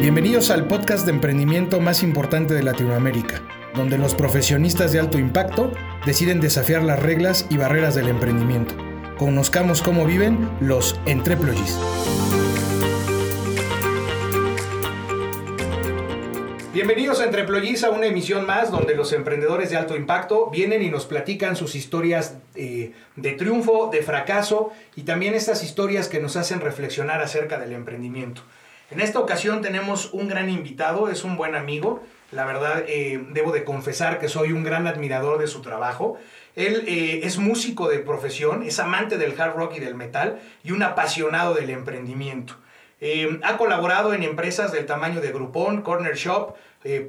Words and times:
Bienvenidos 0.00 0.50
al 0.50 0.68
podcast 0.68 1.04
de 1.06 1.10
emprendimiento 1.10 1.80
más 1.80 2.04
importante 2.04 2.54
de 2.54 2.62
Latinoamérica, 2.62 3.42
donde 3.74 3.98
los 3.98 4.14
profesionistas 4.14 4.92
de 4.92 5.00
alto 5.00 5.18
impacto 5.18 5.72
deciden 6.06 6.40
desafiar 6.40 6.84
las 6.84 7.02
reglas 7.02 7.46
y 7.50 7.56
barreras 7.56 7.96
del 7.96 8.06
emprendimiento. 8.06 8.76
Conozcamos 9.18 9.82
cómo 9.82 10.06
viven 10.06 10.48
los 10.60 11.00
entreployees. 11.04 11.76
Bienvenidos 16.72 17.20
a 17.20 17.24
Entreployees 17.24 17.82
a 17.82 17.90
una 17.90 18.06
emisión 18.06 18.46
más 18.46 18.70
donde 18.70 18.94
los 18.94 19.12
emprendedores 19.12 19.70
de 19.70 19.78
alto 19.78 19.96
impacto 19.96 20.48
vienen 20.48 20.80
y 20.84 20.90
nos 20.90 21.06
platican 21.06 21.56
sus 21.56 21.74
historias 21.74 22.36
eh, 22.54 22.92
de 23.16 23.32
triunfo, 23.32 23.90
de 23.90 24.02
fracaso 24.02 24.70
y 24.94 25.02
también 25.02 25.34
estas 25.34 25.64
historias 25.64 26.06
que 26.06 26.20
nos 26.20 26.36
hacen 26.36 26.60
reflexionar 26.60 27.20
acerca 27.20 27.58
del 27.58 27.72
emprendimiento. 27.72 28.42
En 28.90 29.00
esta 29.00 29.18
ocasión 29.18 29.60
tenemos 29.60 30.14
un 30.14 30.28
gran 30.28 30.48
invitado, 30.48 31.10
es 31.10 31.22
un 31.22 31.36
buen 31.36 31.54
amigo. 31.54 32.02
La 32.32 32.46
verdad, 32.46 32.84
eh, 32.86 33.22
debo 33.32 33.52
de 33.52 33.62
confesar 33.62 34.18
que 34.18 34.30
soy 34.30 34.52
un 34.52 34.64
gran 34.64 34.86
admirador 34.86 35.38
de 35.38 35.46
su 35.46 35.60
trabajo. 35.60 36.16
Él 36.56 36.84
eh, 36.86 37.20
es 37.24 37.36
músico 37.36 37.90
de 37.90 37.98
profesión, 37.98 38.62
es 38.62 38.78
amante 38.78 39.18
del 39.18 39.38
hard 39.38 39.56
rock 39.56 39.74
y 39.76 39.80
del 39.80 39.94
metal 39.94 40.40
y 40.64 40.72
un 40.72 40.82
apasionado 40.82 41.52
del 41.52 41.68
emprendimiento. 41.68 42.56
Eh, 43.02 43.38
ha 43.42 43.58
colaborado 43.58 44.14
en 44.14 44.22
empresas 44.22 44.72
del 44.72 44.86
tamaño 44.86 45.20
de 45.20 45.32
Groupon, 45.32 45.82
Corner 45.82 46.16
Shop, 46.16 46.56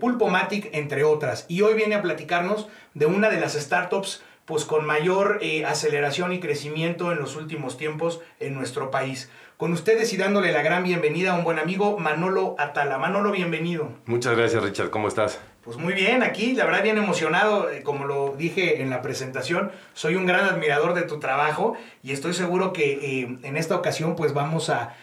Pulpomatic, 0.01 0.69
entre 0.73 1.05
otras. 1.05 1.45
Y 1.47 1.61
hoy 1.61 1.75
viene 1.75 1.95
a 1.95 2.01
platicarnos 2.01 2.67
de 2.93 3.05
una 3.05 3.29
de 3.29 3.39
las 3.39 3.53
startups 3.53 4.21
pues, 4.45 4.65
con 4.65 4.85
mayor 4.85 5.39
aceleración 5.65 6.33
y 6.33 6.39
crecimiento 6.41 7.13
en 7.13 7.19
los 7.19 7.37
últimos 7.37 7.77
tiempos 7.77 8.19
en 8.39 8.55
nuestro 8.55 8.91
país. 8.91 9.29
Con 9.59 9.73
ustedes 9.73 10.13
y 10.13 10.15
dándole 10.15 10.53
la 10.53 10.61
gran 10.61 10.85
bienvenida 10.85 11.31
a 11.31 11.33
un 11.33 11.43
buen 11.43 11.59
amigo, 11.59 11.99
Manolo 11.99 12.55
Atala. 12.57 12.97
Manolo, 12.97 13.33
bienvenido. 13.33 13.91
Muchas 14.05 14.37
gracias, 14.37 14.63
Richard. 14.63 14.89
¿Cómo 14.89 15.09
estás? 15.09 15.37
Pues 15.65 15.75
muy 15.75 15.91
bien, 15.91 16.23
aquí, 16.23 16.53
la 16.53 16.63
verdad, 16.63 16.81
bien 16.81 16.97
emocionado. 16.97 17.69
Eh, 17.69 17.83
como 17.83 18.05
lo 18.05 18.37
dije 18.37 18.81
en 18.81 18.89
la 18.89 19.01
presentación, 19.01 19.69
soy 19.93 20.15
un 20.15 20.25
gran 20.25 20.45
admirador 20.45 20.93
de 20.93 21.01
tu 21.01 21.19
trabajo 21.19 21.75
y 22.01 22.13
estoy 22.13 22.33
seguro 22.33 22.71
que 22.71 22.93
eh, 22.93 23.37
en 23.43 23.57
esta 23.57 23.75
ocasión, 23.75 24.15
pues 24.15 24.33
vamos 24.33 24.69
a, 24.69 24.95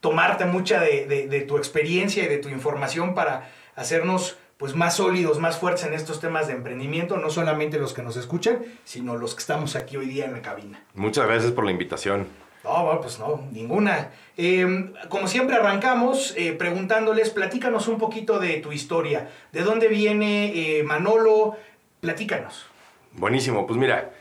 tomarte 0.00 0.44
mucha 0.44 0.80
de, 0.80 1.44
tu 1.46 1.58
experiencia 1.58 2.24
y 2.24 2.26
de 2.26 2.38
tu 2.38 2.48
información 2.48 3.14
para 3.14 3.52
hacernos 3.76 4.36
pues 4.56 4.74
más 4.74 4.96
sólidos, 4.96 5.38
más 5.38 5.58
fuertes 5.58 5.84
en 5.84 5.94
estos 5.94 6.18
temas 6.18 6.48
de 6.48 6.54
emprendimiento, 6.54 7.18
no 7.18 7.30
solamente 7.30 7.78
los 7.78 7.94
que 7.94 8.02
nos 8.02 8.16
escuchan, 8.16 8.64
sino 8.82 9.16
los 9.16 9.36
que 9.36 9.42
estamos 9.42 9.76
aquí 9.76 9.96
hoy 9.96 10.06
día 10.06 10.24
en 10.24 10.32
la 10.32 10.42
cabina. 10.42 10.82
Muchas 10.94 11.24
gracias 11.24 11.52
por 11.52 11.64
la 11.64 11.70
invitación. 11.70 12.26
No, 12.64 13.00
pues 13.00 13.18
no, 13.18 13.48
ninguna. 13.50 14.10
Em, 14.36 14.92
como 15.08 15.26
siempre 15.26 15.56
arrancamos 15.56 16.34
eh, 16.36 16.52
preguntándoles, 16.52 17.30
platícanos 17.30 17.88
un 17.88 17.98
poquito 17.98 18.38
de 18.38 18.58
tu 18.58 18.72
historia. 18.72 19.30
¿De 19.50 19.62
dónde 19.62 19.88
viene 19.88 20.78
eh, 20.78 20.82
Manolo? 20.84 21.56
Platícanos. 22.00 22.66
Buenísimo, 23.14 23.66
pues 23.66 23.78
mira, 23.78 24.12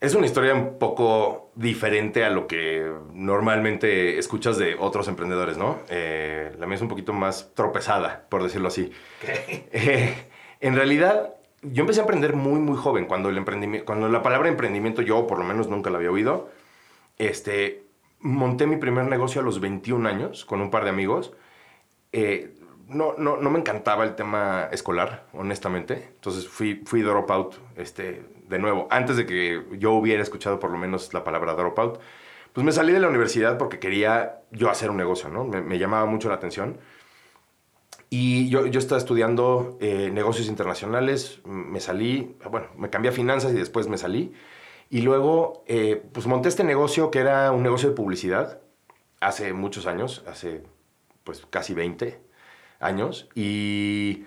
es 0.00 0.14
una 0.14 0.26
historia 0.26 0.52
un 0.52 0.78
poco 0.78 1.50
diferente 1.54 2.24
a 2.24 2.30
lo 2.30 2.48
que 2.48 2.90
normalmente 3.12 4.18
escuchas 4.18 4.58
de 4.58 4.74
otros 4.74 5.06
emprendedores, 5.06 5.56
¿no? 5.56 5.78
Eh, 5.88 6.52
la 6.58 6.66
mía 6.66 6.76
es 6.76 6.82
un 6.82 6.88
poquito 6.88 7.12
más 7.12 7.54
tropezada, 7.54 8.26
por 8.28 8.42
decirlo 8.42 8.68
así. 8.68 8.90
en 10.60 10.74
realidad, 10.74 11.34
yo 11.62 11.82
empecé 11.82 12.00
a 12.00 12.02
emprender 12.02 12.34
muy, 12.34 12.58
muy 12.58 12.76
joven. 12.76 13.06
Cuando, 13.06 13.28
el 13.28 13.38
emprendimiento, 13.38 13.86
cuando 13.86 14.08
la 14.08 14.22
palabra 14.22 14.48
emprendimiento 14.48 15.02
yo 15.02 15.26
por 15.26 15.38
lo 15.38 15.44
menos 15.44 15.68
nunca 15.68 15.88
la 15.90 15.98
había 15.98 16.10
oído 16.10 16.50
este, 17.20 17.84
monté 18.20 18.66
mi 18.66 18.76
primer 18.76 19.04
negocio 19.04 19.42
a 19.42 19.44
los 19.44 19.60
21 19.60 20.08
años 20.08 20.46
con 20.46 20.62
un 20.62 20.70
par 20.70 20.84
de 20.84 20.90
amigos. 20.90 21.32
Eh, 22.12 22.54
no, 22.88 23.14
no, 23.18 23.36
no, 23.36 23.50
me 23.50 23.58
encantaba 23.58 24.04
el 24.04 24.14
tema 24.14 24.68
escolar, 24.72 25.26
honestamente. 25.34 26.08
Entonces 26.14 26.48
fui, 26.48 26.82
fui 26.86 27.02
dropout, 27.02 27.56
este, 27.76 28.24
de 28.48 28.58
nuevo, 28.58 28.88
antes 28.90 29.16
de 29.16 29.26
que 29.26 29.62
yo 29.78 29.92
hubiera 29.92 30.22
escuchado 30.22 30.58
por 30.58 30.70
lo 30.70 30.78
menos 30.78 31.12
la 31.12 31.22
palabra 31.22 31.54
dropout. 31.54 32.00
Pues 32.54 32.64
me 32.64 32.72
salí 32.72 32.92
de 32.92 33.00
la 33.00 33.08
universidad 33.08 33.58
porque 33.58 33.78
quería 33.78 34.40
yo 34.50 34.70
hacer 34.70 34.90
un 34.90 34.96
negocio, 34.96 35.28
¿no? 35.28 35.44
Me, 35.44 35.78
llamaba 35.78 36.06
mucho 36.06 36.28
la 36.30 36.34
atención. 36.36 36.78
Y 38.08 38.48
yo, 38.48 38.66
yo 38.66 38.80
estaba 38.80 38.98
estudiando 38.98 39.78
eh, 39.80 40.10
negocios 40.12 40.48
internacionales, 40.48 41.40
me 41.44 41.78
salí, 41.80 42.34
bueno, 42.50 42.68
me 42.76 42.90
cambié 42.90 43.10
a 43.10 43.14
finanzas 43.14 43.52
y 43.52 43.56
después 43.56 43.88
me 43.88 43.98
salí. 43.98 44.32
Y 44.90 45.02
luego, 45.02 45.62
eh, 45.68 46.02
pues 46.12 46.26
monté 46.26 46.48
este 46.48 46.64
negocio 46.64 47.12
que 47.12 47.20
era 47.20 47.52
un 47.52 47.62
negocio 47.62 47.88
de 47.88 47.94
publicidad 47.94 48.60
hace 49.20 49.52
muchos 49.52 49.86
años, 49.86 50.24
hace 50.26 50.64
pues 51.22 51.46
casi 51.48 51.74
20 51.74 52.20
años. 52.80 53.28
Y 53.36 54.24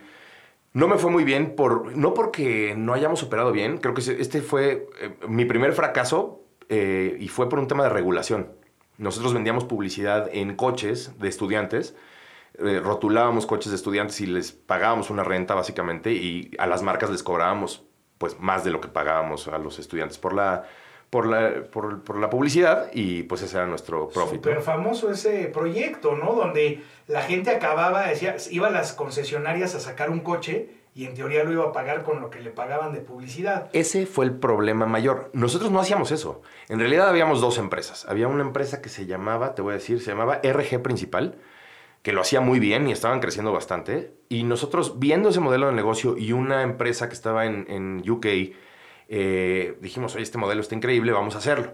no 0.72 0.88
me 0.88 0.98
fue 0.98 1.12
muy 1.12 1.26
bien, 1.26 1.58
por, 1.58 1.98
no 1.98 2.14
porque 2.14 2.76
no 2.78 2.94
hayamos 2.94 3.24
operado 3.24 3.52
bien, 3.52 3.78
creo 3.78 3.94
que 3.94 4.02
este 4.02 4.42
fue 4.42 4.88
eh, 5.02 5.14
mi 5.28 5.44
primer 5.44 5.74
fracaso 5.74 6.42
eh, 6.70 7.18
y 7.20 7.28
fue 7.28 7.50
por 7.50 7.60
un 7.60 7.68
tema 7.68 7.84
de 7.84 7.90
regulación. 7.90 8.54
Nosotros 8.98 9.34
vendíamos 9.34 9.66
publicidad 9.66 10.30
en 10.32 10.56
coches 10.56 11.20
de 11.20 11.28
estudiantes, 11.28 11.96
rotulábamos 12.84 13.48
coches 13.48 13.72
de 13.72 13.76
estudiantes 13.76 14.22
y 14.22 14.28
les 14.28 14.52
pagábamos 14.52 15.10
una 15.10 15.24
renta 15.24 15.56
básicamente 15.56 16.14
y 16.14 16.52
a 16.60 16.68
las 16.68 16.84
marcas 16.84 17.10
les 17.10 17.24
cobrábamos 17.24 17.84
pues 18.24 18.40
más 18.40 18.64
de 18.64 18.72
lo 18.72 18.80
que 18.80 18.88
pagábamos 18.88 19.50
a 19.50 19.58
los 19.58 19.80
estudiantes 19.80 20.18
por 20.18 20.32
la, 20.32 20.64
por 21.10 21.26
la, 21.26 21.66
por, 21.70 22.18
la 22.18 22.30
publicidad 22.30 22.90
y 22.94 23.24
pues 23.24 23.42
ese 23.42 23.58
era 23.58 23.66
nuestro 23.66 24.08
profit. 24.08 24.36
Súper 24.36 24.62
famoso 24.62 25.12
ese 25.12 25.48
proyecto, 25.48 26.16
¿no? 26.16 26.32
Donde 26.32 26.82
la 27.08 27.22
gente 27.24 27.52
acababa, 27.52 28.08
decía, 28.08 28.38
iba 28.50 28.68
a 28.68 28.72
las 28.72 28.94
concesionarias 28.94 29.76
a 29.76 29.82
sacar 29.82 30.10
un 30.10 30.22
coche 30.22 30.70
y 30.96 31.04
en 31.04 31.16
teoría 31.16 31.44
lo 31.44 31.52
iba 31.52 31.66
a 31.66 31.74
pagar 31.74 32.04
con 32.04 32.22
lo 32.22 32.30
que 32.30 32.40
le 32.40 32.50
pagaban 32.50 32.94
de 32.94 33.02
publicidad. 33.02 33.70
Ese 33.74 34.06
fue 34.06 34.24
el 34.24 34.32
problema 34.32 34.86
mayor. 34.86 35.30
Nosotros 35.34 35.70
no 35.70 35.82
hacíamos 35.82 36.14
eso. 36.14 36.42
En 36.70 36.80
realidad 36.80 37.10
habíamos 37.10 37.42
dos 37.42 37.58
empresas. 37.58 38.06
Había 38.08 38.30
una 38.30 38.44
empresa 38.44 38.82
que 38.82 38.88
se 38.88 39.06
llamaba, 39.06 39.54
te 39.54 39.62
voy 39.62 39.72
a 39.72 39.76
decir, 39.80 40.00
se 40.00 40.12
llamaba 40.12 40.40
RG 40.42 40.82
Principal, 40.82 41.36
que 42.04 42.12
lo 42.12 42.22
hacía 42.22 42.42
muy 42.42 42.60
bien 42.60 42.88
y 42.88 42.92
estaban 42.92 43.22
creciendo 43.22 43.52
bastante. 43.52 44.14
Y 44.28 44.44
nosotros, 44.44 45.00
viendo 45.00 45.30
ese 45.30 45.40
modelo 45.40 45.68
de 45.68 45.74
negocio 45.74 46.18
y 46.18 46.34
una 46.34 46.62
empresa 46.62 47.08
que 47.08 47.16
estaba 47.16 47.46
en, 47.46 47.66
en 47.70 48.08
UK, 48.08 48.28
eh, 49.08 49.78
dijimos, 49.80 50.14
oye, 50.14 50.24
este 50.24 50.38
modelo 50.38 50.62
está 50.62 50.76
increíble, 50.76 51.14
vamos 51.14 51.36
a 51.36 51.38
hacerlo. 51.38 51.74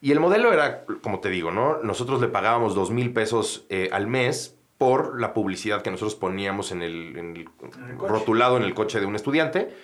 Y 0.00 0.10
el 0.10 0.20
modelo 0.20 0.52
era, 0.52 0.84
como 1.00 1.20
te 1.20 1.30
digo, 1.30 1.52
¿no? 1.52 1.78
Nosotros 1.82 2.20
le 2.20 2.28
pagábamos 2.28 2.74
dos 2.74 2.90
mil 2.90 3.12
pesos 3.12 3.66
eh, 3.68 3.88
al 3.92 4.08
mes 4.08 4.56
por 4.78 5.20
la 5.20 5.32
publicidad 5.32 5.82
que 5.82 5.90
nosotros 5.90 6.16
poníamos 6.16 6.72
en 6.72 6.82
el, 6.82 7.48
rotulado 7.98 8.56
en 8.56 8.64
el 8.64 8.74
coche 8.74 9.00
de 9.00 9.06
un 9.06 9.16
estudiante. 9.16 9.74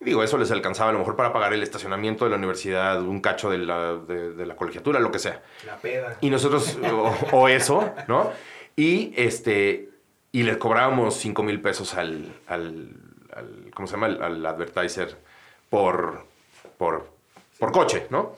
digo, 0.00 0.22
eso 0.22 0.38
les 0.38 0.50
alcanzaba 0.52 0.90
a 0.90 0.92
lo 0.92 1.00
mejor 1.00 1.16
para 1.16 1.32
pagar 1.32 1.52
el 1.52 1.62
estacionamiento 1.62 2.24
de 2.24 2.30
la 2.30 2.36
universidad, 2.36 3.02
un 3.02 3.20
cacho 3.20 3.50
de 3.50 3.58
la, 3.58 3.96
de, 3.96 4.46
la 4.46 4.56
colegiatura, 4.56 5.00
lo 5.00 5.10
que 5.10 5.18
sea. 5.18 5.42
La 5.64 5.76
peda. 5.76 6.16
Y 6.20 6.30
nosotros, 6.30 6.78
o 7.32 7.48
eso, 7.48 7.92
¿no? 8.08 8.30
Y, 8.76 9.14
este, 9.16 9.88
y 10.32 10.42
le 10.42 10.58
cobrábamos 10.58 11.16
5 11.16 11.42
mil 11.42 11.60
pesos 11.60 11.94
al, 11.94 12.30
al, 12.46 12.90
¿cómo 13.74 13.88
se 13.88 13.94
llama? 13.94 14.06
Al, 14.06 14.44
advertiser 14.44 15.16
por, 15.70 16.26
por, 16.76 17.10
por 17.58 17.72
coche, 17.72 18.06
¿no? 18.10 18.34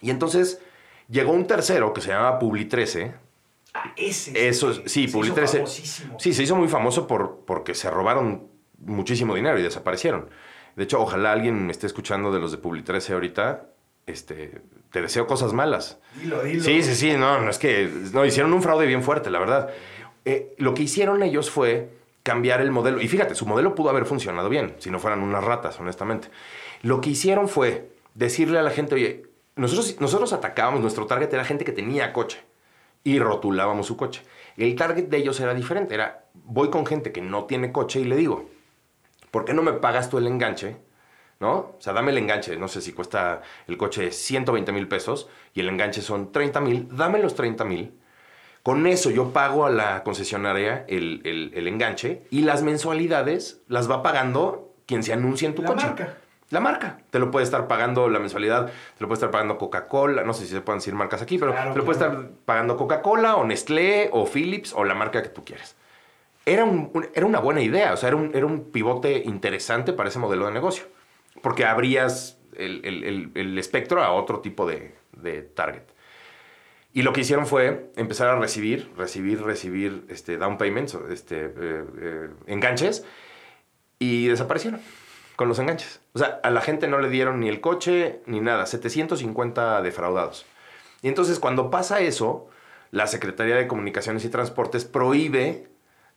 Y 0.00 0.10
entonces 0.10 0.60
llegó 1.08 1.32
un 1.32 1.46
tercero 1.46 1.92
que 1.92 2.00
se 2.00 2.08
llama 2.08 2.40
Publi 2.40 2.64
13. 2.64 3.14
Ah, 3.74 3.92
ese. 3.96 4.48
Eso, 4.48 4.74
sí, 4.86 5.06
Publi 5.06 5.30
13. 5.30 5.64
Sí, 5.66 6.34
se 6.34 6.42
hizo 6.42 6.56
muy 6.56 6.68
famoso 6.68 7.06
por, 7.06 7.44
porque 7.46 7.74
se 7.74 7.88
robaron 7.88 8.48
muchísimo 8.78 9.34
dinero 9.36 9.58
y 9.60 9.62
desaparecieron. 9.62 10.28
De 10.74 10.84
hecho, 10.84 11.00
ojalá 11.00 11.32
alguien 11.32 11.66
me 11.66 11.72
esté 11.72 11.86
escuchando 11.86 12.32
de 12.32 12.40
los 12.40 12.50
de 12.50 12.58
Publi 12.58 12.82
13 12.82 13.12
ahorita 13.12 13.71
este, 14.06 14.60
te 14.90 15.02
deseo 15.02 15.26
cosas 15.26 15.52
malas. 15.52 15.98
Dilo, 16.20 16.42
dilo. 16.42 16.62
Sí, 16.62 16.82
sí, 16.82 16.94
sí, 16.94 17.12
no, 17.16 17.40
no 17.40 17.50
es 17.50 17.58
que, 17.58 17.90
no, 18.12 18.24
hicieron 18.24 18.52
un 18.52 18.62
fraude 18.62 18.86
bien 18.86 19.02
fuerte, 19.02 19.30
la 19.30 19.38
verdad. 19.38 19.70
Eh, 20.24 20.54
lo 20.58 20.74
que 20.74 20.82
hicieron 20.82 21.22
ellos 21.22 21.50
fue 21.50 21.90
cambiar 22.22 22.60
el 22.60 22.70
modelo, 22.70 23.00
y 23.00 23.08
fíjate, 23.08 23.34
su 23.34 23.46
modelo 23.46 23.74
pudo 23.74 23.90
haber 23.90 24.06
funcionado 24.06 24.48
bien, 24.48 24.76
si 24.78 24.90
no 24.90 25.00
fueran 25.00 25.20
unas 25.22 25.42
ratas, 25.42 25.80
honestamente. 25.80 26.28
Lo 26.82 27.00
que 27.00 27.10
hicieron 27.10 27.48
fue 27.48 27.90
decirle 28.14 28.58
a 28.58 28.62
la 28.62 28.70
gente, 28.70 28.94
oye, 28.94 29.26
nosotros, 29.56 30.00
nosotros 30.00 30.32
atacábamos, 30.32 30.80
nuestro 30.80 31.06
target 31.06 31.32
era 31.32 31.44
gente 31.44 31.64
que 31.64 31.72
tenía 31.72 32.12
coche 32.12 32.40
y 33.04 33.18
rotulábamos 33.18 33.86
su 33.86 33.96
coche. 33.96 34.22
El 34.56 34.76
target 34.76 35.08
de 35.08 35.16
ellos 35.16 35.40
era 35.40 35.54
diferente, 35.54 35.94
era, 35.94 36.26
voy 36.34 36.70
con 36.70 36.86
gente 36.86 37.12
que 37.12 37.20
no 37.20 37.44
tiene 37.44 37.72
coche 37.72 38.00
y 38.00 38.04
le 38.04 38.16
digo, 38.16 38.48
¿por 39.30 39.44
qué 39.44 39.54
no 39.54 39.62
me 39.62 39.72
pagas 39.72 40.08
tú 40.08 40.18
el 40.18 40.26
enganche? 40.26 40.76
¿No? 41.42 41.52
O 41.56 41.76
sea, 41.78 41.92
dame 41.92 42.12
el 42.12 42.16
enganche, 42.18 42.56
no 42.56 42.68
sé 42.68 42.80
si 42.80 42.92
cuesta 42.94 43.42
el 43.66 43.76
coche 43.76 44.10
120 44.12 44.72
mil 44.72 44.88
pesos 44.88 45.28
y 45.52 45.60
el 45.60 45.68
enganche 45.68 46.00
son 46.00 46.32
30 46.32 46.60
mil, 46.62 46.88
dame 46.90 47.18
los 47.18 47.34
30 47.34 47.64
mil. 47.64 47.92
Con 48.62 48.86
eso 48.86 49.10
yo 49.10 49.30
pago 49.32 49.66
a 49.66 49.70
la 49.70 50.04
concesionaria 50.04 50.84
el, 50.88 51.50
enganche 51.66 52.22
y 52.30 52.42
las 52.42 52.62
mensualidades 52.62 53.60
las 53.68 53.90
va 53.90 54.02
pagando 54.02 54.72
quien 54.86 55.02
se 55.02 55.12
anuncia 55.12 55.48
en 55.48 55.54
tu 55.56 55.62
la 55.62 55.68
coche. 55.68 55.86
Marca. 55.86 56.16
la 56.50 56.60
marca. 56.60 56.98
Te 57.10 57.18
lo 57.18 57.30
puede 57.32 57.42
estar 57.44 57.66
pagando 57.66 58.08
la 58.08 58.20
mensualidad, 58.20 58.66
te 58.66 59.00
lo 59.00 59.08
puede 59.08 59.14
estar 59.16 59.30
pagando 59.32 59.58
Coca-Cola, 59.58 60.22
no 60.22 60.32
sé 60.32 60.44
si 60.46 60.52
se 60.52 60.60
pueden 60.60 60.78
decir 60.78 60.94
marcas 60.94 61.22
aquí, 61.22 61.38
pero 61.38 61.50
Claro, 61.52 61.72
te 61.72 61.78
lo 61.78 61.84
puede 61.84 61.98
estar 61.98 62.28
pagando 62.44 62.76
Coca-Cola 62.76 63.34
o 63.34 63.44
Nestlé 63.44 64.10
o 64.12 64.26
Philips 64.26 64.72
o 64.74 64.84
la 64.84 64.94
marca 64.94 65.22
que 65.22 65.28
tú 65.30 65.44
quieras. 65.44 65.74
Era, 66.46 66.64
un- 66.64 66.90
un- 66.92 67.08
era 67.14 67.24
una 67.26 67.38
buena 67.40 67.62
idea, 67.62 67.92
o 67.92 67.96
sea, 67.96 68.08
era 68.10 68.16
un, 68.16 68.30
era 68.34 68.46
un 68.46 68.70
pivote 68.70 69.22
interesante 69.24 69.92
para 69.92 70.08
ese 70.08 70.18
modelo 70.18 70.46
de 70.46 70.52
negocio, 70.52 70.84
porque 71.40 71.64
abrías 71.64 72.38
el, 72.56 72.80
el- 72.84 73.30
el- 73.34 73.58
espectro 73.58 74.02
a 74.02 74.12
otro 74.12 74.40
tipo 74.40 74.66
de, 74.66 74.94
de 75.16 75.42
target. 75.42 75.82
Y 76.92 77.02
lo 77.02 77.14
que 77.14 77.22
hicieron 77.22 77.46
fue 77.46 77.90
empezar 77.96 78.28
a 78.28 78.38
recibir, 78.38 78.90
recibir, 78.98 79.40
recibir 79.42 80.04
este, 80.10 80.36
down 80.36 80.58
payments, 80.58 80.94
este, 81.10 81.46
eh, 81.46 81.84
eh, 82.00 82.28
enganches, 82.46 83.04
y 83.98 84.26
desaparecieron 84.26 84.80
con 85.36 85.48
los 85.48 85.58
enganches. 85.58 86.00
O 86.12 86.18
sea, 86.18 86.38
a 86.42 86.50
la 86.50 86.60
gente 86.60 86.88
no 86.88 86.98
le 86.98 87.08
dieron 87.08 87.40
ni 87.40 87.48
el 87.48 87.62
coche 87.62 88.20
ni 88.26 88.40
nada, 88.40 88.66
750 88.66 89.80
defraudados. 89.80 90.44
Y 91.00 91.08
entonces 91.08 91.38
cuando 91.38 91.70
pasa 91.70 92.00
eso, 92.00 92.48
la 92.90 93.06
Secretaría 93.06 93.56
de 93.56 93.66
Comunicaciones 93.66 94.24
y 94.26 94.28
Transportes 94.28 94.84
prohíbe 94.84 95.68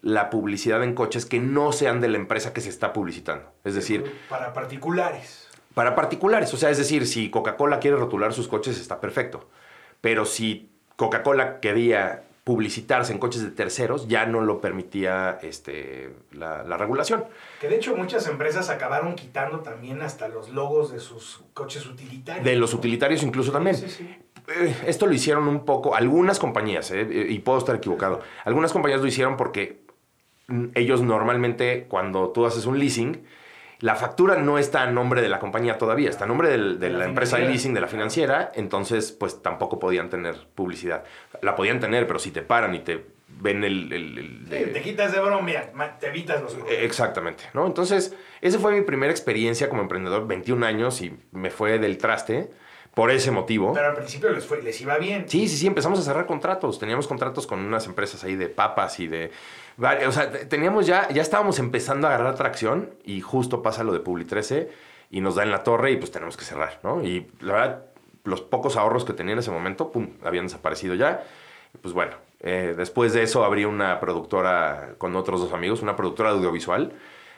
la 0.02 0.30
publicidad 0.30 0.84
en 0.84 0.94
coches 0.94 1.26
que 1.26 1.40
no 1.40 1.72
sean 1.72 2.00
de 2.02 2.08
la 2.08 2.18
empresa 2.18 2.54
que 2.54 2.62
se 2.62 2.70
está 2.70 2.94
publicitando. 2.94 3.52
Es 3.64 3.74
decir, 3.76 4.12
Para 4.30 4.54
particulares. 4.54 5.50
para 5.74 5.96
particulares. 5.96 6.54
O 6.54 6.58
sea, 6.58 6.70
es 6.70 6.78
decir, 6.78 7.08
si 7.08 7.30
Coca-Cola 7.30 7.80
quiere 7.80 7.98
rotular 7.98 8.34
sus 8.34 8.48
coches, 8.48 8.80
está 8.80 9.02
perfecto. 9.02 9.50
Pero 10.02 10.26
si 10.26 10.70
Coca-Cola 10.96 11.60
quería 11.60 12.24
publicitarse 12.44 13.12
en 13.12 13.18
coches 13.18 13.42
de 13.42 13.50
terceros, 13.50 14.08
ya 14.08 14.28
no 14.28 14.40
lo 14.42 14.62
permitía 14.62 15.40
este, 15.42 16.14
la, 16.32 16.62
la 16.64 16.78
regulación. 16.78 17.26
Que 17.60 17.68
de 17.68 17.78
hecho 17.78 17.96
muchas 17.96 18.28
empresas 18.28 18.70
acabaron 18.70 19.16
quitando 19.16 19.62
también 19.62 20.04
hasta 20.04 20.28
los 20.28 20.50
logos 20.50 20.92
de 20.94 21.00
sus 21.00 21.42
coches 21.56 21.88
utilitarios. 21.88 22.46
De 22.46 22.56
los 22.56 22.76
utilitarios 22.76 23.24
incluso 23.24 23.52
también. 23.52 23.76
Sí, 23.76 23.90
sí, 23.90 23.96
sí. 24.08 24.16
Eh, 24.48 24.76
Esto 24.86 25.08
lo 25.08 25.14
hicieron 25.14 25.48
un 25.48 25.66
poco, 25.66 25.96
algunas 25.96 26.38
compañías, 26.38 26.92
eh, 26.92 27.26
y 27.30 27.40
puedo 27.40 27.58
estar 27.58 27.76
equivocado, 27.78 28.22
algunas 28.44 28.72
compañías 28.72 29.02
lo 29.02 29.08
hicieron 29.08 29.38
porque 29.38 29.84
ellos 30.76 31.02
normalmente 31.02 31.86
cuando 31.90 32.30
tú 32.30 32.46
haces 32.46 32.66
un 32.66 32.80
leasing, 32.80 33.24
la 33.80 33.96
factura 33.96 34.38
no 34.38 34.58
está 34.58 34.84
a 34.84 34.92
nombre 34.92 35.22
de 35.22 35.30
la 35.30 35.40
compañía 35.40 35.78
todavía, 35.78 36.10
está 36.10 36.24
a 36.24 36.28
nombre 36.28 36.50
del- 36.50 36.80
de, 36.80 36.88
De 36.88 36.94
la 36.94 37.00
la, 37.00 37.06
empresa 37.06 37.38
de 37.38 37.48
leasing, 37.48 37.74
de 37.74 37.82
la 37.82 37.88
financiera, 37.88 38.52
entonces 38.56 39.12
pues 39.12 39.42
tampoco 39.42 39.80
podían 39.80 40.10
tener 40.10 40.36
publicidad. 40.56 41.04
La 41.42 41.56
podían 41.56 41.80
tener, 41.80 42.08
pero 42.08 42.20
si 42.20 42.32
te 42.32 42.42
paran 42.42 42.74
y 42.74 42.80
te 42.80 43.06
ven 43.28 43.64
el... 43.66 43.92
el- 43.92 44.18
el- 44.18 44.50
de- 44.50 44.66
Sí, 44.66 44.72
te 44.72 44.82
quitas 44.82 45.12
de 45.12 45.20
broma, 45.20 45.52
te 46.00 46.08
evitas 46.08 46.42
los 46.42 46.54
eh, 46.70 46.86
Exactamente, 46.86 47.44
¿no? 47.54 47.66
Entonces, 47.68 48.16
esa 48.42 48.60
fue 48.60 48.72
mi 48.72 48.82
primera 48.82 49.12
experiencia 49.12 49.68
como 49.68 49.82
emprendedor, 49.82 50.26
21 50.26 50.64
años 50.64 51.02
y 51.02 51.18
me 51.32 51.50
fue 51.50 51.78
del 51.78 51.98
traste 51.98 52.50
por 52.96 53.12
ese 53.12 53.30
motivo. 53.30 53.74
Pero 53.74 53.88
al 53.90 53.94
principio 53.94 54.30
les, 54.32 54.46
fue, 54.46 54.62
les 54.64 54.80
iba 54.82 54.98
bien. 54.98 55.26
Sí, 55.30 55.48
sí, 55.48 55.58
sí, 55.58 55.68
empezamos 55.68 56.00
a 56.00 56.02
cerrar 56.02 56.26
contratos. 56.26 56.80
Teníamos 56.80 57.08
contratos 57.08 57.46
con 57.46 57.60
unas 57.60 57.86
empresas 57.86 58.24
ahí 58.24 58.36
de 58.36 58.48
papas 58.50 59.00
y 59.00 59.08
de... 59.08 59.32
O 60.08 60.12
sea, 60.12 60.32
te- 60.32 60.46
teníamos 60.46 60.88
ya, 60.88 61.08
ya 61.10 61.22
estábamos 61.22 61.60
empezando 61.60 62.08
a 62.08 62.16
agarrar 62.16 62.36
tracción 62.36 62.96
y 63.04 63.22
justo 63.22 63.62
pasa 63.62 63.84
lo 63.84 63.92
de 63.94 64.00
Publi 64.00 64.26
13 64.26 64.70
y 65.12 65.22
nos 65.22 65.36
da 65.36 65.44
en 65.44 65.52
la 65.52 65.64
torre 65.64 65.92
y 65.92 65.98
pues 65.98 66.10
tenemos 66.12 66.38
que 66.38 66.46
cerrar, 66.46 66.80
¿no? 66.84 67.04
Y 67.04 67.28
la 67.42 67.54
verdad, 67.54 67.84
los 68.24 68.42
pocos 68.42 68.78
ahorros 68.78 69.04
que 69.06 69.14
tenía 69.14 69.34
en 69.34 69.40
ese 69.40 69.52
momento, 69.52 69.92
pum, 69.92 70.12
habían 70.24 70.46
desaparecido 70.46 70.96
ya. 70.96 71.24
Pues 71.82 71.94
bueno, 71.94 72.14
eh, 72.40 72.74
después 72.78 73.12
de 73.14 73.24
eso 73.24 73.44
abrí 73.44 73.66
una 73.66 74.00
productora 74.00 74.96
con 74.98 75.16
otros 75.18 75.42
dos 75.42 75.52
amigos, 75.52 75.82
una 75.82 75.98
productora 75.98 76.30
audiovisual. 76.30 76.94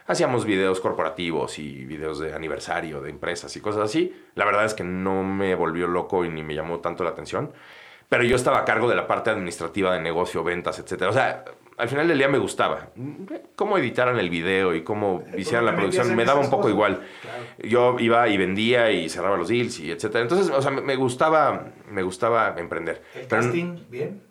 Hacíamos 0.07 0.45
videos 0.45 0.80
corporativos 0.80 1.59
y 1.59 1.86
videos 1.86 2.19
de 2.19 2.33
aniversario 2.33 3.01
de 3.01 3.09
empresas 3.09 3.56
y 3.57 3.59
cosas 3.59 3.83
así. 3.83 4.15
La 4.36 4.45
verdad 4.45 4.63
es 4.63 4.74
que 4.74 4.86
no 4.86 5.24
me 5.24 5.54
volvió 5.54 5.86
loco 5.88 6.24
y 6.24 6.30
ni 6.30 6.44
me 6.44 6.56
llamó 6.56 6.80
tanto 6.80 7.04
la 7.04 7.09
atención. 7.09 7.51
Pero 8.09 8.24
yo 8.24 8.38
estaba 8.38 8.59
a 8.59 8.65
cargo 8.65 8.88
de 8.88 8.95
la 8.95 9.06
parte 9.06 9.30
administrativa 9.30 9.94
de 9.94 10.00
negocio, 10.00 10.44
ventas, 10.44 10.80
etcétera. 10.80 11.09
O 11.09 11.13
sea, 11.13 11.44
al 11.75 11.89
final 11.89 12.07
del 12.07 12.18
día 12.18 12.30
me 12.30 12.38
gustaba. 12.38 12.89
Cómo 13.57 13.77
editaran 13.77 14.18
el 14.18 14.30
video 14.30 14.74
y 14.74 14.83
cómo 14.83 15.25
hicieran 15.38 15.65
la 15.65 15.71
te 15.71 15.77
metías 15.77 15.95
producción 15.95 16.15
me 16.15 16.24
daba 16.24 16.39
un 16.39 16.50
poco 16.50 16.63
cosas. 16.63 16.74
igual. 16.74 17.01
Claro. 17.21 17.44
Yo 17.59 17.95
iba 18.00 18.30
y 18.30 18.38
vendía 18.38 18.92
y 18.92 19.09
cerraba 19.09 19.36
los 19.36 19.50
deals 19.50 19.77
y 19.81 19.92
etcétera. 19.92 20.21
Entonces, 20.21 20.50
o 20.50 20.62
sea, 20.62 20.71
me 20.71 20.81
me 20.81 20.95
gustaba, 20.95 21.68
me 21.92 22.01
gustaba 22.01 22.56
emprender. 22.57 23.04
El 23.13 23.27
Pero 23.27 23.42
casting, 23.42 23.77
bien. 23.89 24.21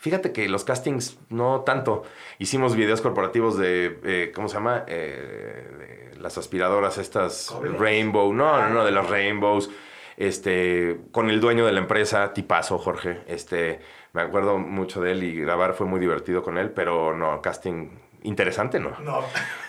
Fíjate 0.00 0.32
que 0.32 0.48
los 0.48 0.64
castings 0.64 1.18
no 1.28 1.60
tanto. 1.60 2.04
Hicimos 2.38 2.74
videos 2.74 3.02
corporativos 3.02 3.58
de, 3.58 4.00
eh, 4.02 4.32
¿cómo 4.34 4.48
se 4.48 4.54
llama? 4.54 4.84
Eh, 4.88 6.10
de 6.14 6.18
las 6.18 6.38
aspiradoras 6.38 6.96
estas. 6.96 7.54
Rainbow, 7.78 8.32
no, 8.32 8.62
no, 8.62 8.70
no, 8.70 8.84
de 8.86 8.92
las 8.92 9.10
Rainbows. 9.10 9.70
Este, 10.16 11.00
con 11.12 11.28
el 11.28 11.38
dueño 11.40 11.66
de 11.66 11.72
la 11.72 11.80
empresa, 11.80 12.32
tipazo, 12.32 12.78
Jorge. 12.78 13.20
Este, 13.26 13.80
me 14.14 14.22
acuerdo 14.22 14.56
mucho 14.56 15.02
de 15.02 15.12
él 15.12 15.22
y 15.22 15.38
grabar 15.38 15.74
fue 15.74 15.86
muy 15.86 16.00
divertido 16.00 16.42
con 16.42 16.56
él, 16.56 16.70
pero 16.70 17.14
no, 17.14 17.42
casting 17.42 17.90
interesante, 18.22 18.80
¿no? 18.80 18.90
No. 19.00 19.22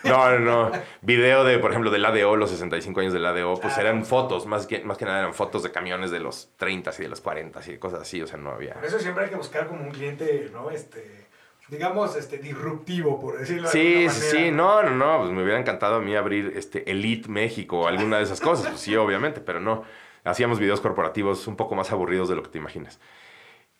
No, 0.03 0.39
no, 0.39 0.39
no. 0.39 0.71
Video 1.01 1.43
de, 1.43 1.59
por 1.59 1.71
ejemplo, 1.71 1.91
del 1.91 2.05
ADO, 2.05 2.35
los 2.35 2.49
65 2.49 2.99
años 2.99 3.13
del 3.13 3.25
ADO, 3.25 3.59
pues 3.59 3.77
eran 3.77 4.05
fotos, 4.05 4.45
más 4.45 4.67
que, 4.67 4.83
más 4.83 4.97
que 4.97 5.05
nada 5.05 5.19
eran 5.19 5.33
fotos 5.33 5.63
de 5.63 5.71
camiones 5.71 6.11
de 6.11 6.19
los 6.19 6.49
30 6.57 6.91
y 6.97 7.01
de 7.03 7.09
los 7.09 7.21
40 7.21 7.59
y 7.71 7.77
cosas 7.77 8.01
así, 8.01 8.21
o 8.21 8.27
sea, 8.27 8.37
no 8.37 8.51
había... 8.51 8.73
Por 8.75 8.85
eso 8.85 8.99
siempre 8.99 9.25
hay 9.25 9.29
que 9.29 9.35
buscar 9.35 9.67
como 9.67 9.83
un 9.83 9.91
cliente, 9.91 10.49
¿no? 10.51 10.71
Este, 10.71 11.27
digamos, 11.69 12.15
este, 12.15 12.37
disruptivo, 12.37 13.19
por 13.19 13.37
decirlo 13.37 13.69
de 13.69 13.69
Sí, 13.69 14.09
sí, 14.09 14.21
sí, 14.31 14.51
no, 14.51 14.83
no, 14.83 14.91
no, 14.91 15.19
pues 15.19 15.31
me 15.31 15.41
hubiera 15.41 15.59
encantado 15.59 15.95
a 15.95 16.01
mí 16.01 16.15
abrir 16.15 16.53
este 16.55 16.89
Elite 16.89 17.29
México 17.29 17.81
o 17.81 17.87
alguna 17.87 18.17
de 18.17 18.23
esas 18.23 18.41
cosas, 18.41 18.67
pues 18.67 18.81
sí, 18.81 18.95
obviamente, 18.95 19.39
pero 19.39 19.59
no. 19.59 19.83
Hacíamos 20.23 20.59
videos 20.59 20.81
corporativos 20.81 21.47
un 21.47 21.55
poco 21.55 21.73
más 21.73 21.91
aburridos 21.91 22.29
de 22.29 22.35
lo 22.35 22.43
que 22.43 22.49
te 22.49 22.57
imaginas. 22.59 22.99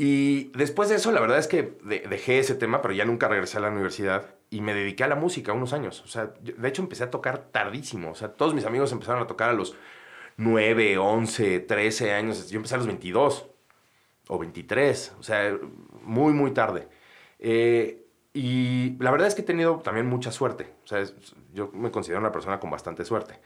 Y 0.03 0.45
después 0.57 0.89
de 0.89 0.95
eso, 0.95 1.11
la 1.11 1.19
verdad 1.21 1.37
es 1.37 1.47
que 1.47 1.77
de- 1.83 1.99
dejé 2.09 2.39
ese 2.39 2.55
tema, 2.55 2.81
pero 2.81 2.91
ya 2.95 3.05
nunca 3.05 3.27
regresé 3.27 3.57
a 3.57 3.61
la 3.61 3.69
universidad 3.69 4.33
y 4.49 4.61
me 4.61 4.73
dediqué 4.73 5.03
a 5.03 5.07
la 5.07 5.15
música 5.15 5.53
unos 5.53 5.73
años. 5.73 6.01
O 6.03 6.07
sea, 6.07 6.33
de 6.41 6.67
hecho 6.67 6.81
empecé 6.81 7.03
a 7.03 7.11
tocar 7.11 7.49
tardísimo. 7.51 8.09
O 8.09 8.15
sea, 8.15 8.29
todos 8.33 8.55
mis 8.55 8.65
amigos 8.65 8.91
empezaron 8.91 9.21
a 9.21 9.27
tocar 9.27 9.51
a 9.51 9.53
los 9.53 9.75
9, 10.37 10.97
11, 10.97 11.59
13 11.59 12.13
años. 12.13 12.49
Yo 12.49 12.57
empecé 12.57 12.73
a 12.75 12.77
los 12.79 12.87
22 12.87 13.45
o 14.27 14.39
23. 14.39 15.13
O 15.19 15.23
sea, 15.23 15.55
muy, 16.03 16.33
muy 16.33 16.51
tarde. 16.51 16.87
Eh, 17.39 18.03
y 18.33 18.97
la 18.99 19.11
verdad 19.11 19.27
es 19.27 19.35
que 19.35 19.41
he 19.41 19.45
tenido 19.45 19.77
también 19.81 20.07
mucha 20.07 20.31
suerte. 20.31 20.73
O 20.83 20.87
sea, 20.87 21.03
yo 21.53 21.69
me 21.73 21.91
considero 21.91 22.19
una 22.21 22.31
persona 22.31 22.59
con 22.59 22.71
bastante 22.71 23.05
suerte. 23.05 23.39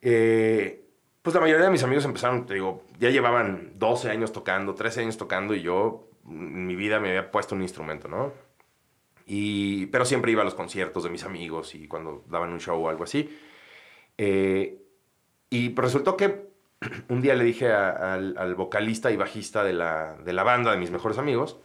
Eh, 0.00 0.85
pues 1.26 1.34
la 1.34 1.40
mayoría 1.40 1.64
de 1.64 1.72
mis 1.72 1.82
amigos 1.82 2.04
empezaron, 2.04 2.46
te 2.46 2.54
digo, 2.54 2.84
ya 3.00 3.10
llevaban 3.10 3.72
12 3.74 4.10
años 4.10 4.30
tocando, 4.30 4.76
13 4.76 5.00
años 5.00 5.16
tocando 5.16 5.56
y 5.56 5.60
yo 5.60 6.08
en 6.24 6.68
mi 6.68 6.76
vida 6.76 7.00
me 7.00 7.08
había 7.08 7.32
puesto 7.32 7.56
un 7.56 7.62
instrumento, 7.62 8.06
¿no? 8.06 8.32
Y, 9.26 9.86
pero 9.86 10.04
siempre 10.04 10.30
iba 10.30 10.42
a 10.42 10.44
los 10.44 10.54
conciertos 10.54 11.02
de 11.02 11.10
mis 11.10 11.24
amigos 11.24 11.74
y 11.74 11.88
cuando 11.88 12.22
daban 12.28 12.52
un 12.52 12.60
show 12.60 12.80
o 12.80 12.88
algo 12.88 13.02
así. 13.02 13.36
Eh, 14.16 14.80
y 15.50 15.70
pues 15.70 15.86
resultó 15.86 16.16
que 16.16 16.46
un 17.08 17.20
día 17.20 17.34
le 17.34 17.42
dije 17.42 17.72
al 17.72 18.54
vocalista 18.54 19.10
y 19.10 19.16
bajista 19.16 19.64
de 19.64 19.72
la, 19.72 20.14
de 20.24 20.32
la 20.32 20.44
banda 20.44 20.70
de 20.70 20.78
mis 20.78 20.92
mejores 20.92 21.18
amigos, 21.18 21.58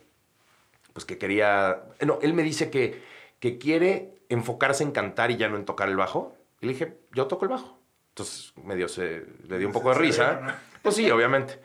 pues 0.91 1.05
que 1.05 1.19
quería... 1.19 1.83
No, 2.03 2.17
él 2.23 2.33
me 2.33 2.41
dice 2.41 2.71
que, 2.71 2.99
que 3.39 3.59
quiere 3.59 4.23
enfocarse 4.27 4.81
en 4.81 4.89
cantar 4.89 5.29
y 5.29 5.37
ya 5.37 5.49
no 5.49 5.57
en 5.57 5.65
tocar 5.65 5.87
el 5.87 5.97
bajo. 5.97 6.35
Y 6.61 6.65
le 6.65 6.73
dije, 6.73 6.97
yo 7.13 7.27
toco 7.27 7.45
el 7.45 7.51
bajo. 7.51 7.80
Entonces 8.11 8.53
medio 8.63 8.87
se 8.87 9.25
le 9.47 9.57
dio 9.57 9.67
un 9.67 9.73
poco 9.73 9.89
de 9.89 9.95
risa. 9.99 10.57
Pues 10.81 10.95
sí, 10.95 11.09
obviamente. 11.11 11.59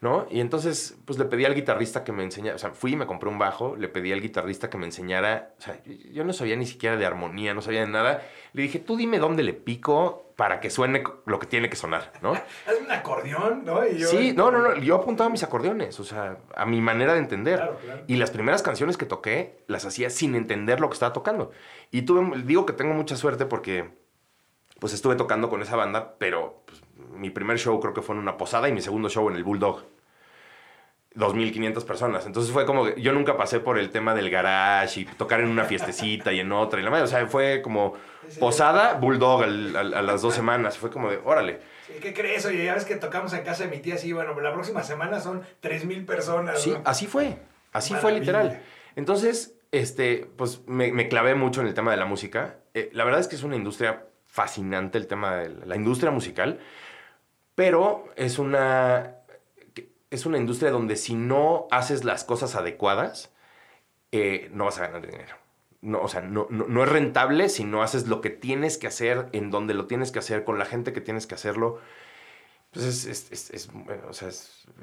¿No? 0.00 0.26
Y 0.30 0.40
entonces, 0.40 0.96
pues 1.06 1.18
le 1.18 1.24
pedí 1.24 1.44
al 1.44 1.56
guitarrista 1.56 2.04
que 2.04 2.12
me 2.12 2.22
enseñara, 2.22 2.54
o 2.54 2.58
sea, 2.58 2.70
fui 2.70 2.92
y 2.92 2.96
me 2.96 3.06
compré 3.06 3.28
un 3.30 3.38
bajo, 3.38 3.74
le 3.74 3.88
pedí 3.88 4.12
al 4.12 4.20
guitarrista 4.20 4.70
que 4.70 4.78
me 4.78 4.84
enseñara, 4.86 5.54
o 5.58 5.60
sea, 5.62 5.80
yo 6.12 6.22
no 6.22 6.32
sabía 6.32 6.54
ni 6.54 6.66
siquiera 6.66 6.96
de 6.96 7.04
armonía, 7.04 7.52
no 7.52 7.62
sabía 7.62 7.80
de 7.80 7.88
nada. 7.88 8.22
Le 8.52 8.62
dije, 8.62 8.78
tú 8.78 8.96
dime 8.96 9.18
dónde 9.18 9.42
le 9.42 9.54
pico 9.54 10.32
para 10.36 10.60
que 10.60 10.70
suene 10.70 11.02
lo 11.26 11.40
que 11.40 11.46
tiene 11.48 11.68
que 11.68 11.74
sonar, 11.74 12.12
¿no? 12.22 12.32
Haz 12.66 12.78
un 12.80 12.92
acordeón, 12.92 13.64
¿no? 13.64 13.84
Y 13.88 13.98
yo- 13.98 14.06
Sí, 14.06 14.32
no, 14.36 14.52
no, 14.52 14.60
no, 14.60 14.76
yo 14.76 14.94
apuntaba 14.94 15.30
mis 15.30 15.42
acordeones, 15.42 15.98
o 15.98 16.04
sea, 16.04 16.36
a 16.54 16.64
mi 16.64 16.80
manera 16.80 17.14
de 17.14 17.18
entender. 17.18 17.56
Claro, 17.58 17.78
claro. 17.82 18.04
Y 18.06 18.16
las 18.16 18.30
primeras 18.30 18.62
canciones 18.62 18.96
que 18.98 19.06
toqué 19.06 19.64
las 19.66 19.84
hacía 19.84 20.10
sin 20.10 20.36
entender 20.36 20.78
lo 20.78 20.90
que 20.90 20.94
estaba 20.94 21.12
tocando. 21.12 21.50
Y 21.90 22.02
tuve, 22.02 22.40
digo 22.44 22.66
que 22.66 22.72
tengo 22.72 22.94
mucha 22.94 23.16
suerte 23.16 23.46
porque 23.46 23.90
pues 24.78 24.92
estuve 24.92 25.16
tocando 25.16 25.48
con 25.48 25.62
esa 25.62 25.76
banda, 25.76 26.14
pero 26.18 26.62
pues, 26.66 26.82
mi 27.12 27.30
primer 27.30 27.58
show 27.58 27.78
creo 27.80 27.94
que 27.94 28.02
fue 28.02 28.14
en 28.14 28.20
una 28.20 28.36
posada 28.36 28.68
y 28.68 28.72
mi 28.72 28.80
segundo 28.80 29.08
show 29.08 29.28
en 29.28 29.36
el 29.36 29.44
Bulldog. 29.44 29.82
2.500 31.16 31.84
personas. 31.84 32.26
Entonces 32.26 32.52
fue 32.52 32.64
como, 32.64 32.84
que 32.84 33.00
yo 33.00 33.12
nunca 33.12 33.36
pasé 33.36 33.58
por 33.58 33.78
el 33.78 33.90
tema 33.90 34.14
del 34.14 34.30
garage 34.30 35.00
y 35.00 35.04
tocar 35.04 35.40
en 35.40 35.48
una 35.48 35.64
fiestecita 35.64 36.32
y 36.32 36.40
en 36.40 36.52
otra. 36.52 36.80
Y 36.80 36.84
la 36.84 36.90
madre, 36.90 37.04
o 37.04 37.08
sea, 37.08 37.26
fue 37.26 37.60
como 37.62 37.94
posada, 38.38 38.94
Bulldog 38.94 39.42
al- 39.42 39.74
al- 39.74 39.94
a 39.94 40.02
las 40.02 40.22
dos 40.22 40.34
semanas. 40.34 40.78
Fue 40.78 40.90
como 40.90 41.10
de, 41.10 41.18
órale. 41.24 41.58
Sí, 41.86 41.94
¿Qué 42.00 42.12
crees? 42.14 42.44
Oye, 42.46 42.64
ya 42.64 42.74
ves 42.74 42.84
que 42.84 42.94
tocamos 42.96 43.32
en 43.32 43.42
casa 43.42 43.64
de 43.64 43.70
mi 43.70 43.78
tía, 43.78 43.96
sí, 43.96 44.12
bueno, 44.12 44.38
la 44.40 44.52
próxima 44.52 44.84
semana 44.84 45.18
son 45.20 45.42
3.000 45.60 46.04
personas. 46.06 46.60
Sí, 46.62 46.70
¿no? 46.70 46.82
así 46.84 47.06
fue. 47.06 47.38
Así 47.72 47.94
fue 47.94 48.12
literal. 48.12 48.60
Entonces, 48.94 49.54
este, 49.72 50.28
pues 50.36 50.60
me, 50.66 50.92
me 50.92 51.08
clavé 51.08 51.34
mucho 51.34 51.62
en 51.62 51.66
el 51.66 51.74
tema 51.74 51.90
de 51.90 51.96
la 51.96 52.04
música. 52.04 52.56
Eh, 52.74 52.90
la 52.92 53.04
verdad 53.04 53.20
es 53.20 53.26
que 53.28 53.34
es 53.36 53.42
una 53.42 53.56
industria 53.56 54.04
fascinante 54.28 54.98
el 54.98 55.08
tema 55.08 55.36
de 55.36 55.66
la 55.66 55.74
industria 55.74 56.12
musical, 56.12 56.60
pero 57.54 58.04
es 58.14 58.38
una, 58.38 59.16
es 60.10 60.26
una 60.26 60.38
industria 60.38 60.70
donde 60.70 60.94
si 60.94 61.14
no 61.14 61.66
haces 61.70 62.04
las 62.04 62.22
cosas 62.22 62.54
adecuadas, 62.54 63.32
eh, 64.12 64.48
no 64.52 64.66
vas 64.66 64.78
a 64.78 64.86
ganar 64.86 65.04
dinero. 65.04 65.34
No, 65.80 66.00
o 66.00 66.08
sea, 66.08 66.20
no, 66.20 66.46
no, 66.50 66.82
es 66.82 66.88
rentable 66.88 67.48
si 67.48 67.64
no 67.64 67.82
haces 67.82 68.08
lo 68.08 68.20
que 68.20 68.30
tienes 68.30 68.78
que 68.78 68.86
hacer, 68.86 69.28
en 69.32 69.50
donde 69.50 69.74
lo 69.74 69.86
tienes 69.86 70.10
que 70.10 70.18
hacer, 70.18 70.44
con 70.44 70.58
la 70.58 70.64
gente 70.64 70.92
que 70.92 71.00
tienes 71.00 71.26
que 71.26 71.34
hacerlo. 71.34 71.78
Pues 72.72 72.84
es, 73.06 73.30
es, 73.30 73.50
es, 73.50 73.70
o 74.08 74.12
sea, 74.12 74.28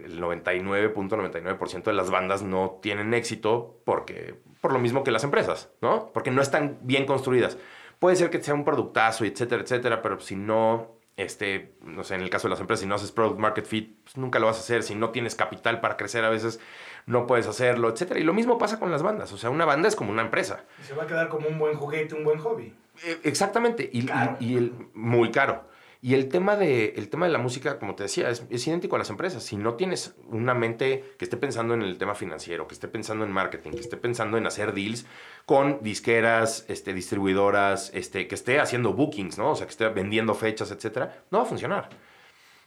el 0.04 0.20
99.99% 0.22 1.84
de 1.84 1.94
las 1.94 2.10
bandas 2.10 2.42
no 2.44 2.80
tienen 2.82 3.14
éxito 3.14 3.82
porque, 3.86 4.36
por 4.62 4.74
lo 4.74 4.80
mismo 4.80 5.04
que 5.04 5.12
las 5.12 5.24
empresas, 5.24 5.70
¿no? 5.82 6.12
Porque 6.14 6.32
no 6.32 6.42
están 6.42 6.80
bien 6.82 7.06
construidas. 7.06 7.58
Puede 8.00 8.16
ser 8.16 8.30
que 8.30 8.42
sea 8.42 8.54
un 8.54 8.66
productazo, 8.66 9.25
etcétera, 9.25 9.64
etcétera, 9.64 10.02
pero 10.02 10.20
si 10.20 10.36
no, 10.36 10.96
este, 11.18 11.75
no 11.82 12.04
sé, 12.04 12.16
en 12.16 12.22
el 12.22 12.30
caso 12.30 12.48
de 12.48 12.52
las 12.52 12.60
empresas, 12.60 12.82
si 12.82 12.88
no 12.88 12.96
haces 12.96 13.12
product 13.12 13.40
market 13.40 13.66
fit, 13.66 13.98
pues 14.04 14.18
nunca 14.18 14.40
lo 14.40 14.48
vas 14.48 14.58
a 14.58 14.60
hacer. 14.60 14.84
Si 14.84 14.96
no 14.96 15.12
tienes 15.12 15.36
capital 15.36 15.80
para 15.80 15.98
crecer, 15.98 16.25
a 16.25 16.30
veces 16.30 16.60
no 17.06 17.25
puedes 17.28 17.48
hacerlo, 17.48 17.90
etcétera. 17.90 18.20
Y 18.20 18.24
lo 18.24 18.34
mismo 18.34 18.58
pasa 18.58 18.80
con 18.80 18.92
las 18.92 19.02
bandas. 19.02 19.32
O 19.32 19.38
sea, 19.38 19.50
una 19.50 19.66
banda 19.66 19.88
es 19.88 19.96
como 19.96 20.12
una 20.12 20.22
empresa. 20.22 20.66
Y 20.82 20.86
se 20.86 20.94
va 20.94 21.04
a 21.04 21.08
quedar 21.08 21.30
como 21.30 21.48
un 21.48 21.58
buen 21.58 21.75
juguete, 21.75 22.16
un 22.16 22.24
buen 22.24 22.40
hobby. 22.40 22.74
Eh, 23.04 23.20
exactamente. 23.24 23.90
Y, 23.92 24.08
y, 24.40 24.58
el, 24.58 24.74
muy 24.94 25.32
caro. 25.32 25.70
Y 26.02 26.14
el 26.14 26.30
tema, 26.30 26.56
de, 26.56 26.94
el 26.98 27.10
tema 27.10 27.25
de 27.25 27.32
la 27.32 27.40
música, 27.40 27.80
como 27.80 27.96
te 27.96 28.04
decía, 28.04 28.30
es, 28.30 28.46
es, 28.50 28.68
idéntico 28.68 28.96
a 28.96 29.00
las 29.00 29.10
empresas. 29.10 29.44
Si 29.44 29.56
no 29.56 29.75
tienes 29.75 30.16
una 30.28 30.54
mente 30.54 31.16
que 31.18 31.25
esté 31.25 31.38
pensando 31.38 31.74
en 31.74 31.82
el 31.82 31.98
tema 31.98 32.14
financiero, 32.14 32.68
que 32.68 32.75
esté 32.75 32.88
pensando 32.88 33.25
en 33.25 33.32
marketing, 33.32 33.72
que 33.72 33.80
esté 33.80 33.98
pensando 33.98 34.38
en 34.38 34.46
hacer 34.46 34.74
deals 34.74 35.06
con 35.46 35.84
disqueras, 35.84 36.66
este, 36.68 36.94
distribuidoras, 36.94 37.92
este, 37.94 38.28
que 38.28 38.36
esté 38.36 38.60
haciendo 38.60 38.94
bookings, 38.94 39.38
¿no? 39.38 39.52
O 39.52 39.56
sea, 39.56 39.68
que 39.68 39.72
esté 39.72 39.88
vendiendo 39.90 40.34
fechas, 40.34 40.72
etcétera, 40.72 41.24
no 41.30 41.40
va 41.40 41.44
a 41.44 41.48
funcionar. 41.48 41.90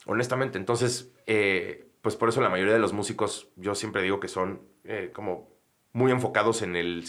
Honestamente. 0.06 0.58
Entonces, 0.58 1.12
eh, 1.26 1.88
pues 2.02 2.16
por 2.16 2.28
eso 2.28 2.40
la 2.40 2.48
mayoría 2.48 2.72
de 2.72 2.78
los 2.78 2.92
músicos, 2.92 3.48
yo 3.56 3.74
siempre 3.74 4.02
digo 4.02 4.20
que 4.20 4.28
son 4.28 4.62
eh, 4.84 5.10
como 5.12 5.58
muy 5.92 6.12
enfocados 6.12 6.62
en, 6.62 6.76
el, 6.76 7.04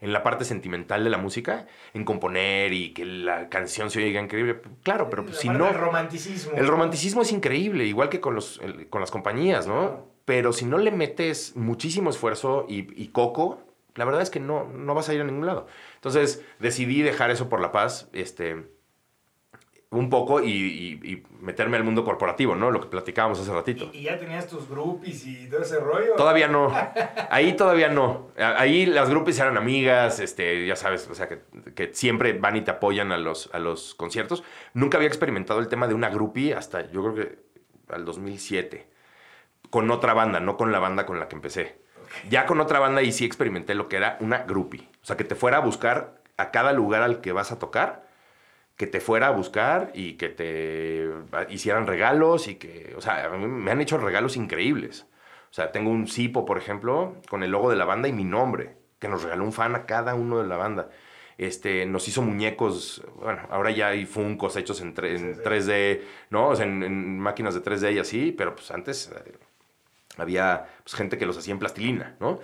en 0.00 0.12
la 0.12 0.22
parte 0.22 0.44
sentimental 0.44 1.04
de 1.04 1.10
la 1.10 1.18
música, 1.18 1.66
en 1.92 2.04
componer 2.04 2.72
y 2.72 2.94
que 2.94 3.04
la 3.04 3.48
canción 3.48 3.90
se 3.90 4.02
oiga 4.02 4.20
increíble. 4.20 4.60
Claro, 4.82 5.10
pero 5.10 5.30
si 5.32 5.48
no... 5.48 5.68
El 5.68 5.74
romanticismo. 5.74 6.52
El 6.56 6.66
romanticismo 6.66 7.22
es 7.22 7.32
increíble, 7.32 7.84
igual 7.84 8.08
que 8.08 8.20
con, 8.20 8.34
los, 8.34 8.60
con 8.88 9.00
las 9.00 9.10
compañías, 9.10 9.66
¿no? 9.66 10.06
Pero 10.24 10.52
si 10.52 10.64
no 10.64 10.78
le 10.78 10.90
metes 10.90 11.54
muchísimo 11.54 12.08
esfuerzo 12.08 12.64
y, 12.68 13.00
y, 13.00 13.08
coco, 13.08 13.60
la 13.94 14.04
verdad 14.04 14.22
es 14.22 14.30
que 14.30 14.40
no, 14.40 14.64
no 14.64 14.94
vas 14.94 15.08
a 15.08 15.14
ir 15.14 15.20
a 15.20 15.24
ningún 15.24 15.46
lado. 15.46 15.66
Entonces 15.96 16.44
decidí 16.58 17.02
dejar 17.02 17.30
eso 17.30 17.48
por 17.48 17.60
la 17.60 17.72
paz. 17.72 18.08
Este, 18.12 18.64
un 19.94 20.10
poco 20.10 20.42
y, 20.42 21.22
meterme 21.40 21.76
al 21.76 21.84
mundo 21.84 22.04
corporativo, 22.04 22.54
¿no? 22.54 22.70
Lo 22.70 22.80
que 22.80 22.88
platicábamos 22.88 23.38
hace 23.38 23.52
ratito. 23.52 23.90
¿Y, 23.92 24.02
ya 24.02 24.18
tenías 24.18 24.48
tus 24.48 24.68
groupies 24.68 25.26
y 25.26 25.48
todo 25.48 25.62
ese 25.62 25.78
rollo? 25.78 26.14
Todavía 26.16 26.48
no. 26.48 26.72
Ahí 27.30 27.54
todavía 27.54 27.88
no. 27.88 28.30
Ahí 28.36 28.86
las 28.86 29.08
groupies 29.08 29.38
eran 29.38 29.56
amigas, 29.56 30.20
este, 30.20 30.66
ya 30.66 30.76
sabes, 30.76 31.08
o 31.08 31.14
sea, 31.14 31.28
que, 31.28 31.90
siempre 31.92 32.32
van 32.32 32.56
y 32.56 32.62
te 32.62 32.72
apoyan 32.72 33.12
a 33.12 33.18
los, 33.18 33.50
a 33.52 33.58
los 33.58 33.94
conciertos. 33.94 34.42
Nunca 34.72 34.96
había 34.96 35.08
experimentado 35.08 35.60
el 35.60 35.68
tema 35.68 35.86
de 35.86 35.94
una 35.94 36.08
groupie 36.08 36.54
hasta, 36.54 36.90
yo 36.90 37.02
creo 37.02 37.14
que 37.14 37.38
al 37.94 38.04
2007. 38.04 38.88
Con 39.70 39.90
otra 39.90 40.14
banda, 40.14 40.40
no 40.40 40.56
con 40.56 40.72
la 40.72 40.78
banda 40.78 41.06
con 41.06 41.20
la 41.20 41.28
que 41.28 41.36
empecé. 41.36 41.83
Ya 42.28 42.46
con 42.46 42.60
otra 42.60 42.78
banda 42.78 43.02
y 43.02 43.12
sí 43.12 43.24
experimenté 43.24 43.74
lo 43.74 43.88
que 43.88 43.96
era 43.96 44.16
una 44.20 44.38
groupie. 44.44 44.88
O 45.02 45.06
sea, 45.06 45.16
que 45.16 45.24
te 45.24 45.34
fuera 45.34 45.58
a 45.58 45.60
buscar 45.60 46.22
a 46.36 46.50
cada 46.50 46.72
lugar 46.72 47.02
al 47.02 47.20
que 47.20 47.32
vas 47.32 47.52
a 47.52 47.58
tocar 47.58 48.04
que 48.76 48.86
te 48.86 49.00
fuera 49.00 49.28
a 49.28 49.30
buscar 49.30 49.90
y 49.94 50.14
que 50.14 50.28
te 50.28 51.08
hicieran 51.48 51.86
regalos 51.86 52.48
y 52.48 52.56
que, 52.56 52.94
o 52.96 53.00
sea, 53.00 53.28
me 53.30 53.70
han 53.70 53.80
hecho 53.80 53.98
regalos 53.98 54.36
increíbles. 54.36 55.06
O 55.50 55.54
sea, 55.54 55.70
tengo 55.70 55.90
un 55.90 56.08
cipo, 56.08 56.44
por 56.44 56.58
ejemplo, 56.58 57.16
con 57.28 57.42
el 57.44 57.52
logo 57.52 57.70
de 57.70 57.76
la 57.76 57.84
banda 57.84 58.08
y 58.08 58.12
mi 58.12 58.24
nombre, 58.24 58.76
que 58.98 59.08
nos 59.08 59.22
regaló 59.22 59.44
un 59.44 59.52
fan 59.52 59.76
a 59.76 59.86
cada 59.86 60.14
uno 60.14 60.38
de 60.42 60.48
la 60.48 60.56
banda. 60.56 60.90
Este, 61.38 61.86
nos 61.86 62.08
hizo 62.08 62.22
muñecos, 62.22 63.04
bueno, 63.16 63.42
ahora 63.50 63.70
ya 63.70 63.88
hay 63.88 64.06
funcos 64.06 64.56
hechos 64.56 64.80
en, 64.80 64.94
3D, 64.94 66.00
¿no? 66.30 66.48
O 66.48 66.56
sea, 66.56 66.66
en, 66.66 67.18
máquinas 67.18 67.54
de 67.54 67.62
3D 67.62 67.94
y 67.94 67.98
así, 67.98 68.32
pero 68.32 68.54
pues 68.56 68.70
antes 68.70 69.12
eh, 69.14 69.32
había 70.22 70.66
pues, 70.82 70.94
gente 70.94 71.18
que 71.18 71.26
los 71.26 71.36
hacía 71.36 71.52
en 71.52 71.58
plastilina, 71.58 72.16
¿no? 72.20 72.40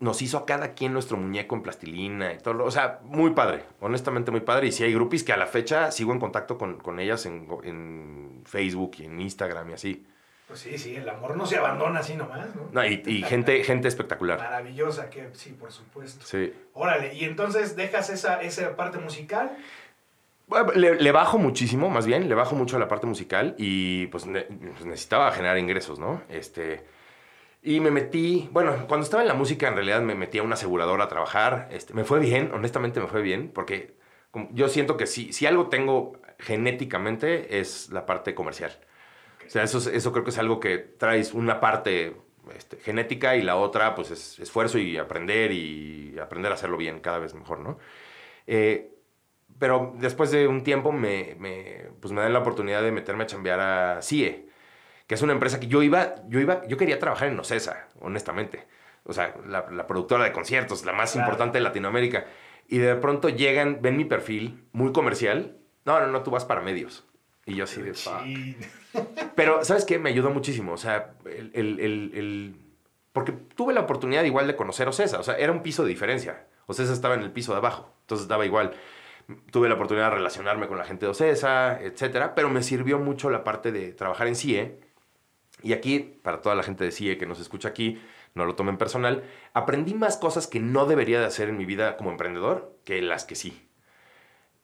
nos 0.00 0.22
hizo 0.22 0.38
a 0.38 0.46
cada 0.46 0.72
quien 0.72 0.94
nuestro 0.94 1.18
muñeco 1.18 1.54
en 1.54 1.62
plastilina 1.62 2.32
y 2.32 2.38
todo. 2.38 2.64
o 2.64 2.70
sea, 2.70 3.00
muy 3.04 3.30
padre, 3.30 3.64
honestamente 3.80 4.30
muy 4.30 4.40
padre. 4.40 4.68
Y 4.68 4.72
si 4.72 4.82
hay 4.82 4.92
grupis 4.94 5.22
que 5.22 5.32
a 5.32 5.36
la 5.36 5.46
fecha 5.46 5.90
sigo 5.92 6.12
en 6.12 6.18
contacto 6.18 6.58
con, 6.58 6.98
ellas 6.98 7.26
en, 7.26 8.42
Facebook 8.46 8.96
y 8.98 9.04
en 9.04 9.20
Instagram 9.20 9.70
y 9.70 9.72
así. 9.74 10.06
Pues 10.48 10.60
sí, 10.60 10.78
sí, 10.78 10.96
el 10.96 11.08
amor 11.08 11.36
no 11.36 11.46
se 11.46 11.58
abandona 11.58 12.00
así 12.00 12.16
nomás, 12.16 12.48
¿no? 12.72 12.84
y, 12.84 13.22
gente, 13.22 13.62
gente 13.62 13.86
espectacular. 13.86 14.38
Maravillosa, 14.38 15.08
que 15.08 15.28
sí, 15.34 15.50
por 15.50 15.70
supuesto. 15.70 16.24
Sí. 16.26 16.52
Órale, 16.72 17.14
y 17.14 17.24
entonces 17.24 17.76
dejas 17.76 18.10
esa, 18.10 18.40
esa 18.40 18.74
parte 18.74 18.98
musical. 18.98 19.56
Bueno, 20.48 20.72
le, 20.72 21.12
bajo 21.12 21.38
muchísimo, 21.38 21.90
más 21.90 22.06
bien, 22.06 22.28
le 22.28 22.34
bajo 22.34 22.56
mucho 22.56 22.76
a 22.76 22.80
la 22.80 22.88
parte 22.88 23.06
musical 23.06 23.54
y 23.58 24.08
pues, 24.08 24.24
pues 24.24 24.84
necesitaba 24.84 25.30
generar 25.30 25.58
ingresos, 25.58 26.00
¿no? 26.00 26.22
Este 26.28 26.84
y 27.62 27.80
me 27.80 27.90
metí, 27.90 28.48
bueno, 28.52 28.86
cuando 28.88 29.04
estaba 29.04 29.22
en 29.22 29.28
la 29.28 29.34
música 29.34 29.68
en 29.68 29.74
realidad 29.74 30.00
me 30.00 30.14
metí 30.14 30.38
a 30.38 30.42
una 30.42 30.54
aseguradora 30.54 31.04
a 31.04 31.08
trabajar. 31.08 31.68
Este, 31.70 31.94
me 31.94 32.04
fue 32.04 32.20
bien, 32.20 32.50
honestamente 32.54 33.00
me 33.00 33.06
fue 33.06 33.22
bien, 33.22 33.50
porque 33.52 33.96
yo 34.52 34.68
siento 34.68 34.96
que 34.96 35.06
si, 35.06 35.32
si 35.32 35.46
algo 35.46 35.68
tengo 35.68 36.12
genéticamente 36.38 37.60
es 37.60 37.90
la 37.90 38.06
parte 38.06 38.34
comercial. 38.34 38.72
O 39.46 39.50
sea, 39.50 39.62
eso, 39.64 39.78
eso 39.90 40.12
creo 40.12 40.24
que 40.24 40.30
es 40.30 40.38
algo 40.38 40.60
que 40.60 40.78
traes 40.78 41.34
una 41.34 41.60
parte 41.60 42.16
este, 42.56 42.78
genética 42.78 43.36
y 43.36 43.42
la 43.42 43.56
otra 43.56 43.94
pues 43.94 44.10
es 44.10 44.38
esfuerzo 44.38 44.78
y 44.78 44.96
aprender 44.96 45.52
y 45.52 46.18
aprender 46.18 46.52
a 46.52 46.54
hacerlo 46.54 46.76
bien 46.76 47.00
cada 47.00 47.18
vez 47.18 47.34
mejor, 47.34 47.60
¿no? 47.60 47.78
Eh, 48.46 48.94
pero 49.58 49.94
después 49.98 50.30
de 50.30 50.48
un 50.48 50.62
tiempo 50.62 50.92
me, 50.92 51.36
me, 51.38 51.88
pues 52.00 52.12
me 52.12 52.22
dan 52.22 52.32
la 52.32 52.38
oportunidad 52.40 52.82
de 52.82 52.92
meterme 52.92 53.24
a 53.24 53.26
chambear 53.26 53.60
a 53.60 54.02
CIE 54.02 54.49
que 55.10 55.16
es 55.16 55.22
una 55.22 55.32
empresa 55.32 55.58
que 55.58 55.66
yo 55.66 55.82
iba, 55.82 56.14
yo 56.28 56.38
iba, 56.38 56.64
yo 56.68 56.76
quería 56.76 57.00
trabajar 57.00 57.26
en 57.26 57.40
Ocesa, 57.40 57.88
honestamente. 57.98 58.68
O 59.02 59.12
sea, 59.12 59.34
la, 59.44 59.88
productora 59.88 60.22
de 60.22 60.30
conciertos, 60.30 60.84
la 60.84 60.92
más 60.92 61.16
importante 61.16 61.58
de 61.58 61.64
Latinoamérica. 61.64 62.26
Y 62.68 62.78
de 62.78 62.94
pronto 62.94 63.28
llegan, 63.28 63.78
ven 63.82 63.96
mi 63.96 64.04
perfil, 64.04 64.62
muy 64.70 64.92
comercial. 64.92 65.56
No, 65.84 65.98
no, 65.98 66.06
no, 66.06 66.22
tú 66.22 66.30
vas 66.30 66.44
para 66.44 66.60
medios. 66.60 67.08
Y 67.44 67.56
yo 67.56 67.64
así 67.64 67.82
de... 67.82 67.92
Pero, 69.34 69.64
¿sabes 69.64 69.84
qué? 69.84 69.98
Me 69.98 70.10
ayudó 70.10 70.30
muchísimo. 70.30 70.74
O 70.74 70.76
sea, 70.76 71.14
el, 71.24 71.50
el, 71.54 71.80
el, 72.14 72.56
Porque 73.12 73.32
tuve 73.32 73.74
la 73.74 73.80
oportunidad 73.80 74.22
igual 74.22 74.46
de 74.46 74.54
conocer 74.54 74.86
Ocesa. 74.86 75.18
O 75.18 75.24
sea, 75.24 75.34
era 75.38 75.50
un 75.50 75.64
piso 75.64 75.82
de 75.82 75.88
diferencia. 75.88 76.46
Ocesa 76.66 76.92
estaba 76.92 77.16
en 77.16 77.22
el 77.22 77.32
piso 77.32 77.50
de 77.50 77.58
abajo. 77.58 77.92
Entonces 78.02 78.28
daba 78.28 78.46
igual. 78.46 78.74
Tuve 79.50 79.68
la 79.68 79.74
oportunidad 79.74 80.10
de 80.10 80.18
relacionarme 80.18 80.68
con 80.68 80.78
la 80.78 80.84
gente 80.84 81.06
de 81.06 81.10
Ocesa, 81.10 81.80
etcétera. 81.82 82.36
Pero 82.36 82.48
me 82.48 82.62
sirvió 82.62 83.00
mucho 83.00 83.28
la 83.28 83.42
parte 83.42 83.72
de 83.72 83.90
trabajar 83.92 84.28
en 84.28 84.36
CIE 84.36 84.89
y 85.62 85.72
aquí, 85.72 86.00
para 86.22 86.40
toda 86.40 86.54
la 86.54 86.62
gente 86.62 86.84
de 86.84 86.92
CIE 86.92 87.18
que 87.18 87.26
nos 87.26 87.40
escucha 87.40 87.68
aquí, 87.68 88.00
no 88.34 88.44
lo 88.44 88.54
tomen 88.54 88.78
personal, 88.78 89.24
aprendí 89.54 89.94
más 89.94 90.16
cosas 90.16 90.46
que 90.46 90.60
no 90.60 90.86
debería 90.86 91.20
de 91.20 91.26
hacer 91.26 91.48
en 91.48 91.58
mi 91.58 91.64
vida 91.64 91.96
como 91.96 92.10
emprendedor 92.10 92.76
que 92.84 93.02
las 93.02 93.24
que 93.24 93.34
sí. 93.34 93.68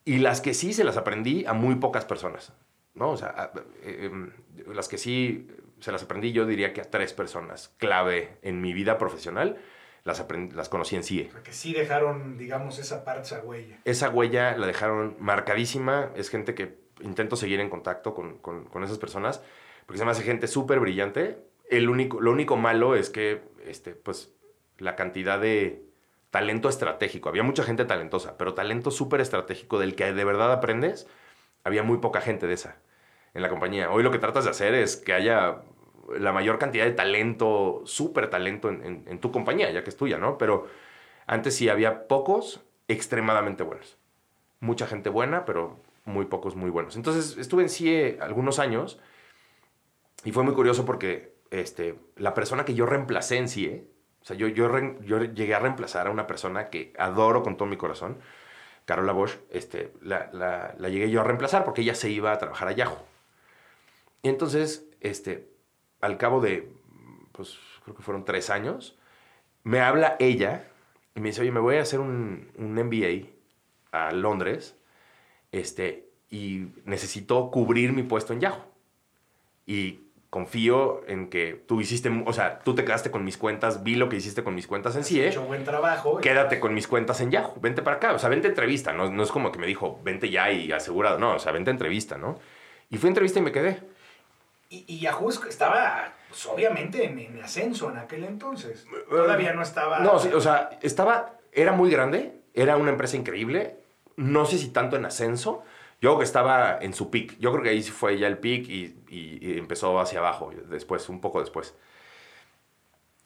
Y 0.05 0.19
las 0.19 0.41
que 0.41 0.55
sí 0.55 0.73
se 0.73 0.85
las 0.85 0.97
aprendí 0.97 1.45
a 1.47 1.53
muy 1.53 1.77
pocas 1.77 2.05
personas. 2.05 2.53
¿no? 2.95 3.11
O 3.11 3.17
sea, 3.17 3.53
eh, 3.83 4.07
em, 4.11 4.33
las 4.73 4.89
que 4.89 4.99
sí 4.99 5.49
se 5.81 5.93
las 5.93 6.03
aprendí 6.03 6.33
yo 6.33 6.47
diría 6.47 6.73
que 6.73 6.81
a 6.81 6.91
tres 6.91 7.13
personas 7.13 7.75
clave 7.77 8.39
en 8.43 8.61
mi 8.61 8.73
vida 8.73 8.99
profesional. 8.99 9.59
Las, 10.05 10.25
las 10.55 10.69
conocí 10.69 10.95
en 10.95 11.03
CIE. 11.03 11.33
Que 11.43 11.53
sí 11.53 11.73
dejaron, 11.73 12.39
digamos, 12.39 12.79
esa 12.79 13.05
parte, 13.05 13.23
esa 13.23 13.41
huella. 13.41 13.81
Esa 13.85 14.09
huella 14.09 14.57
la 14.57 14.69
dejaron 14.69 15.17
marcadísima. 15.19 16.13
Es 16.15 16.31
gente 16.31 16.55
que 16.55 16.79
intento 17.01 17.35
seguir 17.35 17.59
en 17.59 17.69
contacto 17.69 18.15
con, 18.15 18.39
con, 18.39 18.67
con 18.67 18.85
esas 18.85 18.99
personas 18.99 19.43
porque 19.87 19.99
se 19.99 20.05
me 20.05 20.11
hace 20.11 20.23
gente 20.23 20.49
súper 20.49 20.81
brillante. 20.81 21.39
El 21.71 21.89
único, 21.89 22.21
lo 22.21 22.33
único 22.33 22.57
malo 22.57 22.95
es 22.95 23.09
que, 23.11 23.43
este, 23.65 23.93
pues, 23.95 24.33
la 24.79 24.97
cantidad 24.97 25.41
de 25.41 25.87
talento 26.31 26.69
estratégico. 26.69 27.29
Había 27.29 27.43
mucha 27.43 27.63
gente 27.63 27.85
talentosa, 27.85 28.37
pero 28.37 28.55
talento 28.55 28.91
súper 28.91 29.21
estratégico 29.21 29.79
del 29.79 29.95
que 29.95 30.13
de 30.13 30.25
verdad 30.25 30.53
aprendes, 30.53 31.09
había 31.65 31.83
muy 31.83 31.99
poca 31.99 32.21
gente 32.21 32.47
de 32.47 32.55
esa 32.55 32.77
en 33.33 33.43
la 33.43 33.49
compañía. 33.49 33.91
Hoy 33.91 34.03
lo 34.03 34.11
que 34.11 34.19
tratas 34.19 34.45
de 34.45 34.51
hacer 34.51 34.75
es 34.75 34.97
que 34.97 35.13
haya 35.13 35.63
la 36.19 36.33
mayor 36.33 36.59
cantidad 36.59 36.85
de 36.85 36.93
talento, 36.93 37.83
súper 37.85 38.29
talento 38.29 38.69
en, 38.69 39.05
en, 39.07 39.19
tu 39.19 39.33
compañía, 39.33 39.71
ya 39.71 39.83
que 39.83 39.91
es 39.91 39.97
tuya, 39.97 40.19
¿no? 40.19 40.39
Pero 40.39 40.67
antes 41.27 41.57
sí 41.57 41.69
había 41.69 42.07
pocos 42.07 42.65
extremadamente 42.89 43.63
buenos. 43.63 43.97
Mucha 44.61 44.87
gente 44.87 45.11
buena, 45.11 45.45
pero 45.45 45.79
muy 46.05 46.27
pocos 46.27 46.55
muy 46.55 46.71
buenos. 46.71 46.97
Entonces 46.97 47.37
estuve 47.39 47.65
en 47.65 47.69
CIE 47.69 48.19
algunos 48.21 48.59
años 48.59 49.01
y 50.27 50.33
fue 50.33 50.43
muy 50.43 50.55
curioso 50.55 50.85
porque 50.85 51.37
este, 51.53 52.01
la 52.17 52.35
persona 52.35 52.65
que 52.65 52.75
yo 52.75 52.85
reemplacé 52.85 53.37
en 53.37 53.49
CIE, 53.49 53.87
o 54.21 54.25
sea, 54.25 54.37
yo, 54.37 54.49
yo, 54.49 54.69
yo 55.03 55.23
llegué 55.23 55.55
a 55.55 55.61
reemplazar 55.61 56.09
a 56.09 56.11
una 56.11 56.27
persona 56.27 56.69
que 56.69 56.93
adoro 56.99 57.45
con 57.45 57.57
todo 57.57 57.69
mi 57.69 57.77
corazón, 57.77 58.19
Carola 58.87 59.13
Bosch, 59.13 59.37
este, 59.51 59.93
la, 60.03 60.29
la, 60.33 60.75
la, 60.79 60.89
llegué 60.89 61.09
yo 61.13 61.21
a 61.21 61.25
reemplazar 61.25 61.65
porque 61.65 61.83
ella 61.83 61.95
se 61.95 62.11
iba 62.11 62.33
a 62.33 62.39
trabajar 62.39 62.67
a 62.67 62.73
Yahoo. 62.73 62.99
Y 64.23 64.29
entonces, 64.29 64.89
este, 65.01 65.49
al 66.01 66.19
cabo 66.19 66.41
de, 66.41 66.73
pues 67.31 67.57
creo 67.85 67.95
que 67.95 68.03
fueron 68.03 68.25
tres 68.25 68.51
años, 68.51 68.99
me 69.63 69.79
habla 69.79 70.17
ella 70.19 70.65
y 71.15 71.21
me 71.21 71.29
dice, 71.29 71.43
oye, 71.43 71.53
me 71.53 71.61
voy 71.61 71.77
a 71.77 71.83
hacer 71.83 72.01
un, 72.01 72.51
un 72.57 72.75
MBA 72.75 73.29
a 73.93 74.11
Londres 74.11 74.75
este, 75.53 76.09
y 76.31 76.67
necesito 76.85 77.49
cubrir 77.53 77.93
mi 77.93 78.03
puesto 78.03 78.33
en 78.33 78.41
Yahoo. 78.41 78.65
Y 79.67 80.06
confío 80.37 81.01
en 81.09 81.31
que 81.31 81.65
tú 81.67 81.81
hiciste, 81.81 82.11
o 82.27 82.33
sea, 82.35 82.59
tú 82.59 82.75
te 82.75 82.85
quedaste 82.85 83.11
con 83.11 83.25
mis 83.25 83.39
cuentas, 83.39 83.83
vi 83.83 83.95
lo 83.95 84.11
que 84.11 84.17
hiciste 84.17 84.45
con 84.45 84.55
mis 84.55 84.67
cuentas 84.67 84.95
en 84.95 85.03
sí. 85.03 85.19
He 85.19 85.29
hecho 85.29 85.43
buen 85.45 85.65
trabajo. 85.65 86.19
Quédate 86.19 86.61
con 86.61 86.75
mis 86.75 86.87
cuentas 86.87 87.23
en 87.23 87.31
Yahoo, 87.31 87.55
vente 87.59 87.81
para 87.81 87.97
acá, 87.97 88.13
o 88.13 88.19
sea, 88.19 88.29
vente 88.29 88.47
a 88.47 88.51
entrevista, 88.51 88.93
no, 88.93 89.11
no 89.11 89.23
es 89.23 89.31
como 89.31 89.51
que 89.51 89.59
me 89.59 89.67
dijo, 89.67 89.99
vente 90.05 90.29
ya 90.29 90.53
y 90.53 90.71
asegurado, 90.73 91.19
no, 91.19 91.37
o 91.37 91.39
sea, 91.39 91.53
vente 91.53 91.71
a 91.71 91.73
entrevista, 91.73 92.19
¿no? 92.19 92.39
Y 92.91 92.99
fui 92.99 93.09
a 93.09 93.13
entrevista 93.13 93.39
y 93.39 93.43
me 93.43 93.51
quedé. 93.51 93.81
Y, 94.69 94.85
y 94.87 94.99
Yahoo 94.99 95.31
estaba, 95.31 96.13
pues, 96.29 96.45
obviamente, 96.45 97.07
en, 97.07 97.19
en, 97.19 97.43
ascenso 97.43 97.91
en 97.91 97.97
aquel 97.97 98.25
entonces. 98.25 98.85
Todavía 99.09 99.55
no 99.55 99.63
estaba... 99.63 100.01
No, 100.01 100.13
o 100.17 100.41
sea, 100.43 100.69
estaba, 100.83 101.33
era 101.51 101.73
muy 101.73 101.91
grande, 101.91 102.35
era 102.53 102.77
una 102.77 102.91
empresa 102.91 103.17
increíble, 103.17 103.79
no 104.17 104.45
sé 104.45 104.59
si 104.59 104.69
tanto 104.69 104.97
en 104.97 105.07
ascenso, 105.07 105.65
yo 106.01 106.19
que 106.19 106.25
estaba 106.25 106.79
en 106.81 106.93
su 106.95 107.11
peak. 107.11 107.39
Yo 107.39 107.53
creo 107.53 107.63
que 107.63 107.71
ahí 107.71 107.83
fue 107.83 108.19
ya 108.19 108.27
el 108.27 108.39
peak 108.39 108.69
y, 108.69 108.97
y, 109.09 109.59
empezó 109.59 109.99
hacia 109.99 110.19
abajo 110.19 110.51
después, 110.69 111.09
un 111.09 111.21
poco 111.21 111.41
después. 111.41 111.75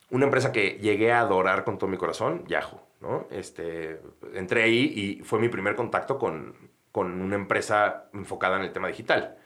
Una 0.09 0.25
empresa 0.25 0.51
que 0.51 0.77
llegué 0.79 1.11
a 1.11 1.21
adorar 1.21 1.63
con 1.63 1.77
todo 1.77 1.89
mi 1.89 1.97
corazón, 1.97 2.45
Yahoo. 2.47 2.81
¿no? 3.01 3.27
Este, 3.31 3.99
entré 4.33 4.63
ahí 4.63 5.19
y 5.19 5.23
fue 5.23 5.39
mi 5.39 5.49
primer 5.49 5.75
contacto 5.75 6.17
con, 6.17 6.55
con 6.91 7.21
una 7.21 7.35
empresa 7.35 8.09
enfocada 8.13 8.57
en 8.57 8.63
el 8.63 8.73
tema 8.73 8.87
digital. 8.87 9.37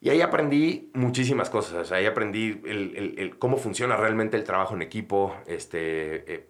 Y 0.00 0.08
ahí 0.08 0.22
aprendí 0.22 0.90
muchísimas 0.94 1.50
cosas. 1.50 1.92
Ahí 1.92 2.06
aprendí 2.06 2.60
el, 2.64 3.14
el, 3.18 3.38
cómo 3.38 3.58
funciona 3.58 3.96
realmente 3.96 4.36
el 4.36 4.44
trabajo 4.44 4.74
en 4.74 4.82
equipo, 4.82 5.36
este, 5.46 6.34
eh, 6.34 6.46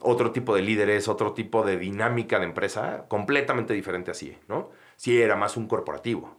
otro 0.00 0.32
tipo 0.32 0.54
de 0.54 0.62
líderes, 0.62 1.08
otro 1.08 1.32
tipo 1.32 1.62
de 1.62 1.76
dinámica 1.76 2.38
de 2.38 2.44
empresa, 2.44 3.06
completamente 3.08 3.74
diferente 3.74 4.10
así, 4.10 4.36
¿no? 4.48 4.70
Sí 4.96 5.20
era 5.20 5.36
más 5.36 5.56
un 5.56 5.68
corporativo. 5.68 6.38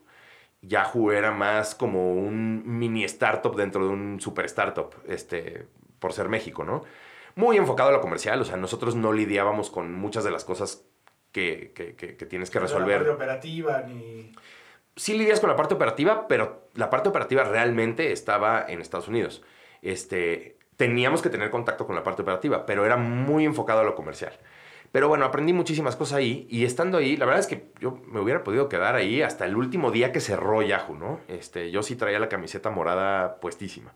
Yahoo 0.61 1.11
era 1.11 1.31
más 1.31 1.75
como 1.75 2.13
un 2.13 2.63
mini 2.65 3.03
startup 3.03 3.55
dentro 3.55 3.85
de 3.85 3.93
un 3.93 4.19
super 4.19 4.45
startup, 4.45 4.95
este, 5.07 5.67
por 5.99 6.13
ser 6.13 6.29
México, 6.29 6.63
¿no? 6.63 6.83
Muy 7.35 7.57
enfocado 7.57 7.89
a 7.89 7.91
lo 7.91 8.01
comercial, 8.01 8.41
o 8.41 8.45
sea, 8.45 8.57
nosotros 8.57 8.95
no 8.95 9.13
lidiábamos 9.13 9.69
con 9.69 9.93
muchas 9.93 10.23
de 10.23 10.31
las 10.31 10.43
cosas 10.43 10.85
que, 11.31 11.71
que, 11.75 11.95
que, 11.95 12.17
que 12.17 12.25
tienes 12.25 12.49
que 12.49 12.59
resolver. 12.59 13.01
La 13.01 13.05
parte 13.05 13.11
operativa 13.11 13.81
ni... 13.83 14.31
Sí 14.95 15.15
lidias 15.15 15.39
con 15.39 15.49
la 15.49 15.55
parte 15.55 15.75
operativa, 15.75 16.27
pero 16.27 16.67
la 16.73 16.89
parte 16.89 17.09
operativa 17.09 17.43
realmente 17.43 18.11
estaba 18.11 18.65
en 18.67 18.81
Estados 18.81 19.07
Unidos. 19.07 19.43
Este, 19.83 20.56
teníamos 20.77 21.21
que 21.21 21.29
tener 21.29 21.49
contacto 21.49 21.85
con 21.85 21.95
la 21.95 22.03
parte 22.03 22.21
operativa, 22.21 22.65
pero 22.65 22.85
era 22.85 22.95
muy 22.95 23.45
enfocado 23.45 23.81
a 23.81 23.83
lo 23.83 23.95
comercial. 23.95 24.33
Pero 24.91 25.09
bueno, 25.09 25.25
aprendí 25.25 25.51
muchísimas 25.51 25.95
cosas 25.95 26.19
ahí 26.19 26.47
y 26.49 26.63
estando 26.63 26.97
ahí, 26.97 27.17
la 27.17 27.25
verdad 27.25 27.41
es 27.41 27.47
que 27.47 27.71
yo 27.79 27.99
me 28.07 28.21
hubiera 28.21 28.43
podido 28.43 28.69
quedar 28.69 28.95
ahí 28.95 29.21
hasta 29.21 29.45
el 29.45 29.57
último 29.57 29.91
día 29.91 30.11
que 30.13 30.21
cerró 30.21 30.61
Yahoo, 30.61 30.95
¿no? 30.95 31.19
Este, 31.27 31.71
yo 31.71 31.83
sí 31.83 31.95
traía 31.95 32.19
la 32.19 32.29
camiseta 32.29 32.69
morada 32.69 33.39
puestísima. 33.41 33.93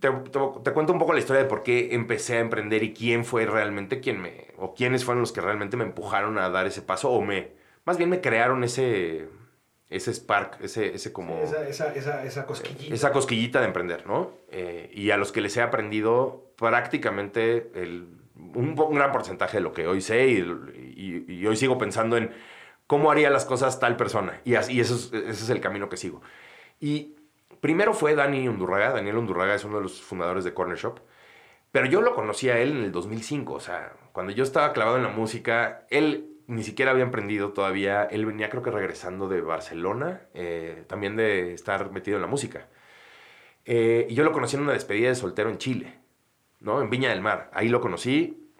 Te, 0.00 0.10
te, 0.10 0.38
te, 0.64 0.72
cuento 0.72 0.92
un 0.92 0.98
poco 0.98 1.12
la 1.12 1.18
historia 1.18 1.42
de 1.42 1.48
por 1.48 1.62
qué 1.62 1.94
empecé 1.94 2.36
a 2.38 2.40
emprender 2.40 2.82
y 2.82 2.94
quién 2.94 3.24
fue 3.24 3.46
realmente 3.46 4.00
quien 4.00 4.20
me, 4.20 4.48
o 4.58 4.74
quiénes 4.74 5.04
fueron 5.04 5.20
los 5.20 5.32
que 5.32 5.42
realmente 5.42 5.76
me 5.76 5.84
empujaron 5.84 6.38
a 6.38 6.48
dar 6.48 6.66
ese 6.66 6.82
paso 6.82 7.10
o 7.10 7.20
me, 7.20 7.52
más 7.84 7.98
bien 7.98 8.08
me 8.08 8.20
crearon 8.22 8.64
ese, 8.64 9.28
ese 9.90 10.14
spark, 10.14 10.58
ese, 10.62 10.94
ese 10.94 11.12
como... 11.12 11.40
Sí, 11.46 11.52
esa, 11.52 11.66
esa, 11.68 11.94
esa, 11.94 12.24
esa, 12.24 12.46
cosquillita. 12.46 12.94
Esa 12.94 13.10
cosquillita 13.10 13.60
de 13.60 13.66
emprender, 13.66 14.06
¿no? 14.06 14.30
Eh, 14.50 14.88
y 14.94 15.10
a 15.10 15.16
los 15.16 15.32
que 15.32 15.40
les 15.40 15.56
he 15.56 15.62
aprendido 15.62 16.52
prácticamente 16.56 17.72
el, 17.74 18.08
un, 18.36 18.78
un, 18.78 18.94
gran 18.94 19.10
porcentaje 19.10 19.56
de 19.56 19.62
lo 19.62 19.72
que 19.72 19.88
hoy 19.88 20.00
sé 20.00 20.28
y, 20.28 20.38
y, 20.96 21.24
y, 21.26 21.46
hoy 21.46 21.56
sigo 21.56 21.76
pensando 21.76 22.16
en 22.16 22.30
cómo 22.86 23.10
haría 23.10 23.30
las 23.30 23.44
cosas 23.44 23.80
tal 23.80 23.96
persona. 23.96 24.40
Y, 24.44 24.54
así, 24.54 24.74
y 24.74 24.80
eso 24.80 24.94
es, 24.94 25.12
ese 25.12 25.30
es 25.44 25.50
el 25.50 25.60
camino 25.60 25.88
que 25.88 25.96
sigo. 25.96 26.22
Y 26.78 27.16
primero 27.60 27.92
fue 27.92 28.14
Dani 28.14 28.46
Undurraga. 28.46 28.92
Daniel 28.92 29.16
Undurraga 29.16 29.56
es 29.56 29.64
uno 29.64 29.78
de 29.78 29.82
los 29.82 30.00
fundadores 30.00 30.44
de 30.44 30.54
Corner 30.54 30.78
Shop. 30.78 31.00
Pero 31.72 31.86
yo 31.86 32.00
lo 32.00 32.14
conocí 32.14 32.48
a 32.48 32.58
él 32.58 32.70
en 32.72 32.84
el 32.84 32.92
2005. 32.92 33.54
O 33.54 33.60
sea, 33.60 33.92
cuando 34.12 34.32
yo 34.32 34.44
estaba 34.44 34.72
clavado 34.72 34.96
en 34.96 35.02
la 35.02 35.10
música, 35.10 35.86
él 35.90 36.29
ni 36.50 36.64
siquiera 36.64 36.90
había 36.90 37.04
emprendido 37.04 37.52
todavía. 37.52 38.02
Él 38.04 38.26
venía 38.26 38.50
creo 38.50 38.62
que 38.62 38.70
regresando 38.70 39.28
de 39.28 39.40
Barcelona, 39.40 40.22
eh, 40.34 40.84
también 40.88 41.16
de 41.16 41.54
estar 41.54 41.92
metido 41.92 42.16
en 42.16 42.22
la 42.22 42.28
música. 42.28 42.66
Eh, 43.64 44.06
y 44.10 44.14
yo 44.14 44.24
lo 44.24 44.32
conocí 44.32 44.56
en 44.56 44.62
una 44.62 44.72
despedida 44.72 45.08
de 45.08 45.14
soltero 45.14 45.48
en 45.48 45.58
Chile, 45.58 45.98
¿no? 46.60 46.82
En 46.82 46.90
Viña 46.90 47.10
del 47.10 47.20
Mar. 47.20 47.50
Ahí 47.54 47.68
lo 47.68 47.80
conocí. 47.80 48.50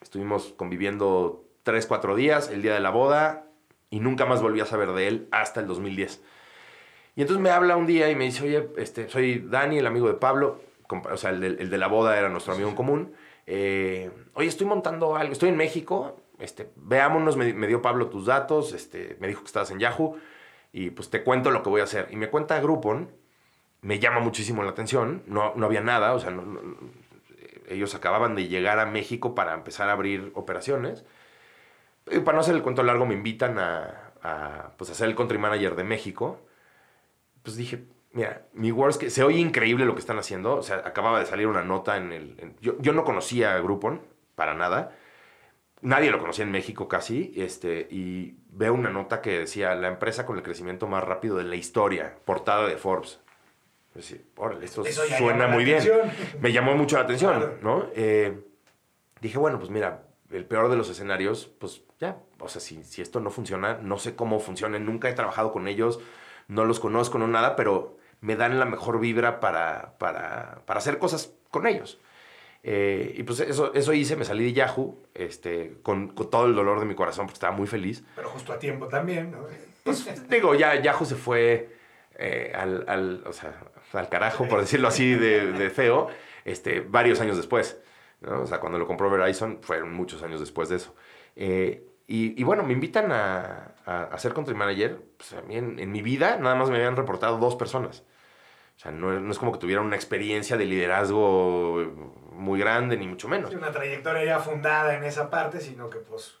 Estuvimos 0.00 0.54
conviviendo 0.56 1.44
tres, 1.64 1.86
cuatro 1.86 2.14
días, 2.14 2.50
el 2.50 2.62
día 2.62 2.74
de 2.74 2.80
la 2.80 2.90
boda, 2.90 3.46
y 3.90 3.98
nunca 3.98 4.24
más 4.24 4.40
volví 4.40 4.60
a 4.60 4.66
saber 4.66 4.92
de 4.92 5.08
él 5.08 5.28
hasta 5.32 5.60
el 5.60 5.66
2010. 5.66 6.22
Y 7.16 7.22
entonces 7.22 7.42
me 7.42 7.50
habla 7.50 7.76
un 7.76 7.86
día 7.86 8.10
y 8.10 8.16
me 8.16 8.24
dice, 8.24 8.44
oye, 8.44 8.68
este, 8.76 9.08
soy 9.08 9.40
Dani, 9.40 9.78
el 9.78 9.86
amigo 9.86 10.06
de 10.06 10.14
Pablo, 10.14 10.60
o 10.88 11.16
sea, 11.16 11.30
el 11.30 11.40
de, 11.40 11.46
el 11.48 11.70
de 11.70 11.78
la 11.78 11.88
boda 11.88 12.16
era 12.16 12.28
nuestro 12.28 12.52
amigo 12.52 12.68
en 12.68 12.76
común. 12.76 13.12
Eh, 13.46 14.10
oye, 14.34 14.48
estoy 14.48 14.66
montando 14.66 15.16
algo, 15.16 15.32
estoy 15.32 15.48
en 15.48 15.56
México, 15.56 16.21
este, 16.42 16.72
veámonos, 16.76 17.36
me, 17.36 17.66
dio 17.66 17.80
Pablo 17.80 18.08
tus 18.08 18.26
datos, 18.26 18.72
este, 18.72 19.16
me 19.20 19.28
dijo 19.28 19.42
que 19.42 19.46
estabas 19.46 19.70
en 19.70 19.78
Yahoo 19.78 20.16
y 20.72 20.90
pues 20.90 21.08
te 21.08 21.22
cuento 21.22 21.50
lo 21.50 21.62
que 21.62 21.70
voy 21.70 21.80
a 21.80 21.84
hacer. 21.84 22.08
Y 22.10 22.16
me 22.16 22.30
cuenta 22.30 22.60
Groupon, 22.60 23.10
me 23.80 24.00
llama 24.00 24.20
muchísimo 24.20 24.62
la 24.64 24.70
atención, 24.70 25.22
no, 25.26 25.54
no 25.54 25.66
había 25.66 25.80
nada, 25.80 26.12
o 26.14 26.20
sea, 26.20 26.34
ellos 27.68 27.94
acababan 27.94 28.34
de 28.34 28.48
llegar 28.48 28.80
a 28.80 28.86
México 28.86 29.34
para 29.34 29.54
empezar 29.54 29.88
a 29.88 29.92
abrir 29.92 30.32
operaciones. 30.34 31.04
Para 32.04 32.32
no 32.32 32.40
hacer 32.40 32.56
el 32.56 32.62
cuento 32.62 32.82
largo, 32.82 33.06
me 33.06 33.14
invitan 33.14 33.58
a, 33.58 34.72
pues, 34.76 34.90
a 34.90 34.94
ser 34.94 35.08
el 35.08 35.14
country 35.14 35.38
manager 35.38 35.76
de 35.76 35.84
México. 35.84 36.40
Pues 37.44 37.56
dije, 37.56 37.84
mira, 38.12 38.42
mi 38.52 38.72
worst 38.72 39.00
que 39.00 39.10
se 39.10 39.22
oye 39.22 39.38
increíble 39.38 39.84
lo 39.84 39.94
que 39.94 40.00
están 40.00 40.18
haciendo. 40.18 40.56
O 40.56 40.62
sea, 40.62 40.82
acababa 40.84 41.20
de 41.20 41.26
salir 41.26 41.46
una 41.46 41.62
nota 41.62 41.96
en 41.96 42.12
el. 42.12 42.56
Yo, 42.60 42.76
yo 42.80 42.92
no 42.92 43.04
conocía 43.04 43.54
a 43.54 43.60
Groupon 43.60 44.00
para 44.34 44.54
nada 44.54 44.92
nadie 45.82 46.10
lo 46.10 46.18
conocía 46.18 46.44
en 46.44 46.50
México 46.50 46.88
casi, 46.88 47.32
este, 47.36 47.86
y 47.90 48.36
veo 48.50 48.72
una 48.72 48.90
nota 48.90 49.20
que 49.20 49.40
decía, 49.40 49.74
la 49.74 49.88
empresa 49.88 50.24
con 50.24 50.36
el 50.36 50.42
crecimiento 50.42 50.86
más 50.86 51.04
rápido 51.04 51.36
de 51.36 51.44
la 51.44 51.56
historia, 51.56 52.16
portada 52.24 52.66
de 52.66 52.76
Forbes. 52.76 53.20
Es 53.90 53.96
decir, 53.96 54.24
órale, 54.36 54.64
esto 54.64 54.84
Eso 54.86 55.02
suena 55.18 55.48
muy 55.48 55.64
bien. 55.64 55.82
Me 56.40 56.50
llamó 56.50 56.74
mucho 56.74 56.96
la 56.96 57.02
atención, 57.02 57.34
claro. 57.38 57.58
¿no? 57.60 57.86
Eh, 57.94 58.42
dije, 59.20 59.36
bueno, 59.38 59.58
pues 59.58 59.70
mira, 59.70 60.04
el 60.30 60.46
peor 60.46 60.70
de 60.70 60.76
los 60.76 60.88
escenarios, 60.88 61.50
pues 61.58 61.82
ya, 62.00 62.16
o 62.38 62.48
sea, 62.48 62.60
si, 62.60 62.82
si 62.84 63.02
esto 63.02 63.20
no 63.20 63.30
funciona, 63.30 63.78
no 63.82 63.98
sé 63.98 64.16
cómo 64.16 64.40
funcionan, 64.40 64.86
nunca 64.86 65.10
he 65.10 65.12
trabajado 65.12 65.52
con 65.52 65.68
ellos, 65.68 66.00
no 66.48 66.64
los 66.64 66.80
conozco, 66.80 67.18
no 67.18 67.28
nada, 67.28 67.54
pero 67.54 67.98
me 68.20 68.36
dan 68.36 68.58
la 68.58 68.64
mejor 68.64 68.98
vibra 68.98 69.40
para, 69.40 69.98
para, 69.98 70.62
para 70.64 70.78
hacer 70.78 70.98
cosas 70.98 71.34
con 71.50 71.66
ellos. 71.66 72.00
Eh, 72.64 73.14
y 73.16 73.22
pues 73.24 73.40
eso, 73.40 73.74
eso 73.74 73.92
hice, 73.92 74.14
me 74.14 74.24
salí 74.24 74.44
de 74.44 74.52
Yahoo 74.52 74.96
este, 75.14 75.78
con, 75.82 76.08
con, 76.08 76.30
todo 76.30 76.46
el 76.46 76.54
dolor 76.54 76.78
de 76.78 76.86
mi 76.86 76.94
corazón 76.94 77.26
porque 77.26 77.34
estaba 77.34 77.56
muy 77.56 77.66
feliz. 77.66 78.04
Pero 78.14 78.28
justo 78.28 78.52
a 78.52 78.58
tiempo 78.58 78.86
también, 78.86 79.32
¿no? 79.32 79.38
Pues 79.82 80.06
digo, 80.28 80.54
ya 80.54 80.80
Yahoo 80.80 81.04
se 81.04 81.16
fue 81.16 81.76
eh, 82.16 82.52
al, 82.54 82.84
al, 82.86 83.24
o 83.26 83.32
sea, 83.32 83.54
al 83.92 84.08
carajo, 84.08 84.46
por 84.48 84.60
decirlo 84.60 84.88
así, 84.88 85.14
de, 85.14 85.52
de 85.52 85.70
feo, 85.70 86.08
este, 86.44 86.80
varios 86.80 87.20
años 87.20 87.36
después. 87.36 87.78
¿no? 88.20 88.42
O 88.42 88.46
sea, 88.46 88.60
cuando 88.60 88.78
lo 88.78 88.86
compró 88.86 89.10
Verizon, 89.10 89.58
fueron 89.62 89.92
muchos 89.92 90.22
años 90.22 90.38
después 90.38 90.68
de 90.68 90.76
eso. 90.76 90.94
Eh, 91.34 91.84
y, 92.06 92.40
y, 92.40 92.44
bueno, 92.44 92.62
me 92.62 92.72
invitan 92.72 93.10
a, 93.10 93.74
a, 93.86 94.04
a 94.04 94.18
ser 94.18 94.34
country 94.34 94.54
manager. 94.54 95.00
Pues 95.16 95.32
a 95.32 95.42
mí 95.42 95.56
en, 95.56 95.78
en, 95.78 95.90
mi 95.90 96.02
vida 96.02 96.36
nada 96.36 96.54
más 96.54 96.68
me 96.70 96.76
habían 96.76 96.96
reportado 96.96 97.38
dos 97.38 97.56
personas. 97.56 98.04
O 98.76 98.78
sea, 98.78 98.90
no, 98.90 99.18
no 99.20 99.30
es 99.30 99.38
como 99.38 99.52
que 99.52 99.58
tuviera 99.58 99.80
una 99.80 99.96
experiencia 99.96 100.56
de 100.56 100.64
liderazgo 100.64 101.84
muy 102.32 102.58
grande, 102.58 102.96
ni 102.96 103.06
mucho 103.06 103.28
menos. 103.28 103.54
Una 103.54 103.70
trayectoria 103.70 104.24
ya 104.24 104.38
fundada 104.40 104.96
en 104.96 105.04
esa 105.04 105.30
parte, 105.30 105.60
sino 105.60 105.88
que 105.88 105.98
pues 105.98 106.36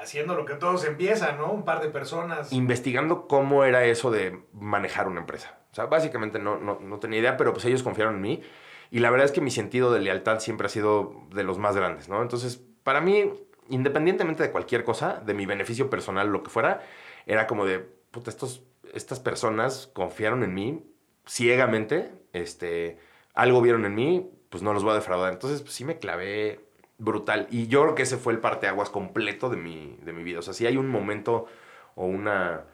haciendo 0.00 0.34
lo 0.34 0.44
que 0.44 0.54
todos 0.54 0.84
empiezan, 0.84 1.38
¿no? 1.38 1.50
Un 1.52 1.64
par 1.64 1.80
de 1.82 1.88
personas. 1.88 2.52
Investigando 2.52 3.28
cómo 3.28 3.64
era 3.64 3.84
eso 3.84 4.10
de 4.10 4.42
manejar 4.52 5.08
una 5.08 5.20
empresa. 5.20 5.58
O 5.70 5.74
sea, 5.74 5.86
básicamente 5.86 6.38
no, 6.38 6.58
no, 6.58 6.78
no 6.80 6.98
tenía 6.98 7.20
idea, 7.20 7.36
pero 7.36 7.52
pues 7.52 7.64
ellos 7.64 7.82
confiaron 7.82 8.16
en 8.16 8.20
mí. 8.20 8.42
Y 8.90 8.98
la 8.98 9.10
verdad 9.10 9.24
es 9.24 9.32
que 9.32 9.40
mi 9.40 9.50
sentido 9.50 9.92
de 9.92 10.00
lealtad 10.00 10.40
siempre 10.40 10.66
ha 10.66 10.70
sido 10.70 11.22
de 11.30 11.44
los 11.44 11.58
más 11.58 11.76
grandes, 11.76 12.08
¿no? 12.08 12.20
Entonces, 12.20 12.62
para 12.82 13.00
mí, 13.00 13.32
independientemente 13.68 14.42
de 14.42 14.50
cualquier 14.50 14.84
cosa, 14.84 15.22
de 15.24 15.34
mi 15.34 15.46
beneficio 15.46 15.88
personal, 15.88 16.28
lo 16.28 16.42
que 16.42 16.50
fuera, 16.50 16.82
era 17.26 17.46
como 17.46 17.64
de, 17.64 17.78
puta, 17.78 18.28
estos, 18.28 18.64
estas 18.92 19.18
personas 19.18 19.90
confiaron 19.94 20.42
en 20.42 20.52
mí 20.52 20.91
ciegamente, 21.26 22.12
este, 22.32 22.98
algo 23.34 23.60
vieron 23.60 23.84
en 23.84 23.94
mí, 23.94 24.30
pues 24.50 24.62
no 24.62 24.72
los 24.72 24.84
voy 24.84 24.92
a 24.92 24.96
defraudar. 24.96 25.32
Entonces, 25.32 25.62
pues 25.62 25.74
sí 25.74 25.84
me 25.84 25.98
clavé 25.98 26.60
brutal. 26.98 27.46
Y 27.50 27.66
yo 27.68 27.82
creo 27.82 27.94
que 27.94 28.02
ese 28.02 28.16
fue 28.16 28.32
el 28.32 28.38
parteaguas 28.38 28.90
completo 28.90 29.48
de 29.50 29.56
mi, 29.56 29.98
de 30.02 30.12
mi 30.12 30.22
vida. 30.22 30.38
O 30.38 30.42
sea, 30.42 30.54
si 30.54 30.66
hay 30.66 30.76
un 30.76 30.88
momento 30.88 31.46
o 31.94 32.06
una, 32.06 32.64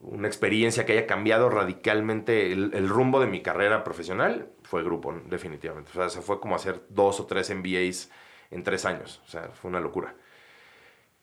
una 0.00 0.26
experiencia 0.26 0.86
que 0.86 0.92
haya 0.92 1.06
cambiado 1.06 1.50
radicalmente 1.50 2.52
el, 2.52 2.88
rumbo 2.88 3.20
de 3.20 3.26
mi 3.26 3.42
carrera 3.42 3.84
profesional, 3.84 4.48
fue 4.62 4.82
Groupon, 4.82 5.28
definitivamente. 5.28 5.90
O 5.92 5.94
sea, 5.94 6.08
se 6.08 6.22
fue 6.22 6.40
como 6.40 6.56
hacer 6.56 6.82
dos 6.88 7.20
o 7.20 7.26
tres 7.26 7.54
MBAs 7.54 8.10
en 8.50 8.64
tres 8.64 8.84
años. 8.84 9.20
O 9.26 9.28
sea, 9.28 9.50
fue 9.50 9.70
una 9.70 9.80
locura. 9.80 10.14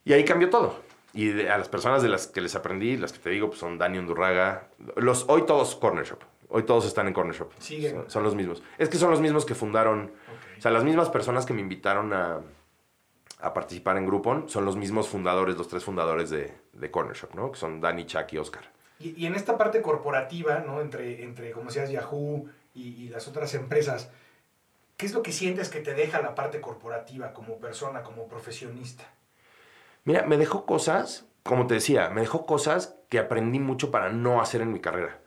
Y 0.04 0.12
ahí 0.12 0.24
cambió 0.24 0.48
todo. 0.48 0.80
Y 1.12 1.46
a 1.46 1.58
las 1.58 1.68
personas 1.68 2.02
de 2.02 2.08
las 2.08 2.28
que 2.28 2.40
les 2.40 2.54
aprendí, 2.54 2.96
las 2.96 3.12
que 3.12 3.18
te 3.18 3.30
digo, 3.30 3.48
pues 3.48 3.58
son 3.58 3.78
Dani 3.78 3.98
Undurraga. 3.98 4.68
Los, 4.96 5.24
hoy 5.28 5.42
todos 5.44 5.74
Corner 5.74 6.04
Shop. 6.04 6.22
Hoy 6.50 6.62
todos 6.62 6.86
están 6.86 7.06
en 7.06 7.12
Corner 7.12 7.34
Shop. 7.34 7.52
Siguen. 7.58 8.04
Son, 8.08 8.22
los 8.22 8.34
mismos. 8.34 8.62
Es 8.78 8.88
que 8.88 8.96
son 8.96 9.10
los 9.10 9.20
mismos 9.20 9.44
que 9.44 9.54
fundaron. 9.54 10.12
O 10.56 10.60
sea, 10.60 10.70
las 10.70 10.84
mismas 10.84 11.10
personas 11.10 11.44
que 11.44 11.52
me 11.52 11.60
invitaron 11.60 12.12
a, 12.12 12.40
a, 13.40 13.54
participar 13.54 13.98
en 13.98 14.06
Groupon 14.06 14.48
son 14.48 14.64
los 14.64 14.76
mismos 14.76 15.08
fundadores, 15.08 15.56
los 15.56 15.68
tres 15.68 15.84
fundadores 15.84 16.30
de, 16.30 16.54
de 16.72 16.90
Corner 16.90 17.14
Shop, 17.14 17.34
¿no? 17.34 17.52
Que 17.52 17.58
son 17.58 17.80
Dani, 17.80 18.06
Chuck 18.06 18.32
y 18.32 18.38
Oscar. 18.38 18.70
Y, 18.98 19.22
y, 19.22 19.26
en 19.26 19.34
esta 19.34 19.58
parte 19.58 19.82
corporativa, 19.82 20.60
¿no? 20.60 20.80
Entre, 20.80 21.22
entre 21.22 21.52
como 21.52 21.66
decías, 21.66 21.90
Yahoo 21.90 22.48
y, 22.74 22.88
y 22.88 23.08
las 23.10 23.28
otras 23.28 23.54
empresas, 23.54 24.10
¿qué 24.96 25.06
es 25.06 25.12
lo 25.12 25.22
que 25.22 25.32
sientes 25.32 25.68
que 25.68 25.80
te 25.80 25.94
deja 25.94 26.22
la 26.22 26.34
parte 26.34 26.60
corporativa 26.60 27.32
como 27.34 27.58
persona, 27.58 28.02
como 28.02 28.26
profesionista? 28.26 29.04
Mira, 30.04 30.22
me 30.22 30.38
dejó 30.38 30.64
cosas, 30.64 31.26
como 31.42 31.66
te 31.66 31.74
decía, 31.74 32.08
me 32.08 32.22
dejó 32.22 32.46
cosas 32.46 32.96
que 33.10 33.18
aprendí 33.18 33.60
mucho 33.60 33.90
para 33.90 34.08
no 34.08 34.40
hacer 34.40 34.62
en 34.62 34.72
mi 34.72 34.80
carrera. 34.80 35.20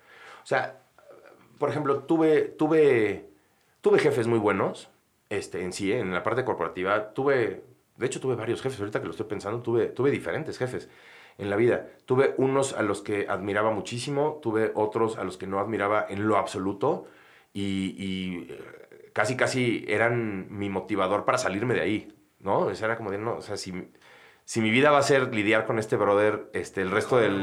O 0.44 0.48
sea, 0.48 0.81
por 1.62 1.69
ejemplo, 1.69 2.00
tuve, 2.00 2.41
tuve, 2.41 3.30
tuve 3.82 4.00
jefes 4.00 4.26
muy 4.26 4.39
buenos, 4.39 4.89
este, 5.30 5.62
en 5.62 5.74
sí, 5.74 5.93
en 5.93 6.12
la 6.12 6.24
parte 6.24 6.43
corporativa. 6.43 7.13
Tuve, 7.13 7.63
de 7.97 8.06
hecho, 8.08 8.19
tuve 8.19 8.34
varios 8.34 8.63
jefes, 8.63 8.80
ahorita 8.80 9.00
que 9.00 9.06
lo 9.06 9.12
estoy 9.12 9.28
pensando, 9.28 9.62
tuve, 9.62 9.86
tuve 9.86 10.10
diferentes 10.10 10.58
jefes 10.58 10.89
en 11.38 11.52
la 11.52 11.56
vida. 11.58 11.88
Tuve 12.06 12.34
unos 12.38 12.74
a 12.74 12.82
los 12.82 13.04
que 13.04 13.28
admiraba 13.30 13.69
muchísimo, 13.69 14.39
tuve 14.41 14.71
otros 14.74 15.19
a 15.19 15.24
los 15.24 15.38
que 15.38 15.45
no 15.45 15.60
admiraba 15.60 16.08
en 16.10 16.28
lo 16.28 16.38
absoluto 16.38 17.06
y, 17.54 17.95
y 17.95 18.47
eh, 18.50 19.12
casi, 19.13 19.38
casi 19.38 19.86
eran 19.88 20.47
mi 20.50 20.67
motivador 20.67 21.26
para 21.26 21.38
salirme 21.38 21.76
de 21.76 21.82
ahí, 21.82 22.15
¿no? 22.39 22.62
O 22.62 22.74
sea, 22.74 22.88
era 22.88 22.97
como 22.97 23.12
de, 23.12 23.19
no, 23.19 23.36
o 23.36 23.41
sea, 23.43 23.56
si 23.56 23.71
si 24.45 24.62
mi 24.62 24.71
vida 24.71 24.89
va 24.89 24.97
a 24.97 25.04
ser 25.04 25.34
lidiar 25.34 25.67
con 25.67 25.78
este 25.78 25.95
brother, 25.95 26.50
este, 26.54 26.82
el 26.82 26.89
resto 26.89 27.17
del... 27.17 27.36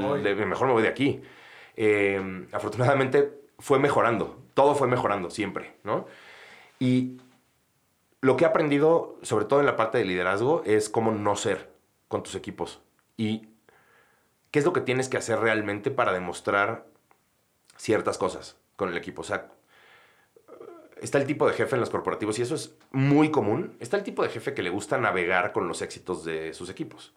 mejor 0.45 0.67
me 0.67 0.73
voy 0.73 0.83
de 0.83 0.89
aquí. 0.89 1.23
Eh, 1.77 2.47
afortunadamente 2.51 3.38
fue 3.59 3.79
mejorando, 3.79 4.39
todo 4.55 4.75
fue 4.75 4.89
mejorando 4.89 5.31
siempre, 5.31 5.75
¿no? 5.85 6.07
Y 6.79 7.19
lo 8.21 8.37
que 8.37 8.45
he 8.45 8.47
aprendido, 8.47 9.19
sobre 9.23 9.45
todo 9.45 9.61
en 9.61 9.67
la 9.67 9.77
parte 9.77 9.99
de 9.99 10.05
liderazgo, 10.05 10.63
es 10.65 10.89
cómo 10.89 11.13
no 11.13 11.37
ser 11.37 11.71
con 12.09 12.23
tus 12.23 12.35
equipos. 12.35 12.81
Y 13.17 13.49
qué 14.51 14.61
es 14.61 14.65
lo 14.65 14.73
que 14.73 14.81
tienes 14.81 15.09
que 15.09 15.17
hacer 15.17 15.39
realmente 15.41 15.91
para 15.91 16.13
demostrar 16.13 16.87
ciertas 17.77 18.19
cosas 18.19 18.57
con 18.77 18.89
el 18.89 18.97
equipo. 18.97 19.23
O 19.23 19.25
sea, 19.25 19.51
está 21.01 21.19
el 21.19 21.27
tipo 21.27 21.47
de 21.47 21.55
jefe 21.55 21.75
en 21.75 21.81
los 21.81 21.91
corporativos 21.91 22.39
y 22.39 22.43
eso 22.43 22.55
es 22.55 22.77
muy 22.91 23.31
común. 23.31 23.77
Está 23.81 23.97
el 23.97 24.05
tipo 24.05 24.23
de 24.23 24.31
jefe 24.31 24.55
que 24.55 24.63
le 24.63 24.71
gusta 24.71 24.99
navegar 24.99 25.53
con 25.53 25.69
los 25.69 25.83
éxitos 25.83 26.25
de 26.25 26.55
sus 26.55 26.71
equipos 26.71 27.13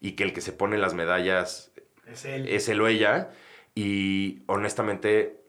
y 0.00 0.12
que 0.12 0.24
el 0.24 0.32
que 0.32 0.40
se 0.40 0.52
pone 0.52 0.78
las 0.78 0.94
medallas 0.94 1.72
es 2.06 2.24
él, 2.24 2.48
es 2.48 2.68
él 2.68 2.80
o 2.80 2.88
ella 2.88 3.30
y 3.74 4.42
honestamente, 4.46 5.43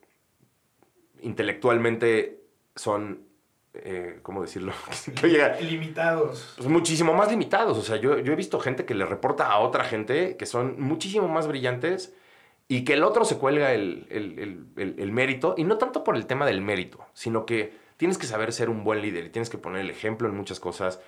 intelectualmente 1.25 2.43
son, 2.75 3.25
eh, 3.73 4.19
¿cómo 4.21 4.41
decirlo? 4.41 4.73
limitados. 5.61 6.53
Pues 6.57 6.69
muchísimo 6.69 7.13
más 7.13 7.29
limitados. 7.29 7.77
O 7.77 7.81
sea, 7.81 7.97
yo, 7.97 8.19
yo 8.19 8.33
he 8.33 8.35
visto 8.35 8.59
gente 8.59 8.85
que 8.85 8.93
le 8.93 9.05
reporta 9.05 9.51
a 9.51 9.59
otra 9.59 9.83
gente 9.83 10.37
que 10.37 10.45
son 10.45 10.79
muchísimo 10.79 11.27
más 11.27 11.47
brillantes 11.47 12.13
y 12.67 12.83
que 12.83 12.93
el 12.93 13.03
otro 13.03 13.25
se 13.25 13.37
cuelga 13.37 13.73
el, 13.73 15.11
mérito, 15.11 15.55
y 15.57 15.63
no 15.63 15.77
tanto 15.77 16.03
por 16.03 16.15
el 16.15 16.25
tema 16.25 16.45
del 16.45 16.61
mérito, 16.61 17.05
sino 17.13 17.45
que 17.45 17.73
tienes 17.97 18.17
que 18.17 18.25
saber 18.25 18.53
ser 18.53 18.69
un 18.69 18.83
buen 18.83 19.01
líder 19.01 19.25
y 19.25 19.29
tienes 19.29 19.49
que 19.49 19.57
poner 19.57 19.81
el 19.81 19.89
ejemplo 19.89 20.27
en 20.27 20.35
muchas 20.35 20.59
cosas. 20.59 20.99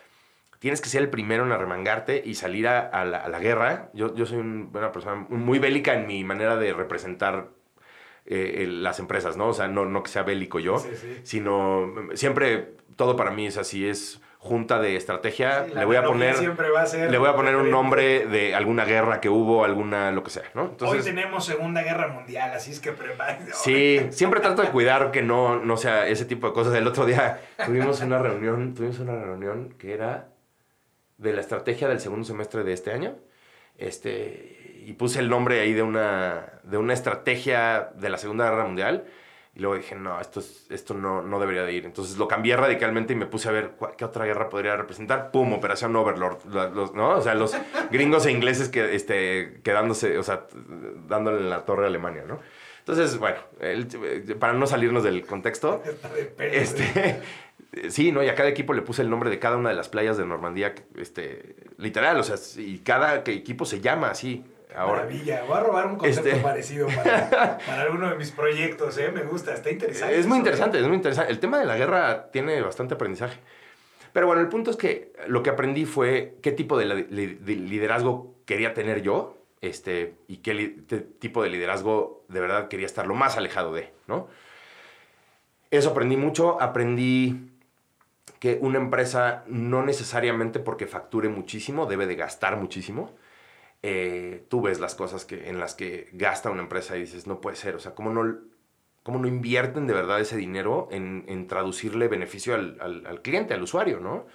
Tienes 0.60 0.82
que 0.82 0.90
ser 0.90 1.04
el 1.04 1.10
primero 1.10 1.46
en 1.46 1.52
arremangarte 1.52 2.22
y 2.26 2.34
salir 2.34 2.68
a, 2.68 3.06
la, 3.06 3.40
guerra. 3.40 3.92
Yo, 3.94 4.16
yo 4.16 4.26
soy 4.26 4.40
una 4.40 4.92
persona 4.92 5.28
muy 5.30 5.60
bélica 5.60 5.94
en 5.94 6.08
mi 6.08 6.24
manera 6.24 6.58
de 6.58 6.74
representar 6.74 7.50
eh, 8.30 8.68
las 8.68 9.00
empresas, 9.00 9.38
¿no? 9.38 9.48
O 9.48 9.54
sea, 9.54 9.68
no, 9.68 9.86
no 9.86 10.04
que 10.04 10.12
sea 10.12 10.24
bélico 10.24 10.60
yo, 10.60 10.84
sino 11.24 11.94
siempre 12.14 12.74
todo 12.96 13.16
para 13.16 13.32
mí 13.32 13.48
es 13.48 13.58
así, 13.58 13.88
es 13.88 14.22
junta 14.38 14.80
de 14.80 14.96
estrategia, 14.96 15.66
le 15.66 15.86
voy 15.86 15.96
a 15.96 16.04
poner 16.04 16.36
le 16.40 17.18
voy 17.18 17.30
a 17.30 17.36
poner 17.36 17.56
un 17.56 17.70
nombre 17.72 18.26
de 18.26 18.54
alguna 18.56 18.86
guerra 18.86 19.20
que 19.20 19.30
hubo, 19.30 19.64
alguna 19.64 20.12
lo 20.12 20.24
que 20.24 20.30
sea, 20.30 20.44
¿no? 20.54 20.66
Entonces, 20.66 21.00
Hoy 21.00 21.06
tenemos 21.06 21.46
Segunda 21.46 21.82
Guerra 21.84 22.10
Mundial, 22.10 22.52
así 22.54 22.72
es 22.72 22.80
que 22.80 22.92
prepárense. 22.92 23.54
Sí, 23.54 24.08
siempre 24.12 24.40
trato 24.40 24.62
de 24.62 24.70
cuidar 24.70 25.12
que 25.12 25.22
no 25.22 25.60
no 25.60 25.78
sea 25.78 26.08
ese 26.08 26.26
tipo 26.26 26.48
de 26.48 26.54
cosas. 26.54 26.74
El 26.76 26.88
otro 26.88 27.06
día 27.06 27.42
tuvimos 27.66 28.02
una 28.02 28.20
reunión, 28.20 28.74
tuvimos 28.74 29.00
una 29.00 29.16
reunión 29.16 29.74
que 29.78 29.94
era 29.94 30.30
de 31.18 31.34
la 31.34 31.42
estrategia 31.42 31.88
del 31.88 32.00
segundo 32.00 32.26
semestre 32.26 32.64
de 32.64 32.74
este 32.74 32.92
año. 32.92 33.16
Este, 33.78 34.57
y 34.88 34.94
puse 34.94 35.20
el 35.20 35.30
nombre 35.30 35.60
ahí 35.60 35.74
de 35.74 35.84
una 35.84 36.46
de 36.64 36.78
una 36.78 36.94
estrategia 36.94 37.90
de 37.96 38.08
la 38.08 38.18
Segunda 38.18 38.50
Guerra 38.50 38.64
Mundial 38.64 39.04
y 39.54 39.60
luego 39.60 39.76
dije, 39.76 39.96
no, 39.96 40.22
esto, 40.22 40.42
esto 40.70 40.94
no, 40.94 41.22
no 41.24 41.40
debería 41.42 41.64
de 41.64 41.74
ir. 41.74 41.86
Entonces 41.86 42.18
lo 42.18 42.28
cambié 42.28 42.56
radicalmente 42.56 43.12
y 43.12 43.16
me 43.18 43.26
puse 43.26 43.50
a 43.50 43.52
ver 43.52 43.72
qué 43.98 44.06
otra 44.06 44.24
guerra 44.24 44.50
podría 44.50 44.78
representar. 44.78 45.32
¡Pum! 45.32 45.52
Operación 45.52 45.94
Overlord. 45.96 46.46
Los, 46.46 46.94
¿no? 46.94 47.18
O 47.18 47.22
sea, 47.22 47.36
los 47.36 47.58
gringos 47.92 48.28
e 48.28 48.32
ingleses 48.32 48.70
que, 48.70 48.96
este, 48.96 49.60
quedándose, 49.62 50.18
o 50.20 50.24
sea, 50.24 50.46
dándole 51.10 51.40
en 51.40 51.50
la 51.50 51.66
torre 51.66 51.84
a 51.84 51.88
Alemania, 51.88 52.24
¿no? 52.26 52.40
Entonces, 52.80 53.18
bueno, 53.18 53.40
para 54.40 54.54
no 54.54 54.68
salirnos 54.68 55.04
del 55.04 55.26
contexto, 55.26 55.84
este, 56.40 57.20
sí, 57.90 58.14
¿no? 58.14 58.24
Y 58.24 58.30
a 58.30 58.36
cada 58.36 58.48
equipo 58.48 58.74
le 58.74 58.84
puse 58.84 59.02
el 59.02 59.10
nombre 59.10 59.30
de 59.32 59.40
cada 59.40 59.58
una 59.58 59.70
de 59.70 59.76
las 59.76 59.90
playas 59.90 60.18
de 60.18 60.26
Normandía, 60.26 60.76
este, 60.96 61.56
literal, 61.78 62.18
o 62.20 62.24
sea, 62.24 62.38
y 62.64 62.78
cada 62.80 63.24
equipo 63.26 63.66
se 63.66 63.82
llama 63.82 64.12
así. 64.12 64.46
Maravilla, 64.76 65.44
voy 65.48 65.58
a 65.58 65.60
robar 65.62 65.88
un 65.88 65.96
concepto 65.96 66.30
este 66.30 66.42
parecido 66.42 66.88
para, 66.88 67.58
para, 67.66 67.82
alguno 67.84 68.10
de 68.10 68.16
mis 68.16 68.32
proyectos, 68.32 68.98
¿eh? 68.98 69.12
me 69.12 69.24
gusta, 69.24 69.54
está 69.54 69.72
interesante. 69.72 70.20
Es 70.20 70.28
muy 70.28 70.38
interesante, 70.38 70.80
es 70.80 70.86
muy 70.86 70.96
interesante. 70.96 71.32
El 71.32 71.40
tema 71.40 71.60
de 71.60 71.66
la 71.66 71.78
guerra 71.78 72.30
tiene 72.32 72.62
bastante 72.62 72.94
aprendizaje. 72.94 73.40
Pero 74.14 74.28
bueno, 74.28 74.42
el 74.42 74.50
punto 74.50 74.72
es 74.72 74.78
que 74.78 75.14
lo 75.28 75.44
que 75.44 75.50
aprendí 75.50 75.86
fue 75.86 76.38
qué 76.42 76.52
tipo 76.52 76.78
de, 76.78 76.86
liderazgo 76.86 78.36
quería 78.46 78.74
tener 78.74 79.02
yo 79.02 79.38
este, 79.62 80.16
y 80.28 80.38
qué 80.38 80.54
tipo 81.20 81.44
de 81.44 81.50
liderazgo 81.50 82.24
de 82.28 82.40
verdad 82.40 82.68
quería 82.68 82.86
estar 82.86 83.08
lo 83.08 83.16
más 83.16 83.38
alejado 83.38 83.74
de, 83.74 83.92
¿no? 84.08 84.28
Eso 85.70 85.90
aprendí 85.90 86.16
mucho, 86.18 86.62
aprendí 86.62 87.52
que 88.40 88.58
una 88.62 88.78
empresa 88.78 89.44
no 89.48 89.84
necesariamente 89.84 90.60
porque 90.60 90.88
facture 90.88 91.30
muchísimo 91.30 91.86
debe 91.86 92.08
de 92.08 92.16
gastar 92.16 92.58
muchísimo 92.58 93.12
eh, 93.84 94.46
tú 94.50 94.62
ves 94.62 94.80
las 94.80 94.96
cosas 94.96 95.26
que, 95.26 95.50
en 95.50 95.60
las 95.60 95.76
que 95.76 96.10
gasta 96.14 96.50
una 96.50 96.64
empresa 96.64 96.98
y 96.98 97.02
dices, 97.02 97.28
no 97.28 97.42
puede 97.42 97.56
ser, 97.56 97.76
o 97.76 97.80
sea, 97.80 97.94
¿cómo 97.94 98.12
no, 98.12 98.38
cómo 99.04 99.20
no 99.20 99.28
invierten 99.28 99.88
de 99.88 99.94
verdad 99.94 100.20
ese 100.20 100.36
dinero 100.36 100.90
en, 100.92 101.48
traducirle 101.48 102.10
beneficio 102.10 102.56
al, 102.56 103.22
cliente, 103.24 103.54
al 103.54 103.64
usuario, 103.64 104.00
¿no? 104.00 104.26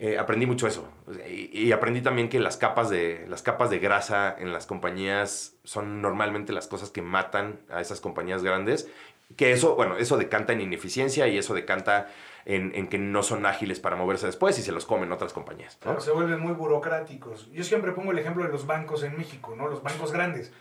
Eh, 0.00 0.18
aprendí 0.18 0.46
mucho 0.46 0.66
eso. 0.66 0.88
Y, 1.30 1.70
aprendí 1.70 2.00
también 2.00 2.28
que 2.28 2.40
las 2.40 2.56
capas, 2.56 2.90
de, 2.90 3.24
las 3.28 3.42
capas 3.42 3.70
de 3.70 3.78
grasa 3.78 4.34
en 4.36 4.52
las 4.52 4.66
compañías 4.66 5.54
son 5.62 6.02
normalmente 6.02 6.52
las 6.52 6.66
cosas 6.66 6.90
que 6.90 7.02
matan 7.02 7.60
a 7.70 7.80
esas 7.80 8.00
compañías 8.00 8.42
grandes. 8.42 8.90
Que 9.36 9.52
eso, 9.52 9.76
bueno, 9.76 9.96
eso 9.96 10.16
decanta 10.16 10.52
en 10.52 10.60
ineficiencia 10.60 11.28
y 11.28 11.38
eso 11.38 11.54
decanta 11.54 12.08
en, 12.46 12.88
que 12.88 12.98
no 12.98 13.22
son 13.22 13.46
ágiles 13.46 13.80
para 13.80 13.96
moverse 13.96 14.26
después 14.26 14.58
y 14.58 14.62
se 14.62 14.72
los 14.72 14.86
comen 14.86 15.12
otras 15.12 15.32
compañías. 15.32 15.76
Claro, 15.80 16.00
se 16.00 16.10
vuelven 16.10 16.40
muy 16.40 16.52
burocráticos. 16.52 17.50
Yo 17.52 17.64
siempre 17.64 17.92
pongo 17.92 18.12
el 18.12 18.18
ejemplo 18.18 18.44
de 18.44 18.50
los 18.50 18.66
bancos 18.66 19.02
en 19.02 19.16
México, 19.16 19.54
¿no? 19.56 19.68
Los 19.68 19.82
bancos 19.82 20.12
grandes. 20.12 20.52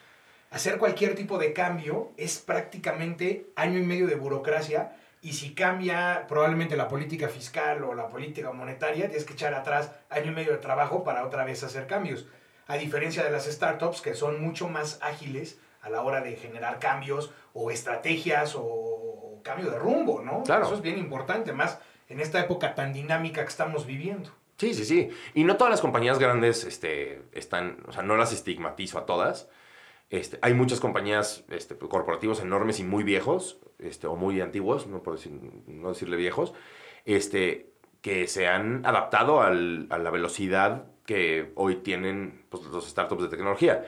Hacer 0.52 0.78
cualquier 0.78 1.16
tipo 1.16 1.38
de 1.38 1.52
cambio 1.52 2.12
es 2.16 2.38
prácticamente 2.40 3.48
año 3.56 3.80
y 3.80 3.84
medio 3.84 4.08
de 4.08 4.16
burocracia 4.16 4.96
y 5.22 5.34
si 5.34 5.56
cambia 5.56 6.26
probablemente 6.28 6.76
la 6.78 6.88
política 6.88 7.28
fiscal 7.28 7.84
o 7.84 7.96
la 7.96 8.10
política 8.10 8.52
monetaria, 8.52 9.08
tienes 9.08 9.26
que 9.26 9.34
echar 9.34 9.54
atrás 9.54 9.92
año 10.10 10.32
y 10.32 10.36
medio 10.36 10.52
de 10.52 10.60
trabajo 10.60 11.04
para 11.04 11.26
otra 11.26 11.44
vez 11.44 11.64
hacer 11.64 11.88
cambios. 11.88 12.28
A 12.68 12.78
diferencia 12.78 13.24
de 13.24 13.32
las 13.32 13.46
startups 13.46 14.02
que 14.02 14.14
son 14.14 14.42
mucho 14.42 14.70
más 14.70 15.00
ágiles 15.02 15.60
a 15.82 15.90
la 15.90 16.02
hora 16.02 16.22
de 16.22 16.36
generar 16.36 16.80
cambios 16.80 17.34
o 17.54 17.72
estrategias 17.72 18.54
o 18.56 19.13
cambio 19.44 19.70
de 19.70 19.78
rumbo, 19.78 20.22
¿no? 20.22 20.44
Claro. 20.44 20.66
Eso 20.66 20.74
es 20.76 20.82
bien 20.82 20.98
importante, 20.98 21.54
más 21.54 21.80
en 22.10 22.20
esta 22.20 22.40
época 22.40 22.74
tan 22.76 22.94
dinámica 22.94 23.42
que 23.44 23.50
estamos 23.50 23.86
viviendo. 23.86 24.30
Sí, 24.58 24.74
sí, 24.74 24.86
sí. 24.86 25.10
Y 25.34 25.44
no 25.44 25.58
todas 25.58 25.72
las 25.72 25.82
compañías 25.82 26.20
grandes 26.20 26.64
este, 26.64 27.22
están, 27.34 27.78
o 27.88 27.92
sea, 27.92 28.04
no 28.04 28.16
las 28.18 28.32
estigmatizo 28.34 28.98
a 28.98 29.06
todas. 29.06 29.50
Este, 30.10 30.38
hay 30.42 30.54
muchas 30.54 30.80
compañías 30.80 31.44
este, 31.50 31.76
corporativos 31.76 32.40
enormes 32.40 32.80
y 32.80 32.84
muy 32.84 33.04
viejos, 33.04 33.58
este, 33.80 34.06
o 34.08 34.16
muy 34.16 34.40
antiguos, 34.42 34.86
no 34.88 35.00
decir, 35.12 35.32
no 35.68 35.90
decirle 35.90 36.18
viejos, 36.18 36.54
este, 37.06 37.72
que 38.02 38.28
se 38.28 38.48
han 38.48 38.86
adaptado 38.86 39.42
al- 39.42 39.88
a 39.90 39.98
la 39.98 40.12
velocidad 40.12 40.86
que 41.06 41.52
hoy 41.56 41.78
tienen 41.78 42.46
pues, 42.50 42.64
los 42.66 42.88
startups 42.88 43.24
de 43.24 43.30
tecnología. 43.30 43.86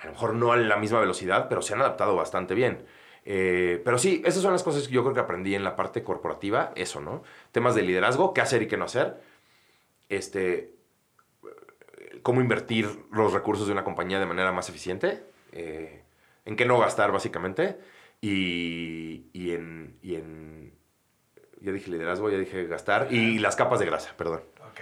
A 0.00 0.06
lo 0.06 0.12
mejor 0.12 0.34
no 0.34 0.52
a 0.52 0.56
la 0.56 0.76
misma 0.76 1.00
velocidad, 1.00 1.48
pero 1.48 1.60
se 1.60 1.74
han 1.74 1.80
adaptado 1.80 2.14
bastante 2.14 2.54
bien. 2.54 2.86
Eh, 3.24 3.80
pero 3.84 3.98
sí, 3.98 4.22
esas 4.24 4.42
son 4.42 4.52
las 4.52 4.62
cosas 4.62 4.86
que 4.86 4.94
yo 4.94 5.02
creo 5.02 5.14
que 5.14 5.20
aprendí 5.20 5.54
en 5.54 5.64
la 5.64 5.76
parte 5.76 6.02
corporativa, 6.02 6.72
eso, 6.74 7.00
¿no? 7.00 7.22
Temas 7.52 7.74
de 7.74 7.82
liderazgo, 7.82 8.34
qué 8.34 8.40
hacer 8.40 8.62
y 8.62 8.66
qué 8.66 8.76
no 8.76 8.84
hacer. 8.84 9.20
Este, 10.10 10.74
cómo 12.22 12.40
invertir 12.40 12.88
los 13.12 13.32
recursos 13.32 13.66
de 13.66 13.72
una 13.72 13.84
compañía 13.84 14.18
de 14.18 14.26
manera 14.26 14.52
más 14.52 14.68
eficiente, 14.68 15.22
eh, 15.52 16.02
en 16.44 16.56
qué 16.56 16.66
no 16.66 16.78
gastar 16.78 17.12
básicamente, 17.12 17.78
y, 18.20 19.26
y 19.32 19.52
en, 19.52 19.98
y 20.02 20.16
en, 20.16 20.72
ya 21.60 21.72
dije 21.72 21.90
liderazgo, 21.90 22.30
ya 22.30 22.38
dije 22.38 22.66
gastar, 22.66 23.08
y 23.10 23.38
las 23.38 23.56
capas 23.56 23.78
de 23.78 23.86
grasa, 23.86 24.14
perdón. 24.16 24.42
Ok. 24.60 24.80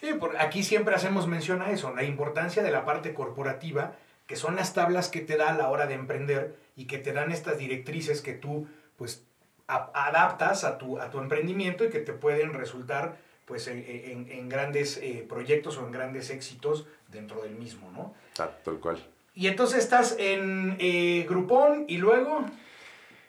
Sí, 0.00 0.12
por 0.14 0.36
aquí 0.36 0.62
siempre 0.62 0.94
hacemos 0.94 1.26
mención 1.26 1.62
a 1.62 1.70
eso, 1.70 1.94
la 1.94 2.04
importancia 2.04 2.62
de 2.62 2.70
la 2.70 2.84
parte 2.84 3.14
corporativa, 3.14 3.96
que 4.26 4.36
son 4.36 4.56
las 4.56 4.74
tablas 4.74 5.08
que 5.08 5.20
te 5.20 5.36
da 5.36 5.50
a 5.50 5.56
la 5.56 5.70
hora 5.70 5.86
de 5.86 5.94
emprender 5.94 6.56
y 6.76 6.86
que 6.86 6.98
te 6.98 7.12
dan 7.12 7.30
estas 7.32 7.58
directrices 7.58 8.20
que 8.20 8.32
tú 8.32 8.66
pues 8.96 9.24
a- 9.68 9.90
adaptas 9.94 10.64
a 10.64 10.78
tu, 10.78 10.98
a 10.98 11.10
tu 11.10 11.18
emprendimiento 11.18 11.84
y 11.84 11.90
que 11.90 12.00
te 12.00 12.12
pueden 12.12 12.52
resultar 12.54 13.16
pues 13.46 13.66
en, 13.68 13.84
en- 13.86 14.30
en 14.30 14.48
grandes 14.48 14.96
eh, 14.98 15.24
proyectos 15.28 15.76
o 15.78 15.84
en 15.86 15.92
grandes 15.92 16.30
éxitos 16.30 16.86
dentro 17.08 17.42
del 17.42 17.54
mismo, 17.54 17.90
¿no? 17.92 18.14
Ah, 18.38 18.50
Tal 18.64 18.78
cual. 18.80 18.98
Y 19.34 19.48
entonces 19.48 19.78
estás 19.84 20.16
en 20.18 20.76
eh, 20.78 21.26
Groupon 21.28 21.84
y 21.88 21.98
luego... 21.98 22.44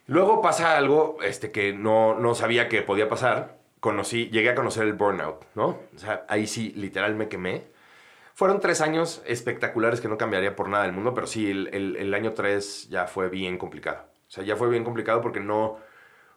Luego 0.07 0.39
pasa 0.41 0.77
algo 0.77 1.17
este, 1.23 1.51
que 1.51 1.73
no, 1.73 2.13
no 2.19 2.35
sabía 2.35 2.69
que 2.69 2.83
podía 2.83 3.09
pasar. 3.09 3.57
Conocí, 3.79 4.29
llegué 4.29 4.49
a 4.51 4.55
conocer 4.55 4.83
el 4.83 4.93
burnout, 4.93 5.43
¿no? 5.55 5.79
O 5.95 5.97
sea, 5.99 6.25
ahí 6.29 6.45
sí, 6.45 6.71
literal 6.75 7.15
me 7.15 7.27
quemé. 7.27 7.63
Fueron 8.35 8.59
tres 8.59 8.81
años 8.81 9.23
espectaculares 9.25 10.01
que 10.01 10.09
no 10.09 10.17
cambiaría 10.17 10.55
por 10.57 10.67
nada 10.69 10.83
del 10.83 10.91
mundo, 10.93 11.13
pero 11.13 11.25
sí, 11.25 11.49
el, 11.49 11.69
el- 11.73 12.13
año 12.13 12.33
tres 12.33 12.87
ya 12.89 13.07
fue 13.07 13.29
bien 13.29 13.57
complicado. 13.57 14.03
O 14.27 14.31
sea, 14.31 14.43
ya 14.43 14.57
fue 14.57 14.69
bien 14.69 14.83
complicado 14.83 15.21
porque 15.21 15.39
no, 15.39 15.77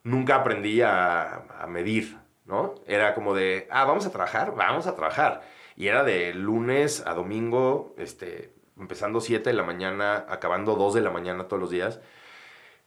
nunca 0.05 0.37
aprendí 0.37 0.81
a, 0.83 1.43
a 1.61 1.67
medir, 1.67 2.17
¿no? 2.47 2.77
Era 2.87 3.15
como 3.15 3.35
de, 3.35 3.67
ah, 3.71 3.85
vamos 3.85 4.07
a 4.07 4.13
trabajar, 4.13 4.55
vamos 4.57 4.87
a 4.87 4.95
trabajar. 4.95 5.43
Y 5.77 5.89
era 5.89 6.05
de 6.05 6.35
lunes 6.35 7.03
a 7.07 7.15
domingo, 7.15 7.95
este, 7.99 8.53
empezando 8.79 9.21
7 9.21 9.51
de 9.51 9.57
la 9.57 9.65
mañana, 9.65 10.25
acabando 10.29 10.77
2 10.77 10.95
de 10.95 11.01
la 11.03 11.11
mañana 11.11 11.49
todos 11.49 11.61
los 11.61 11.71
días. 11.71 12.01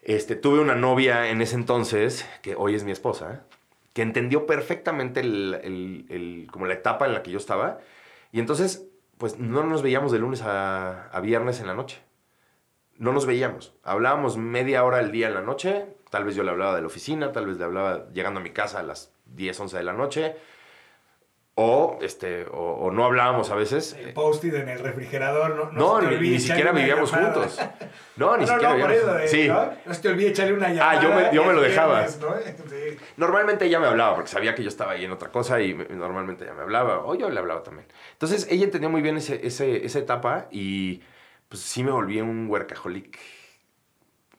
Este, 0.02 0.36
tuve 0.36 0.60
una 0.60 0.76
novia 0.76 1.30
en 1.30 1.41
ese 1.41 1.56
entonces, 1.56 2.26
que 2.41 2.56
hoy 2.56 2.76
es 2.76 2.84
mi 2.84 2.91
esposa, 2.91 3.45
que 3.93 4.02
entendió 4.02 4.45
perfectamente 4.45 5.19
el- 5.19 6.06
el- 6.10 6.47
como 6.52 6.65
la 6.65 6.74
etapa 6.76 7.06
en 7.06 7.13
la 7.13 7.24
que 7.24 7.32
yo 7.32 7.38
estaba. 7.38 7.80
Y 8.32 8.39
entonces, 8.39 8.88
pues 9.21 9.38
no 9.38 9.62
nos 9.63 9.84
veíamos 9.84 10.12
de 10.12 10.17
lunes 10.17 10.41
a, 10.43 11.12
viernes 11.21 11.60
en 11.60 11.67
la 11.67 11.75
noche. 11.75 12.01
No 12.97 13.13
nos 13.13 13.27
veíamos. 13.27 13.71
Hablábamos 13.84 14.36
media 14.36 14.84
hora 14.84 14.97
al 14.97 15.12
día 15.12 15.27
en 15.27 15.36
la 15.36 15.43
noche. 15.43 15.86
Tal 16.10 16.23
vez 16.23 16.34
yo 16.34 16.41
le 16.41 16.49
hablaba 16.49 16.73
de 16.73 16.81
la 16.81 16.88
oficina, 16.88 17.31
tal 17.31 17.45
vez 17.45 17.60
le 17.60 17.65
hablaba 17.65 18.10
llegando 18.13 18.39
a 18.39 18.43
mi 18.43 18.49
casa 18.49 18.79
a 18.79 18.84
las 18.84 19.13
10, 19.27 19.60
11 19.60 19.77
de 19.77 19.84
la 19.84 19.93
noche. 19.93 20.38
O, 21.63 22.00
este, 22.02 22.45
o, 22.45 22.58
o 22.58 22.91
no 22.91 23.06
hablábamos 23.06 23.50
a 23.52 23.56
veces. 23.56 23.93
El 23.93 24.13
post-it 24.13 24.54
en 24.56 24.67
el 24.69 24.80
refrigerador, 24.80 25.56
no, 25.56 25.71
No, 25.71 25.95
se 26.00 26.02
te 26.02 26.08
ni, 26.12 26.15
olvide 26.15 26.30
ni 26.32 26.36
echarle 26.38 26.39
siquiera 26.56 26.71
vivíamos 26.71 27.12
llamada. 27.12 27.34
juntos. 27.34 27.60
No, 28.17 28.38
ni 28.38 28.45
no, 28.45 28.47
siquiera 28.52 28.74
no, 28.76 28.80
por 28.82 28.89
vivíamos 28.91 29.10
eso, 29.10 29.17
de- 29.17 29.28
Sí. 29.28 29.47
¿no? 29.47 29.71
No 29.86 29.93
se 29.93 30.02
te 30.02 30.10
olvide 30.10 30.28
echarle 30.30 30.54
una 30.54 30.69
llamada. 30.69 30.91
Ah, 30.91 31.02
yo 31.02 31.10
me- 31.15 31.36
yo 31.36 31.43
me 31.45 31.54
lo 31.54 31.62
dejaba. 31.62 32.06
Normalmente 33.17 33.65
ella 33.65 33.80
me 33.80 33.88
hablaba 33.88 34.15
porque 34.15 34.30
sabía 34.30 34.54
que 34.54 34.63
yo 34.63 34.69
estaba 34.69 34.91
ahí 34.91 35.06
en 35.06 35.12
otra 35.12 35.30
cosa 35.30 35.60
y 35.62 35.74
me- 35.74 35.86
normalmente 35.86 36.43
ella 36.43 36.54
me 36.54 36.62
hablaba 36.62 37.00
o 37.06 37.15
yo 37.15 37.30
le 37.30 37.39
hablaba 37.39 37.63
también. 37.63 37.88
Entonces 38.13 38.47
ella 38.52 38.65
entendió 38.65 38.89
muy 38.89 39.02
bien 39.02 39.17
ese, 39.17 39.45
ese- 39.45 39.86
esa 39.86 40.00
etapa 40.00 40.47
y 40.52 41.02
pues 41.50 41.62
sí 41.62 41.84
me 41.84 41.91
volví 41.91 42.21
un 42.21 42.47
workaholic 42.50 43.17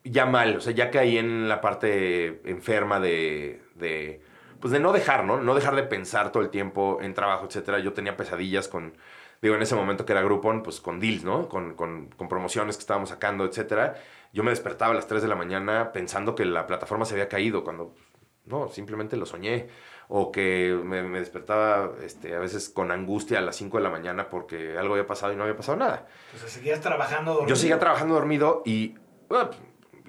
ya 0.04 0.26
mal, 0.26 0.56
o 0.56 0.60
sea, 0.60 0.72
ya 0.72 0.90
caí 0.90 1.16
en 1.18 1.48
la 1.48 1.60
parte 1.60 2.40
enferma 2.44 2.98
de, 3.00 3.62
de 3.76 4.20
pues 4.62 4.70
de 4.70 4.78
no 4.78 4.92
dejar, 4.92 5.24
¿no? 5.24 5.40
No 5.40 5.56
dejar 5.56 5.74
de 5.74 5.82
pensar 5.82 6.30
todo 6.30 6.40
el 6.40 6.48
tiempo 6.48 6.98
en 7.02 7.14
trabajo, 7.14 7.46
etcétera. 7.46 7.80
Yo 7.80 7.92
tenía 7.92 8.16
pesadillas 8.16 8.68
con, 8.68 8.96
digo, 9.42 9.56
en 9.56 9.62
ese 9.62 9.74
momento 9.74 10.06
que 10.06 10.12
era 10.12 10.22
Groupon, 10.22 10.62
pues 10.62 10.80
con 10.80 11.00
deals, 11.00 11.24
¿no? 11.24 11.48
Con, 11.48 11.74
con, 11.74 12.06
con 12.16 12.28
promociones 12.28 12.76
que 12.76 12.82
estábamos 12.82 13.08
sacando, 13.08 13.44
etcétera. 13.44 13.96
Yo 14.32 14.44
me 14.44 14.50
despertaba 14.50 14.92
a 14.92 14.94
las 14.94 15.08
3 15.08 15.20
de 15.20 15.26
la 15.26 15.34
mañana 15.34 15.90
pensando 15.92 16.36
que 16.36 16.44
la 16.44 16.68
plataforma 16.68 17.04
se 17.04 17.14
había 17.14 17.28
caído 17.28 17.64
cuando, 17.64 17.96
no, 18.44 18.68
simplemente 18.68 19.16
lo 19.16 19.26
soñé. 19.26 19.66
O 20.06 20.30
que 20.30 20.78
me, 20.84 21.02
me 21.02 21.18
despertaba 21.18 21.90
este, 22.04 22.36
a 22.36 22.38
veces 22.38 22.68
con 22.68 22.92
angustia 22.92 23.38
a 23.38 23.40
las 23.40 23.56
5 23.56 23.78
de 23.78 23.82
la 23.82 23.90
mañana 23.90 24.30
porque 24.30 24.78
algo 24.78 24.94
había 24.94 25.08
pasado 25.08 25.32
y 25.32 25.36
no 25.36 25.42
había 25.42 25.56
pasado 25.56 25.76
nada. 25.76 26.06
Entonces 26.26 26.52
seguías 26.52 26.80
trabajando 26.80 27.32
dormido. 27.32 27.48
Yo 27.48 27.56
seguía 27.56 27.80
trabajando 27.80 28.14
dormido 28.14 28.62
y 28.64 28.94
bueno, 29.28 29.50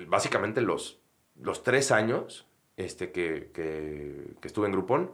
básicamente 0.07 0.61
los, 0.61 0.99
los 1.41 1.63
tres 1.63 1.91
años 1.91 2.47
este, 2.77 3.11
que, 3.11 3.51
que- 3.53 4.33
que 4.41 4.47
estuve 4.47 4.65
en 4.67 4.71
Groupon, 4.73 5.11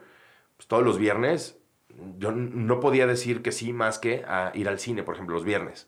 pues 0.57 0.67
todos 0.67 0.83
los 0.83 0.97
viernes, 0.97 1.57
yo 2.17 2.31
no 2.31 2.79
podía 2.79 3.07
decir 3.07 3.41
que 3.41 3.51
sí 3.51 3.73
más 3.73 3.99
que 3.99 4.23
a 4.27 4.51
ir 4.55 4.67
al 4.69 4.79
cine, 4.79 5.03
por 5.03 5.15
ejemplo, 5.15 5.35
los 5.35 5.45
viernes. 5.45 5.87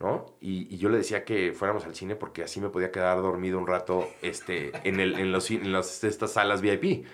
¿no? 0.00 0.26
Y, 0.40 0.74
y 0.74 0.78
yo 0.78 0.88
le 0.88 0.98
decía 0.98 1.24
que 1.24 1.52
fuéramos 1.52 1.84
al 1.84 1.94
cine 1.94 2.16
porque 2.16 2.42
así 2.42 2.60
me 2.60 2.68
podía 2.68 2.90
quedar 2.90 3.22
dormido 3.22 3.58
un 3.58 3.66
rato 3.68 4.08
este, 4.22 4.72
en, 4.82 4.98
el, 4.98 5.18
en, 5.18 5.30
los, 5.30 5.50
en 5.52 5.72
las- 5.72 6.02
estas 6.02 6.32
salas 6.32 6.60
VIP. 6.60 7.06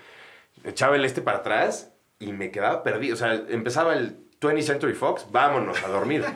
Echaba 0.63 0.95
el 0.95 1.05
este 1.05 1.21
para 1.21 1.37
atrás 1.39 1.93
y 2.19 2.33
me 2.33 2.49
quedaba 2.51 2.81
perdido. 2.83 3.13
O 3.13 3.17
sea, 3.17 3.33
empezaba 3.49 3.93
el 3.93 4.17
20th 4.41 4.63
Century 4.63 4.93
Fox, 4.93 5.27
vámonos 5.31 5.81
a 5.83 5.87
dormir. 5.89 6.25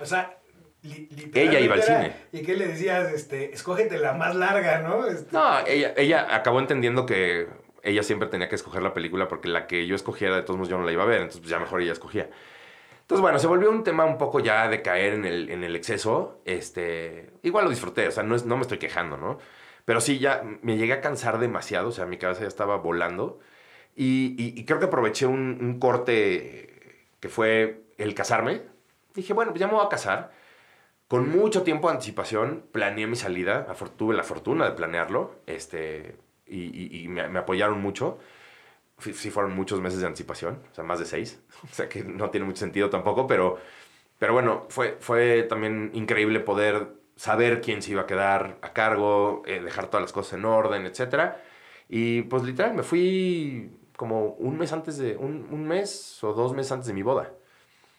O 0.00 0.04
sea, 0.06 0.36
Ella 0.82 1.60
iba 1.60 1.74
al 1.74 1.82
cine. 1.82 2.12
¿Y 2.32 2.42
qué 2.42 2.56
le 2.56 2.66
decías? 2.68 3.12
Este, 3.12 3.52
escógete 3.52 3.98
la 3.98 4.12
más 4.14 4.34
larga, 4.34 4.80
¿no? 4.80 5.06
Este, 5.06 5.32
No, 5.32 5.60
ella, 5.66 5.94
ella 5.96 6.34
acabó 6.34 6.58
entendiendo 6.60 7.06
que 7.06 7.46
ella 7.82 8.02
siempre 8.02 8.28
tenía 8.28 8.48
que 8.48 8.54
escoger 8.56 8.82
la 8.82 8.92
película 8.94 9.28
porque 9.28 9.48
la 9.48 9.66
que 9.66 9.86
yo 9.86 9.94
escogiera, 9.94 10.36
de 10.36 10.42
todos 10.42 10.56
modos, 10.58 10.68
yo 10.70 10.78
no 10.78 10.84
la 10.84 10.92
iba 10.92 11.02
a 11.02 11.06
ver. 11.06 11.18
Entonces, 11.20 11.40
pues, 11.40 11.50
ya 11.50 11.58
mejor 11.58 11.80
ella 11.82 11.92
escogía. 11.92 12.28
Entonces, 13.02 13.20
bueno, 13.22 13.38
se 13.38 13.46
volvió 13.46 13.70
un 13.70 13.84
tema 13.84 14.04
un 14.04 14.18
poco 14.18 14.40
ya 14.40 14.68
de 14.68 14.82
caer 14.82 15.14
en 15.14 15.24
el, 15.24 15.50
en 15.50 15.64
el 15.64 15.76
exceso. 15.76 16.40
Este, 16.44 17.30
igual 17.42 17.64
lo 17.64 17.70
disfruté, 17.70 18.08
o 18.08 18.10
sea, 18.10 18.22
no, 18.22 18.34
es- 18.34 18.44
no 18.46 18.56
me 18.56 18.62
estoy 18.62 18.78
quejando, 18.78 19.16
¿no? 19.16 19.38
Pero 19.84 20.00
sí, 20.00 20.18
ya 20.18 20.42
me 20.62 20.76
llegué 20.76 20.92
a 20.94 21.00
cansar 21.00 21.38
demasiado, 21.38 21.88
o 21.88 21.92
sea, 21.92 22.06
mi 22.06 22.16
cabeza 22.16 22.42
ya 22.42 22.46
estaba 22.48 22.76
volando. 22.76 23.40
Y, 23.96 24.34
y- 24.38 24.58
y 24.58 24.64
creo 24.64 24.78
que 24.78 24.86
aproveché 24.86 25.26
un, 25.26 25.58
un 25.60 25.78
corte 25.80 27.04
que 27.20 27.28
fue 27.28 27.82
el 27.98 28.14
casarme. 28.14 28.62
Dije, 29.14 29.32
bueno, 29.32 29.50
pues 29.52 29.60
ya 29.60 29.66
me 29.66 29.74
voy 29.74 29.84
a 29.84 29.88
casar. 29.88 30.32
Con 31.12 31.28
mucho 31.28 31.62
tiempo 31.62 31.88
de 31.88 31.96
anticipación 31.96 32.64
planeé 32.72 33.06
mi 33.06 33.16
salida. 33.16 33.66
Tuve 33.98 34.14
la 34.14 34.22
fortuna 34.22 34.64
de 34.64 34.70
planearlo. 34.70 35.42
Este, 35.46 36.16
y 36.46 37.06
me, 37.06 37.38
apoyaron 37.38 37.82
mucho. 37.82 38.18
Sí 38.98 39.28
fueron 39.30 39.54
muchos 39.54 39.82
meses 39.82 40.00
de 40.00 40.06
anticipación, 40.06 40.62
o 40.72 40.74
sea, 40.74 40.84
más 40.84 41.00
de 41.00 41.04
seis. 41.04 41.38
O 41.70 41.74
sea, 41.74 41.86
que 41.86 42.02
no 42.02 42.30
tiene 42.30 42.46
mucho 42.46 42.60
sentido 42.60 42.88
tampoco, 42.88 43.26
pero, 43.26 43.58
pero 44.18 44.32
bueno, 44.32 44.64
fue, 44.70 44.96
fue 45.00 45.42
también 45.42 45.90
increíble 45.92 46.40
poder 46.40 46.94
saber 47.14 47.60
quién 47.60 47.82
se 47.82 47.90
iba 47.90 48.00
a 48.00 48.06
quedar 48.06 48.56
a 48.62 48.72
cargo, 48.72 49.42
eh, 49.44 49.60
dejar 49.60 49.88
todas 49.88 50.00
las 50.04 50.14
cosas 50.14 50.38
en 50.38 50.46
orden, 50.46 50.86
etc. 50.86 51.34
Y 51.90 52.22
pues 52.22 52.42
literal, 52.42 52.72
me 52.72 52.84
fui 52.84 53.70
como 53.96 54.28
un 54.38 54.56
mes 54.56 54.72
antes 54.72 54.96
de, 54.96 55.18
un, 55.18 55.46
un 55.50 55.68
mes 55.68 56.24
o 56.24 56.32
dos 56.32 56.54
meses 56.54 56.72
antes 56.72 56.86
de 56.86 56.94
mi 56.94 57.02
boda. 57.02 57.34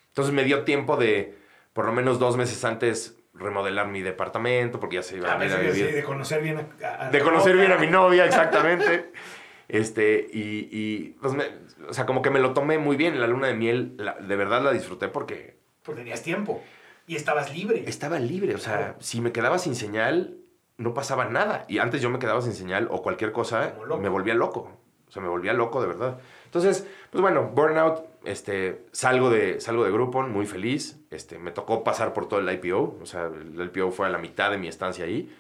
Entonces 0.08 0.34
me 0.34 0.44
dio 0.44 0.64
tiempo 0.64 0.98
de, 0.98 1.43
por 1.74 1.86
lo 1.86 1.92
menos 1.94 2.20
dos 2.20 2.38
meses 2.38 2.64
antes, 2.66 3.18
remodelar 3.34 3.88
mi 3.88 4.02
departamento, 4.02 4.80
porque 4.80 4.98
ya 4.98 5.04
se 5.04 5.18
iba 5.18 5.30
a 5.30 5.34
a 5.34 5.38
venir 5.38 5.54
a 5.56 5.58
veces 5.58 5.74
vivir. 5.76 5.90
sí, 5.90 5.96
de 5.96 6.04
conocer 6.04 6.42
bien 6.42 6.58
a, 6.84 7.08
a- 7.08 7.10
De 7.10 7.20
conocer 7.22 7.58
bien 7.58 7.72
a 7.72 7.78
mi 7.78 7.88
novia, 7.88 8.26
exactamente. 8.26 9.12
Este, 9.70 10.28
y, 10.32 10.68
y 10.72 11.16
pues 11.22 11.34
me- 11.34 11.46
o 11.90 11.94
sea, 11.94 12.06
como 12.06 12.22
que 12.22 12.30
me 12.30 12.40
lo 12.40 12.54
tomé 12.54 12.78
muy 12.78 12.96
bien. 12.98 13.20
La 13.20 13.28
luna 13.28 13.48
de 13.48 13.54
miel, 13.56 13.94
la- 13.98 14.14
de 14.16 14.36
verdad 14.36 14.62
la 14.62 14.72
disfruté 14.72 15.08
porque 15.08 15.58
Porque 15.84 16.02
tenías 16.02 16.22
tiempo. 16.22 16.62
Y 17.08 17.16
estabas 17.16 17.52
libre. 17.54 17.84
estaba 17.88 18.20
libre. 18.20 18.54
O 18.56 18.58
sea, 18.60 18.96
si 19.00 19.20
me 19.22 19.32
quedaba 19.32 19.58
sin 19.58 19.76
señal, 19.76 20.36
no 20.78 20.94
pasaba 20.94 21.26
nada. 21.26 21.66
Y 21.70 21.80
antes 21.80 22.02
yo 22.02 22.10
me 22.10 22.20
quedaba 22.20 22.42
sin 22.42 22.54
señal 22.54 22.88
o 22.92 23.02
cualquier 23.02 23.32
cosa, 23.32 23.74
me 24.00 24.10
volvía 24.10 24.34
loco. 24.36 24.70
O 25.08 25.12
sea, 25.12 25.22
me 25.24 25.30
volvía 25.30 25.54
loco 25.54 25.82
de 25.82 25.88
verdad. 25.88 26.20
Entonces, 26.54 26.88
pues 27.10 27.20
bueno, 27.20 27.50
Burnout, 27.52 28.06
este, 28.26 28.86
salgo 28.92 29.32
de, 29.32 29.60
salgo 29.60 29.86
de 29.86 29.92
Groupon 29.92 30.32
muy 30.32 30.46
feliz. 30.46 31.00
Este, 31.10 31.40
me 31.40 31.50
tocó 31.50 31.84
pasar 31.84 32.14
por 32.14 32.28
todo 32.28 32.42
el 32.42 32.54
IPO. 32.54 33.00
O 33.02 33.06
sea, 33.08 33.26
el 33.26 33.72
IPO 33.74 33.90
fue 33.90 34.06
a 34.06 34.10
la 34.10 34.20
mitad 34.20 34.52
de 34.52 34.60
mi 34.60 34.68
estancia 34.68 35.06
ahí. 35.06 35.36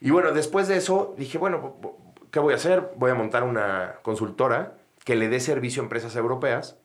Y 0.00 0.10
bueno, 0.10 0.32
después 0.32 0.66
de 0.66 0.78
eso 0.78 1.14
dije, 1.16 1.38
bueno, 1.38 1.76
¿qué 2.32 2.40
voy 2.40 2.54
a 2.54 2.56
hacer? 2.56 2.90
Voy 2.96 3.12
a 3.12 3.14
montar 3.14 3.44
una 3.44 3.98
consultora 4.02 4.78
que 5.04 5.14
le 5.14 5.28
dé 5.28 5.38
servicio 5.38 5.80
a 5.80 5.84
empresas 5.84 6.16
europeas. 6.16 6.76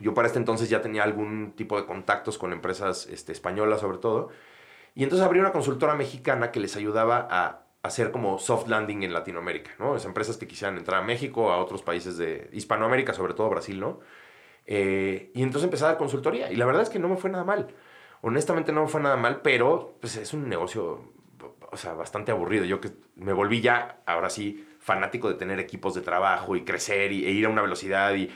Yo 0.00 0.12
para 0.12 0.26
este 0.26 0.40
entonces 0.40 0.68
ya 0.68 0.82
tenía 0.82 1.04
algún 1.04 1.52
tipo 1.52 1.80
de 1.80 1.86
contactos 1.86 2.36
con 2.36 2.52
empresas 2.52 3.06
este, 3.06 3.30
españolas 3.30 3.78
sobre 3.80 3.98
todo. 3.98 4.30
Y 4.96 5.04
entonces 5.04 5.24
abrí 5.24 5.38
una 5.38 5.52
consultora 5.52 5.94
mexicana 5.94 6.50
que 6.50 6.58
les 6.58 6.74
ayudaba 6.74 7.28
a 7.30 7.62
hacer 7.82 8.10
como 8.10 8.38
soft 8.38 8.68
landing 8.68 9.02
en 9.02 9.12
Latinoamérica, 9.12 9.70
¿no? 9.78 9.94
Las 9.94 10.04
empresas 10.04 10.36
que 10.36 10.46
quisieran 10.46 10.76
entrar 10.76 11.02
a 11.02 11.04
México, 11.04 11.50
a 11.50 11.58
otros 11.58 11.82
países 11.82 12.18
de 12.18 12.48
Hispanoamérica, 12.52 13.14
sobre 13.14 13.34
todo 13.34 13.48
Brasil, 13.48 13.80
¿no? 13.80 14.00
Eh, 14.66 15.30
y 15.34 15.42
entonces 15.42 15.64
empecé 15.64 15.84
a 15.84 15.88
dar 15.88 15.96
consultoría 15.96 16.52
y 16.52 16.56
la 16.56 16.66
verdad 16.66 16.82
es 16.82 16.90
que 16.90 16.98
no 16.98 17.08
me 17.08 17.16
fue 17.16 17.30
nada 17.30 17.44
mal. 17.44 17.68
Honestamente 18.22 18.72
no 18.72 18.82
me 18.82 18.88
fue 18.88 19.00
nada 19.00 19.16
mal, 19.16 19.40
pero 19.42 19.96
pues 20.00 20.16
es 20.16 20.34
un 20.34 20.48
negocio, 20.48 21.12
o 21.72 21.76
sea, 21.76 21.94
bastante 21.94 22.32
aburrido. 22.32 22.64
Yo 22.66 22.80
que 22.80 22.90
me 23.16 23.32
volví 23.32 23.62
ya, 23.62 24.02
ahora 24.04 24.28
sí, 24.28 24.66
fanático 24.78 25.28
de 25.28 25.34
tener 25.34 25.58
equipos 25.58 25.94
de 25.94 26.02
trabajo 26.02 26.56
y 26.56 26.64
crecer 26.64 27.12
y, 27.12 27.26
e 27.26 27.30
ir 27.30 27.46
a 27.46 27.48
una 27.48 27.62
velocidad 27.62 28.14
y 28.14 28.30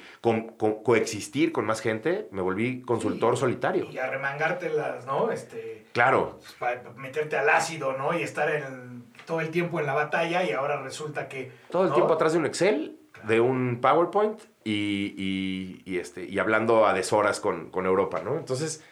coexistir 0.82 1.52
con 1.52 1.66
más 1.66 1.82
gente, 1.82 2.28
me 2.30 2.40
volví 2.40 2.80
consultor 2.80 3.36
solitario. 3.36 3.90
Y 3.90 3.98
arremangártelas, 3.98 5.04
¿no? 5.04 5.30
Este, 5.30 5.86
claro. 5.92 6.38
Pues, 6.38 6.52
para 6.54 6.90
meterte 6.92 7.36
al 7.36 7.48
ácido, 7.50 7.92
¿no? 7.96 8.18
Y 8.18 8.22
estar 8.22 8.50
en, 8.50 9.03
todo 9.26 9.40
el 9.40 9.50
tiempo 9.50 9.80
en 9.80 9.86
la 9.86 9.94
batalla 9.94 10.44
y 10.44 10.52
ahora 10.52 10.82
resulta 10.82 11.28
que... 11.28 11.52
Todo 11.70 11.86
el 11.86 11.92
tiempo 11.92 12.12
atrás 12.12 12.32
de 12.32 12.38
un 12.38 12.46
Excel, 12.46 12.98
de 13.24 13.40
un 13.40 13.80
PowerPoint 13.80 14.40
y, 14.64 15.82
y, 15.84 15.98
este, 15.98 16.24
y 16.24 16.38
hablando 16.38 16.86
a 16.86 16.92
deshoras 16.92 17.40
con, 17.40 17.70
con 17.70 17.86
Europa, 17.86 18.20
¿no? 18.22 18.36
Entonces 18.36 18.84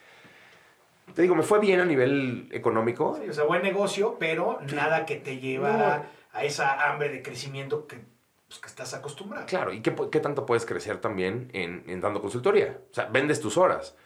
te 1.15 1.23
digo, 1.23 1.35
me 1.35 1.43
fue 1.43 1.61
bien 1.61 1.81
a 1.81 1.85
nivel 1.85 2.49
económico. 2.53 3.19
Sí, 3.23 3.29
o 3.29 3.33
sea, 3.33 3.45
buen 3.45 3.63
negocio, 3.63 4.17
pero 4.19 4.59
nada 4.75 5.05
que 5.05 5.17
te 5.17 5.39
lleva 5.39 6.07
a 6.33 6.45
esa 6.45 6.91
hambre 6.91 7.11
de 7.11 7.23
crecimiento 7.23 7.87
que, 7.87 8.01
pues, 8.49 8.61
que 8.61 8.69
estás 8.69 8.95
acostumbrado. 8.95 9.47
Claro, 9.47 9.73
¿y 9.73 9.81
qué, 9.83 9.95
qué 10.11 10.21
tanto 10.21 10.47
puedes 10.47 10.65
crecer 10.65 10.99
también 10.99 11.51
en, 11.53 11.85
en, 11.87 12.01
dando 12.01 12.21
consultoría? 12.21 12.79
O 12.91 12.95
sea, 12.95 13.07
vendes 13.07 13.41
tus 13.41 13.59
horas. 13.59 13.97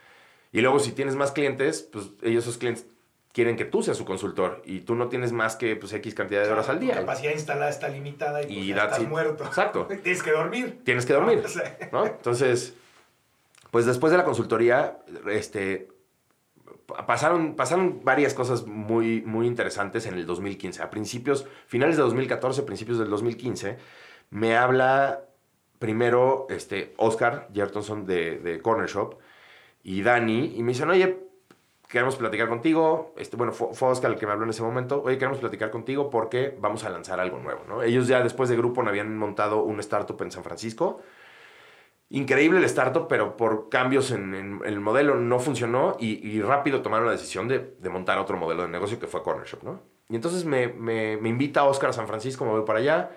Y 0.53 0.61
luego 0.63 0.79
si 0.79 0.93
tienes 0.93 1.15
más 1.15 1.33
clientes, 1.33 1.89
pues 1.93 2.11
ellos 2.23 2.45
esos 2.45 2.59
clientes 2.59 2.87
quieren 3.37 3.55
que 3.55 3.67
tú 3.67 3.83
seas 3.83 3.99
su 3.99 4.07
consultor 4.07 4.63
y 4.65 4.81
tú 4.81 4.95
no 4.95 5.09
tienes 5.11 5.31
más 5.31 5.57
que 5.57 5.77
pues, 5.77 5.93
X 5.93 6.15
cantidad 6.15 6.43
de 6.43 6.51
horas 6.51 6.71
al 6.71 6.81
día. 6.81 6.95
La 6.95 7.01
capacidad 7.03 7.33
instalada 7.33 7.69
está 7.69 7.87
limitada 7.89 8.41
y, 8.41 8.47
pues, 8.47 8.67
ya 8.69 8.85
estás 8.85 9.07
muerto. 9.07 9.45
Exacto. 9.45 9.87
tienes 10.03 10.23
que 10.23 10.31
dormir. 10.31 10.81
Tienes 10.85 11.05
que 11.05 11.13
dormir. 11.13 11.45
¿no? 11.93 12.07
Entonces, 12.07 12.73
pues 13.71 13.85
después 13.85 14.11
de 14.11 14.17
la 14.17 14.25
consultoría, 14.25 15.01
este, 15.29 15.89
pasaron, 17.07 17.57
pasaron 17.57 18.01
varias 18.03 18.33
cosas 18.33 18.67
muy, 18.67 19.21
muy 19.21 19.47
interesantes 19.47 20.07
en 20.07 20.15
el 20.15 20.25
2015. 20.25 20.83
A 20.83 20.89
principios, 20.89 21.47
finales 21.67 21.99
de 21.99 22.05
2014, 22.05 22.63
principios 22.63 22.99
del 22.99 23.11
2015, 23.11 23.77
me 24.31 24.57
habla 24.57 25.27
primero 25.79 26.47
este, 26.49 26.95
Oscar 26.97 27.51
Jertonson 27.53 28.07
de, 28.07 28.39
de 28.39 28.63
Corner 28.63 28.89
Shop 28.89 29.19
y 29.83 30.01
Dani, 30.01 30.55
y 30.57 30.63
me 30.63 30.73
dicen, 30.73 30.89
oye, 30.89 31.26
queremos 31.89 32.17
platicar 32.17 32.49
contigo. 32.49 33.15
Este, 33.17 33.37
bueno, 33.37 33.53
fue, 33.53 33.89
Oscar 33.89 34.13
el 34.13 34.19
que 34.19 34.27
me 34.27 34.33
habló 34.33 34.45
en 34.45 34.51
ese 34.51 34.63
momento. 34.63 35.03
Oye, 35.03 35.19
queremos 35.19 35.39
platicar 35.39 35.71
contigo 35.71 36.11
porque 36.11 36.57
vamos 36.61 36.85
a 36.85 36.91
lanzar 36.91 37.21
algo 37.21 37.39
nuevo. 37.39 37.63
¿no? 37.69 37.83
Ellos 37.83 38.09
ya 38.09 38.23
después 38.23 38.49
de 38.49 38.57
grupo 38.57 38.83
habían 38.83 39.17
montado 39.17 39.63
un 39.63 39.81
startup 39.81 40.21
en 40.23 40.31
San 40.31 40.45
Francisco 40.45 41.01
increíble 42.11 42.59
el 42.59 42.65
startup, 42.65 43.09
pero 43.09 43.37
por 43.37 43.69
cambios 43.69 44.11
en, 44.11 44.61
el 44.65 44.81
modelo 44.81 45.17
no 45.17 45.39
funcionó 45.41 45.97
y, 45.99 46.41
rápido 46.41 46.83
tomaron 46.83 47.07
la 47.07 47.13
decisión 47.13 47.49
de, 47.49 47.75
montar 47.91 48.19
otro 48.19 48.37
modelo 48.37 48.63
de 48.63 48.69
negocio 48.69 48.99
que 48.99 49.07
fue 49.07 49.23
Corner 49.23 49.47
Shop, 49.47 49.63
¿no? 49.63 49.81
Y 50.09 50.15
entonces 50.15 50.45
me, 50.45 50.65
invita 51.15 51.65
Oscar 51.65 51.91
a 51.91 51.93
San 51.93 52.07
Francisco, 52.07 52.45
me 52.45 52.53
voy 52.53 52.65
para 52.65 52.79
allá, 52.79 53.11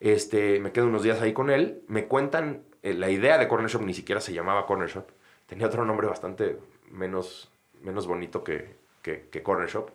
este, 0.00 0.60
me 0.60 0.70
quedo 0.72 0.86
unos 0.86 1.02
días 1.02 1.20
ahí 1.22 1.32
con 1.32 1.50
él, 1.50 1.82
me 1.88 2.06
cuentan, 2.06 2.64
eh, 2.82 2.92
la 2.92 3.10
idea 3.10 3.38
de 3.38 3.48
Corner 3.48 3.70
Shop 3.70 3.82
ni 3.82 3.94
siquiera 3.94 4.20
se 4.20 4.34
llamaba 4.34 4.66
Corner 4.66 4.88
Shop, 4.88 5.06
tenía 5.46 5.66
otro 5.66 5.84
nombre 5.86 6.06
bastante 6.06 6.58
menos, 6.90 7.50
menos 7.82 8.06
bonito 8.06 8.44
que, 8.44 8.76
que, 9.02 9.42
Corner 9.42 9.68
Shop. 9.68 9.90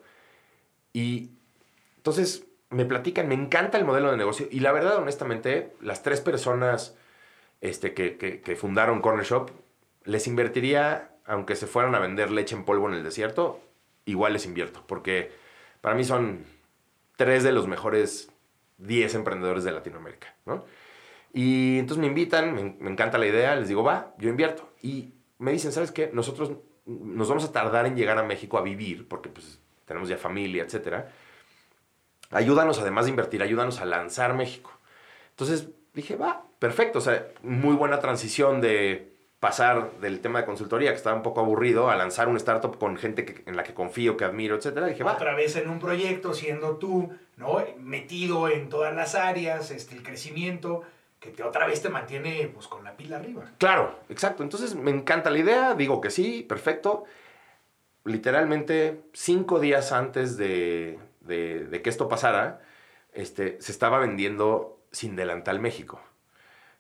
Y 0.94 1.32
entonces 1.98 2.46
me 2.70 2.86
platican, 2.86 3.28
me 3.28 3.36
encanta 3.36 3.78
el 3.78 3.86
modelo 3.86 4.12
de 4.12 4.17
negocio 4.17 4.48
y 4.50 4.62
la 4.62 4.72
verdad, 4.72 4.98
honestamente, 4.98 5.74
las 5.82 6.04
tres 6.04 6.22
personas 6.22 6.98
este, 7.62 7.94
que, 7.94 8.17
que, 8.17 8.56
fundaron 8.56 9.02
Corner 9.02 9.26
Shop, 9.26 9.52
les 10.06 10.28
invertiría, 10.28 11.12
aunque 11.26 11.56
se 11.56 11.67
fueran 11.67 11.96
a 11.96 12.00
vender 12.00 12.32
leche 12.32 12.56
en 12.56 12.65
polvo 12.65 12.88
en 12.88 12.96
el 12.96 13.04
desierto, 13.04 13.62
igual 14.06 14.34
les 14.34 14.46
invierto, 14.46 14.84
porque 14.88 15.32
para 15.82 15.96
mí 15.96 16.04
son 16.04 16.46
tres 17.17 17.44
de 17.44 17.52
los 17.52 17.67
mejores 17.67 18.32
10 18.80 19.15
emprendedores 19.15 19.63
de 19.63 19.72
Latinoamérica, 19.72 20.36
¿no? 20.46 20.65
Y 21.34 21.80
entonces 21.80 22.02
me 22.02 22.08
invitan, 22.08 22.54
me, 22.80 22.89
encanta 22.89 23.17
la 23.17 23.28
idea, 23.28 23.56
les 23.56 23.67
digo, 23.67 23.84
va, 23.84 24.13
yo 24.17 24.30
invierto. 24.30 24.70
Y 24.82 25.13
me 25.38 25.52
dicen, 25.52 25.72
¿sabes 25.72 25.91
qué? 25.91 26.10
Nosotros 26.13 26.52
nos 26.86 27.30
vamos 27.30 27.44
a 27.44 27.52
tardar 27.52 27.86
en 27.86 27.96
llegar 27.96 28.17
a 28.17 28.24
México 28.24 28.58
a 28.58 28.62
vivir, 28.62 29.08
porque 29.08 29.30
pues 29.30 29.60
tenemos 29.86 30.10
ya 30.10 30.17
familia, 30.17 30.63
etc. 30.63 31.06
Ayúdanos, 32.32 32.80
además 32.80 33.06
de 33.06 33.12
invertir, 33.12 33.44
ayúdanos 33.44 33.80
a 33.82 33.86
lanzar 33.86 34.34
México. 34.34 34.72
Entonces 35.32 35.70
dije, 35.94 36.15
va, 36.15 36.44
perfecto. 36.60 37.00
O 37.00 37.02
sea, 37.02 37.28
muy 37.44 37.76
buena 37.76 38.00
transición 38.00 38.62
de 38.62 39.12
pasar 39.41 39.94
del 40.00 40.22
tema 40.22 40.39
de 40.39 40.46
consultoría, 40.46 40.91
que 40.91 40.98
estaba 40.98 41.15
un 41.15 41.24
poco 41.24 41.41
aburrido, 41.41 41.89
a 41.89 41.96
lanzar 41.96 42.30
un 42.30 42.38
startup 42.38 42.78
con 42.78 42.96
gente 42.96 43.44
en 43.48 43.58
la 43.58 43.63
que 43.63 43.74
confío, 43.74 44.15
que 44.15 44.24
admiro, 44.24 44.56
etcétera. 44.56 44.86
Dije, 44.86 45.04
va. 45.04 45.13
Otra 45.13 45.36
vez 45.36 45.56
en 45.56 45.67
un 45.67 45.80
proyecto, 45.80 46.34
siendo 46.36 46.78
tú, 46.78 47.12
¿no? 47.38 47.63
Metido 47.80 48.50
en 48.50 48.70
todas 48.70 48.96
las 48.96 49.15
áreas, 49.15 49.72
este, 49.72 49.96
el 49.96 50.04
crecimiento, 50.04 50.84
que 51.22 51.30
te, 51.30 51.44
otra 51.44 51.66
vez 51.66 51.82
te 51.82 51.88
mantiene, 51.88 52.52
pues, 52.54 52.68
con 52.68 52.84
la 52.84 52.98
pila 52.98 53.16
arriba. 53.16 53.46
Claro, 53.58 54.00
exacto. 54.10 54.44
Entonces, 54.44 54.76
me 54.76 54.92
encanta 54.92 55.30
la 55.30 55.38
idea, 55.38 55.76
digo 55.76 56.02
que 56.02 56.10
sí, 56.10 56.44
perfecto. 56.44 57.06
Literalmente, 58.04 59.04
cinco 59.14 59.62
días 59.62 59.94
antes 59.94 60.36
de, 60.36 61.00
de 61.22 61.82
que 61.82 61.90
esto 61.90 62.10
pasara, 62.10 62.60
este, 63.14 63.62
se 63.62 63.72
estaba 63.72 64.00
vendiendo 64.00 64.80
sin 64.92 65.16
Delantal 65.16 65.60
México. 65.60 66.02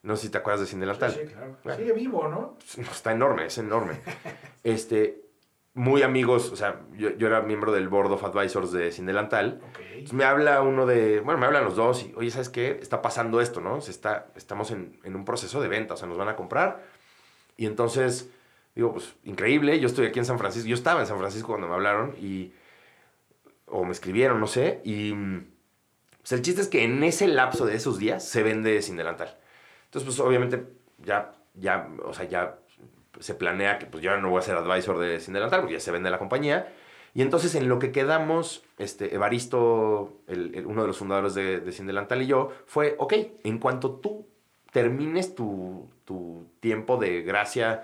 No 0.03 0.15
sé 0.15 0.23
si 0.23 0.29
te 0.29 0.39
acuerdas 0.39 0.61
de 0.61 0.67
Sin 0.67 0.79
Delantal. 0.79 1.11
Sí, 1.11 1.21
claro. 1.63 1.77
Sigue 1.77 1.93
vivo, 1.93 2.27
¿no? 2.27 2.57
Está 2.91 3.11
enorme, 3.11 3.45
es 3.45 3.57
enorme. 3.59 4.01
este, 4.63 5.20
muy 5.73 6.03
amigos, 6.03 6.51
o 6.51 6.55
sea, 6.55 6.81
yo, 6.97 7.09
era 7.09 7.41
miembro 7.41 7.71
del 7.71 7.87
Board 7.87 8.11
of 8.11 8.23
Advisors 8.23 8.71
de 8.71 8.91
Sin 8.91 9.05
Delantal. 9.05 9.61
me 10.11 10.25
habla 10.25 10.61
uno 10.61 10.85
de, 10.85 11.21
bueno, 11.21 11.39
me 11.39 11.45
hablan 11.45 11.63
los 11.63 11.75
dos 11.75 12.03
y, 12.03 12.13
oye, 12.15 12.29
¿sabes 12.29 12.49
qué? 12.49 12.79
Está 12.81 13.01
pasando 13.01 13.39
esto, 13.39 13.61
¿no? 13.61 13.79
Se 13.79 13.91
está, 13.91 14.27
estamos 14.35 14.71
en, 14.71 14.99
en 15.03 15.15
un 15.15 15.23
proceso 15.23 15.61
de 15.61 15.69
venta, 15.69 15.93
o 15.93 15.97
sea, 15.97 16.07
nos 16.07 16.17
van 16.17 16.27
a 16.27 16.35
comprar. 16.35 16.83
Y 17.55 17.65
entonces, 17.65 18.29
digo, 18.75 18.91
pues, 18.93 19.15
increíble, 19.23 19.79
yo 19.79 19.87
estoy 19.87 20.07
aquí 20.07 20.19
en 20.19 20.25
San 20.25 20.39
Francisco, 20.39 20.67
yo 20.67 20.75
estaba 20.75 20.99
en 21.01 21.07
San 21.07 21.17
Francisco 21.17 21.47
cuando 21.47 21.67
me 21.67 21.73
hablaron 21.73 22.15
y, 22.19 22.53
o 23.67 23.85
me 23.85 23.91
escribieron, 23.91 24.39
no 24.39 24.47
sé, 24.47 24.81
y 24.83 25.13
pues 26.21 26.33
el 26.33 26.41
chiste 26.41 26.61
es 26.61 26.67
que 26.67 26.83
en 26.83 27.03
ese 27.03 27.27
lapso 27.27 27.65
de 27.65 27.75
esos 27.75 27.97
días 27.97 28.27
se 28.27 28.43
vende 28.43 28.81
sin 28.81 28.95
delantal. 28.95 29.37
Entonces, 29.85 30.05
pues 30.05 30.19
obviamente 30.19 30.63
ya, 30.99 31.35
ya, 31.55 31.89
o 32.03 32.13
sea, 32.13 32.25
ya 32.25 32.59
se 33.19 33.35
planea 33.35 33.79
que 33.79 33.85
pues 33.85 34.03
yo 34.03 34.15
no 34.17 34.29
voy 34.29 34.39
a 34.39 34.43
ser 34.43 34.55
advisor 34.55 34.97
de 34.99 35.19
sin 35.19 35.33
delantal 35.33 35.61
porque 35.61 35.75
ya 35.75 35.79
se 35.79 35.91
vende 35.91 36.09
la 36.09 36.19
compañía. 36.19 36.71
Y 37.13 37.21
entonces 37.21 37.55
en 37.55 37.67
lo 37.67 37.79
que 37.79 37.91
quedamos, 37.91 38.63
este, 38.77 39.13
Evaristo, 39.13 40.21
el, 40.27 40.63
uno 40.65 40.81
de 40.81 40.87
los 40.87 40.97
fundadores 40.97 41.33
de, 41.33 41.59
de 41.59 41.71
Sin 41.71 41.85
Delantal 41.85 42.21
y 42.21 42.27
yo, 42.27 42.51
fue, 42.65 42.95
ok, 42.97 43.13
en 43.43 43.57
cuanto 43.57 43.91
tú 43.95 44.27
termines 44.71 45.35
tu, 45.35 45.89
tu 46.05 46.47
tiempo 46.61 46.97
de 46.97 47.21
gracia 47.21 47.83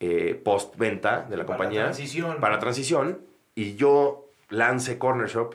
eh, 0.00 0.40
post-venta 0.44 1.22
de 1.22 1.36
la 1.36 1.46
para 1.46 1.56
compañía. 1.56 1.84
Transición. 1.84 2.40
Para 2.40 2.58
transición. 2.58 3.22
Y 3.54 3.74
yo 3.76 4.30
lance 4.50 4.98
Corner 4.98 5.28
Shop, 5.28 5.54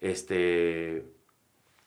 este, 0.00 1.04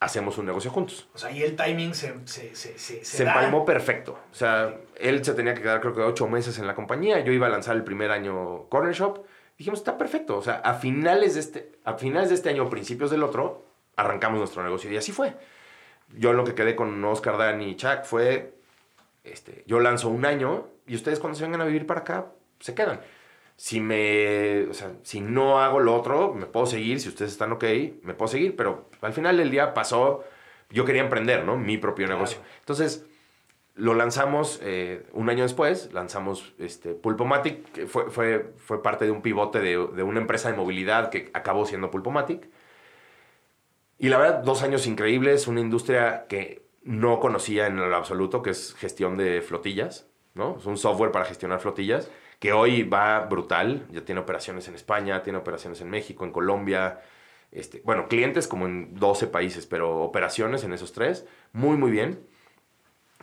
hacemos 0.04 0.38
un 0.38 0.46
negocio 0.46 0.70
juntos. 0.70 1.08
O 1.14 1.18
sea, 1.18 1.32
y 1.32 1.42
el 1.44 1.56
timing 1.56 1.94
se... 1.94 2.14
Se, 2.26 2.56
se, 2.56 2.78
se, 2.78 3.04
se 3.04 3.24
empalmó 3.24 3.66
perfecto. 3.66 4.20
O 4.32 4.36
sea, 4.36 4.76
él 5.00 5.24
se 5.24 5.34
tenía 5.34 5.54
que 5.54 5.62
quedar 5.62 5.80
creo 5.82 5.94
que 5.94 6.02
ocho 6.02 6.28
meses 6.28 6.60
en 6.60 6.68
la 6.68 6.76
compañía, 6.76 7.20
yo 7.22 7.32
iba 7.32 7.48
a 7.48 7.50
lanzar 7.50 7.76
el 7.76 7.84
primer 7.84 8.12
año 8.12 8.68
Corner 8.70 8.94
Shop. 8.94 9.26
Dijimos, 9.58 9.80
está 9.80 9.98
perfecto. 9.98 10.38
O 10.38 10.42
sea, 10.42 10.56
a 10.56 10.74
finales 10.74 11.36
de 11.36 11.40
este, 11.40 11.72
a 11.86 11.94
finales 11.94 12.30
de 12.30 12.36
este 12.36 12.50
año, 12.50 12.70
principios 12.70 13.12
del 13.12 13.24
otro, 13.24 13.66
arrancamos 13.96 14.40
nuestro 14.40 14.64
negocio. 14.64 14.92
Y 14.92 14.98
así 14.98 15.12
fue. 15.12 15.36
Yo 16.18 16.34
lo 16.34 16.44
que 16.44 16.54
quedé 16.54 16.76
con 16.76 17.04
Oscar, 17.06 17.38
Dan 17.38 17.62
y 17.62 17.76
Chuck 17.76 18.04
fue, 18.04 18.54
este, 19.24 19.64
yo 19.68 19.80
lanzo 19.80 20.10
un 20.10 20.26
año 20.26 20.68
y 20.86 20.96
ustedes 20.96 21.20
cuando 21.20 21.38
se 21.38 21.44
vengan 21.44 21.62
a 21.62 21.66
vivir 21.66 21.88
para 21.88 22.02
acá, 22.02 22.28
se 22.60 22.76
quedan 22.76 23.00
si 23.56 23.80
me, 23.80 24.64
o 24.70 24.74
sea, 24.74 24.94
si 25.04 25.22
no 25.22 25.60
hago 25.60 25.80
lo 25.80 25.96
otro, 25.96 26.34
me 26.34 26.46
puedo 26.46 26.66
seguir, 26.66 27.00
si 27.00 27.10
ustedes 27.10 27.32
están 27.32 27.52
ok, 27.52 27.64
me 28.02 28.14
puedo 28.14 28.28
seguir, 28.28 28.56
pero 28.56 28.90
al 29.02 29.14
final 29.14 29.38
del 29.38 29.52
día 29.52 29.74
pasó, 29.74 30.24
yo 30.70 30.86
quería 30.86 31.04
emprender, 31.04 31.46
¿no? 31.46 31.58
Mi 31.58 31.78
propio 31.78 32.08
negocio. 32.08 32.40
Entonces, 32.60 33.06
lo 33.76 33.94
lanzamos 33.94 34.60
eh, 34.64 35.06
un 35.14 35.30
año 35.30 35.44
después, 35.44 35.92
lanzamos 35.94 36.54
este, 36.60 36.94
Pulpomatic, 36.94 37.72
que 37.72 37.88
fue, 37.88 38.10
fue, 38.10 38.54
fue 38.58 38.82
parte 38.82 39.06
de 39.06 39.12
un 39.12 39.22
pivote 39.22 39.60
de, 39.60 39.88
de, 39.96 40.04
una 40.04 40.20
empresa 40.20 40.50
de 40.52 40.58
movilidad 40.58 41.10
que 41.10 41.30
acabó 41.34 41.66
siendo 41.66 41.92
Pulpomatic. 41.92 42.50
Y 44.00 44.10
la 44.10 44.18
verdad, 44.18 44.40
dos 44.44 44.64
años 44.64 44.88
increíbles, 44.88 45.48
una 45.48 45.62
industria 45.62 46.26
que 46.28 46.64
no 46.84 47.20
conocía 47.20 47.68
en 47.68 47.78
lo 47.78 47.96
absoluto, 47.96 48.42
que 48.42 48.50
es 48.50 48.76
gestión 48.76 49.16
de 49.16 49.42
flotillas, 49.42 50.08
¿no? 50.34 50.58
Es 50.58 50.66
un 50.66 50.78
software 50.78 51.12
para 51.12 51.26
gestionar 51.26 51.60
flotillas 51.60 52.10
que 52.44 52.52
hoy 52.52 52.84
va 52.84 53.22
brutal, 53.22 53.88
ya 53.90 54.04
tiene 54.04 54.20
operaciones 54.20 54.68
en 54.68 54.76
España, 54.76 55.24
tiene 55.24 55.40
operaciones 55.40 55.80
en 55.80 55.90
México, 55.90 56.26
en 56.26 56.34
Colombia, 56.34 57.00
Este, 57.54 57.82
bueno, 57.86 58.10
clientes 58.10 58.50
como 58.50 58.66
en 58.66 58.96
12 58.96 59.28
países, 59.28 59.66
pero 59.66 60.02
operaciones 60.02 60.66
en 60.66 60.74
esos 60.74 60.92
tres, 60.92 61.26
muy, 61.54 61.78
muy 61.78 61.90
bien. 61.90 62.20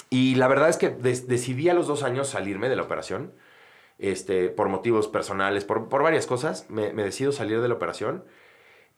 Y 0.09 0.37
la 0.37 0.49
verdad 0.49 0.71
es 0.71 0.79
que 0.79 0.89
decidí 0.89 1.69
a 1.69 1.75
los 1.75 1.87
dos 1.87 2.03
años 2.03 2.29
salirme 2.29 2.71
de 2.71 2.77
la 2.77 2.83
operación, 2.83 3.35
este, 3.99 4.49
por 4.49 4.71
motivos 4.71 5.07
personales, 5.07 5.67
por, 5.67 5.91
por 5.91 6.03
varias 6.03 6.27
cosas, 6.27 6.71
me, 6.71 6.91
decido 6.95 7.31
salir 7.31 7.61
de 7.61 7.69
la 7.69 7.75
operación 7.75 8.25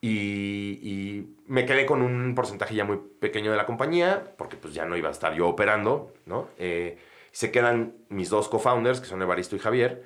y, 0.01 0.79
y, 0.83 1.35
me 1.49 1.67
quedé 1.67 1.85
con 1.85 2.01
un 2.01 2.37
porcentaje 2.37 2.77
ya 2.77 2.85
muy 2.85 3.01
pequeño 3.19 3.51
de 3.51 3.57
la 3.57 3.67
compañía, 3.67 4.35
porque 4.39 4.57
pues 4.57 4.73
ya 4.73 4.85
no 4.85 4.97
iba 4.97 5.09
a 5.09 5.13
estar 5.13 5.35
yo 5.35 5.49
operando, 5.49 6.15
¿no? 6.27 6.49
Eh, 6.59 6.97
se 7.33 7.51
quedan 7.51 7.97
mis 8.09 8.31
dos 8.31 8.49
co-founders, 8.49 9.01
que 9.01 9.07
son 9.07 9.23
Evaristo 9.23 9.57
y 9.57 9.59
Javier, 9.59 10.05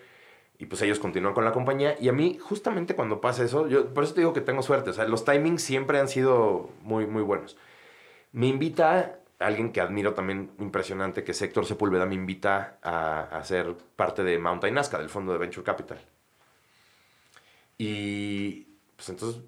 y 0.59 0.67
pues 0.67 0.81
ellos 0.83 0.99
continúan 0.99 1.35
con 1.35 1.45
la 1.45 1.53
compañía. 1.53 1.97
Y 2.01 2.09
a 2.09 2.13
mí, 2.13 2.39
justamente 2.41 2.95
cuando 2.95 3.21
pasa 3.21 3.45
eso, 3.45 3.69
yo 3.69 3.93
por 3.93 4.05
eso 4.05 4.15
te 4.15 4.21
digo 4.21 4.33
que 4.33 4.41
tengo 4.41 4.63
suerte. 4.63 4.91
O 4.91 4.93
sea, 4.93 5.05
los 5.07 5.25
timings 5.25 5.63
siempre 5.63 5.99
han 5.99 6.09
sido 6.09 6.71
muy, 6.83 7.07
muy 7.07 7.23
buenos. 7.23 7.59
Me 8.33 8.47
invita 8.47 9.19
alguien 9.39 9.73
que 9.73 9.81
admiro 9.81 10.15
también 10.15 10.51
impresionante, 10.59 11.25
que 11.25 11.33
es 11.33 11.43
Héctor 11.43 11.67
Sepúlveda, 11.67 12.07
me 12.07 12.15
invita 12.15 12.79
a, 12.83 13.21
a 13.25 13.45
ser 13.45 13.75
parte 13.97 14.25
de 14.25 14.39
Mountain 14.39 14.75
Nazca, 14.75 14.99
del 14.99 15.11
fondo 15.11 15.33
de 15.33 15.39
Venture 15.39 15.65
Capital. 15.65 15.99
Y 17.79 18.67
pues 18.97 19.09
entonces 19.11 19.43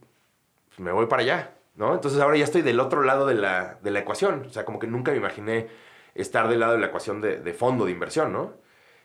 pues, 0.69 0.81
me 0.81 0.93
voy 0.93 1.07
para 1.07 1.23
allá, 1.23 1.55
¿no? 1.77 1.95
Entonces 1.95 2.21
ahora 2.21 2.37
ya 2.37 2.45
estoy 2.45 2.63
del 2.63 2.81
otro 2.81 3.03
lado 3.03 3.27
de 3.27 3.35
la, 3.35 3.79
de 3.83 3.91
la 3.91 4.01
ecuación. 4.01 4.45
O 4.47 4.51
sea, 4.51 4.65
como 4.65 4.79
que 4.79 4.87
nunca 4.87 5.13
me 5.13 5.19
imaginé 5.19 5.69
estar 6.15 6.49
del 6.49 6.61
lado 6.61 6.73
de 6.75 6.81
la 6.81 6.87
ecuación 6.87 7.21
de, 7.21 7.53
fondo 7.53 7.85
de 7.87 7.93
inversión, 7.93 8.33
¿no? 8.33 8.55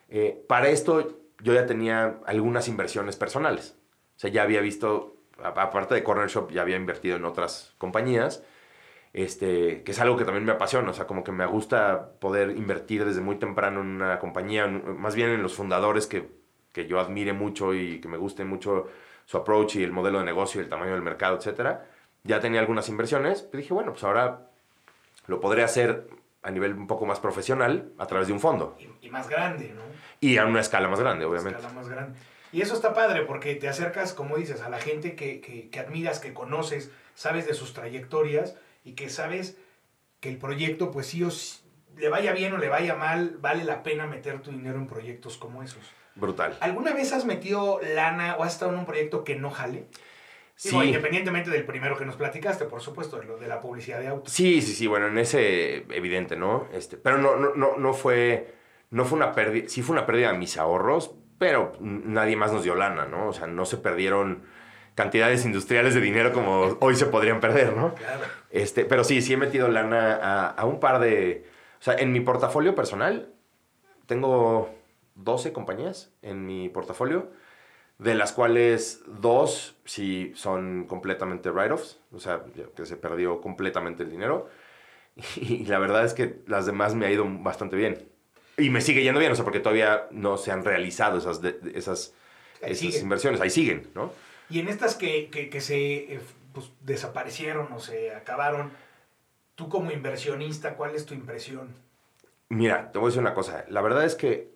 Eh, 0.08 0.44
para 0.48 0.68
esto 0.68 1.18
yo 1.42 1.54
ya 1.54 1.66
tenía 1.66 2.20
algunas 2.26 2.68
inversiones 2.68 3.16
personales. 3.16 3.76
O 4.16 4.20
sea, 4.20 4.30
ya 4.30 4.42
había 4.42 4.60
visto, 4.60 5.16
aparte 5.42 5.94
de 5.94 6.04
Corner 6.04 6.28
Shop, 6.28 6.50
ya 6.50 6.62
había 6.62 6.76
invertido 6.76 7.16
en 7.16 7.24
otras 7.24 7.74
compañías, 7.78 8.42
este, 9.12 9.82
que 9.82 9.92
es 9.92 10.00
algo 10.00 10.16
que 10.16 10.24
también 10.24 10.44
me 10.44 10.52
apasiona. 10.52 10.90
O 10.90 10.94
sea, 10.94 11.06
como 11.06 11.24
que 11.24 11.32
me 11.32 11.46
gusta 11.46 12.12
poder 12.20 12.50
invertir 12.50 13.04
desde 13.04 13.20
muy 13.20 13.36
temprano 13.36 13.80
en 13.80 13.88
una 13.88 14.18
compañía, 14.18 14.66
más 14.66 15.14
bien 15.14 15.30
en 15.30 15.42
los 15.42 15.54
fundadores 15.54 16.06
que, 16.06 16.28
que 16.72 16.86
yo 16.86 17.00
admire 17.00 17.32
mucho 17.32 17.74
y 17.74 18.00
que 18.00 18.08
me 18.08 18.16
guste 18.16 18.44
mucho 18.44 18.88
su 19.26 19.36
approach 19.36 19.76
y 19.76 19.82
el 19.82 19.92
modelo 19.92 20.18
de 20.18 20.24
negocio 20.24 20.60
y 20.60 20.64
el 20.64 20.70
tamaño 20.70 20.92
del 20.92 21.02
mercado, 21.02 21.38
etc. 21.38 21.78
Ya 22.24 22.40
tenía 22.40 22.60
algunas 22.60 22.88
inversiones, 22.88 23.42
pero 23.42 23.60
dije, 23.60 23.74
bueno, 23.74 23.92
pues 23.92 24.04
ahora 24.04 24.50
lo 25.26 25.40
podré 25.40 25.62
hacer 25.62 26.08
a 26.44 26.50
nivel 26.50 26.74
un 26.74 26.86
poco 26.86 27.06
más 27.06 27.18
profesional 27.18 27.92
a 27.98 28.06
través 28.06 28.28
de 28.28 28.34
un 28.34 28.40
fondo. 28.40 28.76
Y, 29.00 29.08
más 29.08 29.28
grande, 29.28 29.72
¿no? 29.74 29.82
Y 30.20 30.36
a 30.36 30.44
una 30.44 30.60
escala 30.60 30.88
más 30.88 31.00
grande, 31.00 31.24
obviamente. 31.24 31.58
Escala 31.58 31.74
más 31.74 31.88
grande. 31.88 32.18
Y 32.52 32.60
eso 32.60 32.74
está 32.74 32.92
padre 32.94 33.22
porque 33.22 33.54
te 33.54 33.68
acercas, 33.68 34.12
como 34.12 34.36
dices, 34.36 34.60
a 34.60 34.68
la 34.68 34.78
gente 34.78 35.16
que, 35.16 35.40
que, 35.40 35.70
que, 35.70 35.80
admiras, 35.80 36.20
que 36.20 36.34
conoces, 36.34 36.90
sabes 37.14 37.46
de 37.46 37.54
sus 37.54 37.72
trayectorias 37.72 38.56
y 38.84 38.92
que 38.92 39.08
sabes 39.08 39.56
que 40.20 40.28
el 40.28 40.38
proyecto, 40.38 40.90
pues 40.90 41.06
sí, 41.06 41.24
os, 41.24 41.64
le 41.96 42.08
vaya 42.10 42.32
bien 42.32 42.52
o 42.52 42.58
le 42.58 42.68
vaya 42.68 42.94
mal, 42.94 43.38
vale 43.40 43.64
la 43.64 43.82
pena 43.82 44.06
meter 44.06 44.40
tu 44.40 44.50
dinero 44.50 44.78
en 44.78 44.86
proyectos 44.86 45.38
como 45.38 45.62
esos. 45.62 45.82
Brutal. 46.14 46.56
¿Alguna 46.60 46.92
vez 46.92 47.12
has 47.12 47.24
metido 47.24 47.80
lana 47.82 48.36
o 48.36 48.44
has 48.44 48.52
estado 48.52 48.72
en 48.72 48.78
un 48.78 48.86
proyecto 48.86 49.24
que 49.24 49.36
no 49.36 49.50
jale? 49.50 49.86
Sí. 50.56 50.76
independientemente 50.76 51.50
del 51.50 51.64
primero 51.64 51.96
que 51.96 52.04
nos 52.04 52.16
platicaste, 52.16 52.64
por 52.66 52.80
supuesto, 52.80 53.18
de 53.18 53.24
lo 53.26 53.38
de 53.38 53.48
la 53.48 53.60
publicidad 53.60 54.00
de 54.00 54.08
autos. 54.08 54.32
Sí, 54.32 54.62
sí, 54.62 54.72
sí, 54.72 54.86
bueno, 54.86 55.08
en 55.08 55.18
ese 55.18 55.84
evidente, 55.90 56.36
¿no? 56.36 56.68
Este, 56.72 56.96
pero 56.96 57.18
no, 57.18 57.36
no, 57.36 57.54
no, 57.54 57.76
no 57.76 57.92
fue, 57.92 58.54
no 58.90 59.04
fue 59.04 59.16
una 59.16 59.32
pérdida, 59.32 59.68
sí 59.68 59.82
fue 59.82 59.94
una 59.96 60.06
pérdida 60.06 60.32
de 60.32 60.38
mis 60.38 60.56
ahorros, 60.56 61.14
pero 61.38 61.72
nadie 61.80 62.36
más 62.36 62.52
nos 62.52 62.62
dio 62.62 62.76
lana, 62.76 63.06
¿no? 63.06 63.28
O 63.28 63.32
sea, 63.32 63.46
no 63.48 63.64
se 63.64 63.78
perdieron 63.78 64.44
cantidades 64.94 65.44
industriales 65.44 65.94
de 65.94 66.00
dinero 66.00 66.32
como 66.32 66.76
hoy 66.80 66.94
se 66.94 67.06
podrían 67.06 67.40
perder, 67.40 67.76
¿no? 67.76 67.94
Claro. 67.94 68.22
Este, 68.50 68.84
pero 68.84 69.02
sí, 69.02 69.22
sí 69.22 69.32
he 69.32 69.36
metido 69.36 69.68
lana 69.68 70.14
a, 70.14 70.46
a 70.50 70.64
un 70.66 70.78
par 70.78 71.00
de, 71.00 71.44
o 71.80 71.82
sea, 71.82 71.94
en 71.94 72.12
mi 72.12 72.20
portafolio 72.20 72.76
personal 72.76 73.32
tengo 74.06 74.72
12 75.16 75.52
compañías 75.52 76.12
en 76.22 76.46
mi 76.46 76.68
portafolio 76.68 77.30
de 77.98 78.14
las 78.14 78.32
cuales 78.32 79.02
dos 79.06 79.76
sí 79.84 80.32
son 80.34 80.86
completamente 80.86 81.50
write-offs, 81.50 82.00
o 82.12 82.18
sea, 82.18 82.42
que 82.74 82.86
se 82.86 82.96
perdió 82.96 83.40
completamente 83.40 84.02
el 84.02 84.10
dinero. 84.10 84.48
Y 85.36 85.64
la 85.66 85.78
verdad 85.78 86.04
es 86.04 86.12
que 86.12 86.40
las 86.46 86.66
demás 86.66 86.94
me 86.94 87.06
ha 87.06 87.10
ido 87.10 87.24
bastante 87.28 87.76
bien. 87.76 88.08
Y 88.56 88.70
me 88.70 88.80
sigue 88.80 89.02
yendo 89.02 89.20
bien, 89.20 89.30
o 89.32 89.34
sea, 89.36 89.44
porque 89.44 89.60
todavía 89.60 90.06
no 90.10 90.36
se 90.36 90.50
han 90.50 90.64
realizado 90.64 91.18
esas, 91.18 91.40
esas, 91.72 92.14
esas 92.60 93.00
inversiones, 93.00 93.40
ahí 93.40 93.50
siguen, 93.50 93.88
¿no? 93.94 94.12
Y 94.50 94.60
en 94.60 94.68
estas 94.68 94.94
que, 94.94 95.28
que, 95.30 95.48
que 95.48 95.60
se 95.60 96.14
eh, 96.14 96.20
pues, 96.52 96.70
desaparecieron 96.80 97.72
o 97.72 97.80
se 97.80 98.14
acabaron, 98.14 98.72
tú 99.54 99.68
como 99.68 99.90
inversionista, 99.90 100.74
¿cuál 100.74 100.94
es 100.94 101.06
tu 101.06 101.14
impresión? 101.14 101.68
Mira, 102.48 102.92
te 102.92 102.98
voy 102.98 103.06
a 103.06 103.08
decir 103.10 103.22
una 103.22 103.34
cosa. 103.34 103.64
La 103.68 103.80
verdad 103.80 104.04
es 104.04 104.14
que 104.14 104.50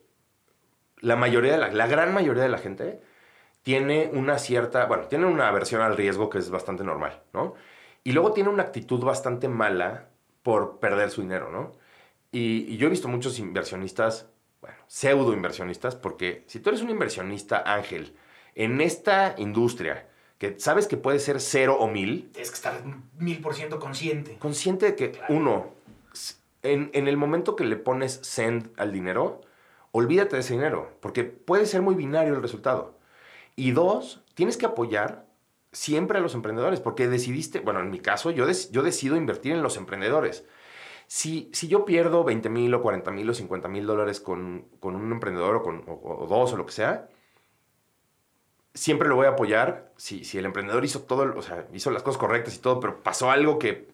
la 1.01 1.17
mayoría, 1.17 1.53
de 1.53 1.59
la, 1.59 1.73
la 1.73 1.87
gran 1.87 2.13
mayoría 2.13 2.43
de 2.43 2.49
la 2.49 2.59
gente 2.59 3.01
tiene 3.69 4.09
una 4.15 4.39
cierta, 4.39 4.87
bueno, 4.87 5.09
tiene 5.09 5.27
una 5.27 5.47
aversión 5.47 5.83
al 5.83 5.95
riesgo 5.95 6.31
que 6.31 6.39
es 6.39 6.49
bastante 6.49 6.85
normal, 6.85 7.21
¿no? 7.35 7.53
Y 8.03 8.13
luego 8.13 8.33
tiene 8.33 8.49
una 8.49 8.63
actitud 8.63 9.05
bastante 9.05 9.47
mala 9.47 10.09
por 10.43 10.79
perder 10.79 11.11
su 11.11 11.21
dinero, 11.21 11.51
¿no? 11.51 11.73
Y, 12.33 12.79
yo 12.79 12.87
he 12.87 12.91
visto 12.91 13.09
muchos 13.09 13.39
inversionistas, 13.39 14.27
bueno, 14.63 14.79
pseudo 14.87 15.35
inversionistas, 15.35 15.97
porque 15.97 16.45
si 16.47 16.61
tú 16.61 16.71
eres 16.71 16.81
un 16.81 16.89
inversionista 16.89 17.63
ángel 17.71 18.17
en 18.55 18.81
esta 18.81 19.35
industria, 19.37 20.09
que 20.39 20.59
sabes 20.59 20.87
que 20.87 20.97
puede 20.97 21.19
ser 21.19 21.39
cero 21.39 21.77
o 21.79 21.89
mil. 21.89 22.31
Tienes 22.33 22.49
que 22.49 22.57
estar 22.57 22.83
mil 23.19 23.39
por 23.43 23.55
ciento 23.55 23.79
consciente. 23.79 24.39
Consciente 24.39 24.87
de 24.87 24.95
que, 24.97 25.21
uno, 25.29 25.75
en, 26.63 26.89
en, 26.95 27.07
el 27.07 27.19
momento 27.19 27.55
que 27.55 27.65
le 27.65 27.77
pones 27.77 28.19
send 28.23 28.71
al 28.79 28.95
dinero, 28.95 29.43
olvídate 29.93 30.37
de 30.37 30.41
ese 30.41 30.55
dinero, 30.55 30.97
porque 31.01 31.25
puede 31.25 31.67
ser 31.67 31.83
muy 31.83 31.95
binario 31.95 32.33
el 32.33 32.41
resultado. 32.41 32.97
Y 33.59 33.73
dos, 33.73 34.23
tienes 34.35 34.57
que 34.57 34.67
apoyar 34.67 35.27
siempre 35.73 36.19
a 36.19 36.21
los 36.21 36.37
emprendedores, 36.37 36.79
porque 36.79 37.09
decidiste, 37.09 37.59
bueno, 37.59 37.81
en 37.81 37.91
mi 37.91 37.99
caso, 37.99 38.31
yo, 38.31 38.47
yo 38.71 38.83
decido 38.85 39.17
invertir 39.17 39.51
en 39.51 39.65
los 39.65 39.77
emprendedores. 39.77 40.47
Si, 41.09 41.51
si 41.53 41.67
yo 41.67 41.85
pierdo 41.85 42.23
20 42.23 42.49
mil 42.51 42.73
o 42.73 42.81
40 42.81 43.11
mil 43.11 43.29
o 43.29 43.35
50 43.35 43.67
mil 43.67 43.85
dólares 43.85 44.21
con, 44.21 44.69
con, 44.79 44.95
un 44.95 45.11
emprendedor 45.11 45.57
o, 45.57 45.63
con, 45.65 45.85
dos 46.29 46.53
o 46.53 46.57
lo 46.57 46.67
que 46.67 46.73
sea, 46.73 47.09
siempre 48.75 49.09
lo 49.09 49.17
voy 49.17 49.27
a 49.27 49.31
apoyar 49.31 49.93
si, 49.97 50.23
si 50.23 50.39
el 50.39 50.47
emprendedor 50.47 50.85
hizo 50.85 51.03
todo, 51.03 51.37
o 51.37 51.43
sea, 51.43 51.67
hizo 51.73 51.91
las 51.91 52.05
cosas 52.05 52.21
correctas 52.21 52.55
y 52.55 52.61
todo, 52.61 52.79
pero 52.79 53.03
pasó 53.03 53.29
algo 53.29 53.59
que 53.59 53.89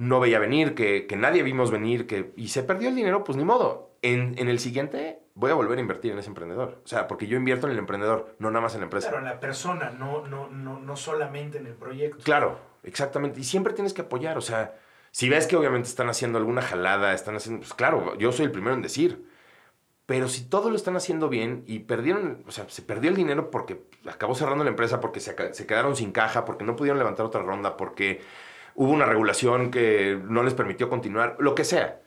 no 0.00 0.18
veía 0.18 0.38
venir, 0.38 0.74
que, 0.74 1.06
que 1.06 1.14
nadie 1.14 1.42
vimos 1.42 1.70
venir, 1.70 2.06
que, 2.06 2.32
y 2.34 2.48
se 2.48 2.62
perdió 2.62 2.88
el 2.88 2.96
dinero, 2.96 3.22
pues 3.22 3.36
ni 3.36 3.44
modo. 3.44 3.90
En, 4.00 4.34
en 4.38 4.48
el 4.48 4.58
siguiente 4.58 5.20
voy 5.34 5.50
a 5.50 5.54
volver 5.54 5.76
a 5.76 5.82
invertir 5.82 6.12
en 6.12 6.18
ese 6.18 6.28
emprendedor. 6.28 6.80
O 6.82 6.88
sea, 6.88 7.06
porque 7.06 7.26
yo 7.26 7.36
invierto 7.36 7.66
en 7.66 7.74
el 7.74 7.78
emprendedor, 7.78 8.34
no 8.38 8.50
nada 8.50 8.62
más 8.62 8.72
en 8.72 8.80
la 8.80 8.84
empresa. 8.84 9.10
Claro, 9.10 9.26
en 9.26 9.30
la 9.30 9.40
persona, 9.40 9.90
no, 9.90 10.26
no, 10.26 10.48
no, 10.48 10.80
no 10.80 10.96
solamente 10.96 11.58
en 11.58 11.66
el 11.66 11.74
proyecto. 11.74 12.24
Claro, 12.24 12.58
exactamente. 12.82 13.40
Y 13.40 13.44
siempre 13.44 13.74
tienes 13.74 13.92
que 13.92 14.00
apoyar. 14.00 14.38
O 14.38 14.40
sea, 14.40 14.74
si 15.10 15.28
ves 15.28 15.46
que 15.46 15.56
obviamente 15.56 15.90
están 15.90 16.08
haciendo 16.08 16.38
alguna 16.38 16.62
jalada, 16.62 17.12
están 17.12 17.36
haciendo, 17.36 17.60
pues 17.60 17.74
claro, 17.74 18.16
yo 18.16 18.32
soy 18.32 18.46
el 18.46 18.52
primero 18.52 18.74
en 18.74 18.80
decir. 18.80 19.28
Pero 20.06 20.28
si 20.28 20.48
todo 20.48 20.70
lo 20.70 20.76
están 20.76 20.96
haciendo 20.96 21.28
bien 21.28 21.62
y 21.66 21.80
perdieron, 21.80 22.42
o 22.48 22.52
sea, 22.52 22.66
se 22.70 22.80
perdió 22.80 23.10
el 23.10 23.16
dinero 23.16 23.50
porque 23.50 23.82
acabó 24.06 24.34
cerrando 24.34 24.64
la 24.64 24.70
empresa, 24.70 24.98
porque 24.98 25.20
se, 25.20 25.36
se 25.52 25.66
quedaron 25.66 25.94
sin 25.94 26.10
caja, 26.10 26.46
porque 26.46 26.64
no 26.64 26.74
pudieron 26.74 26.98
levantar 26.98 27.26
otra 27.26 27.42
ronda, 27.42 27.76
porque 27.76 28.22
hubo 28.80 28.92
una 28.92 29.04
regulación 29.04 29.70
que 29.70 30.18
no 30.26 30.42
les 30.42 30.54
permitió 30.54 30.88
continuar, 30.88 31.36
lo 31.38 31.54
que 31.54 31.66
sea. 31.66 32.00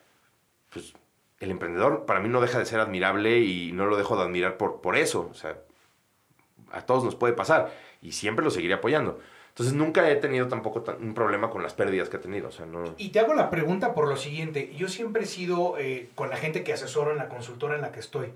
Pues 0.72 0.94
el 1.40 1.52
emprendedor 1.52 2.08
para 2.08 2.20
mí 2.20 2.30
no 2.30 2.42
deja 2.42 2.58
de 2.58 2.66
ser 2.66 2.80
admirable 2.80 3.42
y 3.42 3.72
no 3.74 3.86
lo 3.86 3.96
dejo 3.96 4.18
de 4.18 4.24
admirar 4.24 4.58
por, 4.58 4.82
por 4.82 4.98
eso. 4.98 5.30
O 5.30 5.36
sea, 5.36 5.56
a 6.72 6.82
todos 6.82 7.04
nos 7.04 7.14
puede 7.14 7.34
pasar 7.34 7.72
y 8.02 8.14
siempre 8.14 8.44
lo 8.44 8.50
seguiré 8.50 8.74
apoyando. 8.74 9.20
Entonces 9.50 9.76
nunca 9.76 10.10
he 10.10 10.16
tenido 10.16 10.48
tampoco 10.48 10.84
un 11.00 11.14
problema 11.14 11.52
con 11.52 11.62
las 11.62 11.76
pérdidas 11.76 12.10
que 12.10 12.18
he 12.18 12.20
tenido. 12.20 12.48
O 12.48 12.52
sea, 12.52 12.66
no... 12.66 12.96
Y 12.98 13.10
te 13.10 13.20
hago 13.20 13.36
la 13.36 13.52
pregunta 13.52 13.94
por 13.94 14.08
lo 14.08 14.18
siguiente. 14.18 14.74
Yo 14.76 14.88
siempre 14.88 15.26
he 15.26 15.28
sido 15.28 15.78
eh, 15.78 16.10
con 16.16 16.32
la 16.32 16.38
gente 16.38 16.64
que 16.64 16.74
asesoro 16.74 17.12
en 17.12 17.18
la 17.18 17.30
consultora 17.30 17.76
en 17.76 17.82
la 17.82 17.92
que 17.92 18.00
estoy. 18.00 18.30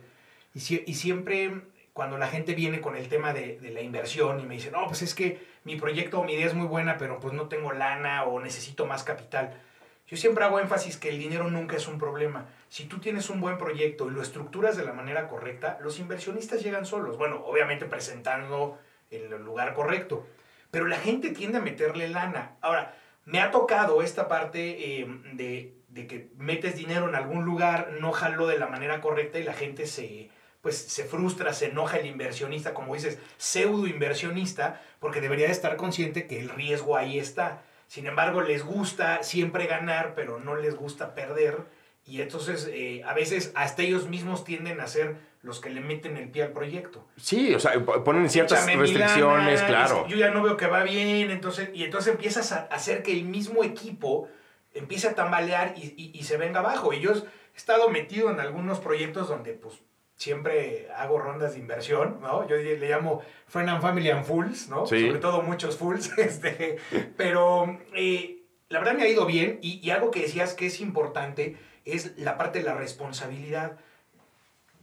Y, 0.54 0.60
si, 0.60 0.84
y 0.86 0.94
siempre 0.94 1.64
cuando 1.98 2.20
la 2.20 2.28
gente 2.28 2.54
viene 2.54 2.80
con 2.80 2.96
el 2.96 3.10
tema 3.10 3.34
de, 3.34 3.58
la 3.74 3.82
inversión 3.82 4.40
y 4.40 4.46
me 4.46 4.54
dice, 4.54 4.70
no, 4.70 4.86
pues 4.86 5.02
es 5.02 5.16
que 5.16 5.44
mi 5.64 5.78
proyecto 5.78 6.20
o 6.20 6.24
mi 6.24 6.34
idea 6.34 6.46
es 6.46 6.54
muy 6.54 6.68
buena, 6.68 6.96
pero 7.00 7.20
pues 7.20 7.34
no 7.34 7.48
tengo 7.48 7.72
lana 7.72 8.24
o 8.26 8.40
necesito 8.40 8.86
más 8.86 9.04
capital. 9.04 9.60
Yo 10.06 10.16
siempre 10.16 10.44
hago 10.44 10.60
énfasis 10.60 10.98
que 10.98 11.10
el 11.10 11.18
dinero 11.18 11.50
nunca 11.50 11.76
es 11.76 11.88
un 11.88 11.98
problema. 11.98 12.46
Si 12.70 12.86
tú 12.86 13.00
tienes 13.00 13.32
un 13.32 13.42
buen 13.42 13.58
proyecto 13.58 14.06
y 14.08 14.12
lo 14.12 14.22
estructuras 14.22 14.78
de 14.78 14.86
la 14.86 14.94
manera 14.94 15.28
correcta, 15.28 15.80
los 15.82 15.98
inversionistas 15.98 16.62
llegan 16.62 16.86
solos. 16.86 17.18
Bueno, 17.18 17.44
obviamente 17.44 17.86
presentando 17.86 18.78
en 19.10 19.34
el 19.34 19.42
lugar 19.42 19.74
correcto. 19.74 20.28
Pero 20.70 20.86
la 20.86 20.98
gente 20.98 21.32
tiende 21.32 21.58
a 21.58 21.62
meterle 21.62 22.10
lana. 22.10 22.58
Ahora, 22.62 22.94
me 23.26 23.42
ha 23.42 23.50
tocado 23.50 24.04
esta 24.04 24.28
parte 24.28 25.00
eh, 25.00 25.08
de, 25.34 25.74
de, 25.88 26.06
que 26.06 26.30
metes 26.38 26.76
dinero 26.76 27.10
en 27.10 27.16
algún 27.16 27.44
lugar, 27.44 27.94
no 28.00 28.12
jaló 28.12 28.46
de 28.46 28.60
la 28.60 28.68
manera 28.68 29.02
correcta 29.02 29.40
y 29.40 29.44
la 29.44 29.54
gente 29.54 29.88
se, 29.88 30.30
pues 30.68 30.80
se 30.80 31.06
frustra, 31.06 31.54
se 31.54 31.68
enoja 31.68 31.96
el 31.96 32.08
inversionista, 32.08 32.74
como 32.74 32.94
dices, 32.94 33.20
pseudo 33.38 33.88
inversionista, 33.88 34.82
porque 35.00 35.22
debería 35.22 35.46
de 35.46 35.54
estar 35.54 35.78
consciente 35.78 36.28
que 36.28 36.42
el 36.42 36.50
riesgo 36.50 36.98
ahí 36.98 37.20
está. 37.20 37.62
Sin 37.88 38.06
embargo, 38.06 38.42
les 38.42 38.66
gusta 38.66 39.24
siempre 39.24 39.66
ganar, 39.66 40.12
pero 40.14 40.42
no 40.42 40.58
les 40.58 40.76
gusta 40.76 41.16
perder. 41.16 41.60
Y 42.04 42.20
entonces, 42.20 42.70
eh, 42.70 43.02
a 43.06 43.14
veces, 43.14 43.54
hasta 43.56 43.82
ellos 43.82 44.10
mismos 44.10 44.44
tienden 44.44 44.82
a 44.82 44.88
ser 44.88 45.16
los 45.42 45.62
que 45.62 45.70
le 45.70 45.80
meten 45.80 46.18
el 46.18 46.28
pie 46.28 46.44
al 46.44 46.52
proyecto. 46.52 47.08
Sí, 47.16 47.56
o 47.56 47.62
sea, 47.62 47.82
ponen 48.04 48.30
ciertas 48.30 48.66
restricciones, 48.66 49.62
claro. 49.62 50.06
Yo 50.10 50.18
ya 50.18 50.32
no 50.32 50.44
veo 50.44 50.58
que 50.58 50.68
va 50.68 50.84
bien, 50.84 51.32
entonces, 51.32 51.70
y 51.74 51.86
entonces 51.86 52.12
empiezas 52.12 52.52
a 52.52 52.64
hacer 52.64 53.04
que 53.04 53.14
el 53.14 53.24
mismo 53.24 53.64
equipo 53.64 54.28
empiece 54.74 55.08
a 55.08 55.16
tambalear 55.16 55.76
y, 55.78 56.12
y 56.14 56.24
se 56.24 56.36
venga 56.36 56.60
abajo. 56.60 56.92
Y 56.92 57.00
yo 57.00 57.14
he 57.14 57.24
estado 57.56 57.88
metido 57.88 58.30
en 58.32 58.42
algunos 58.42 58.80
proyectos 58.82 59.30
donde, 59.30 59.54
pues, 59.54 59.82
siempre 60.18 60.88
hago 60.96 61.20
rondas 61.20 61.54
de 61.54 61.60
inversión, 61.60 62.20
¿no? 62.22 62.48
Yo 62.48 62.58
le 62.58 62.90
llamo 62.90 63.22
Friend 63.48 63.70
and 63.70 63.82
Family 63.82 64.10
and 64.10 64.26
Fools, 64.26 64.68
¿no? 64.68 64.86
Sobre 64.86 65.20
todo 65.20 65.44
muchos 65.44 65.78
fools, 65.78 66.12
este, 66.18 66.78
pero 67.16 67.80
eh, 67.96 68.44
la 68.68 68.80
verdad 68.80 68.96
me 68.96 69.04
ha 69.04 69.08
ido 69.08 69.26
bien 69.26 69.60
y, 69.62 69.80
y, 69.82 69.92
algo 69.92 70.12
que 70.12 70.22
decías 70.22 70.56
que 70.56 70.66
es 70.66 70.82
importante 70.82 71.56
es 71.86 72.18
la 72.18 72.36
parte 72.38 72.60
de 72.60 72.66
la 72.66 72.74
responsabilidad. 72.74 73.78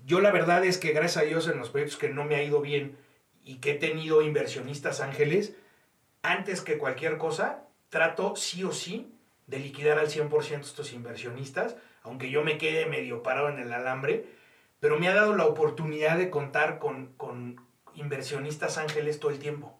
Yo 0.06 0.20
la 0.20 0.30
verdad 0.30 0.64
es 0.64 0.78
que 0.78 0.92
gracias 0.92 1.24
a 1.24 1.26
Dios 1.26 1.48
en 1.48 1.58
los 1.58 1.70
proyectos 1.70 1.98
que 1.98 2.08
no 2.08 2.24
me 2.24 2.36
ha 2.36 2.42
ido 2.42 2.60
bien 2.60 2.96
y 3.44 3.56
que 3.56 3.72
he 3.72 3.74
tenido 3.74 4.22
inversionistas 4.22 5.00
ángeles, 5.00 5.54
antes 6.22 6.60
que 6.60 6.78
cualquier 6.78 7.18
cosa, 7.18 7.64
trato 7.90 8.36
sí 8.36 8.64
o 8.64 8.72
sí 8.72 9.12
de 9.46 9.58
liquidar 9.58 9.98
al 9.98 10.08
100% 10.08 10.60
estos 10.60 10.92
inversionistas, 10.92 11.76
aunque 12.02 12.30
yo 12.30 12.42
me 12.44 12.56
quede 12.56 12.86
medio 12.86 13.22
parado 13.22 13.48
en 13.48 13.58
el 13.58 13.72
alambre, 13.72 14.26
pero 14.84 14.98
me 14.98 15.08
ha 15.08 15.14
dado 15.14 15.34
la 15.34 15.46
oportunidad 15.46 16.18
de 16.18 16.28
contar 16.28 16.78
con, 16.78 17.58
inversionistas 17.94 18.76
ángeles 18.76 19.18
todo 19.18 19.30
el 19.30 19.38
tiempo. 19.38 19.74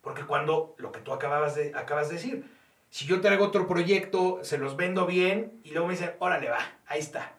Porque 0.00 0.24
cuando, 0.24 0.74
lo 0.78 0.92
que 0.92 1.00
tú 1.00 1.12
acabas 1.12 1.54
de, 1.56 1.74
acabas 1.74 2.08
de 2.08 2.14
decir, 2.14 2.50
si 2.88 3.04
yo 3.04 3.20
traigo 3.20 3.44
otro 3.44 3.66
proyecto, 3.66 4.38
se 4.44 4.56
los 4.56 4.78
vendo 4.78 5.04
bien 5.04 5.60
y 5.62 5.72
luego 5.72 5.88
me 5.88 5.92
dicen, 5.92 6.12
órale, 6.20 6.48
va, 6.48 6.60
ahí 6.86 7.00
está. 7.00 7.34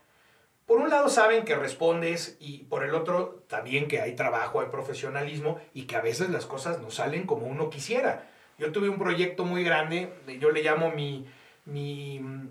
Por 0.68 0.78
un 0.78 0.92
lado 0.92 1.10
saben 1.10 1.44
que 1.44 1.56
respondes 1.56 2.38
y 2.40 2.66
por 2.66 2.84
el 2.84 2.94
otro 2.94 3.44
también 3.48 3.88
que 3.88 4.00
hay 4.00 4.14
trabajo, 4.14 4.62
hay 4.62 4.68
profesionalismo 4.68 5.60
y 5.74 5.86
que 5.86 5.96
a 5.96 6.02
veces 6.02 6.30
las 6.30 6.46
cosas 6.46 6.82
no 6.82 6.92
salen 6.92 7.26
como 7.26 7.48
uno 7.48 7.72
quisiera. 7.72 8.30
Yo 8.60 8.72
tuve 8.72 8.90
un 8.90 9.00
proyecto 9.00 9.44
muy 9.44 9.64
grande, 9.64 10.14
yo 10.40 10.52
le 10.52 10.62
llamo 10.62 10.92
mi, 10.92 11.26
mi 11.66 12.20
mm, 12.20 12.50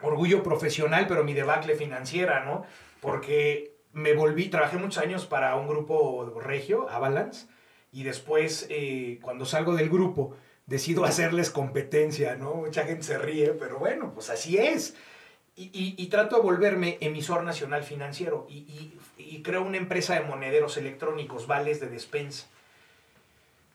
orgullo 0.00 0.42
profesional, 0.42 1.04
pero 1.06 1.24
mi 1.24 1.34
debacle 1.34 1.74
financiera, 1.74 2.42
¿no? 2.42 2.64
Porque 3.02 3.71
me 3.92 4.14
volví, 4.14 4.48
trabajé 4.48 4.78
muchos 4.78 5.02
años 5.02 5.26
para 5.26 5.54
un 5.56 5.68
grupo 5.68 6.40
regio, 6.40 6.88
Avalanche, 6.90 7.46
y 7.92 8.04
después, 8.04 8.66
eh, 8.70 9.18
cuando 9.22 9.44
salgo 9.44 9.74
del 9.74 9.90
grupo, 9.90 10.36
decido 10.66 11.04
hacerles 11.06 11.50
competencia, 11.50 12.36
¿no? 12.36 12.54
Mucha 12.54 12.84
gente 12.84 13.02
se 13.02 13.18
ríe, 13.18 13.52
pero 13.54 13.78
bueno, 13.78 14.12
pues 14.14 14.30
así 14.30 14.58
es. 14.58 14.94
Y, 15.54 16.06
trato 16.06 16.36
de 16.36 16.42
volverme 16.42 16.96
emisor 17.02 17.44
nacional 17.44 17.84
financiero 17.84 18.46
y, 18.48 18.94
y, 19.18 19.42
creo 19.42 19.62
una 19.62 19.76
empresa 19.76 20.14
de 20.14 20.22
monederos 20.22 20.78
electrónicos, 20.78 21.46
vales 21.46 21.78
de 21.78 21.88
despensa. 21.88 22.46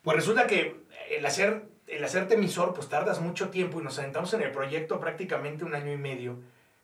Pues 0.02 0.18
resulta 0.18 0.48
que 0.48 0.76
el, 1.12 1.24
hacer, 1.24 1.66
el 1.86 2.04
hacerte 2.04 2.34
emisor, 2.34 2.74
pues 2.74 2.90
tardas 2.90 3.22
mucho 3.22 3.50
tiempo 3.50 3.80
y 3.80 3.84
nos 3.84 3.94
sentamos 3.94 4.34
en 4.34 4.42
el 4.42 4.52
proyecto 4.52 5.00
prácticamente 5.00 5.66
un 5.66 5.76
año 5.76 5.94
y 5.94 5.98
medio 5.98 6.40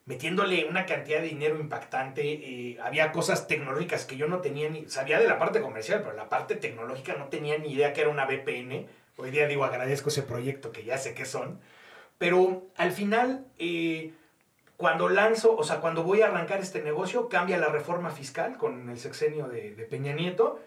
metiéndole 0.06 0.66
una 0.66 0.86
cantidad 0.86 1.22
de 1.22 1.28
dinero 1.28 1.60
impactante. 1.60 2.22
Eh, 2.24 2.78
había 2.82 3.12
cosas 3.12 3.47
tecnológicas 3.47 4.06
que 4.06 4.18
yo 4.18 4.28
no 4.28 4.41
tenía 4.41 4.70
ni. 4.70 4.88
Sabía 4.89 5.20
de 5.20 5.28
la 5.28 5.39
parte 5.39 5.62
comercial, 5.62 6.01
pero 6.04 6.16
la 6.16 6.30
parte 6.30 6.56
tecnológica 6.56 7.16
no 7.16 7.28
tenía 7.28 7.58
ni 7.58 7.74
idea 7.74 7.93
que 7.93 8.01
era 8.01 8.10
una 8.10 8.26
VPN. 8.26 8.88
Hoy 9.18 9.32
día 9.32 9.47
digo, 9.47 9.64
agradezco 9.64 10.10
ese 10.10 10.24
proyecto 10.24 10.72
que 10.72 10.84
ya 10.84 10.97
sé 10.97 11.14
qué 11.14 11.26
son. 11.26 11.60
Pero 12.18 12.68
al 12.78 12.91
final, 12.91 13.45
eh, 13.60 14.14
cuando 14.78 15.10
lanzo, 15.10 15.56
o 15.56 15.64
sea, 15.64 15.80
cuando 15.80 16.04
voy 16.04 16.22
a 16.22 16.28
arrancar 16.28 16.60
este 16.60 16.82
negocio, 16.82 17.30
cambia 17.30 17.58
la 17.58 17.68
reforma 17.68 18.12
fiscal 18.12 18.58
con 18.58 18.89
el 18.89 18.99
sexenio 18.99 19.47
de, 19.47 19.76
de 19.76 19.86
Peña 19.86 20.14
Nieto 20.14 20.60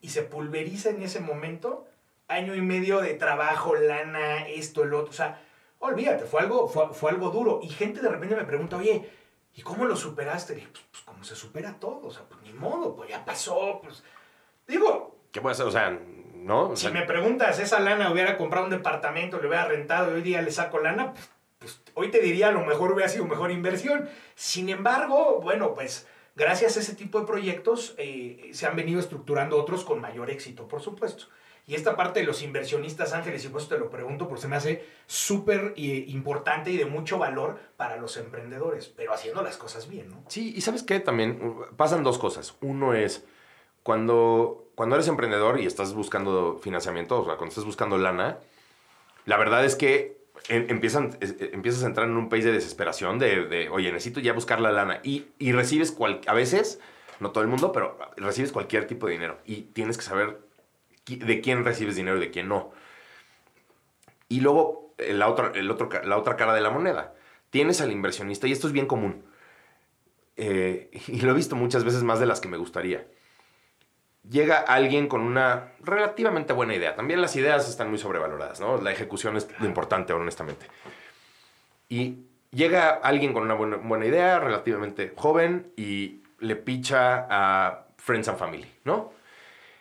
y 0.00 0.10
se 0.10 0.22
pulveriza 0.22 0.90
en 0.90 1.02
ese 1.02 1.20
momento 1.20 1.86
año 2.28 2.54
y 2.54 2.62
medio 2.62 3.00
de 3.00 3.14
trabajo, 3.14 3.74
lana, 3.74 4.46
esto, 4.48 4.84
el 4.84 4.94
otro. 4.94 5.10
O 5.10 5.14
sea, 5.14 5.42
olvídate, 5.80 6.24
fue 6.24 6.40
algo, 6.40 6.68
fue, 6.68 7.10
algo 7.10 7.30
duro. 7.30 7.60
Y 7.62 7.68
gente 7.68 8.00
de 8.00 8.08
repente 8.08 8.36
me 8.36 8.44
pregunta, 8.44 8.76
oye, 8.76 9.10
¿y 9.54 9.62
cómo 9.62 9.84
lo 9.84 9.96
superaste? 9.96 10.54
dije, 10.54 10.68
pues, 10.72 10.84
pues 10.90 11.02
como 11.02 11.24
se 11.24 11.34
supera 11.34 11.78
todo, 11.78 12.06
o 12.06 12.10
sea, 12.10 12.22
pues 12.28 12.40
ni 12.42 12.52
modo, 12.52 12.94
pues 12.94 13.10
ya 13.10 13.24
pasó, 13.24 13.80
pues. 13.82 14.04
Digo. 14.66 15.16
¿Qué 15.32 15.40
puede 15.40 15.54
ser? 15.54 15.66
O 15.66 15.70
sea, 15.70 15.90
¿no? 16.34 16.74
si 16.76 16.88
me 16.88 17.02
preguntas, 17.02 17.58
esa 17.58 17.80
lana 17.80 18.10
hubiera 18.10 18.36
comprado 18.36 18.64
un 18.64 18.70
departamento, 18.70 19.40
le 19.40 19.48
hubiera 19.48 19.66
rentado 19.66 20.10
y 20.10 20.14
hoy 20.14 20.22
día 20.22 20.42
le 20.42 20.50
saco 20.50 20.78
lana, 20.78 21.12
pues, 21.12 21.30
pues, 21.58 21.82
hoy 21.94 22.10
te 22.10 22.20
diría 22.20 22.48
a 22.48 22.52
lo 22.52 22.64
mejor 22.64 22.92
hubiera 22.92 23.08
sido 23.08 23.26
mejor 23.26 23.50
inversión. 23.50 24.08
Sin 24.34 24.68
embargo, 24.68 25.40
bueno, 25.42 25.74
pues 25.74 26.06
gracias 26.34 26.76
a 26.76 26.80
ese 26.80 26.94
tipo 26.94 27.20
de 27.20 27.26
proyectos 27.26 27.94
eh, 27.98 28.50
se 28.52 28.66
han 28.66 28.76
venido 28.76 28.98
estructurando 28.98 29.60
otros 29.60 29.84
con 29.84 30.00
mayor 30.00 30.30
éxito, 30.30 30.66
por 30.68 30.80
supuesto. 30.80 31.26
Y 31.70 31.76
esta 31.76 31.94
parte 31.94 32.18
de 32.18 32.26
los 32.26 32.42
inversionistas 32.42 33.12
ángeles, 33.12 33.44
y 33.44 33.48
por 33.48 33.60
eso 33.60 33.68
te 33.68 33.78
lo 33.78 33.90
pregunto, 33.90 34.26
porque 34.26 34.42
se 34.42 34.48
me 34.48 34.56
hace 34.56 34.84
súper 35.06 35.72
eh, 35.76 36.04
importante 36.08 36.72
y 36.72 36.76
de 36.76 36.84
mucho 36.84 37.16
valor 37.16 37.60
para 37.76 37.96
los 37.96 38.16
emprendedores, 38.16 38.88
pero 38.88 39.12
haciendo 39.12 39.40
las 39.40 39.56
cosas 39.56 39.88
bien, 39.88 40.10
¿no? 40.10 40.24
Sí, 40.26 40.52
y 40.56 40.62
sabes 40.62 40.82
qué, 40.82 40.98
también 40.98 41.54
pasan 41.76 42.02
dos 42.02 42.18
cosas. 42.18 42.56
Uno 42.60 42.92
es 42.92 43.24
cuando, 43.84 44.72
cuando 44.74 44.96
eres 44.96 45.06
emprendedor 45.06 45.60
y 45.60 45.66
estás 45.66 45.94
buscando 45.94 46.58
financiamiento, 46.60 47.20
o 47.20 47.24
sea, 47.24 47.36
cuando 47.36 47.50
estás 47.50 47.64
buscando 47.64 47.98
lana, 47.98 48.38
la 49.24 49.36
verdad 49.36 49.64
es 49.64 49.76
que 49.76 50.18
empiezan, 50.48 51.16
eh, 51.20 51.50
empiezas 51.52 51.84
a 51.84 51.86
entrar 51.86 52.08
en 52.08 52.16
un 52.16 52.28
país 52.28 52.44
de 52.44 52.50
desesperación, 52.50 53.20
de, 53.20 53.68
oye, 53.70 53.92
necesito 53.92 54.18
ya 54.18 54.32
buscar 54.32 54.60
la 54.60 54.72
lana. 54.72 54.98
Y, 55.04 55.26
y 55.38 55.52
recibes, 55.52 55.92
cual, 55.92 56.20
a 56.26 56.34
veces, 56.34 56.80
no 57.20 57.30
todo 57.30 57.44
el 57.44 57.48
mundo, 57.48 57.70
pero 57.70 57.96
recibes 58.16 58.50
cualquier 58.50 58.88
tipo 58.88 59.06
de 59.06 59.12
dinero. 59.12 59.38
Y 59.44 59.68
tienes 59.72 59.96
que 59.96 60.02
saber 60.02 60.49
de 61.16 61.40
quién 61.40 61.64
recibes 61.64 61.96
dinero 61.96 62.16
y 62.16 62.20
de 62.20 62.30
quién 62.30 62.48
no. 62.48 62.72
Y 64.28 64.40
luego 64.40 64.94
eh, 64.98 65.12
la 65.12 65.28
otra, 65.28 65.52
el 65.54 65.70
otro, 65.70 65.88
la 66.04 66.16
otra 66.16 66.36
cara 66.36 66.54
de 66.54 66.60
la 66.60 66.70
moneda. 66.70 67.14
Tienes 67.50 67.80
al 67.80 67.90
inversionista, 67.90 68.46
y 68.46 68.52
esto 68.52 68.66
es 68.66 68.72
bien 68.72 68.86
común, 68.86 69.24
eh, 70.36 70.90
y 71.08 71.20
lo 71.20 71.32
he 71.32 71.34
visto 71.34 71.56
muchas 71.56 71.84
veces 71.84 72.02
más 72.02 72.20
de 72.20 72.26
las 72.26 72.40
que 72.40 72.48
me 72.48 72.56
gustaría. 72.56 73.06
Llega 74.28 74.58
alguien 74.58 75.08
con 75.08 75.22
una 75.22 75.72
relativamente 75.80 76.52
buena 76.52 76.74
idea. 76.74 76.94
También 76.94 77.22
las 77.22 77.34
ideas 77.36 77.68
están 77.68 77.88
muy 77.88 77.98
sobrevaloradas, 77.98 78.60
¿no? 78.60 78.80
La 78.80 78.92
ejecución 78.92 79.36
es 79.36 79.48
lo 79.58 79.66
importante, 79.66 80.12
honestamente. 80.12 80.66
Y 81.88 82.26
llega 82.52 82.90
alguien 82.90 83.32
con 83.32 83.44
una 83.44 83.54
buena, 83.54 83.76
buena 83.76 84.06
idea, 84.06 84.38
relativamente 84.38 85.14
joven, 85.16 85.72
y 85.76 86.22
le 86.38 86.54
picha 86.54 87.26
a 87.30 87.86
Friends 87.96 88.28
and 88.28 88.38
Family, 88.38 88.70
¿no? 88.84 89.12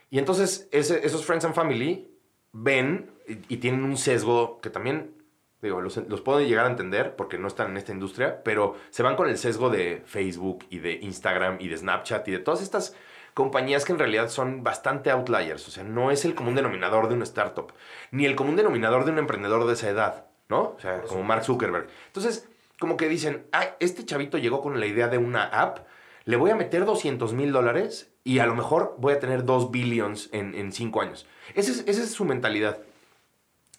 Y 0.10 0.20
entonces 0.20 0.68
esos 0.72 1.26
Friends 1.26 1.46
and 1.46 1.54
Family 1.54 2.10
ven 2.52 3.12
y, 3.28 3.58
tienen 3.58 3.84
un 3.84 3.98
sesgo 3.98 4.60
que 4.60 4.70
también, 4.70 5.14
digo, 5.62 5.82
los, 5.82 5.98
los 5.98 6.22
puedo 6.22 6.42
llegar 6.42 6.66
a 6.66 6.70
entender 6.70 7.16
porque 7.16 7.38
no 7.38 7.48
están 7.48 7.72
en 7.72 7.78
esta 7.78 7.92
industria, 7.92 8.44
pero 8.44 8.76
se 8.90 9.04
van 9.04 9.16
con 9.16 9.30
el 9.30 9.38
sesgo 9.38 9.70
de 9.70 10.02
Facebook 10.06 10.66
y 10.70 10.80
de 10.80 10.94
Instagram 10.94 11.58
y 11.60 11.68
de 11.68 11.78
Snapchat 11.78 12.28
y 12.28 12.32
de 12.32 12.40
todas 12.40 12.62
estas 12.62 12.96
compañías 13.34 13.86
que 13.86 13.94
en 13.94 14.00
realidad 14.00 14.30
son 14.30 14.64
bastante 14.64 15.12
outliers. 15.12 15.68
O 15.68 15.72
sea, 15.72 15.84
no 15.84 16.12
es 16.12 16.26
el 16.26 16.36
común 16.36 16.56
denominador 16.56 17.08
de 17.08 17.16
una 17.16 17.24
startup, 17.24 17.72
ni 18.12 18.26
el 18.26 18.36
común 18.36 18.56
denominador 18.56 19.06
de 19.06 19.12
un 19.12 19.20
emprendedor 19.20 19.66
de 19.66 19.74
esa 19.74 19.90
edad, 19.90 20.26
¿no? 20.50 20.74
O 20.76 20.80
sea, 20.80 21.04
como 21.04 21.24
Mark 21.24 21.44
Zuckerberg. 21.46 21.88
Entonces, 22.08 22.50
como 22.80 22.98
que 22.98 23.08
dicen, 23.08 23.46
ah, 23.52 23.76
este 23.80 24.06
chavito 24.06 24.38
llegó 24.38 24.62
con 24.62 24.80
la 24.80 24.86
idea 24.86 25.08
de 25.08 25.18
una 25.18 25.44
app, 25.44 25.88
le 26.30 26.38
voy 26.38 26.52
a 26.52 26.56
meter 26.56 26.86
200 26.86 27.34
mil 27.34 27.52
dólares 27.52 28.14
y 28.24 28.38
a 28.38 28.46
lo 28.46 28.54
mejor 28.54 28.94
voy 29.00 29.14
a 29.14 29.20
tener 29.20 29.46
2 29.46 29.72
billions 29.72 30.30
en, 30.32 30.54
en 30.54 30.72
cinco 30.72 31.02
años. 31.02 31.26
Esa 31.56 31.72
es, 31.72 31.84
esa 31.88 32.04
es 32.04 32.12
su 32.12 32.24
mentalidad. 32.24 32.78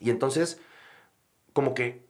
Y 0.01 0.11
entonces, 0.11 0.61
como 1.53 1.75
que 1.75 2.03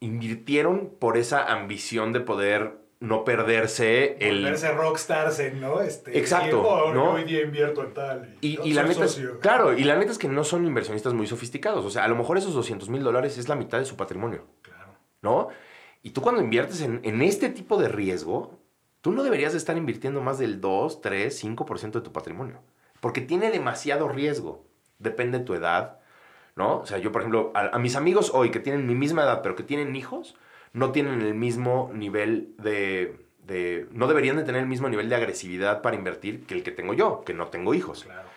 invirtieron 0.00 0.90
por 0.98 1.16
esa 1.16 1.44
ambición 1.44 2.12
de 2.12 2.18
poder 2.18 2.72
no 2.98 3.22
perderse 3.22 4.16
el... 4.18 4.42
Volverse 4.42 4.72
rockstars 4.72 5.54
¿no? 5.54 5.80
Este, 5.80 6.18
Exacto, 6.18 6.92
¿no? 6.92 7.12
Hoy 7.12 7.22
día 7.22 7.42
invierto 7.42 7.84
en 7.84 7.94
tal. 7.94 8.34
Y, 8.40 8.60
y, 8.68 8.72
la 8.72 8.82
neta 8.82 9.04
es, 9.04 9.22
claro, 9.40 9.78
y 9.78 9.84
la 9.84 9.96
neta 9.96 10.10
es 10.10 10.18
que 10.18 10.26
no 10.26 10.42
son 10.42 10.66
inversionistas 10.66 11.14
muy 11.14 11.28
sofisticados. 11.28 11.84
O 11.84 11.90
sea, 11.90 12.02
a 12.02 12.08
lo 12.08 12.16
mejor 12.16 12.36
esos 12.36 12.52
200 12.52 12.88
mil 12.88 13.04
dólares 13.04 13.38
es 13.38 13.48
la 13.48 13.54
mitad 13.54 13.78
de 13.78 13.84
su 13.84 13.96
patrimonio. 13.96 14.44
Claro. 14.62 14.96
¿No? 15.22 15.50
Y 16.02 16.10
tú 16.10 16.20
cuando 16.20 16.42
inviertes 16.42 16.80
en, 16.80 17.00
en 17.04 17.22
este 17.22 17.48
tipo 17.48 17.80
de 17.80 17.86
riesgo, 17.86 18.57
tú 19.08 19.14
no 19.14 19.22
deberías 19.22 19.54
estar 19.54 19.74
invirtiendo 19.78 20.20
más 20.20 20.38
del 20.38 20.60
2, 20.60 21.00
3, 21.00 21.44
5% 21.44 21.92
de 21.92 22.00
tu 22.02 22.12
patrimonio. 22.12 22.60
Porque 23.00 23.22
tiene 23.22 23.50
demasiado 23.50 24.06
riesgo. 24.06 24.66
Depende 24.98 25.38
de 25.38 25.44
tu 25.46 25.54
edad, 25.54 26.00
¿no? 26.56 26.80
O 26.80 26.84
sea, 26.84 26.98
yo, 26.98 27.10
por 27.10 27.22
ejemplo, 27.22 27.50
a, 27.54 27.78
mis 27.78 27.96
amigos 27.96 28.32
hoy 28.34 28.50
que 28.50 28.60
tienen 28.60 28.86
mi 28.86 28.94
misma 28.94 29.22
edad, 29.22 29.40
pero 29.40 29.56
que 29.56 29.62
tienen 29.62 29.96
hijos, 29.96 30.36
no 30.74 30.92
tienen 30.92 31.22
el 31.22 31.32
mismo 31.32 31.90
nivel 31.94 32.54
de, 32.58 33.18
de, 33.46 33.88
no 33.92 34.08
deberían 34.08 34.36
de 34.36 34.42
tener 34.42 34.60
el 34.60 34.68
mismo 34.68 34.90
nivel 34.90 35.08
de 35.08 35.14
agresividad 35.14 35.80
para 35.80 35.96
invertir 35.96 36.44
que 36.44 36.52
el 36.52 36.62
que 36.62 36.70
tengo 36.70 36.92
yo, 36.92 37.22
que 37.24 37.32
no 37.32 37.46
tengo 37.46 37.72
hijos. 37.72 38.04
Claro. 38.04 38.28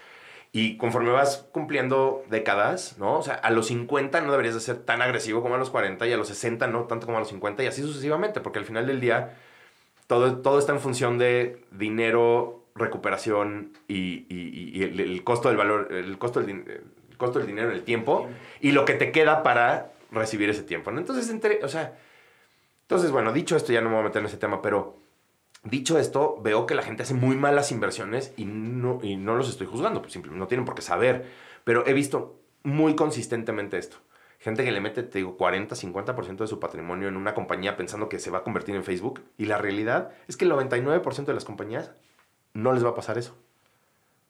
Y 0.54 0.78
conforme 0.78 1.12
vas 1.12 1.50
cumpliendo 1.52 2.24
décadas, 2.30 2.98
¿no? 2.98 3.18
O 3.18 3.24
sea, 3.24 3.34
a 3.34 3.52
los 3.52 3.68
50 3.68 4.22
no 4.22 4.32
deberías 4.32 4.56
de 4.56 4.62
ser 4.62 4.78
tan 4.78 5.02
agresivo 5.02 5.42
como 5.42 5.56
a 5.56 5.58
los 5.58 5.70
40 5.70 6.08
y 6.08 6.14
a 6.14 6.18
los 6.18 6.30
60 6.30 6.68
no 6.68 6.86
tanto 6.86 7.08
como 7.08 7.18
a 7.18 7.20
los 7.20 7.28
50 7.28 7.62
y 7.62 7.68
así 7.68 7.82
sucesivamente, 7.82 8.40
porque 8.40 8.60
al 8.60 8.66
final 8.66 8.88
del 8.88 9.02
día 9.02 9.36
todo, 10.12 10.40
todo 10.40 10.60
está 10.60 10.74
en 10.74 10.82
función 10.82 11.18
de 11.18 11.64
dinero, 11.72 12.66
recuperación 12.76 13.72
y, 13.88 14.26
y- 14.28 14.72
y 14.74 14.84
el, 14.84 15.00
el 15.00 15.24
costo 15.24 15.48
del 15.48 15.58
valor, 15.58 15.88
el 15.94 16.18
costo 16.18 16.42
del, 16.42 16.50
el 17.10 17.18
costo 17.18 17.40
del 17.40 17.48
dinero, 17.48 17.72
el 17.72 17.84
tiempo 17.84 18.28
y 18.60 18.74
lo 18.74 18.84
que 18.84 18.94
te 18.96 19.14
queda 19.14 19.42
para 19.42 19.94
recibir 20.12 20.50
ese 20.50 20.64
tiempo, 20.64 20.92
¿no? 20.92 21.00
Entonces, 21.00 21.30
entre, 21.30 21.64
o 21.64 21.70
sea, 21.70 21.98
entonces, 22.82 23.10
bueno, 23.12 23.32
dicho 23.32 23.56
esto, 23.56 23.72
ya 23.72 23.80
no 23.80 23.88
me 23.88 23.96
voy 23.96 24.02
a 24.04 24.08
meter 24.08 24.20
en 24.20 24.26
ese 24.26 24.36
tema, 24.36 24.62
pero 24.62 24.98
dicho 25.64 25.98
esto, 25.98 26.38
veo 26.42 26.66
que 26.66 26.76
la 26.76 26.82
gente 26.84 27.04
hace 27.04 27.14
muy 27.14 27.38
malas 27.38 27.72
inversiones 27.72 28.34
y 28.36 28.44
no, 28.44 29.00
y 29.02 29.16
no 29.16 29.36
los 29.36 29.48
estoy 29.50 29.68
juzgando, 29.68 30.02
pues 30.02 30.12
simplemente 30.12 30.40
no 30.40 30.48
tienen 30.48 30.66
por 30.66 30.76
qué 30.76 30.82
saber. 30.82 31.26
Pero 31.64 31.88
he 31.88 31.94
visto 31.94 32.38
muy 32.64 32.96
consistentemente 32.96 33.78
esto. 33.78 33.96
Gente 34.42 34.64
que 34.64 34.72
le 34.72 34.82
mete, 34.82 35.04
te 35.04 35.20
digo, 35.20 35.38
40, 35.38 35.76
50% 35.76 36.38
de 36.38 36.48
su 36.48 36.60
patrimonio 36.60 37.08
en 37.08 37.16
una 37.16 37.36
compañía 37.36 37.78
pensando 37.78 38.10
que 38.10 38.18
se 38.18 38.32
va 38.32 38.40
a 38.40 38.44
convertir 38.44 38.76
en 38.76 38.84
Facebook. 38.84 39.22
Y 39.38 39.46
la 39.46 39.60
realidad 39.60 40.14
es 40.28 40.36
que 40.36 40.46
el 40.46 40.52
99% 40.52 41.26
de 41.26 41.34
las 41.36 41.46
compañías 41.46 41.92
no 42.54 42.74
les 42.74 42.84
va 42.84 42.90
a 42.90 42.96
pasar 42.96 43.20
eso. 43.20 43.38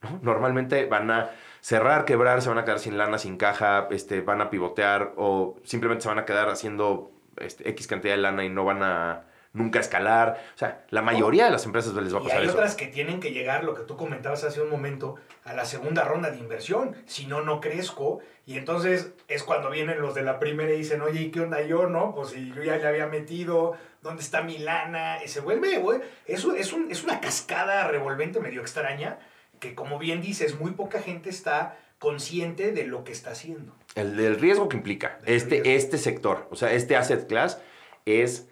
¿no? 0.01 0.19
Normalmente 0.21 0.85
van 0.85 1.09
a 1.11 1.29
cerrar, 1.61 2.03
quebrar, 2.03 2.41
se 2.41 2.49
van 2.49 2.57
a 2.57 2.65
quedar 2.65 2.79
sin 2.79 2.97
lana, 2.97 3.17
sin 3.19 3.37
caja, 3.37 3.87
este, 3.89 4.19
van 4.19 4.41
a 4.41 4.49
pivotear 4.49 5.13
o 5.15 5.55
simplemente 5.63 6.03
se 6.03 6.09
van 6.09 6.19
a 6.19 6.25
quedar 6.25 6.49
haciendo 6.49 7.11
este, 7.37 7.69
X 7.69 7.87
cantidad 7.87 8.15
de 8.15 8.21
lana 8.21 8.43
y 8.43 8.49
no 8.49 8.65
van 8.65 8.83
a 8.83 9.23
nunca 9.53 9.79
escalar. 9.79 10.41
O 10.55 10.57
sea, 10.57 10.85
la 10.89 11.01
mayoría 11.01 11.45
de 11.45 11.51
las 11.51 11.65
empresas 11.65 11.93
les 11.93 12.13
va 12.13 12.19
a 12.19 12.21
Y 12.21 12.23
pasar 12.25 12.39
hay 12.39 12.45
eso. 12.47 12.53
otras 12.55 12.75
que 12.75 12.87
tienen 12.87 13.19
que 13.19 13.31
llegar, 13.31 13.63
lo 13.63 13.73
que 13.75 13.83
tú 13.83 13.97
comentabas 13.97 14.43
hace 14.43 14.61
un 14.61 14.69
momento, 14.69 15.15
a 15.43 15.53
la 15.53 15.65
segunda 15.65 16.03
ronda 16.05 16.31
de 16.31 16.37
inversión. 16.37 16.95
Si 17.05 17.25
no, 17.27 17.41
no 17.41 17.59
crezco. 17.59 18.19
Y 18.45 18.57
entonces 18.57 19.11
es 19.27 19.43
cuando 19.43 19.69
vienen 19.69 20.01
los 20.01 20.15
de 20.15 20.23
la 20.23 20.39
primera 20.39 20.71
y 20.73 20.77
dicen, 20.77 21.01
oye, 21.01 21.21
¿y 21.21 21.31
qué 21.31 21.41
onda 21.41 21.61
yo, 21.61 21.87
no? 21.87 22.13
Pues 22.15 22.29
si 22.29 22.51
yo 22.53 22.63
ya 22.63 22.77
le 22.77 22.87
había 22.87 23.07
metido, 23.07 23.73
¿dónde 24.01 24.21
está 24.23 24.41
mi 24.41 24.57
lana? 24.57 25.17
Y 25.23 25.27
se 25.27 25.41
vuelve, 25.41 25.77
güey, 25.79 25.99
es, 26.25 26.43
un- 26.45 26.57
es, 26.57 26.71
un- 26.73 26.89
es 26.91 27.03
una 27.03 27.19
cascada 27.19 27.87
revolvente 27.87 28.39
medio 28.39 28.61
extraña 28.61 29.19
que, 29.59 29.75
como 29.75 29.99
bien 29.99 30.21
dices, 30.21 30.59
muy 30.59 30.71
poca 30.71 30.99
gente 31.01 31.29
está 31.29 31.77
consciente 31.99 32.71
de 32.71 32.85
lo 32.85 33.03
que 33.03 33.11
está 33.11 33.31
haciendo. 33.31 33.75
El 33.93 34.17
del 34.17 34.39
riesgo 34.39 34.67
que 34.67 34.75
implica 34.77 35.19
Del 35.23 35.35
este, 35.35 35.49
riesgo. 35.61 35.69
este 35.71 35.97
sector, 35.99 36.47
o 36.49 36.55
sea, 36.55 36.71
este 36.73 36.95
asset 36.97 37.27
class 37.27 37.61
es 38.05 38.47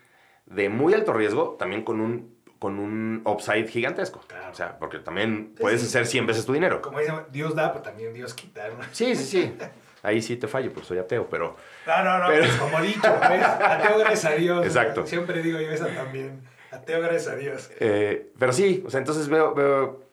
de 0.50 0.70
muy 0.70 0.94
alto 0.94 1.14
riesgo, 1.14 1.56
también 1.60 1.84
con 1.84 2.02
un, 2.02 2.36
con 2.60 2.78
un 2.80 3.22
upside 3.26 3.68
gigantesco. 3.68 4.20
Claro. 4.28 4.52
O 4.52 4.56
sea, 4.56 4.78
porque 4.80 5.00
también 5.00 5.54
Sí, 5.56 5.62
puedes 5.62 5.82
sí. 5.82 5.88
hacer 5.88 6.06
100 6.08 6.28
veces 6.28 6.46
tu 6.46 6.54
dinero. 6.54 6.82
Como 6.82 7.00
dicen, 7.00 7.16
Dios 7.32 7.56
da, 7.56 7.72
pero 7.72 7.84
también 7.84 8.14
Dios 8.14 8.34
quita. 8.34 8.68
¿no? 8.70 8.76
Sí, 8.92 9.16
sí, 9.16 9.24
sí. 9.26 9.54
Ahí 10.02 10.22
sí 10.22 10.38
te 10.38 10.48
fallo, 10.48 10.72
pues 10.72 10.88
soy 10.88 10.98
ateo, 10.98 11.28
pero... 11.30 11.56
No, 11.86 12.04
no, 12.04 12.20
no, 12.20 12.28
Pero- 12.30 12.46
pues 12.46 12.56
como 12.56 12.82
dicho, 12.82 13.02
¿ves? 13.30 13.44
Ateo 13.44 13.98
gracias 14.00 14.26
a 14.26 14.36
Dios. 14.36 14.66
Exacto. 14.66 15.06
Siempre 15.06 15.42
digo 15.44 15.60
yo 15.60 15.70
esa 15.72 15.88
también. 15.88 16.42
Ateo 16.72 17.02
gracias 17.02 17.28
a 17.28 17.36
Dios. 17.36 17.70
eh, 17.80 18.32
pero 18.40 18.54
sí, 18.54 18.82
o 18.86 18.90
sea, 18.90 19.00
entonces 19.00 19.28
veo, 19.28 19.54
veo 19.54 20.04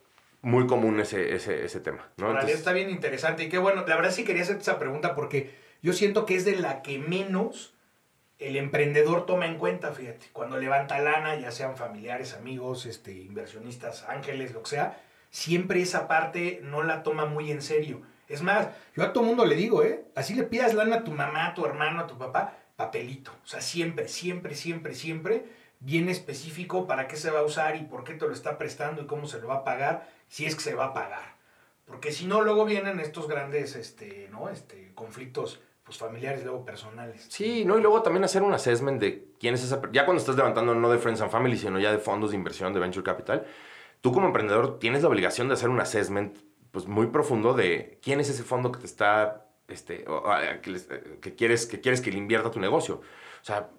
muy 0.43 0.67
común 0.67 0.99
ese, 1.01 1.35
ese, 1.37 1.65
ese 1.65 1.79
tema, 1.81 2.09
¿no? 2.17 2.31
Entonces- 2.33 2.59
está 2.59 2.73
bien 2.73 2.91
interesante. 2.91 3.45
Y 3.45 3.49
qué 3.49 3.59
bueno, 3.59 3.85
la 3.87 3.95
verdad 3.97 4.11
sí 4.11 4.25
quería 4.25 4.43
hacerte 4.43 4.63
esa 4.63 4.79
pregunta 4.79 5.15
porque 5.15 5.55
yo 5.83 5.93
siento 5.93 6.27
que 6.27 6.35
es 6.35 6.45
de 6.45 6.57
la 6.57 6.83
que 6.83 6.99
menos 6.99 7.73
el 8.39 8.57
emprendedor 8.57 9.27
toma 9.27 9.47
en 9.47 9.59
cuenta, 9.59 9.93
fíjate. 9.93 10.27
Cuando 10.33 10.59
levanta 10.59 10.99
lana, 10.99 11.37
ya 11.37 11.51
sean 11.51 11.77
familiares, 11.77 12.35
amigos, 12.35 12.87
este, 12.87 13.13
inversionistas, 13.13 14.05
ángeles, 14.09 14.53
lo 14.53 14.63
que 14.63 14.71
sea, 14.71 15.01
siempre 15.31 15.81
esa 15.81 16.07
parte 16.09 16.61
no 16.63 16.83
la 16.83 17.03
toma 17.03 17.25
muy 17.25 17.51
en 17.51 17.63
serio. 17.63 18.03
Es 18.29 18.43
más, 18.43 18.69
yo 18.95 19.05
a 19.05 19.13
todo 19.13 19.25
mundo 19.25 19.45
le 19.47 19.55
digo, 19.55 19.83
¿eh? 19.83 20.05
Así 20.15 20.35
le 20.35 20.43
pidas 20.43 20.75
lana 20.75 20.97
a 20.97 21.05
tu 21.05 21.13
mamá, 21.13 21.47
a 21.47 21.55
tu 21.55 21.65
hermano, 21.65 22.01
a 22.01 22.07
tu 22.07 22.19
papá, 22.19 22.59
papelito. 22.77 23.31
O 23.45 23.47
sea, 23.47 23.61
siempre, 23.61 24.09
siempre, 24.09 24.55
siempre, 24.55 24.95
siempre 24.95 25.45
bien 25.81 26.09
específico 26.09 26.87
para 26.87 27.07
qué 27.07 27.17
se 27.17 27.31
va 27.31 27.41
a 27.41 27.45
usar 27.45 27.77
y 27.77 27.83
por 27.83 28.05
qué 28.05 28.15
te 28.15 28.27
lo 28.27 28.33
está 28.33 28.59
prestando 28.59 29.03
y 29.03 29.07
cómo 29.07 29.27
se 29.27 29.41
lo 29.41 29.49
va 29.49 29.57
a 29.57 29.65
pagar, 29.65 30.09
si 30.29 30.47
es 30.47 30.55
que 30.55 30.63
se 30.63 30.75
va 30.75 30.87
a 30.87 30.95
pagar. 30.95 31.37
Porque 31.85 32.13
si 32.13 32.27
no, 32.27 32.43
luego 32.43 32.65
vienen 32.65 32.99
estos 32.99 33.29
grandes 33.29 33.77
este, 33.77 34.29
¿no? 34.33 34.49
este, 34.49 34.93
conflictos 34.95 35.61
pues, 35.87 35.97
familiares, 35.99 36.43
luego 36.45 36.65
personales. 36.65 37.27
Sí, 37.31 37.65
¿no? 37.65 37.79
Y 37.79 37.81
luego 37.81 38.03
también 38.03 38.25
hacer 38.25 38.43
un 38.43 38.53
assessment 38.53 39.01
de 39.01 39.29
quién 39.41 39.55
es 39.55 39.65
esa... 39.65 39.81
Ya 39.93 40.05
cuando 40.05 40.21
estás 40.21 40.37
levantando 40.37 40.75
no 40.75 40.91
de 40.91 40.99
Friends 40.99 41.21
and 41.23 41.31
Family, 41.31 41.57
sino 41.57 41.79
ya 41.79 41.93
de 41.93 41.99
fondos 41.99 42.31
de 42.33 42.37
inversión, 42.37 42.75
de 42.75 42.81
Venture 42.81 43.05
Capital, 43.05 43.47
tú 44.01 44.13
como 44.13 44.27
emprendedor 44.27 44.79
tienes 44.79 45.03
la 45.03 45.09
obligación 45.09 45.49
de 45.49 45.55
hacer 45.55 45.71
un 45.71 45.81
assessment 45.81 46.37
pues, 46.73 46.87
muy 46.87 47.07
profundo 47.07 47.55
de 47.55 47.99
quién 48.03 48.21
es 48.21 48.29
ese 48.29 48.43
fondo 48.43 48.71
que 48.73 48.81
te 48.81 48.87
está... 48.87 49.45
Este, 49.69 50.05
que, 50.63 50.71
eh, 50.77 51.19
que 51.21 51.35
quieres, 51.35 51.67
que 51.67 51.81
quieres 51.81 52.01
que 52.01 52.13
le 52.13 52.19
invierta 52.19 52.51
tu 52.53 52.61
negocio. 52.61 52.97
O 53.41 53.45
sea, 53.45 53.71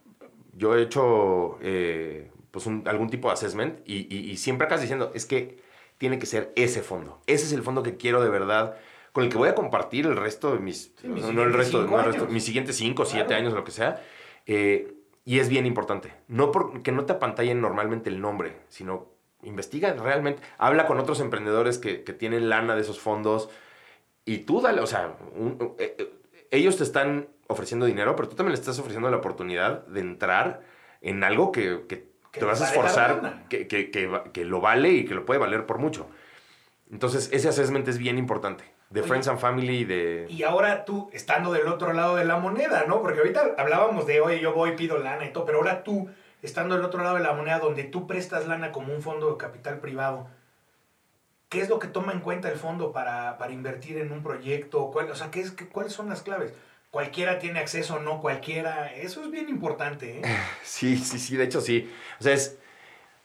yo 0.54 0.76
he 0.76 0.82
hecho 0.82 1.58
eh, 1.62 2.32
pues 2.52 2.68
algún 2.86 3.10
tipo 3.10 3.28
de 3.30 3.36
assessment 3.36 3.80
y, 3.86 4.14
y- 4.14 4.32
y 4.32 4.36
siempre 4.38 4.66
acabas 4.66 4.82
diciendo, 4.82 5.12
es 5.14 5.26
que 5.26 5.62
tiene 5.98 6.20
que 6.20 6.26
ser 6.26 6.52
ese 6.58 6.82
fondo. 6.82 7.22
Ese 7.26 7.46
es 7.46 7.54
el 7.54 7.64
fondo 7.64 7.84
que 7.84 7.96
quiero 7.96 8.22
de 8.22 8.30
verdad, 8.30 8.76
con 9.18 9.24
el 9.24 9.32
que 9.32 9.38
voy 9.40 9.50
a 9.50 9.56
compartir 9.56 10.06
el 10.06 10.16
resto 10.16 10.54
de 10.54 10.60
mis... 10.60 10.94
Sí, 11.02 11.08
mis 11.08 11.24
no, 11.24 11.30
el 11.30 11.34
siguientes 11.52 11.56
resto, 11.58 11.82
no 11.88 11.98
el 11.98 12.06
resto, 12.06 12.22
años. 12.22 12.34
mis 12.34 12.44
siguientes 12.46 12.76
5, 12.76 13.04
7 13.04 13.26
Claro. 13.26 13.42
años, 13.42 13.54
lo 13.54 13.64
que 13.64 13.72
sea. 13.72 14.00
Eh, 14.46 14.94
y 15.26 15.40
es 15.40 15.50
bien 15.50 15.66
importante. 15.66 16.14
No 16.28 16.52
porque 16.52 16.92
no 16.92 17.06
te 17.06 17.14
apantallen 17.14 17.60
normalmente 17.60 18.12
el 18.12 18.22
nombre, 18.22 18.58
sino 18.70 19.08
investiga 19.42 19.92
realmente. 19.94 20.44
Habla 20.60 20.86
con 20.86 21.00
otros 21.00 21.20
emprendedores 21.20 21.80
que, 21.80 22.04
que 22.04 22.14
tienen 22.14 22.48
lana 22.48 22.76
de 22.76 22.82
esos 22.82 23.00
fondos 23.00 23.50
y 24.24 24.38
tú 24.40 24.62
dale, 24.62 24.82
o 24.82 24.86
sea, 24.88 25.16
un- 25.36 25.74
eh, 25.80 25.96
eh, 25.98 26.14
ellos 26.52 26.78
te 26.78 26.84
están 26.84 27.28
ofreciendo 27.48 27.88
dinero, 27.88 28.16
pero 28.16 28.30
tú 28.30 28.36
también 28.36 28.52
les 28.52 28.60
estás 28.60 28.78
ofreciendo 28.78 29.10
la 29.10 29.18
oportunidad 29.18 29.88
de 29.88 30.00
entrar 30.02 30.62
en 31.02 31.24
algo 31.24 31.52
que, 31.52 31.86
que 31.90 32.06
Que 32.32 32.40
te 32.42 32.46
vas 32.46 32.62
a 32.62 32.66
esforzar, 32.70 33.46
que, 33.50 33.68
que, 33.68 33.90
que, 33.90 34.06
va- 34.06 34.26
que 34.32 34.46
lo 34.46 34.62
vale 34.62 34.90
y 34.92 35.06
que 35.06 35.16
lo 35.16 35.26
puede 35.26 35.40
valer 35.40 35.66
por 35.66 35.80
mucho. 35.80 36.06
Entonces, 36.92 37.30
ese 37.34 37.50
assessment 37.50 37.88
es 37.88 37.98
bien 37.98 38.18
importante. 38.20 38.64
De 38.90 39.02
Oye, 39.02 39.08
Friends 39.10 39.28
and 39.28 39.40
Family, 39.40 39.84
de... 39.84 40.28
Y 40.30 40.44
ahora 40.44 40.86
tú, 40.86 41.10
estando 41.12 41.52
del 41.52 41.68
otro 41.68 41.92
lado 41.94 42.16
de 42.16 42.24
la 42.26 42.38
moneda, 42.38 42.86
¿no? 42.88 43.02
Porque 43.02 43.20
ahorita 43.20 43.56
hablábamos 43.58 44.08
de, 44.08 44.22
oye, 44.22 44.40
yo 44.40 44.54
voy, 44.54 44.76
pido 44.78 44.98
lana 44.98 45.26
y 45.26 45.34
todo, 45.34 45.44
pero 45.46 45.58
ahora 45.58 45.84
tú, 45.84 46.10
estando 46.42 46.76
del 46.76 46.86
otro 46.86 47.04
lado 47.04 47.16
de 47.18 47.24
la 47.24 47.34
moneda, 47.34 47.60
donde 47.60 47.84
tú 47.84 48.08
prestas 48.08 48.48
lana 48.48 48.72
como 48.72 48.94
un 48.94 49.02
fondo 49.02 49.30
de 49.32 49.38
capital 49.38 49.80
privado, 49.80 50.28
¿qué 51.50 51.62
es 51.62 51.70
lo 51.70 51.80
que 51.80 51.88
toma 51.88 52.14
en 52.14 52.20
cuenta 52.22 52.50
el 52.50 52.58
fondo 52.58 52.92
para, 52.92 53.38
para 53.38 53.52
invertir 53.54 53.98
en 53.98 54.12
un 54.12 54.24
proyecto? 54.24 54.90
¿Cuál- 54.92 55.12
o 55.12 55.16
sea, 55.16 55.32
¿qué 55.32 55.42
es, 55.42 55.52
qué- 55.52 55.68
¿cuáles 55.68 55.94
son 55.94 56.10
las 56.10 56.22
claves? 56.22 56.54
¿Cualquiera 56.92 57.40
tiene 57.40 57.60
acceso 57.60 57.96
o 57.96 58.00
no? 58.00 58.22
¿Cualquiera? 58.22 58.94
Eso 58.94 59.22
es 59.24 59.32
bien 59.32 59.50
importante, 59.50 60.20
¿eh? 60.20 60.22
Sí, 60.64 60.98
sí, 60.98 61.20
sí, 61.20 61.36
de 61.36 61.44
hecho 61.44 61.60
sí. 61.62 61.92
O 62.20 62.24
sea, 62.24 62.34
es, 62.34 62.58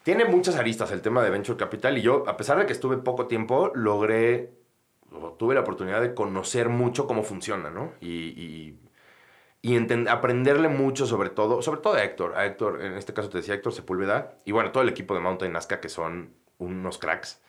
tiene 0.02 0.24
muchas 0.24 0.56
aristas 0.56 0.90
el 0.90 1.02
tema 1.02 1.22
de 1.22 1.30
Venture 1.30 1.56
Capital 1.56 1.96
y 1.98 2.02
yo, 2.02 2.24
a 2.26 2.36
pesar 2.36 2.58
de 2.58 2.66
que 2.66 2.72
estuve 2.72 2.96
poco 2.98 3.28
tiempo, 3.28 3.70
logré, 3.74 4.50
tuve 5.38 5.54
la 5.54 5.60
oportunidad 5.60 6.00
de 6.00 6.14
conocer 6.14 6.68
mucho 6.68 7.06
cómo 7.06 7.22
funciona, 7.22 7.70
¿no? 7.70 7.92
Y, 8.00 8.08
y, 8.10 8.78
y 9.62 10.08
aprenderle 10.08 10.68
mucho 10.68 11.06
sobre 11.06 11.30
todo, 11.30 11.62
sobre 11.62 11.80
todo 11.80 11.94
a 11.94 12.04
Héctor, 12.04 12.34
a 12.36 12.46
Héctor, 12.46 12.82
en 12.82 12.94
este 12.94 13.14
caso 13.14 13.28
te 13.28 13.38
decía 13.38 13.54
Héctor 13.54 13.72
Sepúlveda, 13.72 14.38
y 14.44 14.52
bueno, 14.52 14.72
todo 14.72 14.82
el 14.82 14.88
equipo 14.88 15.14
de 15.14 15.20
Mountain 15.20 15.52
Nazca 15.52 15.80
que 15.80 15.88
son 15.88 16.34
unos 16.58 16.98
cracks. 16.98 17.40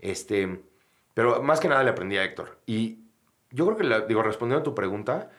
Este, 0.00 0.62
pero 1.14 1.42
más 1.42 1.60
que 1.60 1.68
nada 1.68 1.84
le 1.84 1.90
aprendí 1.90 2.16
a 2.16 2.24
Héctor. 2.24 2.58
Y 2.66 2.98
yo 3.50 3.66
creo 3.66 3.76
que, 3.76 4.06
digo, 4.08 4.22
respondiendo 4.22 4.60
a 4.60 4.64
tu 4.64 4.74
pregunta, 4.74 5.30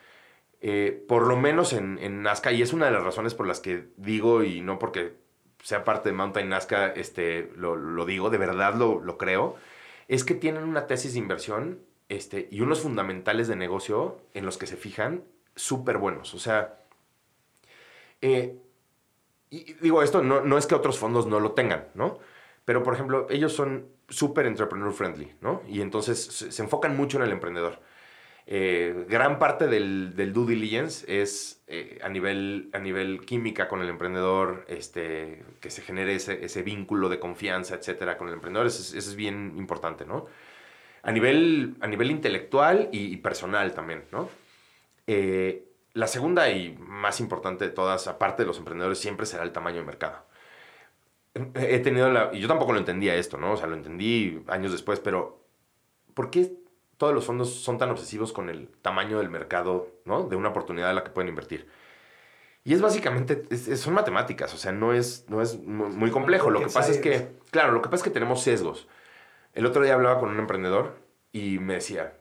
eh, 0.61 1.03
por 1.07 1.27
lo 1.27 1.35
menos 1.35 1.73
en, 1.73 1.99
en 1.99 2.21
Nazca, 2.21 2.51
y 2.51 2.61
es 2.61 2.73
una 2.73 2.85
de 2.85 2.91
las 2.91 3.03
razones 3.03 3.35
por 3.35 3.45
las 3.45 3.59
que 3.59 3.89
digo, 3.97 4.43
y 4.43 4.61
no 4.61 4.79
porque 4.79 5.17
sea 5.61 5.83
parte 5.83 6.09
de 6.09 6.15
Mountain 6.15 6.47
Nazca, 6.47 6.87
este, 6.87 7.51
lo, 7.55 7.75
lo 7.75 8.05
digo, 8.05 8.29
de 8.29 8.37
verdad 8.37 8.75
lo, 8.75 8.99
lo 9.01 9.17
creo, 9.17 9.57
es 10.07 10.23
que 10.23 10.35
tienen 10.35 10.63
una 10.63 10.87
tesis 10.87 11.13
de 11.13 11.19
inversión 11.19 11.79
este, 12.09 12.47
y 12.51 12.61
unos 12.61 12.81
fundamentales 12.81 13.47
de 13.47 13.55
negocio 13.55 14.21
en 14.33 14.45
los 14.45 14.57
que 14.57 14.67
se 14.67 14.77
fijan 14.77 15.23
súper 15.55 15.97
buenos. 15.97 16.33
O 16.33 16.39
sea, 16.39 16.79
eh, 18.21 18.59
y 19.49 19.73
digo 19.73 20.03
esto, 20.03 20.21
no, 20.21 20.41
no 20.41 20.57
es 20.57 20.67
que 20.67 20.75
otros 20.75 20.99
fondos 20.99 21.27
no 21.27 21.39
lo 21.39 21.53
tengan, 21.53 21.87
¿no? 21.93 22.19
Pero, 22.65 22.83
por 22.83 22.93
ejemplo, 22.93 23.27
ellos 23.29 23.53
son 23.53 23.87
súper 24.09 24.47
entrepreneur 24.47 24.91
friendly, 24.91 25.35
¿no? 25.41 25.61
Y 25.67 25.81
entonces 25.81 26.19
se 26.19 26.61
enfocan 26.61 26.97
mucho 26.97 27.17
en 27.17 27.23
el 27.23 27.31
emprendedor. 27.31 27.79
Eh, 28.47 29.05
gran 29.09 29.39
parte 29.39 29.67
del, 29.67 30.15
del 30.15 30.31
due 30.31 30.53
diligence 30.53 31.21
es 31.21 31.63
eh, 31.67 31.99
a, 32.03 32.09
nivel, 32.09 32.69
a 32.73 32.79
nivel 32.79 33.21
química 33.25 33.67
con 33.67 33.81
el 33.81 33.89
emprendedor, 33.89 34.65
este, 34.67 35.43
que 35.59 35.71
se 35.71 35.81
genere 35.81 36.15
ese, 36.15 36.45
ese 36.45 36.61
vínculo 36.61 37.09
de 37.09 37.19
confianza, 37.19 37.75
etcétera, 37.75 38.17
con 38.17 38.27
el 38.27 38.35
emprendedor. 38.35 38.67
Eso 38.67 38.97
es, 38.97 39.15
bien 39.15 39.53
importante, 39.57 40.05
¿no? 40.05 40.25
A 41.01 41.11
nivel, 41.11 41.75
a 41.81 41.87
nivel 41.87 42.11
intelectual 42.11 42.89
y, 42.91 43.13
y 43.13 43.17
personal 43.17 43.73
también, 43.73 44.03
¿no? 44.11 44.29
Eh, 45.07 45.63
la 45.93 46.07
segunda 46.07 46.49
y 46.51 46.77
más 46.79 47.19
importante 47.19 47.65
de 47.65 47.71
todas, 47.71 48.07
aparte 48.07 48.43
de 48.43 48.47
los 48.47 48.57
emprendedores, 48.59 48.99
siempre 48.99 49.25
será 49.25 49.43
el 49.43 49.51
tamaño 49.51 49.77
de 49.77 49.85
mercado. 49.85 50.25
he 51.55 51.79
tenido 51.79 52.11
la... 52.11 52.31
Y 52.33 52.39
yo 52.41 52.47
tampoco 52.47 52.73
lo 52.73 52.79
entendía 52.79 53.15
esto, 53.15 53.37
¿no? 53.37 53.53
O 53.53 53.57
sea, 53.57 53.67
lo 53.67 53.75
entendí 53.75 54.41
años 54.47 54.71
después, 54.71 54.99
pero 54.99 55.45
¿por 56.13 56.29
qué 56.29 56.64
todos 56.97 57.13
los 57.13 57.25
fondos 57.25 57.53
son 57.53 57.77
tan 57.77 57.89
obsesivos 57.89 58.33
con 58.33 58.49
el 58.49 58.67
tamaño 58.81 59.17
del 59.19 59.29
mercado, 59.29 59.89
¿no? 60.05 60.23
De 60.23 60.35
una 60.35 60.49
oportunidad 60.49 60.89
a 60.89 60.93
la 60.93 61.03
que 61.03 61.11
pueden 61.11 61.29
invertir. 61.29 61.67
Y 62.63 62.73
es 62.73 62.81
básicamente, 62.81 63.45
son 63.77 63.93
matemáticas, 63.93 64.53
o 64.53 64.57
sea, 64.57 64.71
no 64.71 64.91
es, 64.93 65.25
no 65.29 65.41
es 65.41 65.59
muy 65.59 66.09
complejo. 66.09 66.49
Lo 66.49 66.59
que 66.59 66.65
pasa 66.65 66.91
es 66.91 66.97
que, 66.97 67.37
claro, 67.51 67.71
lo 67.71 67.81
que 67.81 67.89
pasa 67.89 67.97
es 67.97 68.03
que 68.03 68.09
tenemos 68.09 68.41
sesgos. 68.41 68.87
El 69.53 69.65
otro 69.67 69.83
día 69.83 69.93
hablaba 69.93 70.19
con 70.19 70.29
un 70.29 70.39
emprendedor 70.39 70.95
y 71.31 71.59
me 71.59 71.75
decía, 71.75 72.17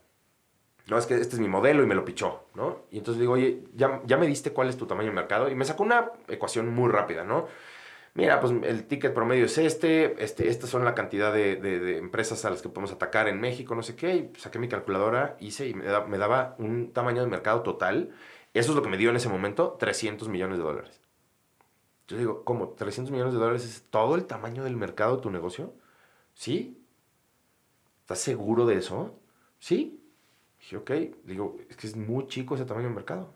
no, 0.86 0.98
es 0.98 1.06
que 1.06 1.14
este 1.14 1.36
es 1.36 1.40
mi 1.40 1.48
modelo 1.48 1.82
y 1.82 1.86
me 1.86 1.94
lo 1.94 2.04
pichó, 2.04 2.44
¿no? 2.54 2.82
Y 2.90 2.98
entonces 2.98 3.20
digo, 3.20 3.32
oye, 3.32 3.64
¿ya, 3.74 4.02
ya 4.04 4.18
me 4.18 4.26
diste 4.26 4.52
cuál 4.52 4.68
es 4.68 4.76
tu 4.76 4.86
tamaño 4.86 5.08
de 5.08 5.14
mercado? 5.14 5.48
Y 5.48 5.54
me 5.54 5.64
sacó 5.64 5.82
una 5.82 6.10
ecuación 6.28 6.68
muy 6.68 6.90
rápida, 6.90 7.24
¿no? 7.24 7.48
Mira, 8.14 8.40
pues 8.40 8.52
el 8.62 8.86
ticket 8.86 9.12
promedio 9.12 9.46
es 9.46 9.58
este, 9.58 10.22
este 10.22 10.48
estas 10.48 10.70
son 10.70 10.84
la 10.84 10.94
cantidad 10.94 11.32
de, 11.32 11.56
de, 11.56 11.98
empresas 11.98 12.44
a 12.44 12.50
las 12.50 12.62
que 12.62 12.68
podemos 12.68 12.92
atacar 12.92 13.26
en 13.26 13.40
México, 13.40 13.74
no 13.74 13.82
sé 13.82 13.96
qué, 13.96 14.14
y 14.14 14.38
saqué 14.38 14.60
mi 14.60 14.68
calculadora, 14.68 15.36
hice 15.40 15.68
y 15.68 15.74
me, 15.74 15.84
me 16.06 16.18
daba 16.18 16.54
un 16.58 16.92
tamaño 16.92 17.22
de 17.22 17.28
mercado 17.28 17.62
total 17.62 18.12
eso 18.54 18.70
es 18.70 18.76
lo 18.76 18.82
que 18.82 18.88
me 18.88 18.96
dio 18.96 19.10
en 19.10 19.16
ese 19.16 19.28
momento 19.28 19.76
300 19.80 20.28
millones 20.28 20.58
de 20.58 20.64
dólares. 20.64 21.00
Yo 22.06 22.16
digo, 22.16 22.44
¿cómo? 22.44 22.76
¿300 22.76 23.10
millones 23.10 23.34
de 23.34 23.40
dólares 23.40 23.64
es 23.64 23.82
todo 23.90 24.14
el 24.14 24.26
tamaño 24.26 24.62
del 24.62 24.76
mercado 24.76 25.16
de 25.16 25.22
tu 25.22 25.30
negocio? 25.30 25.74
¿Sí? 26.34 26.80
¿Estás 28.02 28.20
seguro 28.20 28.64
de 28.64 28.76
eso? 28.76 29.18
Sí. 29.58 30.00
Dije, 30.60 30.76
ok. 30.76 30.90
Digo, 31.24 31.56
es 31.68 31.76
que 31.76 31.88
es 31.88 31.96
muy 31.96 32.28
chico 32.28 32.54
ese 32.54 32.64
tamaño 32.64 32.86
del 32.86 32.94
mercado. 32.94 33.34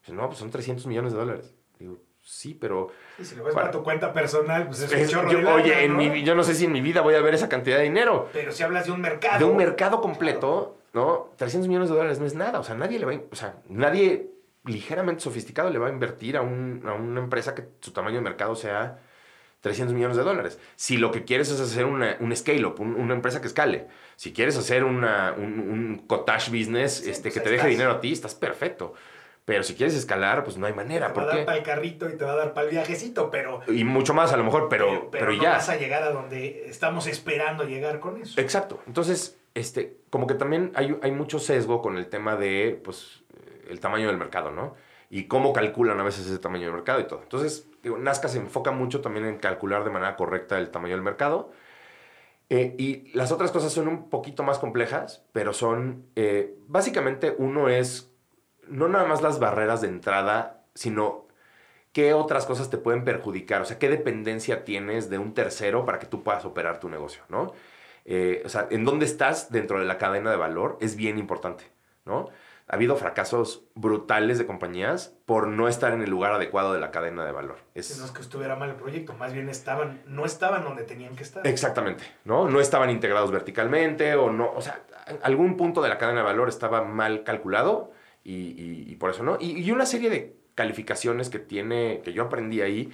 Dice, 0.00 0.14
no, 0.14 0.26
pues 0.26 0.38
son 0.38 0.50
300 0.50 0.86
millones 0.86 1.12
de 1.12 1.18
dólares. 1.18 1.54
Digo, 1.78 1.98
sí, 2.28 2.54
pero... 2.54 2.88
si 3.22 3.34
lo 3.36 3.44
ves 3.44 3.54
para, 3.54 3.70
tu 3.70 3.82
cuenta 3.82 4.12
personal, 4.12 4.66
pues 4.66 4.82
es, 4.82 4.92
un 4.92 5.08
chorro 5.08 5.32
yo, 5.32 5.54
Oye, 5.54 5.84
en 5.84 5.96
mi, 5.96 6.22
yo 6.22 6.34
no 6.34 6.44
sé 6.44 6.54
si 6.54 6.66
en 6.66 6.72
mi 6.72 6.82
vida 6.82 7.00
voy 7.00 7.14
a 7.14 7.20
ver 7.20 7.34
esa 7.34 7.48
cantidad 7.48 7.78
de 7.78 7.84
dinero. 7.84 8.28
Pero 8.32 8.52
si 8.52 8.62
hablas 8.62 8.86
de 8.86 8.92
un 8.92 9.00
mercado... 9.00 9.38
De 9.38 9.44
un 9.44 9.56
mercado 9.56 10.00
completo, 10.00 10.76
¿no? 10.92 11.30
300 11.36 11.68
millones 11.68 11.88
de 11.88 11.96
dólares 11.96 12.20
no 12.20 12.26
es 12.26 12.34
nada. 12.34 12.60
O 12.60 12.64
sea, 12.64 12.74
nadie 12.74 12.98
le 12.98 13.06
va 13.06 13.12
a... 13.12 13.20
O 13.32 13.34
sea, 13.34 13.56
nadie 13.68 14.30
ligeramente 14.64 15.22
sofisticado 15.22 15.70
le 15.70 15.78
va 15.78 15.86
a 15.86 15.90
invertir 15.90 16.36
a, 16.36 16.42
una 16.42 17.20
empresa 17.20 17.54
que 17.54 17.64
su 17.80 17.92
tamaño 17.92 18.16
de 18.16 18.22
mercado 18.22 18.54
sea 18.54 18.98
300 19.60 19.94
millones 19.94 20.16
de 20.18 20.22
dólares. 20.22 20.58
Si 20.76 20.98
lo 20.98 21.10
que 21.10 21.24
quieres 21.24 21.50
es 21.50 21.60
hacer 21.60 21.86
un 21.86 22.36
scale-up, 22.36 22.78
una 22.80 23.14
empresa 23.14 23.40
que 23.40 23.46
escale, 23.46 23.88
si 24.16 24.32
quieres 24.32 24.56
hacer 24.56 24.84
un, 24.84 25.04
un, 25.04 26.04
cottage 26.06 26.50
business 26.50 27.06
este, 27.06 27.30
que 27.30 27.40
pues 27.40 27.44
te 27.44 27.50
deje 27.50 27.68
dinero 27.68 27.92
a 27.92 28.00
ti, 28.00 28.12
estás 28.12 28.34
perfecto. 28.34 28.94
Pero 29.48 29.62
si 29.62 29.74
quieres 29.74 29.94
escalar, 29.94 30.44
pues 30.44 30.58
no 30.58 30.66
hay 30.66 30.74
manera. 30.74 31.10
Te 31.10 31.20
va 31.20 31.32
a 31.32 31.36
dar 31.36 31.46
para 31.46 31.56
el 31.56 31.64
carrito 31.64 32.06
y 32.06 32.18
te 32.18 32.24
va 32.26 32.32
a 32.32 32.36
dar 32.36 32.52
para 32.52 32.66
el 32.66 32.70
viajecito, 32.70 33.30
pero... 33.30 33.62
Y 33.66 33.82
mucho 33.82 34.12
más 34.12 34.30
a 34.34 34.36
lo 34.36 34.44
mejor, 34.44 34.68
pero, 34.68 35.10
pero, 35.10 35.32
no 35.32 35.42
ya. 35.42 35.52
vas 35.52 35.70
a 35.70 35.76
llegar 35.76 36.02
a 36.02 36.10
donde 36.10 36.66
estamos 36.68 37.06
esperando 37.06 37.64
llegar 37.64 37.98
con 37.98 38.20
eso. 38.20 38.38
Exacto. 38.38 38.82
Entonces, 38.86 39.38
este, 39.54 39.96
como 40.10 40.26
que 40.26 40.34
también 40.34 40.70
hay, 40.74 40.98
hay 41.00 41.12
mucho 41.12 41.38
sesgo 41.38 41.80
con 41.80 41.96
el 41.96 42.10
tema 42.10 42.36
de, 42.36 42.78
pues, 42.84 43.22
el 43.70 43.80
tamaño 43.80 44.08
del 44.08 44.18
mercado, 44.18 44.50
¿no? 44.50 44.74
Y 45.08 45.28
cómo 45.28 45.54
calculan 45.54 45.98
a 45.98 46.02
veces 46.02 46.26
ese 46.26 46.38
tamaño 46.38 46.64
del 46.64 46.74
mercado 46.74 47.00
y 47.00 47.04
todo. 47.04 47.22
Entonces, 47.22 47.66
digo, 47.82 47.96
Nazca 47.96 48.28
se 48.28 48.36
enfoca 48.36 48.70
mucho 48.70 49.00
también 49.00 49.24
en 49.24 49.38
calcular 49.38 49.82
de 49.82 49.88
manera 49.88 50.14
correcta 50.16 50.58
el 50.58 50.68
tamaño 50.68 50.92
del 50.92 51.02
mercado. 51.02 51.52
Eh, 52.50 52.74
y 52.76 53.16
las 53.16 53.32
otras 53.32 53.50
cosas 53.50 53.72
son 53.72 53.88
un 53.88 54.10
poquito 54.10 54.42
más 54.42 54.58
complejas, 54.58 55.24
pero 55.32 55.54
son, 55.54 56.04
eh, 56.16 56.54
básicamente 56.66 57.34
uno 57.38 57.70
es, 57.70 58.12
no 58.70 58.88
nada 58.88 59.06
más 59.06 59.22
las 59.22 59.38
barreras 59.38 59.80
de 59.80 59.88
entrada, 59.88 60.64
sino 60.74 61.26
qué 61.92 62.14
otras 62.14 62.46
cosas 62.46 62.70
te 62.70 62.78
pueden 62.78 63.04
perjudicar, 63.04 63.62
o 63.62 63.64
sea, 63.64 63.78
qué 63.78 63.88
dependencia 63.88 64.64
tienes 64.64 65.10
de 65.10 65.18
un 65.18 65.34
tercero 65.34 65.84
para 65.84 65.98
que 65.98 66.06
tú 66.06 66.22
puedas 66.22 66.44
operar 66.44 66.80
tu 66.80 66.88
negocio, 66.88 67.22
¿no? 67.28 67.52
Eh, 68.04 68.42
o 68.44 68.48
sea, 68.48 68.68
en 68.70 68.84
dónde 68.84 69.06
estás 69.06 69.50
dentro 69.50 69.78
de 69.78 69.84
la 69.84 69.98
cadena 69.98 70.30
de 70.30 70.36
valor 70.36 70.78
es 70.80 70.96
bien 70.96 71.18
importante, 71.18 71.64
¿no? 72.04 72.28
ha 72.68 72.74
habido 72.74 72.96
fracasos 72.96 73.64
brutales 73.74 74.38
de 74.38 74.46
compañías 74.46 75.14
por 75.24 75.48
no 75.48 75.68
estar 75.68 75.94
en 75.94 76.02
el 76.02 76.10
lugar 76.10 76.34
adecuado 76.34 76.74
de 76.74 76.80
la 76.80 76.90
cadena 76.90 77.24
de 77.24 77.32
valor. 77.32 77.56
Es... 77.74 77.98
No 77.98 78.04
es 78.04 78.10
que 78.10 78.20
estuviera 78.20 78.56
mal 78.56 78.68
el 78.68 78.76
proyecto, 78.76 79.14
más 79.14 79.32
bien 79.32 79.48
estaban, 79.48 80.02
no 80.06 80.26
estaban 80.26 80.64
donde 80.64 80.82
tenían 80.84 81.16
que 81.16 81.22
estar. 81.22 81.46
Exactamente, 81.46 82.04
¿no? 82.24 82.48
No 82.48 82.60
estaban 82.60 82.90
integrados 82.90 83.30
verticalmente 83.30 84.14
o 84.16 84.30
no, 84.30 84.52
o 84.52 84.60
sea, 84.60 84.82
algún 85.22 85.56
punto 85.56 85.80
de 85.80 85.88
la 85.88 85.96
cadena 85.96 86.20
de 86.20 86.26
valor 86.26 86.50
estaba 86.50 86.84
mal 86.84 87.24
calculado 87.24 87.92
y, 88.28 88.94
por 88.96 89.10
eso 89.10 89.22
no. 89.22 89.38
Y, 89.40 89.70
una 89.70 89.86
serie 89.86 90.10
de 90.10 90.36
calificaciones 90.54 91.30
que 91.30 91.38
tiene, 91.38 92.00
que 92.04 92.12
yo 92.12 92.24
aprendí 92.24 92.60
ahí, 92.60 92.90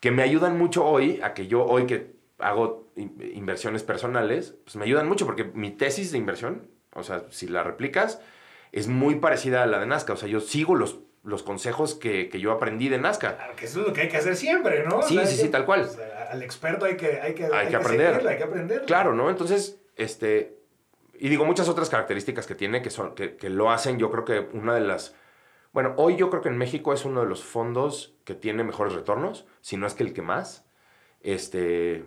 que 0.00 0.10
me 0.10 0.22
ayudan 0.22 0.58
mucho 0.58 0.84
hoy 0.84 1.20
a 1.22 1.34
que 1.34 1.46
yo 1.46 1.64
hoy 1.64 1.86
que 1.86 2.14
hago 2.38 2.92
inversiones 2.96 3.82
personales, 3.82 4.56
pues 4.64 4.76
me 4.76 4.84
ayudan 4.84 5.08
mucho 5.08 5.26
porque 5.26 5.44
mi 5.44 5.70
tesis 5.70 6.12
de 6.12 6.18
inversión, 6.18 6.68
o 6.92 7.02
sea, 7.02 7.24
si 7.30 7.46
la 7.46 7.62
replicas, 7.62 8.20
es 8.72 8.88
muy 8.88 9.16
parecida 9.16 9.62
a 9.62 9.66
la 9.66 9.78
de 9.78 9.86
Nazca. 9.86 10.14
O 10.14 10.16
sea, 10.16 10.28
yo 10.28 10.40
sigo 10.40 10.74
los, 10.74 11.00
los 11.22 11.42
consejos 11.42 11.94
que, 11.94 12.28
yo 12.38 12.50
aprendí 12.50 12.88
de 12.88 12.98
Nazca. 12.98 13.36
Claro, 13.36 13.56
que 13.56 13.66
eso 13.66 13.80
es 13.80 13.86
lo 13.88 13.92
que 13.92 14.02
hay 14.02 14.08
que 14.08 14.16
hacer 14.16 14.36
siempre, 14.36 14.84
¿no? 14.84 15.02
Sí, 15.02 15.18
sí, 15.26 15.36
sí, 15.36 15.48
tal 15.48 15.64
cual. 15.64 15.88
al 16.30 16.42
experto 16.42 16.84
hay 16.84 16.96
que, 16.96 17.20
hay 17.20 17.34
que, 17.34 17.46
hay 17.46 17.68
que 17.68 17.76
aprender. 17.76 18.26
hay 18.26 18.36
que 18.36 18.44
aprender. 18.44 18.82
Claro, 18.86 19.14
¿no? 19.14 19.30
Entonces, 19.30 19.80
este... 19.96 20.63
Y 21.18 21.28
digo, 21.28 21.44
muchas 21.44 21.68
otras 21.68 21.90
características 21.90 22.46
que 22.46 22.54
tiene 22.54 22.82
que, 22.82 22.90
son, 22.90 23.14
que, 23.14 23.36
lo 23.48 23.70
hacen, 23.70 23.98
yo 23.98 24.10
creo 24.10 24.24
que 24.24 24.56
una 24.56 24.74
de 24.74 24.80
las... 24.80 25.14
Bueno, 25.72 25.94
hoy 25.96 26.16
yo 26.16 26.30
creo 26.30 26.42
que 26.42 26.48
en 26.48 26.58
México 26.58 26.92
es 26.92 27.04
uno 27.04 27.20
de 27.20 27.26
los 27.26 27.42
fondos 27.42 28.14
que 28.24 28.34
tiene 28.34 28.64
mejores 28.64 28.92
retornos, 28.92 29.46
si 29.60 29.76
no 29.76 29.86
es 29.86 29.94
que 29.94 30.04
el 30.04 30.12
que 30.12 30.22
más. 30.22 30.64
Este, 31.20 32.04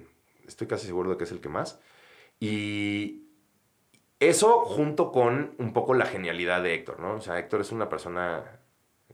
estoy 0.47 0.68
casi 0.68 0.88
seguro 0.88 1.12
de 1.12 1.18
que 1.18 1.26
es 1.26 1.32
el 1.32 1.41
que 1.41 1.49
más. 1.49 1.80
Y, 2.39 3.28
eso 4.20 4.62
junto 4.66 5.12
con 5.12 5.53
un 5.60 5.74
poco 5.74 5.93
la 5.93 6.05
genialidad 6.05 6.64
de 6.64 6.74
Héctor, 6.74 6.99
¿no? 6.99 7.16
O 7.16 7.22
sea, 7.22 7.38
Héctor 7.38 7.62
es 7.62 7.72
una 7.72 7.88
persona 7.89 8.60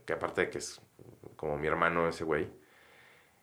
que 0.06 0.14
aparte 0.14 0.42
de 0.42 0.50
que 0.50 0.58
es 0.58 0.80
como 1.36 1.58
mi 1.58 1.66
hermano 1.66 2.08
ese 2.08 2.24
güey, 2.24 2.48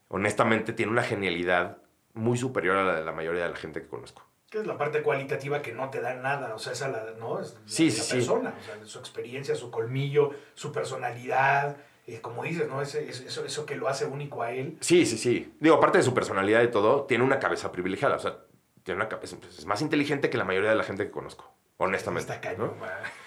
honestamente 0.07 0.73
tiene 0.73 0.91
una 0.91 1.03
genialidad 1.03 1.77
muy 2.13 2.37
superior 2.37 2.77
a 2.77 2.83
la 2.83 2.95
de 2.95 3.05
la 3.05 3.11
mayoría 3.11 3.43
de 3.43 3.49
la 3.49 3.55
gente 3.55 3.81
que 3.81 3.87
conozco. 3.87 4.23
Que 4.51 4.59
es 4.59 4.67
la 4.67 4.77
parte 4.77 5.01
cualitativa 5.01 5.61
que 5.61 5.71
no 5.71 5.89
te 5.89 6.01
da 6.01 6.13
nada, 6.13 6.53
o 6.53 6.59
sea, 6.59 6.73
esa 6.73 6.89
la, 6.89 7.05
¿no? 7.17 7.39
Es 7.39 7.55
sí, 7.65 7.85
la, 7.85 7.91
sí, 7.91 8.15
persona, 8.15 8.53
o 8.59 8.63
sea, 8.65 8.85
su 8.85 8.99
experiencia, 8.99 9.55
su 9.55 9.71
colmillo, 9.71 10.31
su 10.55 10.73
personalidad, 10.73 11.77
eh, 12.05 12.19
como 12.19 12.43
dices, 12.43 12.67
¿no? 12.67 12.81
eso, 12.81 12.99
eso 12.99 13.65
que 13.65 13.75
lo 13.77 13.87
hace 13.87 14.05
único 14.05 14.43
a 14.43 14.51
él. 14.51 14.77
Sí, 14.81 15.05
sí, 15.05 15.17
sí. 15.17 15.53
Digo, 15.61 15.75
aparte 15.75 15.99
de 15.99 16.03
su 16.03 16.13
personalidad 16.13 16.61
y 16.63 16.67
todo, 16.67 17.05
tiene 17.05 17.23
una 17.23 17.39
cabeza 17.39 17.71
privilegiada, 17.71 18.17
o 18.17 18.19
sea, 18.19 18.39
tiene 18.83 18.99
una 18.99 19.07
cabeza, 19.07 19.37
pues, 19.39 19.57
es 19.57 19.65
más 19.65 19.81
inteligente 19.81 20.29
que 20.29 20.37
la 20.37 20.43
mayoría 20.43 20.71
de 20.71 20.75
la 20.75 20.83
gente 20.83 21.05
que 21.05 21.11
conozco, 21.11 21.49
honestamente. 21.77 22.33
Está 22.33 22.53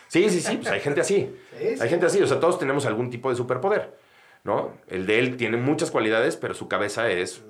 Sí, 0.09 0.29
sí, 0.29 0.43
sí, 0.43 0.59
pues 0.59 0.69
hay 0.69 0.81
gente 0.81 1.01
así. 1.01 1.35
hay 1.81 1.89
gente 1.89 2.05
así, 2.05 2.21
o 2.21 2.27
sea, 2.27 2.39
todos 2.39 2.59
tenemos 2.59 2.85
algún 2.85 3.09
tipo 3.09 3.31
de 3.31 3.37
superpoder, 3.37 3.97
¿no? 4.43 4.77
El 4.89 5.07
de 5.07 5.21
él 5.21 5.39
tiene 5.39 5.57
muchas 5.57 5.91
cualidades, 5.91 6.37
pero 6.37 6.53
su 6.53 6.69
cabeza 6.69 7.11
es 7.11 7.43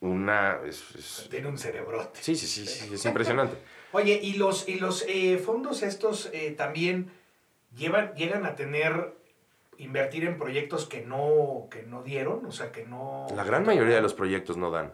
una... 0.00 0.60
Tiene 1.30 1.48
un 1.48 1.58
cerebrote. 1.58 2.20
Sí, 2.22 2.34
sí, 2.34 2.46
sí, 2.46 2.66
sí, 2.66 2.94
es 2.94 3.04
impresionante. 3.04 3.56
Oye, 3.92 4.18
¿y 4.22 4.34
los, 4.34 4.68
y 4.68 4.78
los 4.78 5.04
eh, 5.08 5.38
fondos 5.38 5.82
estos 5.82 6.30
eh, 6.32 6.52
también 6.52 7.10
llevan, 7.76 8.14
llegan 8.14 8.46
a 8.46 8.54
tener 8.54 9.14
invertir 9.78 10.24
en 10.24 10.36
proyectos 10.36 10.86
que 10.86 11.02
no, 11.02 11.68
que 11.70 11.82
no 11.82 12.02
dieron? 12.02 12.44
O 12.46 12.52
sea, 12.52 12.72
que 12.72 12.84
no... 12.84 13.26
La 13.34 13.44
gran 13.44 13.64
mayoría 13.64 13.96
de 13.96 14.02
los 14.02 14.14
proyectos 14.14 14.56
no 14.56 14.70
dan. 14.70 14.92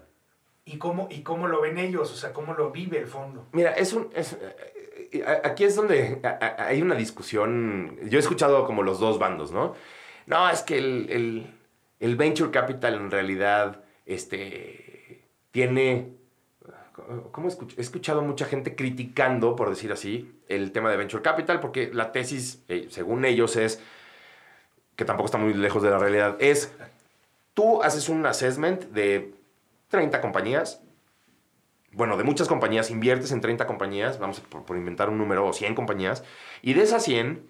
¿Y 0.65 0.79
cómo, 0.79 1.09
¿Y 1.11 1.23
cómo 1.23 1.47
lo 1.47 1.61
ven 1.61 1.79
ellos? 1.79 2.13
O 2.13 2.17
sea, 2.17 2.33
¿cómo 2.33 2.55
lo 2.55 2.73
vive 2.73 2.99
el 2.99 3.07
fondo? 3.07 3.47
Mira, 3.53 3.73
es 3.73 3.93
un... 3.93 4.11
Eh, 4.15 5.25
aquí 5.45 5.65
es 5.65 5.77
donde 5.77 6.21
hay 6.59 6.83
una 6.83 6.95
discusión. 6.95 7.99
Yo 8.05 8.19
he 8.19 8.21
escuchado 8.21 8.67
como 8.67 8.83
los 8.83 8.99
dos 8.99 9.19
bandos, 9.19 9.53
¿no? 9.53 9.75
No, 10.27 10.49
es 10.51 10.63
que 10.63 10.79
el, 10.79 11.47
el, 12.01 12.17
venture 12.17 12.51
capital 12.51 12.95
en 12.95 13.11
realidad 13.11 13.85
este, 14.07 14.86
tiene... 15.57 16.13
¿Cómo 17.33 17.49
he 17.49 17.81
escuchado 17.81 18.21
mucha 18.21 18.45
gente 18.45 18.77
criticando, 18.77 19.57
por 19.57 19.71
decir 19.71 19.91
así, 19.91 20.39
el 20.49 20.71
tema 20.71 20.91
de 20.91 20.99
venture 20.99 21.23
capital? 21.23 21.61
Porque 21.61 21.91
la 21.95 22.13
tesis, 22.13 22.63
eh, 22.69 22.89
según 22.91 23.25
ellos, 23.25 23.57
es 23.57 23.81
que 24.97 25.07
tampoco 25.07 25.27
está 25.27 25.39
muy 25.39 25.55
lejos 25.55 25.83
de 25.83 25.89
la 25.89 25.99
realidad, 25.99 26.37
es 26.41 26.75
tú 27.55 27.83
haces 27.83 28.11
un 28.11 28.27
assessment 28.27 28.83
de 28.91 29.33
30 29.89 30.21
compañías. 30.21 30.83
Bueno, 31.91 32.19
de 32.19 32.25
muchas 32.25 32.49
compañías, 32.49 32.91
inviertes 32.91 33.33
en 33.33 33.41
30 33.41 33.67
compañías, 33.67 34.19
vamos 34.19 34.41
por, 34.41 34.77
inventar 34.77 35.09
un 35.09 35.17
número, 35.17 35.47
o 35.47 35.55
100 35.55 35.75
compañías, 35.75 36.23
y 36.61 36.75
de 36.75 36.83
esas 36.83 37.03
100, 37.03 37.49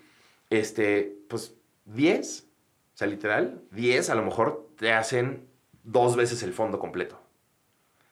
este, 0.51 1.17
pues 1.29 1.57
10, 1.87 2.47
o 2.95 2.97
sea, 2.97 3.09
literal, 3.09 3.63
10 3.73 4.11
a 4.11 4.15
lo 4.15 4.23
mejor 4.23 4.69
te 4.79 4.93
hacen 4.93 5.49
dos 5.83 6.15
veces 6.15 6.45
el 6.45 6.53
fondo 6.53 6.79
completo. 6.79 7.26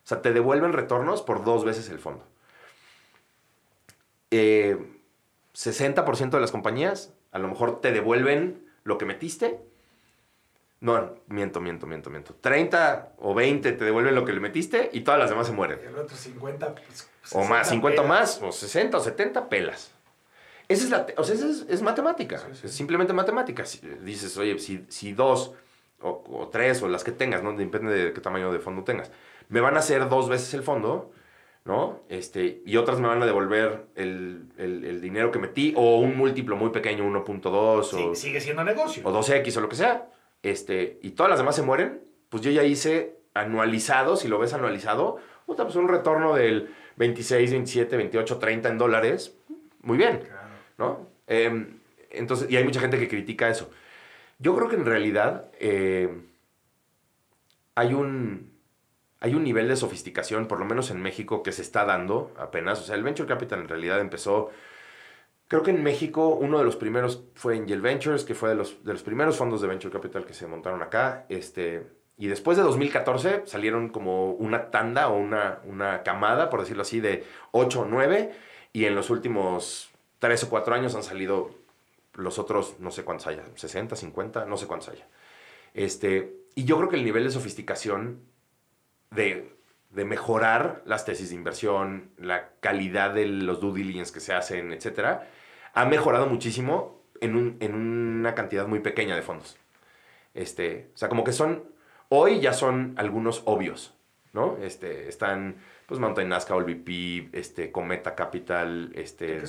O 0.04 0.06
sea, 0.06 0.20
te 0.22 0.32
devuelven 0.32 0.72
retornos 0.72 1.22
por 1.22 1.44
dos 1.44 1.64
veces 1.64 1.88
el 1.88 1.98
fondo. 1.98 2.24
60% 4.30 6.26
eh, 6.28 6.30
de 6.30 6.40
las 6.40 6.50
compañías 6.50 7.12
a 7.32 7.38
lo 7.38 7.48
mejor 7.48 7.80
te 7.80 7.92
devuelven 7.92 8.64
lo 8.84 8.98
que 8.98 9.04
metiste 9.06 9.60
No, 10.80 11.14
miento, 11.28 11.60
miento, 11.60 11.86
miento, 11.86 12.10
miento. 12.10 12.34
30 12.40 13.12
o 13.18 13.34
20 13.34 13.72
te 13.72 13.84
devuelven 13.84 14.14
lo 14.14 14.24
que 14.24 14.32
le 14.32 14.40
metiste 14.40 14.90
y 14.92 15.00
todas 15.00 15.18
las 15.20 15.30
demás 15.30 15.46
se 15.46 15.52
mueren. 15.52 15.78
Y 15.82 15.86
el 15.86 15.96
otro 15.96 16.16
50. 16.16 16.74
Pues, 16.74 17.08
O 17.32 17.44
más, 17.44 17.68
60 17.68 17.70
50 17.70 18.02
pelas. 18.02 18.08
más, 18.08 18.42
o 18.42 18.52
60 18.52 18.98
o 18.98 19.00
70 19.00 19.48
pelas. 19.48 19.90
Esa 20.68 20.84
es, 20.84 20.90
la, 20.90 21.06
o 21.16 21.24
sea, 21.24 21.34
esa 21.34 21.46
es, 21.48 21.64
es 21.68 21.82
matemática, 21.82 22.38
Sí, 22.38 22.46
sí. 22.54 22.66
es 22.66 22.72
simplemente 22.74 23.12
matemática. 23.12 23.64
Si- 23.64 23.80
dices, 24.02 24.36
oye, 24.36 24.58
si, 24.58 24.84
si 24.88 25.12
dos 25.12 25.52
o, 26.00 26.22
o 26.28 26.48
tres 26.48 26.82
o 26.82 26.88
las 26.88 27.02
que 27.04 27.12
tengas, 27.12 27.42
¿no? 27.42 27.52
Depende 27.54 27.92
de 27.92 28.12
qué 28.12 28.20
tamaño 28.20 28.52
de 28.52 28.58
fondo 28.58 28.82
tengas, 28.84 29.10
me 29.48 29.60
van 29.60 29.76
a 29.76 29.80
hacer 29.80 30.08
dos 30.08 30.28
veces 30.28 30.52
el 30.54 30.62
fondo, 30.62 31.12
¿no? 31.64 32.00
Este, 32.08 32.62
y 32.66 32.76
otras 32.76 33.00
me 33.00 33.08
van 33.08 33.22
a 33.22 33.26
devolver 33.26 33.86
el, 33.94 34.48
el- 34.58 34.84
el 34.84 35.00
dinero 35.00 35.30
que 35.30 35.38
metí 35.38 35.72
o 35.76 35.98
un 36.00 36.16
múltiplo 36.16 36.56
muy 36.56 36.70
pequeño, 36.70 37.04
1.2 37.04 37.84
Sí, 37.90 37.96
o, 38.10 38.14
sigue 38.14 38.40
siendo 38.40 38.64
negocio. 38.64 39.02
o 39.06 39.12
2X 39.12 39.56
o 39.56 39.60
lo 39.60 39.68
que 39.68 39.76
sea, 39.76 40.08
este, 40.42 40.98
y 41.02 41.10
todas 41.12 41.30
las 41.30 41.38
demás 41.38 41.56
se 41.56 41.62
mueren, 41.62 42.00
pues 42.28 42.42
yo 42.42 42.50
ya 42.50 42.64
hice 42.64 43.16
anualizado, 43.34 44.16
si 44.16 44.28
lo 44.28 44.38
ves 44.38 44.52
anualizado, 44.54 45.16
pues 45.46 45.74
un 45.76 45.88
retorno 45.88 46.34
del 46.34 46.68
26, 46.96 47.50
27, 47.50 47.96
28, 47.96 48.38
30 48.38 48.68
en 48.68 48.78
dólares, 48.78 49.36
muy 49.82 49.96
bien, 49.98 50.18
Claro. 50.20 50.48
¿no? 50.78 51.08
Eh, 51.26 51.66
entonces, 52.10 52.50
y 52.50 52.56
hay 52.56 52.64
mucha 52.64 52.80
gente 52.80 52.98
que 52.98 53.08
critica 53.08 53.48
eso. 53.48 53.70
Yo 54.38 54.54
creo 54.54 54.68
que 54.68 54.76
en 54.76 54.84
realidad 54.84 55.46
eh, 55.58 56.08
hay 57.74 57.94
un... 57.94 58.52
Hay 59.24 59.34
un 59.34 59.42
nivel 59.42 59.68
de 59.68 59.76
sofisticación, 59.76 60.48
por 60.48 60.58
lo 60.58 60.66
menos 60.66 60.90
en 60.90 61.00
México, 61.00 61.42
que 61.42 61.50
se 61.50 61.62
está 61.62 61.86
dando 61.86 62.30
apenas. 62.36 62.78
O 62.80 62.82
sea, 62.84 62.94
el 62.94 63.02
Venture 63.02 63.26
Capital 63.26 63.60
en 63.60 63.68
realidad 63.68 64.00
empezó 64.00 64.50
Creo 65.48 65.62
que 65.62 65.70
en 65.70 65.82
México 65.82 66.28
uno 66.28 66.58
de 66.58 66.64
los 66.64 66.76
primeros 66.76 67.24
fue 67.34 67.56
Angel 67.56 67.80
Ventures, 67.80 68.24
que 68.24 68.34
fue 68.34 68.48
de 68.48 68.54
los, 68.54 68.84
de 68.84 68.92
los 68.92 69.02
primeros 69.02 69.36
fondos 69.36 69.60
de 69.60 69.68
Venture 69.68 69.92
Capital 69.92 70.26
que 70.26 70.34
se 70.34 70.46
montaron 70.46 70.82
acá. 70.82 71.24
Este, 71.28 71.86
y 72.18 72.26
después 72.26 72.56
de 72.56 72.62
2014 72.62 73.44
salieron 73.46 73.88
como 73.90 74.32
una 74.32 74.70
tanda 74.70 75.08
o 75.08 75.16
una, 75.16 75.60
una 75.64 76.02
camada, 76.02 76.50
por 76.50 76.60
decirlo 76.60 76.82
así, 76.82 77.00
de 77.00 77.24
8 77.52 77.80
o 77.80 77.84
9. 77.84 78.32
Y 78.72 78.86
en 78.86 78.94
los 78.94 79.08
últimos 79.08 79.90
3 80.18 80.44
o 80.44 80.50
4 80.50 80.74
años 80.74 80.94
han 80.94 81.02
salido 81.02 81.50
los 82.14 82.38
otros, 82.38 82.76
no 82.78 82.90
sé 82.90 83.04
cuántos 83.04 83.26
haya, 83.26 83.44
60, 83.54 83.96
50, 83.96 84.46
no 84.46 84.56
sé 84.56 84.66
cuántos 84.66 84.88
haya. 84.90 85.06
Este, 85.74 86.36
y 86.54 86.64
yo 86.64 86.76
creo 86.78 86.88
que 86.88 86.96
el 86.96 87.04
nivel 87.04 87.24
de 87.24 87.30
sofisticación 87.30 88.20
de, 89.14 89.54
de 89.90 90.04
mejorar 90.04 90.82
las 90.86 91.04
tesis 91.04 91.30
de 91.30 91.36
inversión, 91.36 92.10
la 92.18 92.50
calidad 92.60 93.14
de 93.14 93.26
los 93.26 93.60
due 93.60 93.74
diligence 93.78 94.12
que 94.12 94.20
se 94.20 94.32
hacen, 94.34 94.72
etcétera, 94.72 95.28
ha 95.72 95.84
mejorado 95.86 96.26
muchísimo 96.26 97.02
en, 97.20 97.36
un- 97.36 97.56
en 97.60 97.74
una 97.74 98.34
cantidad 98.34 98.66
muy 98.66 98.80
pequeña 98.80 99.14
de 99.16 99.22
fondos. 99.22 99.56
Este, 100.34 100.90
o 100.94 100.96
sea, 100.96 101.08
como 101.08 101.22
que 101.24 101.32
son, 101.32 101.64
hoy 102.08 102.40
ya 102.40 102.52
son 102.52 102.94
algunos 102.96 103.42
obvios, 103.46 103.94
¿no? 104.32 104.56
Este, 104.60 105.08
están, 105.08 105.56
pues, 105.86 106.00
Mountain 106.00 106.28
Nazca, 106.28 106.56
OLVP, 106.56 107.28
este, 107.32 107.70
Cometa 107.70 108.14
Capital, 108.16 108.90
este, 108.96 109.40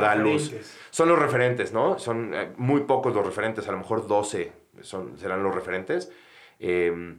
Dalus. 0.00 0.42
referentes. 0.50 0.78
Son 0.90 1.08
los 1.08 1.18
referentes, 1.18 1.72
¿no? 1.72 1.98
Son 1.98 2.32
eh, 2.32 2.52
muy 2.56 2.82
pocos 2.82 3.12
los 3.14 3.26
referentes, 3.26 3.66
a 3.68 3.72
lo 3.72 3.78
mejor 3.78 4.06
12 4.06 4.52
son, 4.82 5.18
serán 5.18 5.42
los 5.42 5.52
referentes. 5.54 6.12
Eh, 6.60 7.16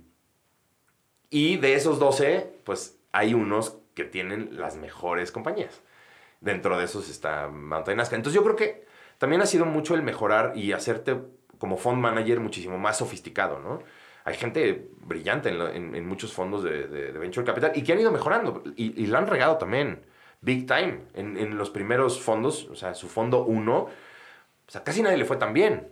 y 1.31 1.57
de 1.57 1.73
esos 1.73 1.97
12, 1.99 2.51
pues 2.65 2.99
hay 3.11 3.33
unos 3.33 3.79
que 3.95 4.03
tienen 4.03 4.59
las 4.59 4.77
mejores 4.77 5.31
compañías. 5.31 5.81
Dentro 6.41 6.77
de 6.77 6.85
esos 6.85 7.09
está 7.09 7.47
Mountain 7.49 7.97
Nazca. 7.97 8.15
Entonces 8.15 8.35
yo 8.35 8.43
creo 8.43 8.55
que 8.55 8.85
también 9.17 9.41
ha 9.41 9.47
sido 9.47 9.65
mucho 9.65 9.95
el 9.95 10.03
mejorar 10.03 10.53
y 10.55 10.73
hacerte 10.73 11.17
como 11.57 11.77
fund 11.77 11.99
manager 11.99 12.39
muchísimo 12.39 12.77
más 12.77 12.97
sofisticado, 12.99 13.59
¿no? 13.59 13.79
Hay 14.23 14.35
gente 14.35 14.89
brillante 15.05 15.49
en, 15.49 15.61
en- 15.61 15.95
en 15.95 16.07
muchos 16.07 16.33
fondos 16.33 16.63
de, 16.63 16.87
de- 16.87 17.11
de 17.11 17.19
Venture 17.19 17.45
Capital 17.45 17.71
y 17.75 17.83
que 17.83 17.93
han 17.93 17.99
ido 17.99 18.11
mejorando 18.11 18.63
y, 18.75 19.01
y 19.01 19.07
la 19.07 19.17
han 19.19 19.27
regado 19.27 19.57
también, 19.57 20.03
big 20.41 20.67
time, 20.67 21.01
en, 21.15 21.37
en 21.37 21.57
los 21.57 21.69
primeros 21.71 22.19
fondos, 22.21 22.67
o 22.69 22.75
sea, 22.75 22.93
su 22.95 23.07
fondo 23.09 23.45
1, 23.45 23.77
o 23.77 23.89
sea, 24.67 24.83
casi 24.83 25.01
nadie 25.03 25.17
le 25.17 25.25
fue 25.25 25.37
tan 25.37 25.53
bien 25.53 25.89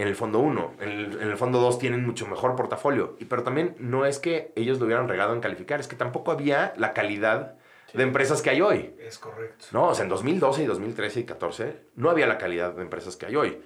en 0.00 0.08
el 0.08 0.16
fondo 0.16 0.38
1. 0.40 0.74
En 0.80 0.88
el, 0.88 1.20
en 1.22 1.28
el 1.30 1.36
fondo 1.36 1.60
2 1.60 1.78
tienen 1.78 2.04
mucho 2.04 2.26
mejor 2.26 2.56
portafolio. 2.56 3.16
Y, 3.20 3.24
pero 3.26 3.42
también 3.42 3.74
no 3.78 4.06
es 4.06 4.18
que 4.18 4.52
ellos 4.56 4.78
lo 4.78 4.86
hubieran 4.86 5.08
regado 5.08 5.34
en 5.34 5.40
calificar, 5.40 5.80
es 5.80 5.88
que 5.88 5.96
tampoco 5.96 6.30
había 6.32 6.72
la 6.76 6.92
calidad 6.92 7.54
de 7.92 8.02
empresas 8.04 8.40
que 8.42 8.50
hay 8.50 8.60
hoy. 8.60 8.94
Es 9.00 9.18
correcto. 9.18 9.66
No, 9.72 9.88
o 9.88 9.94
sea, 9.94 10.04
en 10.04 10.08
2012 10.10 10.62
y 10.62 10.66
2013 10.66 11.20
y 11.20 11.24
14 11.24 11.76
no 11.96 12.08
había 12.10 12.26
la 12.26 12.38
calidad 12.38 12.72
de 12.72 12.82
empresas 12.82 13.16
que 13.16 13.26
hay 13.26 13.36
hoy. 13.36 13.60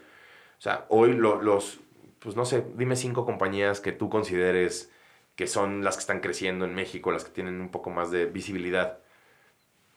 O 0.58 0.60
sea, 0.62 0.86
hoy 0.88 1.12
lo- 1.12 1.42
los, 1.42 1.80
pues 2.20 2.34
no 2.36 2.44
sé, 2.46 2.64
dime 2.76 2.96
cinco 2.96 3.26
compañías 3.26 3.80
que 3.80 3.92
tú 3.92 4.08
consideres 4.08 4.90
que 5.36 5.46
son 5.46 5.82
las 5.84 5.96
que 5.96 6.00
están 6.00 6.20
creciendo 6.20 6.64
en 6.64 6.74
México, 6.74 7.10
las 7.12 7.24
que 7.24 7.32
tienen 7.32 7.60
un 7.60 7.68
poco 7.70 7.90
más 7.90 8.10
de 8.10 8.26
visibilidad. 8.26 8.98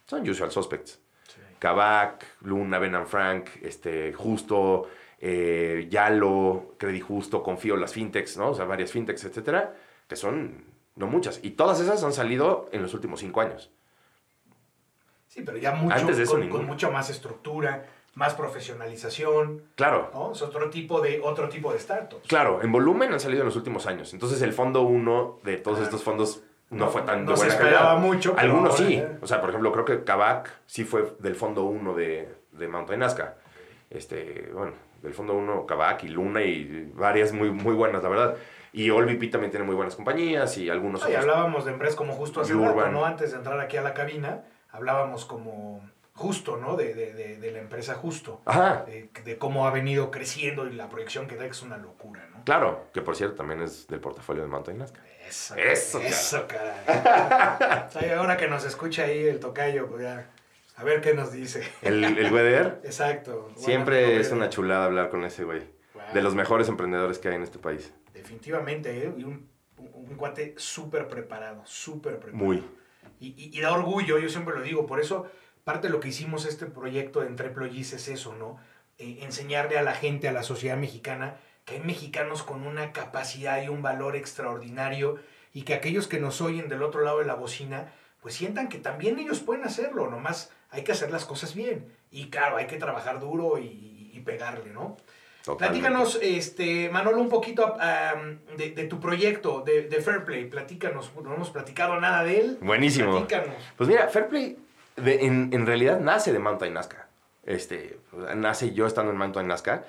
Son 0.08 0.28
usual 0.28 0.52
suspects. 0.52 1.00
Sí. 1.28 1.40
Kavak, 1.60 2.26
Luna, 2.42 2.80
Ben 2.80 2.96
and 2.96 3.08
Frank, 3.08 3.50
este, 3.62 4.14
Justo, 4.14 4.90
eh, 5.20 5.88
Yalo, 5.90 6.76
Credit 6.78 7.04
Justo, 7.04 7.42
Confío, 7.44 7.76
las 7.78 7.94
fintechs, 7.94 8.38
¿no? 8.38 8.50
O 8.52 8.54
sea, 8.54 8.66
varias 8.66 8.92
fintechs, 8.92 9.24
etcétera, 9.26 9.74
que 10.08 10.16
son 10.16 10.64
no 10.96 11.08
muchas. 11.08 11.40
Y 11.44 11.52
todas 11.52 11.80
esas 11.80 12.04
han 12.04 12.14
salido 12.14 12.70
en 12.72 12.82
los 12.82 12.94
últimos 12.94 13.20
cinco 13.20 13.42
años. 13.42 13.72
Sí, 15.28 15.42
pero 15.46 15.58
ya 15.58 15.74
mucho, 15.74 15.96
Antes 15.96 16.18
de 16.18 16.24
eso, 16.24 16.34
con, 16.34 16.50
con 16.50 16.66
mucho 16.66 16.92
más 16.92 17.10
estructura, 17.10 17.86
más 18.16 18.34
profesionalización, 18.34 19.64
Claro, 19.76 20.10
¿no? 20.14 20.32
Es 20.32 20.42
otro 20.42 20.70
tipo 20.70 21.02
de, 21.02 21.20
otro 21.24 21.50
tipo 21.50 21.72
de 21.72 21.80
startups. 21.80 22.28
claro, 22.28 22.62
en 22.64 22.72
volumen 22.72 23.12
han 23.14 23.20
salido 23.20 23.42
en 23.42 23.48
los 23.48 23.56
últimos 23.56 23.86
años. 23.86 24.14
Entonces 24.14 24.42
el 24.42 24.54
fondo 24.54 24.82
1 24.84 25.40
de 25.44 25.58
todos 25.58 25.80
estos 25.82 26.02
fondos 26.04 26.42
no, 26.70 26.86
No- 26.86 26.92
fue 26.92 27.02
tan 27.04 27.26
no 27.26 27.32
de 27.32 27.38
se 27.38 27.44
buena 27.46 27.54
esperaba 27.54 27.94
calidad. 27.96 28.08
mucho, 28.08 28.34
Algunos 28.38 28.72
ahora 28.80 28.88
sí. 28.90 29.04
O 29.22 29.28
sea, 29.28 29.40
por 29.40 29.50
ejemplo, 29.50 29.72
creo 29.72 29.86
que 29.86 30.04
Kavak 30.04 30.52
sí 30.66 30.84
fue 30.84 31.16
del 31.20 31.36
fondo 31.36 31.64
1 31.66 31.94
de, 31.94 32.34
de 32.54 32.68
Mountain 32.68 33.00
Nazca. 33.00 33.36
Este, 33.90 34.50
bueno, 34.54 34.74
del 35.02 35.14
fondo 35.14 35.34
1 35.34 35.66
Kavak 35.66 36.04
y 36.04 36.08
Luna 36.10 36.42
y 36.44 36.92
varias 36.94 37.32
muy, 37.32 37.52
muy 37.52 37.74
buenas, 37.76 38.04
la 38.04 38.10
verdad. 38.10 38.36
Y 38.74 38.90
OLVP 38.90 39.28
también 39.32 39.50
tiene 39.52 39.66
muy 39.66 39.76
buenas 39.76 39.96
compañías 39.96 40.58
y 40.58 40.70
algunos 40.70 41.02
Ah, 41.04 41.08
y 41.10 41.12
otros. 41.14 41.24
hablábamos 41.26 41.66
de 41.66 41.72
empresas 41.72 41.96
como 41.96 42.14
justo 42.14 42.42
hace 42.42 42.54
rato. 42.54 42.88
¿no? 42.92 43.06
Antes 43.06 43.32
de 43.32 43.38
entrar 43.38 43.60
aquí 43.60 43.78
a 43.78 43.82
la 43.82 43.94
cabina, 43.94 44.44
hablábamos 44.72 45.26
como 45.26 45.82
justo, 46.14 46.58
¿no? 46.58 46.76
De, 46.76 46.94
de, 46.96 47.14
de, 47.14 47.38
de 47.38 47.52
la 47.52 47.60
empresa 47.60 47.94
justo. 47.94 48.42
Ajá, 48.46 48.86
De, 48.86 49.38
cómo 49.38 49.68
ha 49.68 49.72
venido 49.72 50.10
creciendo 50.12 50.68
y 50.68 50.74
la 50.74 50.90
proyección 50.90 51.28
que 51.28 51.36
da, 51.36 51.44
que 51.46 51.52
es 51.52 51.62
una 51.62 51.78
locura, 51.78 52.28
¿no? 52.32 52.44
claro, 52.44 52.86
que 52.94 53.02
por 53.02 53.16
cierto 53.16 53.36
también 53.36 53.62
es 53.62 53.88
del 53.88 54.00
portafolio 54.00 54.42
de 54.44 54.48
Mountain 54.50 54.78
Nazca. 54.80 55.02
Eso, 55.28 55.56
Eso, 55.56 56.00
eso, 56.02 56.46
caray. 56.48 56.78
O 57.88 57.92
sea, 57.92 58.20
ahora 58.20 58.36
que 58.38 58.48
nos 58.48 58.64
escucha 58.66 59.04
ahí 59.04 59.28
el 59.28 59.40
tocayo, 59.40 59.88
pues 59.88 60.02
ya, 60.04 60.26
a 60.78 60.84
ver 60.86 61.02
qué 61.02 61.14
nos 61.14 61.32
dice. 61.34 61.64
El, 61.82 62.04
el 62.04 62.32
Weather 62.32 62.80
Exacto. 62.86 63.52
Siempre 63.58 64.20
es 64.20 64.32
una 64.32 64.50
chulada 64.50 64.86
hablar 64.86 65.10
con 65.10 65.26
ese 65.26 65.44
güey. 65.44 65.62
Wow. 65.94 66.04
De 66.14 66.22
los 66.22 66.36
mejores 66.36 66.70
emprendedores 66.70 67.20
que 67.20 67.28
hay 67.30 67.36
en 67.36 67.44
este 67.44 67.60
país. 67.60 67.94
Definitivamente, 68.14 69.06
¿eh? 69.06 69.14
Y 69.18 69.24
un, 69.24 69.50
un, 69.78 69.92
un 70.12 70.16
cuate 70.16 70.54
súper 70.58 71.08
preparado, 71.08 71.62
súper 71.66 72.20
preparado. 72.20 72.46
Muy. 72.46 72.64
Y, 73.20 73.28
y- 73.30 73.58
y 73.58 73.62
da 73.62 73.74
orgullo, 73.74 74.20
yo 74.20 74.30
siempre 74.30 74.54
lo 74.56 74.62
digo, 74.62 74.86
por 74.86 75.00
eso 75.02 75.30
parte 75.64 75.88
de 75.88 75.94
lo 75.94 76.00
que 76.00 76.08
hicimos 76.10 76.46
este 76.46 76.66
proyecto 76.68 77.20
de 77.22 77.28
Entre 77.28 77.48
Employees 77.48 77.92
es 77.94 78.08
eso, 78.08 78.34
¿no? 78.36 78.58
Eh, 79.00 79.20
enseñarle 79.24 79.78
a 79.78 79.82
la 79.84 79.94
gente, 79.94 80.28
a 80.30 80.32
la 80.32 80.44
sociedad 80.44 80.78
mexicana, 80.78 81.38
que 81.66 81.76
hay 81.76 81.82
mexicanos 81.82 82.44
con 82.44 82.66
una 82.66 82.94
capacidad 82.94 83.62
y 83.62 83.68
un 83.70 83.82
valor 83.82 84.16
extraordinario 84.16 85.18
y 85.54 85.64
que 85.64 85.74
aquellos 85.74 86.08
que 86.08 86.20
nos 86.20 86.40
oyen 86.42 86.70
del 86.70 86.84
otro 86.84 87.02
lado 87.02 87.20
de 87.20 87.26
la 87.26 87.34
bocina, 87.36 87.92
pues 88.22 88.36
sientan 88.36 88.70
que 88.70 88.78
también 88.78 89.20
ellos 89.20 89.40
pueden 89.42 89.66
hacerlo, 89.66 90.10
nomás 90.10 90.52
hay 90.70 90.84
que 90.84 90.92
hacer 90.92 91.12
las 91.12 91.26
cosas 91.26 91.54
bien. 91.56 91.86
Y 92.12 92.30
claro, 92.30 92.58
hay 92.58 92.68
que 92.68 92.78
trabajar 92.78 93.20
duro 93.20 93.58
y, 93.58 94.12
y 94.14 94.20
pegarle, 94.22 94.72
¿no? 94.72 94.98
Totalmente. 95.44 95.80
Platícanos, 95.82 96.20
este, 96.22 96.90
Manolo, 96.90 97.22
un 97.22 97.30
poquito 97.30 97.76
am, 97.80 98.40
de, 98.58 98.72
de 98.72 98.84
tu 98.86 99.00
proyecto 99.00 99.62
de, 99.62 99.84
de 99.84 100.02
Fairplay. 100.02 100.50
Platícanos, 100.50 101.12
no 101.24 101.34
hemos 101.34 101.50
platicado 101.52 102.00
nada 102.02 102.24
de 102.24 102.40
él. 102.42 102.58
Buenísimo. 102.62 103.12
Platícanos. 103.12 103.56
Pues 103.78 103.88
mira, 103.90 104.08
Fairplay 104.10 104.58
de- 104.98 105.26
en, 105.26 105.50
en 105.54 105.66
realidad 105.66 106.00
nace 106.02 106.34
de 106.34 106.40
Mountain 106.40 106.74
Nazca. 106.74 107.08
Este, 107.46 107.98
nace 108.36 108.74
yo 108.74 108.88
estando 108.88 109.12
en 109.14 109.18
Mountain 109.18 109.48
Nazca. 109.48 109.86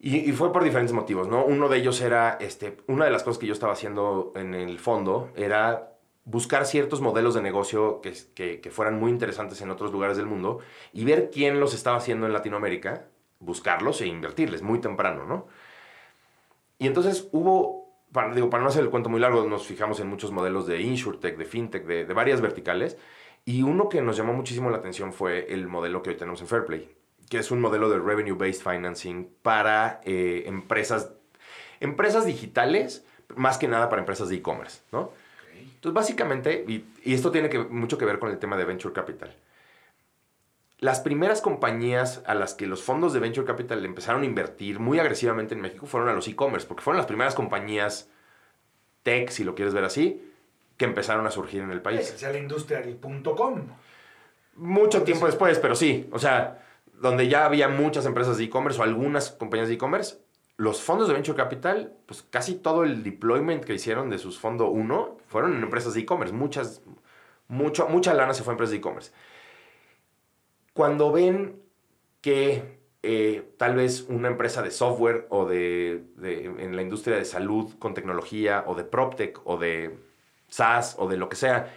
Y, 0.00 0.28
y 0.28 0.32
fue 0.32 0.52
por 0.52 0.64
diferentes 0.64 0.92
motivos, 0.92 1.28
¿no? 1.28 1.44
Uno 1.44 1.68
de 1.68 1.78
ellos 1.78 2.00
era, 2.00 2.36
este, 2.40 2.76
una 2.88 3.04
de 3.04 3.10
las 3.12 3.22
cosas 3.22 3.38
que 3.38 3.46
yo 3.46 3.52
estaba 3.54 3.72
haciendo 3.74 4.32
en 4.34 4.54
el 4.54 4.78
fondo 4.80 5.30
era 5.36 5.93
buscar 6.24 6.66
ciertos 6.66 7.00
modelos 7.00 7.34
de 7.34 7.42
negocio 7.42 8.00
que, 8.00 8.60
que, 8.60 8.70
fueran 8.70 8.98
muy 8.98 9.10
interesantes 9.10 9.60
en 9.60 9.70
otros 9.70 9.92
lugares 9.92 10.16
del 10.16 10.26
mundo 10.26 10.60
y 10.92 11.04
ver 11.04 11.30
quién 11.30 11.60
los 11.60 11.74
estaba 11.74 11.98
haciendo 11.98 12.26
en 12.26 12.32
Latinoamérica, 12.32 13.06
buscarlos 13.40 14.00
e 14.00 14.06
invertirles 14.06 14.62
muy 14.62 14.80
temprano, 14.80 15.26
¿no? 15.26 15.46
Y 16.78 16.86
entonces 16.86 17.28
hubo, 17.32 17.92
para, 18.12 18.34
digo, 18.34 18.50
para 18.50 18.62
no 18.62 18.70
hacer 18.70 18.82
el 18.82 18.90
cuento 18.90 19.10
muy 19.10 19.20
largo, 19.20 19.44
nos 19.44 19.66
fijamos 19.66 20.00
en 20.00 20.08
muchos 20.08 20.32
modelos 20.32 20.66
de 20.66 20.80
InsurTech, 20.80 21.36
de 21.36 21.44
FinTech, 21.44 21.84
de, 21.84 22.04
de 22.06 22.14
varias 22.14 22.40
verticales. 22.40 22.96
Y 23.44 23.62
uno 23.62 23.90
que 23.90 24.00
nos 24.00 24.16
llamó 24.16 24.32
muchísimo 24.32 24.70
la 24.70 24.78
atención 24.78 25.12
fue 25.12 25.52
el 25.52 25.68
modelo 25.68 26.02
que 26.02 26.10
hoy 26.10 26.16
tenemos 26.16 26.40
en 26.40 26.46
Fairplay, 26.46 26.90
que 27.28 27.38
es 27.38 27.50
un 27.50 27.60
modelo 27.60 27.90
de 27.90 27.98
Revenue 27.98 28.36
Based 28.36 28.62
Financing 28.62 29.28
para 29.42 30.00
eh, 30.04 30.44
empresas, 30.46 31.12
empresas 31.80 32.24
digitales, 32.24 33.04
más 33.36 33.58
que 33.58 33.68
nada 33.68 33.90
para 33.90 34.00
empresas 34.00 34.30
de 34.30 34.36
e-commerce, 34.36 34.80
¿no? 34.92 35.10
Entonces, 35.84 35.94
básicamente, 35.94 36.64
y, 36.66 36.86
y 37.04 37.12
esto 37.12 37.30
tiene 37.30 37.50
que, 37.50 37.58
mucho 37.58 37.98
que 37.98 38.06
ver 38.06 38.18
con 38.18 38.30
el 38.30 38.38
tema 38.38 38.56
de 38.56 38.64
Venture 38.64 38.94
Capital. 38.94 39.36
Las 40.78 41.00
primeras 41.00 41.42
compañías 41.42 42.22
a 42.24 42.34
las 42.34 42.54
que 42.54 42.66
los 42.66 42.82
fondos 42.82 43.12
de 43.12 43.20
Venture 43.20 43.46
Capital 43.46 43.84
empezaron 43.84 44.22
a 44.22 44.24
invertir 44.24 44.80
muy 44.80 44.98
agresivamente 44.98 45.54
en 45.54 45.60
México 45.60 45.84
fueron 45.84 46.08
a 46.08 46.14
los 46.14 46.26
e-commerce, 46.26 46.66
porque 46.66 46.82
fueron 46.82 46.96
las 46.96 47.06
primeras 47.06 47.34
compañías 47.34 48.08
tech, 49.02 49.28
si 49.28 49.44
lo 49.44 49.54
quieres 49.54 49.74
ver 49.74 49.84
así, 49.84 50.32
que 50.78 50.86
empezaron 50.86 51.26
a 51.26 51.30
surgir 51.30 51.60
en 51.60 51.70
el 51.70 51.82
país. 51.82 52.14
sea 52.16 52.32
la 52.32 52.38
industria 52.38 52.80
del 52.80 52.96
punto 52.96 53.36
com. 53.36 53.66
Mucho 54.56 55.02
tiempo 55.02 55.26
después, 55.26 55.58
pero 55.58 55.76
sí. 55.76 56.08
O 56.12 56.18
sea, 56.18 56.64
donde 56.94 57.28
ya 57.28 57.44
había 57.44 57.68
muchas 57.68 58.06
empresas 58.06 58.38
de 58.38 58.44
e-commerce 58.44 58.80
o 58.80 58.84
algunas 58.84 59.32
compañías 59.32 59.68
de 59.68 59.74
e-commerce, 59.74 60.16
los 60.56 60.82
fondos 60.82 61.08
de 61.08 61.14
Venture 61.14 61.36
Capital, 61.36 61.96
pues 62.06 62.22
casi 62.22 62.54
todo 62.56 62.84
el 62.84 63.02
deployment 63.02 63.64
que 63.64 63.74
hicieron 63.74 64.10
de 64.10 64.18
sus 64.18 64.38
fondos 64.38 64.68
1 64.70 65.18
fueron 65.26 65.56
en 65.56 65.62
empresas 65.62 65.94
de 65.94 66.00
e-commerce. 66.00 66.32
Muchas, 66.32 66.82
mucho, 67.48 67.88
mucha 67.88 68.14
lana 68.14 68.34
se 68.34 68.42
fue 68.42 68.52
a 68.52 68.54
empresas 68.54 68.70
de 68.70 68.78
e-commerce. 68.78 69.12
Cuando 70.72 71.12
ven 71.12 71.60
que 72.20 72.78
eh, 73.02 73.52
tal 73.58 73.74
vez 73.74 74.06
una 74.08 74.28
empresa 74.28 74.62
de 74.62 74.70
software 74.70 75.26
o 75.28 75.44
de, 75.44 76.04
en 76.22 76.74
la 76.74 76.82
industria 76.82 77.16
de 77.16 77.24
salud 77.24 77.74
con 77.78 77.92
tecnología 77.92 78.64
o 78.66 78.74
de 78.74 78.84
PropTech 78.84 79.40
o 79.44 79.58
de 79.58 79.98
SaaS 80.48 80.96
o 80.98 81.08
de 81.08 81.16
lo 81.16 81.28
que 81.28 81.36
sea, 81.36 81.70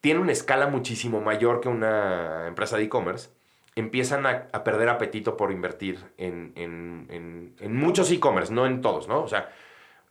tiene 0.00 0.20
una 0.20 0.32
escala 0.32 0.66
muchísimo 0.66 1.20
mayor 1.20 1.60
que 1.60 1.68
una 1.68 2.46
empresa 2.48 2.76
de 2.76 2.82
e-commerce, 2.84 3.30
empiezan 3.76 4.26
a, 4.26 4.64
perder 4.64 4.88
apetito 4.88 5.36
por 5.36 5.52
invertir 5.52 5.98
en, 6.16 6.52
en, 6.56 7.06
en, 7.10 7.56
en 7.58 7.76
muchos 7.76 8.10
e-commerce, 8.10 8.52
no 8.52 8.66
en 8.66 8.80
todos, 8.80 9.08
¿no? 9.08 9.22
O 9.22 9.28
sea, 9.28 9.50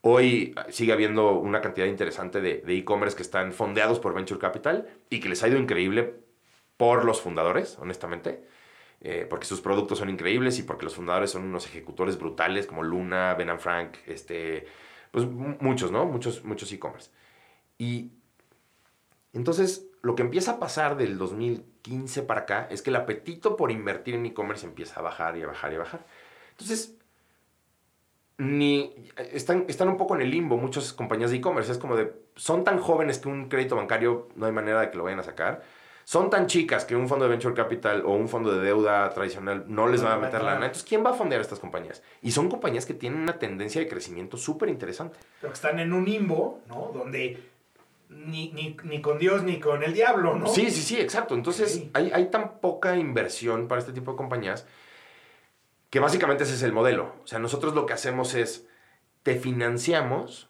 hoy 0.01 0.53
sigue 0.70 0.93
habiendo 0.93 1.34
una 1.34 1.61
cantidad 1.61 1.88
interesante 1.88 2.41
de 2.41 2.64
e-commerce 2.68 3.16
que 3.16 3.24
están 3.24 3.53
fondeados 3.53 3.99
por 3.99 4.14
Venture 4.14 4.39
Capital 4.39 4.88
y 5.09 5.20
que 5.20 5.30
les 5.30 5.43
ha 5.43 5.47
ido 5.47 5.57
increíble 5.57 6.16
por 6.78 7.05
los 7.05 7.22
fundadores, 7.22 7.78
honestamente. 7.80 8.43
Eh, 9.05 9.28
porque 9.30 9.45
sus 9.45 9.59
productos 9.59 9.99
son 9.99 10.09
increíbles 10.09 10.59
y 10.59 10.64
porque 10.64 10.86
los 10.86 10.95
fundadores 10.95 11.32
son 11.32 11.43
unos 11.43 11.66
ejecutores 11.66 12.18
brutales 12.18 12.66
como 12.66 12.84
Luna, 12.84 13.34
Ben 13.34 13.59
Frank, 13.59 13.97
este, 14.07 14.66
pues 15.11 15.26
muchos, 15.26 15.91
¿no? 15.91 16.05
Muchos, 16.05 16.45
muchos 16.45 16.72
e-commerce. 16.72 17.11
Y 17.78 18.14
entonces 19.34 19.88
lo 20.03 20.15
que 20.15 20.21
empieza 20.21 20.51
a 20.51 20.59
pasar 20.59 20.97
del 20.97 21.17
2015 21.17 22.23
para 22.23 22.41
acá 22.41 22.67
es 22.69 22.81
que 22.81 22.89
el 22.89 22.97
apetito 22.97 23.55
por 23.55 23.71
invertir 23.71 24.15
en 24.15 24.25
e-commerce 24.25 24.65
empieza 24.65 24.99
a 24.99 25.03
bajar 25.03 25.37
y 25.37 25.43
a 25.43 25.47
bajar 25.47 25.71
y 25.71 25.75
a 25.77 25.79
bajar. 25.79 26.05
Entonces, 26.51 26.97
ni 28.37 28.93
están, 29.31 29.65
están 29.69 29.87
un 29.87 29.95
poco 29.95 30.15
en 30.15 30.21
el 30.21 30.29
limbo 30.29 30.57
muchas 30.57 30.91
compañías 30.91 31.31
de 31.31 31.37
e-commerce. 31.37 31.71
Es 31.71 31.77
como 31.77 31.95
de, 31.95 32.11
son 32.35 32.65
tan 32.65 32.79
jóvenes 32.79 33.19
que 33.19 33.29
un 33.29 33.47
crédito 33.47 33.77
bancario 33.77 34.27
no 34.35 34.45
hay 34.45 34.51
manera 34.51 34.81
de 34.81 34.91
que 34.91 34.97
lo 34.97 35.05
vayan 35.05 35.21
a 35.21 35.23
sacar. 35.23 35.63
Son 36.03 36.29
tan 36.29 36.47
chicas 36.47 36.83
que 36.83 36.97
un 36.97 37.07
fondo 37.07 37.23
de 37.23 37.31
venture 37.31 37.55
capital 37.55 38.03
o 38.05 38.11
un 38.11 38.27
fondo 38.27 38.53
de 38.53 38.61
deuda 38.61 39.09
tradicional 39.11 39.63
no 39.69 39.87
les 39.87 40.03
va 40.03 40.15
a 40.15 40.17
meter 40.17 40.43
lana. 40.43 40.65
Entonces, 40.65 40.83
¿quién 40.83 41.05
va 41.05 41.11
a 41.11 41.13
fondear 41.13 41.39
estas 41.39 41.59
compañías? 41.59 42.03
Y 42.21 42.31
son 42.31 42.49
compañías 42.49 42.85
que 42.85 42.93
tienen 42.93 43.21
una 43.21 43.39
tendencia 43.39 43.79
de 43.79 43.87
crecimiento 43.87 44.35
súper 44.35 44.67
interesante. 44.67 45.17
Pero 45.39 45.53
que 45.53 45.55
están 45.55 45.79
en 45.79 45.93
un 45.93 46.03
limbo, 46.03 46.59
¿no? 46.67 46.91
Donde 46.93 47.52
ni, 48.16 48.51
ni, 48.51 48.78
ni, 48.84 49.01
con 49.01 49.18
Dios 49.18 49.43
ni 49.43 49.59
con 49.59 49.84
el 49.84 49.93
diablo, 49.93 50.36
¿no? 50.36 50.47
Sí, 50.47 50.72
sí, 50.72 50.82
sí, 50.82 50.99
exacto. 50.99 51.36
Entonces, 51.36 51.74
sí. 51.74 51.91
hay, 51.93 52.11
hay 52.11 52.30
tan 52.30 52.59
poca 52.59 52.97
inversión 52.97 53.68
para 53.68 53.80
este 53.80 53.93
tipo 53.93 54.11
de 54.11 54.18
compañías 54.18 54.66
que 55.93 55.99
básicamente 55.99 56.43
ese 56.43 56.55
es 56.55 56.64
el 56.64 56.74
modelo. 56.74 57.14
O 57.24 57.28
sea, 57.28 57.38
nosotros 57.38 57.76
lo 57.76 57.86
que 57.86 57.93
hacemos 57.93 58.34
es, 58.34 58.68
te 59.22 59.36
financiamos 59.36 60.49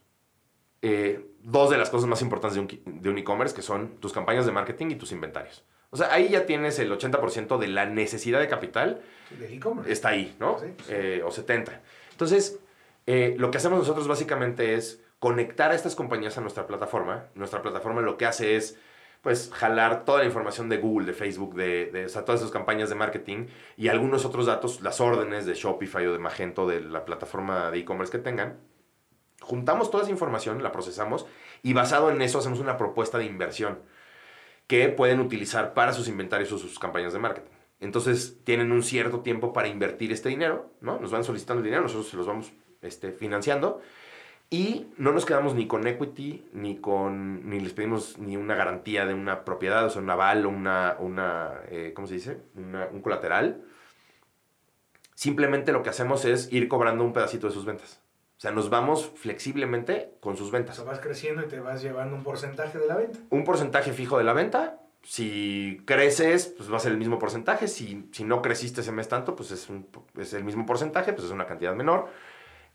eh, 0.82 1.26
dos 1.42 1.70
de 1.70 1.78
las 1.78 1.90
cosas 1.90 2.08
más 2.08 2.22
importantes 2.22 2.58
de 2.86 3.10
un 3.10 3.18
e-commerce, 3.18 3.54
que 3.54 3.62
son 3.62 3.98
tus 3.98 4.14
campañas 4.14 4.46
de 4.46 4.54
marketing 4.54 4.92
y 4.92 4.96
tus 4.96 5.12
inventarios. 5.12 5.66
O 5.90 5.98
sea, 5.98 6.14
ahí 6.14 6.30
ya 6.30 6.46
tienes 6.46 6.80
el 6.80 6.90
80% 6.92 7.58
de 7.58 7.68
la 7.68 7.86
necesidad 7.86 8.40
de 8.40 8.48
capital. 8.48 9.02
Del 9.38 9.54
e-commerce. 9.54 9.92
Está 9.92 10.10
ahí, 10.10 10.34
¿no? 10.40 10.60
Sí, 10.60 10.68
sí. 10.78 10.84
Eh, 10.88 11.22
o 11.26 11.30
70%. 11.30 11.82
Entonces, 12.12 12.60
eh, 13.06 13.36
lo 13.38 13.52
que 13.52 13.58
hacemos 13.58 13.80
nosotros 13.80 14.08
básicamente 14.08 14.76
es 14.76 15.03
conectar 15.24 15.72
a 15.72 15.76
estas 15.76 15.96
compañías 15.96 16.38
a 16.38 16.42
nuestra 16.42 16.68
plataforma. 16.68 17.28
Nuestra 17.34 17.62
plataforma 17.62 18.02
lo 18.02 18.18
que 18.18 18.26
hace 18.26 18.58
es 18.58 18.78
pues 19.22 19.50
jalar 19.54 20.04
toda 20.04 20.20
la 20.20 20.26
información 20.26 20.68
de 20.68 20.80
Google, 20.80 21.08
de 21.08 21.14
Facebook, 21.14 21.56
de, 21.56 21.86
de 21.94 22.06
o 22.08 22.10
sea, 22.10 22.26
todas 22.26 22.42
sus 22.42 22.52
campañas 22.52 22.90
de 22.90 22.96
marketing 22.96 23.46
y 23.78 23.88
algunos 23.88 24.26
otros 24.26 24.48
datos, 24.48 24.82
las 24.82 25.00
órdenes 25.00 25.46
de 25.46 25.54
Shopify 25.54 26.06
o 26.08 26.12
de 26.12 26.20
Magento, 26.20 26.68
de 26.68 26.82
la 26.82 27.06
plataforma 27.06 27.72
de 27.72 27.80
e-commerce 27.80 28.12
que 28.12 28.18
tengan. 28.18 28.58
Juntamos 29.40 29.90
toda 29.92 30.04
esa 30.04 30.12
información, 30.12 30.62
la 30.62 30.74
procesamos 30.74 31.26
y 31.62 31.72
basado 31.72 32.12
en 32.12 32.22
eso 32.22 32.40
hacemos 32.40 32.60
una 32.60 32.76
propuesta 32.76 33.18
de 33.18 33.24
inversión 33.24 33.80
que 34.68 34.90
pueden 34.90 35.22
utilizar 35.22 35.74
para 35.74 35.94
sus 35.94 36.10
inventarios 36.10 36.52
o 36.52 36.58
sus 36.58 36.80
campañas 36.80 37.14
de 37.14 37.20
marketing. 37.20 37.52
Entonces 37.80 38.40
tienen 38.44 38.74
un 38.74 38.84
cierto 38.84 39.22
tiempo 39.22 39.54
para 39.54 39.70
invertir 39.70 40.12
este 40.12 40.28
dinero, 40.28 40.70
¿no? 40.82 41.00
Nos 41.00 41.12
van 41.12 41.24
solicitando 41.24 41.62
el 41.62 41.66
dinero, 41.66 41.84
nosotros 41.84 42.10
se 42.10 42.18
los 42.18 42.28
vamos 42.28 42.52
este, 42.82 43.14
financiando 43.14 43.80
y 44.54 44.86
no 44.98 45.12
nos 45.14 45.26
quedamos 45.26 45.56
ni 45.56 45.66
con 45.66 45.88
equity, 45.88 46.46
ni, 46.54 46.78
con, 46.78 47.50
ni 47.50 47.60
les 47.60 47.74
pedimos 47.74 48.20
ni 48.20 48.38
una 48.38 48.54
garantía 48.54 49.04
de 49.04 49.16
una 49.16 49.46
propiedad, 49.46 49.84
o 49.84 49.90
sea, 49.90 50.00
un 50.00 50.12
aval 50.12 50.46
o 50.46 50.50
una, 50.50 50.96
una 51.00 51.62
eh, 51.70 51.92
¿cómo 51.96 52.06
se 52.06 52.14
dice? 52.14 52.38
Una, 52.56 52.88
un 52.92 53.02
colateral. 53.02 53.64
Simplemente 55.16 55.72
lo 55.72 55.82
que 55.82 55.90
hacemos 55.90 56.24
es 56.26 56.54
ir 56.54 56.68
cobrando 56.68 57.04
un 57.04 57.14
pedacito 57.14 57.48
de 57.48 57.54
sus 57.54 57.66
ventas. 57.66 58.00
O 58.38 58.42
sea, 58.42 58.52
nos 58.52 58.70
vamos 58.70 59.12
flexiblemente 59.16 60.12
con 60.20 60.38
sus 60.38 60.52
ventas. 60.52 60.78
O 60.78 60.84
sea, 60.84 60.92
vas 60.92 61.00
creciendo 61.00 61.42
y 61.42 61.48
te 61.48 61.60
vas 61.60 61.82
llevando 61.82 62.16
un 62.16 62.24
porcentaje 62.24 62.78
de 62.78 62.86
la 62.86 62.98
venta. 62.98 63.18
Un 63.32 63.46
porcentaje 63.46 63.92
fijo 63.92 64.20
de 64.20 64.24
la 64.24 64.34
venta. 64.34 64.82
Si 65.02 65.82
creces, 65.86 66.54
pues 66.56 66.72
va 66.72 66.78
a 66.78 66.80
ser 66.80 66.92
el 66.92 67.00
mismo 67.00 67.18
porcentaje. 67.18 67.68
Si, 67.68 68.08
si 68.12 68.24
no 68.24 68.44
creciste 68.44 68.82
ese 68.82 68.92
mes 68.92 69.08
tanto, 69.08 69.36
pues 69.36 69.50
es, 69.50 69.68
un, 69.68 69.88
es 70.16 70.32
el 70.34 70.44
mismo 70.44 70.68
porcentaje, 70.68 71.12
pues 71.12 71.26
es 71.26 71.32
una 71.32 71.48
cantidad 71.48 71.74
menor. 71.74 72.08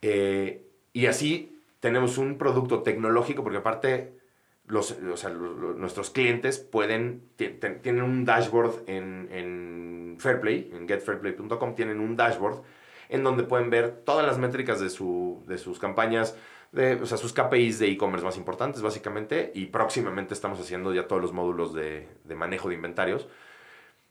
Eh, 0.02 0.64
y 0.92 1.06
así 1.06 1.57
tenemos 1.80 2.18
un 2.18 2.38
producto 2.38 2.82
tecnológico, 2.82 3.42
porque 3.42 3.58
aparte 3.58 4.18
los, 4.66 4.92
o 4.92 5.16
sea, 5.16 5.30
nuestros 5.30 6.10
clientes 6.10 6.58
pueden, 6.58 7.22
tienen 7.36 8.02
un 8.02 8.24
dashboard 8.24 8.84
en, 8.86 9.28
en 9.32 10.16
Fairplay, 10.18 10.70
en 10.72 10.86
getfairplay.com, 10.86 11.74
tienen 11.74 12.00
un 12.00 12.16
dashboard 12.16 12.62
en 13.08 13.24
donde 13.24 13.44
pueden 13.44 13.70
ver 13.70 14.02
todas 14.04 14.26
las 14.26 14.38
métricas 14.38 14.80
de, 14.80 14.90
su, 14.90 15.42
de 15.46 15.56
sus 15.56 15.78
campañas, 15.78 16.36
de, 16.72 16.94
o 16.96 17.06
sea, 17.06 17.16
sus 17.16 17.32
KPIs 17.32 17.78
de 17.78 17.88
e-commerce 17.88 18.26
más 18.26 18.36
importantes, 18.36 18.82
básicamente, 18.82 19.50
y 19.54 19.66
próximamente 19.66 20.34
estamos 20.34 20.60
haciendo 20.60 20.92
ya 20.92 21.08
todos 21.08 21.22
los 21.22 21.32
módulos 21.32 21.72
de, 21.72 22.06
de 22.24 22.34
manejo 22.34 22.68
de 22.68 22.74
inventarios, 22.74 23.28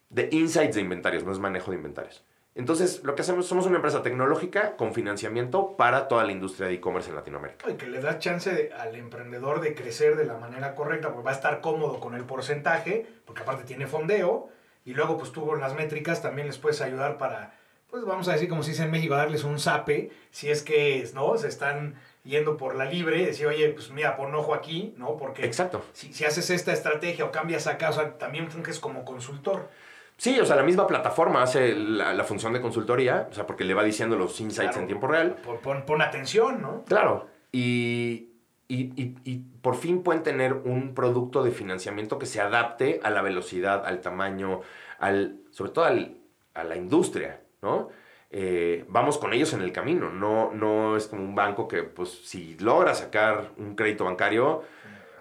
de 0.09 0.29
insights 0.31 0.75
de 0.75 0.81
inventarios, 0.81 1.23
no 1.23 1.31
es 1.31 1.39
manejo 1.39 1.69
de 1.69 1.77
inventarios. 1.77 2.23
Entonces, 2.57 3.03
lo 3.03 3.13
que 3.13 3.21
hacemos, 3.21 3.45
somos 3.45 3.67
una 3.67 3.75
empresa 3.75 4.01
tecnológica 4.01 4.75
con 4.77 4.91
financiamiento 4.91 5.77
para 5.77 6.07
toda 6.07 6.23
la 6.23 6.31
industria 6.31 6.67
de 6.67 6.73
e-commerce 6.73 7.09
en 7.09 7.15
Latinoamérica. 7.15 7.69
Y 7.69 7.75
que 7.75 7.85
le 7.85 8.01
da 8.01 8.17
chance 8.17 8.51
de, 8.51 8.73
al 8.73 8.95
emprendedor 8.95 9.61
de 9.61 9.75
crecer 9.75 10.15
de 10.15 10.25
la 10.25 10.37
manera 10.37 10.73
correcta, 10.73 11.09
porque 11.09 11.23
va 11.23 11.31
a 11.31 11.35
estar 11.35 11.61
cómodo 11.61 11.99
con 11.99 12.15
el 12.15 12.23
porcentaje, 12.23 13.05
porque 13.25 13.43
aparte 13.43 13.63
tiene 13.63 13.85
fondeo, 13.85 14.49
y 14.85 14.95
luego 14.95 15.19
pues 15.19 15.31
tú 15.31 15.45
con 15.45 15.59
las 15.59 15.75
métricas 15.75 16.23
también 16.23 16.47
les 16.47 16.57
puedes 16.57 16.81
ayudar 16.81 17.19
para, 17.19 17.53
pues 17.91 18.03
vamos 18.05 18.27
a 18.27 18.31
decir 18.31 18.49
como 18.49 18.63
se 18.63 18.71
dice 18.71 18.83
en 18.83 18.91
México, 18.91 19.15
darles 19.15 19.43
un 19.43 19.59
zape, 19.59 20.09
si 20.31 20.49
es 20.49 20.63
que, 20.63 21.07
¿no? 21.13 21.37
Se 21.37 21.49
están 21.49 21.93
yendo 22.23 22.57
por 22.57 22.73
la 22.73 22.85
libre, 22.85 23.23
decir, 23.23 23.45
oye, 23.45 23.69
pues 23.69 23.91
mira, 23.91 24.17
pon 24.17 24.33
ojo 24.33 24.55
aquí, 24.55 24.95
¿no? 24.97 25.15
Porque 25.15 25.45
Exacto. 25.45 25.85
Si, 25.93 26.11
si 26.11 26.25
haces 26.25 26.49
esta 26.49 26.73
estrategia 26.73 27.23
o 27.25 27.31
cambias 27.31 27.67
acá, 27.67 27.91
o 27.91 27.93
sea, 27.93 28.17
también 28.17 28.49
funges 28.49 28.79
como 28.79 29.05
consultor. 29.05 29.69
Sí, 30.17 30.39
o 30.39 30.45
sea, 30.45 30.55
la 30.55 30.63
misma 30.63 30.87
plataforma 30.87 31.43
hace 31.43 31.75
la, 31.75 32.13
la, 32.13 32.23
función 32.23 32.51
de 32.53 32.59
consultoría, 32.61 33.27
o 33.29 33.33
sea, 33.33 33.45
porque 33.45 33.63
le 33.63 33.73
va 33.75 33.83
diciendo 33.83 34.17
los 34.17 34.39
insights 34.41 34.71
Claro. 34.71 34.81
en 34.81 34.87
tiempo 34.87 35.07
real. 35.07 35.35
Pon, 35.63 35.83
pon, 35.85 36.01
atención, 36.01 36.59
¿no? 36.61 36.83
Claro. 36.85 37.27
Y, 37.51 38.29
y, 38.67 38.91
y- 39.01 39.15
y 39.23 39.37
por 39.61 39.75
fin 39.75 40.01
pueden 40.01 40.23
tener 40.23 40.53
un 40.53 40.95
producto 40.95 41.43
de 41.43 41.51
financiamiento 41.51 42.17
que 42.17 42.25
se 42.25 42.41
adapte 42.41 42.99
a 43.03 43.11
la 43.11 43.21
velocidad, 43.21 43.85
al 43.85 44.01
tamaño, 44.01 44.61
al, 44.99 45.37
sobre 45.51 45.71
todo 45.71 45.85
al- 45.85 46.17
a 46.55 46.63
la 46.63 46.75
industria, 46.75 47.39
¿no? 47.61 47.89
Eh, 48.31 48.85
vamos 48.89 49.19
con 49.19 49.31
ellos 49.33 49.53
en 49.53 49.61
el 49.61 49.71
camino, 49.71 50.09
no, 50.09 50.51
no 50.51 50.97
es 50.97 51.07
como 51.07 51.23
un 51.23 51.35
banco 51.35 51.67
que, 51.67 51.83
pues, 51.83 52.09
si 52.27 52.57
logra 52.59 52.93
sacar 52.95 53.51
un 53.57 53.75
crédito 53.75 54.03
bancario, 54.05 54.63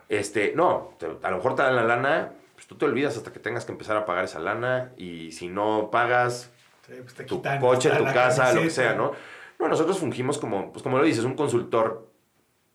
este, 0.09 0.53
no, 0.57 0.94
te- 0.99 1.07
a 1.22 1.30
lo 1.30 1.36
mejor 1.36 1.55
te 1.55 1.62
dan 1.62 1.76
la 1.76 1.84
lana, 1.84 2.32
pues 2.67 2.69
tú 2.69 2.75
te 2.79 2.85
olvidas 2.85 3.17
hasta 3.17 3.33
que 3.33 3.39
tengas 3.39 3.64
que 3.64 3.71
empezar 3.73 3.97
a 3.97 4.05
pagar 4.05 4.25
esa 4.25 4.41
lana 4.41 4.93
y 4.97 5.31
si 5.31 5.47
no 5.49 5.89
pagas, 5.93 6.51
Sí, 6.87 6.95
pues 7.01 7.14
te 7.14 7.25
tu 7.25 7.37
quitan 7.37 7.61
coche, 7.61 7.91
tu 7.91 8.05
casa, 8.05 8.53
lo 8.53 8.62
que 8.62 8.71
sea, 8.71 8.95
¿no? 8.95 9.12
No, 9.59 9.69
nosotros 9.69 9.99
fungimos 9.99 10.39
como, 10.39 10.73
pues 10.73 10.83
como 10.83 10.99
lo 10.99 11.05
dices, 11.05 11.25
un 11.25 11.35
consultor 11.35 12.09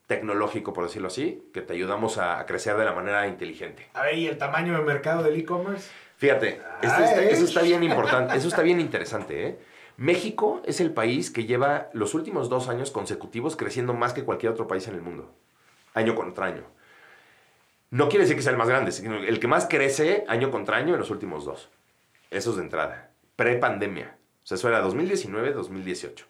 tecnológico, 0.08 0.74
por 0.74 0.86
decirlo 0.86 1.08
así, 1.08 1.50
que 1.54 1.62
te 1.62 1.74
ayudamos 1.74 2.18
a, 2.18 2.40
a 2.40 2.46
crecer 2.46 2.76
de 2.78 2.86
la 2.86 2.94
manera 2.94 3.28
inteligente. 3.28 3.88
A 3.94 4.04
ver, 4.04 4.18
¿y 4.18 4.28
el 4.28 4.38
tamaño 4.38 4.78
de 4.78 4.84
mercado 4.84 5.24
del 5.24 5.38
e-commerce? 5.40 5.90
Fíjate, 6.18 6.62
esto 6.82 7.00
Ay. 7.00 7.04
está- 7.06 7.24
eso 7.24 7.46
está 7.46 7.62
bien 7.62 7.84
importante, 7.84 8.36
eso 8.38 8.48
está 8.48 8.62
bien 8.62 8.80
interesante, 8.82 9.48
¿eh? 9.48 9.60
México 9.98 10.62
es 10.66 10.80
el 10.82 10.92
país 10.94 11.32
que 11.32 11.46
lleva 11.46 11.90
los 11.94 12.14
últimos 12.14 12.50
dos 12.50 12.68
años 12.70 12.92
consecutivos 12.92 13.56
creciendo 13.56 13.94
más 13.94 14.14
que 14.14 14.24
cualquier 14.24 14.52
otro 14.54 14.68
país 14.68 14.88
en 14.88 14.96
el 14.96 15.02
mundo, 15.02 15.34
año 15.94 16.16
contra 16.16 16.48
año. 16.48 16.64
No 17.92 18.10
quiere 18.10 18.24
decir 18.24 18.36
que 18.36 18.42
sea 18.42 18.54
el 18.54 18.58
más 18.58 18.70
grande, 18.70 18.92
sino 18.92 19.16
el 19.16 19.40
que 19.40 19.48
más 19.48 19.68
crece 19.68 20.24
año 20.28 20.50
contra 20.50 20.78
año 20.78 20.94
en 20.94 21.00
los 21.00 21.12
últimos 21.12 21.46
dos. 21.46 21.70
Eso 22.32 22.52
es 22.52 22.56
de 22.56 22.64
entrada. 22.64 23.12
Pre-pandemia. 23.36 24.18
O 24.44 24.48
sea, 24.48 24.56
eso 24.56 24.70
era 24.70 24.84
2019-2018. 24.84 26.24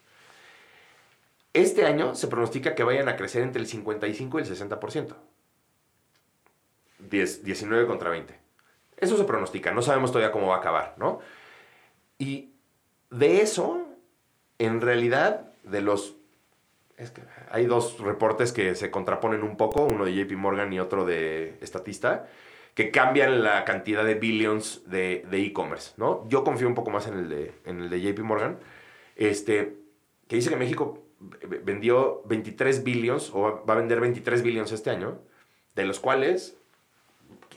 Este 1.54 1.86
año 1.86 2.16
se 2.16 2.28
pronostica 2.28 2.76
que 2.76 2.84
vayan 2.84 3.10
a 3.10 3.16
crecer 3.16 3.44
entre 3.44 3.62
el 3.62 3.68
55 3.68 4.40
y 4.40 4.42
el 4.42 4.50
60%. 4.50 5.16
10, 7.10 7.44
19 7.44 7.88
contra 7.88 8.10
20. 8.10 8.40
Eso 8.98 9.18
se 9.18 9.24
pronostica, 9.24 9.72
no 9.72 9.82
sabemos 9.82 10.12
todavía 10.12 10.32
cómo 10.32 10.48
va 10.48 10.58
a 10.58 10.60
acabar, 10.60 10.96
¿no? 10.98 11.20
Y 12.20 12.52
de 13.10 13.42
eso, 13.42 13.88
en 14.60 14.80
realidad, 14.80 15.52
de 15.64 15.82
los... 15.82 16.16
Es 17.02 17.10
que 17.10 17.24
hay 17.50 17.66
dos 17.66 18.00
reportes 18.00 18.54
que 18.54 18.76
se 18.76 18.92
contraponen 18.92 19.42
un 19.42 19.58
poco, 19.58 19.86
uno 19.86 20.06
de 20.06 20.14
JP 20.14 20.34
Morgan 20.34 20.72
y 20.72 20.80
otro 20.80 21.04
de 21.04 21.58
Estatista, 21.60 22.28
que 22.76 22.92
cambian 22.92 23.44
la 23.44 23.66
cantidad 23.66 24.06
de 24.06 24.14
billions 24.14 24.84
de 24.86 25.26
e-commerce, 25.32 25.94
¿no? 25.98 26.28
Yo 26.30 26.44
confío 26.44 26.68
un 26.68 26.76
poco 26.76 26.92
más 26.92 27.08
en 27.08 27.16
el 27.16 27.30
de, 27.30 27.54
en 27.66 27.82
el 27.82 27.90
de 27.90 28.02
JP 28.02 28.20
Morgan, 28.20 28.60
este, 29.16 29.78
que 30.28 30.36
dice 30.36 30.52
que 30.52 30.58
México 30.58 31.04
vendió 31.64 32.22
23 32.26 32.84
billions, 32.84 33.32
o 33.34 33.66
va 33.68 33.74
a 33.74 33.78
vender 33.78 34.00
23 34.00 34.44
billions 34.44 34.72
este 34.72 34.92
año, 34.92 35.20
de 35.74 35.86
los 35.86 36.00
cuales 36.00 36.56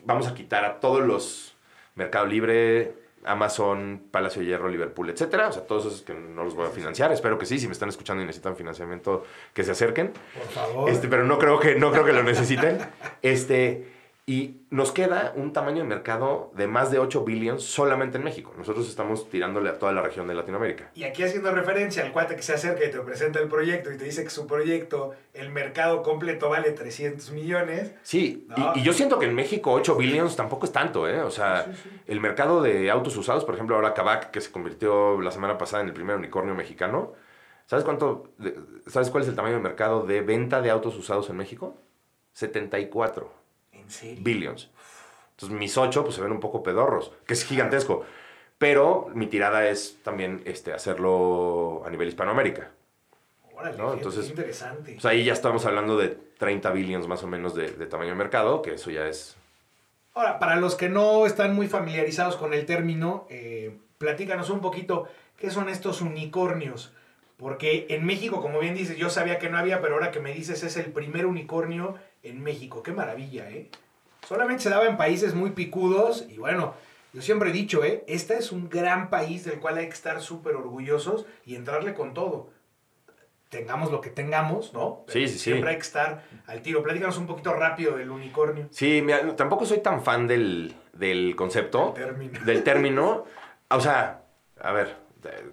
vamos 0.07 0.27
a 0.27 0.35
quitar 0.35 0.65
a 0.65 0.81
todos 0.81 1.05
los 1.05 1.55
Mercado 1.97 2.25
Libre, 2.25 2.95
Amazon, 3.25 4.03
Palacio 4.11 4.43
de 4.43 4.49
Hierro, 4.49 4.69
Liverpool, 4.69 5.11
etcétera. 5.11 5.49
O 5.49 5.53
sea, 5.53 5.67
todos 5.67 5.87
esos 5.87 6.03
que 6.03 6.15
no 6.15 6.45
los 6.45 6.55
voy 6.55 6.67
a 6.67 6.71
financiar. 6.71 7.13
Espero 7.13 7.39
que 7.39 7.47
sí, 7.47 7.59
si 7.59 7.67
me 7.67 7.73
están 7.73 7.89
escuchando 7.89 8.23
y 8.23 8.27
necesitan 8.27 8.57
financiamiento, 8.57 9.25
que 9.53 9.65
se 9.65 9.73
acerquen. 9.73 10.13
Por 10.13 10.49
favor. 10.49 10.91
Este, 10.91 11.09
pero 11.09 11.25
no 11.25 11.39
creo 11.39 11.59
que, 11.59 11.75
no 11.77 11.91
creo 11.91 12.05
que 12.05 12.13
lo 12.13 12.23
necesiten. 12.23 12.79
Este, 13.23 13.94
y 14.27 14.63
nos 14.71 14.91
queda 14.91 15.35
un 15.37 15.53
tamaño 15.53 15.83
de 15.83 15.85
mercado 15.85 16.51
de 16.57 16.67
más 16.67 16.91
de 16.91 16.99
8 16.99 17.25
billions 17.25 17.63
solamente 17.63 18.17
en 18.17 18.25
México. 18.25 18.55
Nosotros 18.57 18.89
estamos 18.89 19.29
tirándole 19.29 19.69
a 19.69 19.79
toda 19.79 19.93
la 19.93 20.01
región 20.01 20.27
de 20.27 20.35
Latinoamérica. 20.35 20.91
Y 20.95 21.05
aquí 21.05 21.23
haciendo 21.23 21.51
referencia 21.51 22.03
al 22.03 22.11
cuate 22.11 22.35
que 22.35 22.41
se 22.41 22.55
acerca 22.55 22.87
y 22.87 22.91
te 22.91 22.99
presenta 23.01 23.39
el 23.39 23.49
proyecto 23.49 23.93
y 23.93 23.99
te 23.99 24.05
dice 24.05 24.25
que 24.25 24.31
su 24.31 24.47
proyecto, 24.47 25.15
el 25.35 25.51
mercado 25.51 26.03
completo 26.03 26.49
vale 26.49 26.71
300 26.71 27.33
millones. 27.33 27.93
Sí, 28.03 28.49
y, 28.75 28.83
yo 28.83 28.95
siento 28.95 29.19
que 29.19 29.27
en 29.27 29.35
México 29.35 29.73
8 29.73 29.95
billions 29.95 30.37
tampoco 30.37 30.65
es 30.65 30.73
tanto, 30.73 31.07
¿eh? 31.07 31.21
O 31.21 31.31
sea, 31.31 31.67
el 32.07 32.21
mercado 32.21 32.63
de 32.63 32.91
autos 32.91 33.15
usados, 33.19 33.45
por 33.45 33.55
ejemplo, 33.55 33.77
ahora 33.77 33.93
Kavak, 33.93 34.31
que 34.31 34.41
se 34.41 34.51
convirtió 34.51 35.21
la 35.21 35.33
semana 35.33 35.59
pasada 35.59 35.83
en 35.83 35.89
el 35.89 35.95
primer 35.95 36.17
unicornio 36.17 36.55
mexicano, 36.55 37.13
¿sabes 37.67 37.85
cuánto, 37.85 38.33
sabes 38.87 39.11
cuál 39.11 39.23
es 39.23 39.29
el 39.29 39.37
tamaño 39.37 39.57
de 39.57 39.61
mercado 39.61 40.07
de 40.07 40.23
venta 40.23 40.63
de 40.63 40.71
autos 40.71 40.97
usados 40.97 41.29
en 41.29 41.37
México? 41.37 41.77
74. 42.33 43.44
Billions. 44.19 44.71
Entonces 45.33 45.59
mis 45.59 45.77
ocho 45.77 46.05
pues 46.05 46.17
se 46.17 46.23
ven 46.23 46.33
un 46.33 46.41
poco 46.41 46.63
pedorros, 46.63 47.13
que 47.27 47.35
es 47.35 47.45
gigantesco. 47.45 48.05
Pero 48.59 49.11
mi 49.15 49.27
tirada 49.27 49.69
es 49.69 49.99
también 50.03 50.43
este, 50.45 50.73
hacerlo 50.73 51.83
a 51.85 51.91
nivel 51.91 52.09
Hispanoamérica. 52.09 52.71
Órale, 53.55 53.77
¿no? 53.77 53.93
Entonces, 53.93 54.29
interesante. 54.29 54.93
Pues 54.93 55.05
ahí 55.05 55.25
ya 55.25 55.33
estamos 55.33 55.67
hablando 55.67 55.97
de 55.97 56.09
30 56.39 56.71
billions 56.71 57.09
más 57.09 57.23
o 57.23 57.27
menos 57.27 57.55
de, 57.55 57.69
tamaño 57.87 58.11
de 58.11 58.17
mercado, 58.17 58.63
que 58.63 58.75
eso 58.75 58.91
ya 58.91 59.07
es... 59.07 59.37
Ahora, 60.15 60.39
para 60.39 60.57
los 60.57 60.77
que 60.77 60.89
no 60.89 61.27
están 61.27 61.55
muy 61.55 61.67
familiarizados 61.67 62.37
con 62.37 62.55
el 62.55 62.67
término, 62.67 63.27
eh, 63.29 63.77
platícanos 63.99 64.51
un 64.51 64.61
poquito 64.61 65.09
qué 65.39 65.51
son 65.51 65.69
estos 65.69 66.01
unicornios. 66.01 66.93
Porque 67.37 67.87
en 67.91 68.07
México, 68.07 68.41
como 68.41 68.61
bien 68.61 68.75
dices, 68.75 68.97
yo 68.97 69.11
sabía 69.11 69.39
que 69.39 69.51
no 69.51 69.59
había, 69.59 69.81
pero 69.81 69.95
ahora 69.95 70.13
que 70.13 70.21
me 70.21 70.33
dices 70.33 70.63
es 70.63 70.77
el 70.77 70.93
primer 70.93 71.27
unicornio 71.27 71.97
en 72.25 72.43
México. 72.43 72.83
Qué 72.83 72.93
maravilla, 72.93 73.49
¿eh? 73.51 73.71
Solamente 74.27 74.65
se 74.65 74.71
daba 74.71 74.87
en 74.87 74.97
países 74.97 75.35
muy 75.35 75.51
picudos 75.51 76.27
y 76.29 76.39
bueno, 76.39 76.75
yo 77.13 77.23
siempre 77.23 77.51
he 77.51 77.53
dicho, 77.53 77.85
¿eh? 77.85 78.05
Este 78.09 78.37
es 78.37 78.51
un 78.51 78.69
gran 78.69 79.11
país 79.11 79.45
del 79.45 79.61
cual 79.61 79.79
hay 79.79 79.87
que 79.87 79.95
estar 79.95 80.21
súper 80.21 80.57
orgullosos 80.57 81.27
y 81.45 81.55
entrarle 81.55 81.95
con 81.95 82.15
todo. 82.15 82.51
Tengamos 83.51 83.93
lo 83.93 84.01
que 84.01 84.11
tengamos, 84.11 84.73
¿no? 84.73 85.05
sí, 85.07 85.29
sí, 85.29 85.39
siempre 85.39 85.71
hay 85.71 85.77
que 85.77 85.83
estar 85.83 86.25
al 86.49 86.61
tiro. 86.61 86.83
Platícanos 86.83 87.19
un 87.19 87.29
poquito 87.29 87.53
rápido 87.53 87.97
del 87.97 88.11
unicornio. 88.11 88.67
Sí, 88.73 89.01
mira, 89.01 89.37
tampoco 89.37 89.65
soy 89.65 89.79
tan 89.79 90.03
fan 90.03 90.27
del, 90.27 90.75
del 90.93 91.37
concepto. 91.37 91.95
Del 91.95 92.05
término. 92.05 92.45
Del 92.45 92.63
término. 92.65 93.25
O 93.69 93.81
sea, 93.81 94.25
a 94.61 94.73
ver, 94.73 94.97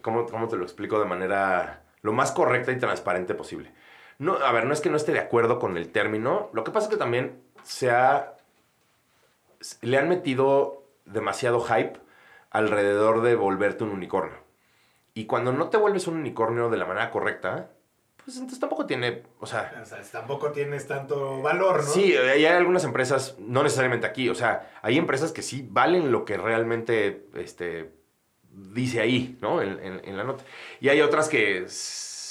¿cómo, 0.01 0.26
¿cómo 0.26 0.47
te 0.47 0.55
lo 0.57 0.63
explico 0.63 0.99
de 0.99 1.05
manera 1.05 1.84
lo 2.01 2.13
más 2.13 2.32
correcta 2.32 2.72
y 2.72 2.80
transparente 2.80 3.36
posible? 3.36 3.72
No, 4.22 4.36
a 4.36 4.51
ver, 4.51 4.65
no 4.65 4.74
es 4.74 4.82
que 4.82 4.91
no 4.91 4.97
esté 4.97 5.13
de 5.13 5.19
acuerdo 5.19 5.57
con 5.57 5.78
el 5.78 5.91
término. 5.91 6.51
Lo 6.53 6.63
que 6.63 6.69
pasa 6.69 6.86
es 6.86 6.91
que 6.91 6.97
también 6.97 7.41
se 7.63 7.89
ha. 7.89 8.36
Le 9.82 9.97
han 9.97 10.09
metido 10.09 10.84
demasiado 11.05 11.59
hype 11.59 11.93
alrededor 12.51 13.24
de 13.24 13.34
volverte 13.34 13.84
un 13.84 13.89
unicornio. 13.89 14.38
Y 15.15 15.26
cuando 15.26 15.51
no 15.53 15.69
te 15.69 15.78
vuelves 15.78 16.05
un 16.05 16.17
unicornio 16.17 16.69
de 16.69 16.78
la 16.78 16.86
manera 16.86 17.09
correcta, 17.09 17.72
pues 18.24 18.38
entonces 18.38 18.59
tampoco 18.59 18.86
tiene, 18.86 19.24
o 19.39 19.47
sea... 19.47 19.82
O 19.82 19.86
sea, 19.86 20.03
tampoco 20.11 20.51
tienes 20.51 20.88
tanto 20.88 21.41
valor, 21.41 21.78
¿no? 21.78 21.89
Sí, 21.89 22.15
hay 22.15 22.45
algunas 22.45 22.84
empresas, 22.84 23.38
no 23.39 23.63
necesariamente 23.63 24.05
aquí, 24.05 24.30
o 24.30 24.36
sea, 24.36 24.72
hay 24.84 24.99
empresas 24.99 25.32
que 25.32 25.41
sí 25.41 25.67
valen 25.67 26.11
lo 26.11 26.26
que 26.26 26.38
realmente 26.38 27.26
este, 27.34 27.91
dice 28.51 29.01
ahí, 29.01 29.39
¿no? 29.41 29.63
En, 29.63 29.80
en 29.82 30.15
la 30.15 30.24
nota. 30.24 30.43
Y 30.80 30.89
hay 30.89 31.01
otras 31.01 31.28
que 31.28 31.65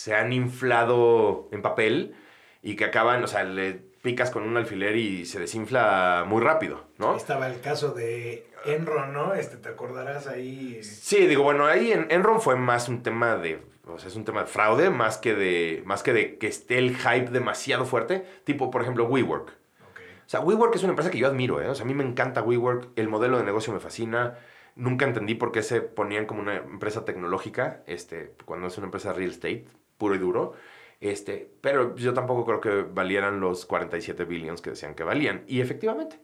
se 0.01 0.15
han 0.15 0.33
inflado 0.33 1.51
en 1.53 1.61
papel 1.61 2.15
y 2.63 2.75
que 2.75 2.87
acaban, 2.87 3.23
o 3.23 3.27
sea, 3.27 3.45
le 3.45 3.75
picas 3.75 4.31
con 4.31 4.45
un 4.45 4.57
alfiler 4.57 4.97
y 4.97 5.27
se 5.27 5.39
desinfla 5.39 6.25
muy 6.27 6.41
rápido, 6.41 6.87
¿no? 6.97 7.15
estaba 7.15 7.49
el 7.49 7.61
caso 7.61 7.93
de 7.93 8.47
Enron, 8.65 9.13
¿no? 9.13 9.35
Este, 9.35 9.59
¿te 9.59 9.69
acordarás 9.69 10.27
ahí? 10.27 10.83
Sí, 10.83 11.27
digo, 11.27 11.43
bueno, 11.43 11.67
ahí 11.67 11.93
en 11.93 12.07
Enron 12.11 12.41
fue 12.41 12.57
más 12.57 12.89
un 12.89 13.03
tema 13.03 13.37
de, 13.37 13.61
o 13.87 13.99
sea, 13.99 14.09
es 14.09 14.17
un 14.17 14.25
tema 14.25 14.41
de 14.41 14.47
fraude 14.47 14.89
más 14.89 15.19
que 15.19 15.35
de, 15.35 15.83
más 15.85 16.03
que 16.03 16.15
de 16.15 16.39
que 16.39 16.47
esté 16.47 16.79
el 16.79 16.97
hype 16.97 17.31
demasiado 17.31 17.85
fuerte, 17.85 18.25
tipo, 18.45 18.71
por 18.71 18.81
ejemplo, 18.81 19.05
WeWork. 19.05 19.51
O 19.51 20.31
sea, 20.31 20.41
WeWork 20.41 20.75
es 20.77 20.83
una 20.83 20.93
empresa 20.93 21.11
que 21.11 21.19
yo 21.19 21.27
admiro, 21.27 21.61
¿eh? 21.61 21.69
O 21.69 21.75
sea, 21.75 21.85
a 21.85 21.87
mí 21.87 21.93
me 21.93 22.05
encanta 22.05 22.41
WeWork, 22.41 22.93
el 22.97 23.09
modelo 23.09 23.37
de 23.37 23.45
negocio 23.45 23.71
me 23.75 23.81
fascina. 23.81 24.39
Nunca 24.77 25.05
entendí 25.05 25.35
por 25.35 25.53
qué 25.53 25.63
se 25.63 25.83
ponían 25.83 26.25
como 26.25 26.41
una 26.41 26.57
empresa 26.57 27.05
tecnológica, 27.05 27.83
este, 27.87 28.33
cuando 28.47 28.69
es 28.69 28.79
una 28.79 28.87
empresa 28.87 29.13
real 29.13 29.31
estate 29.31 29.67
puro 30.01 30.17
y 30.17 30.19
duro. 30.19 30.55
Este, 31.01 31.49
pero 31.61 31.95
yo 31.95 32.13
tampoco 32.13 32.45
creo 32.45 32.61
que 32.61 32.83
valieran 32.93 33.39
los 33.39 33.65
47 33.67 34.25
billions 34.25 34.61
que 34.61 34.71
decían 34.71 34.97
que 34.97 35.05
valían. 35.05 35.45
Y 35.47 35.61
efectivamente. 35.61 36.19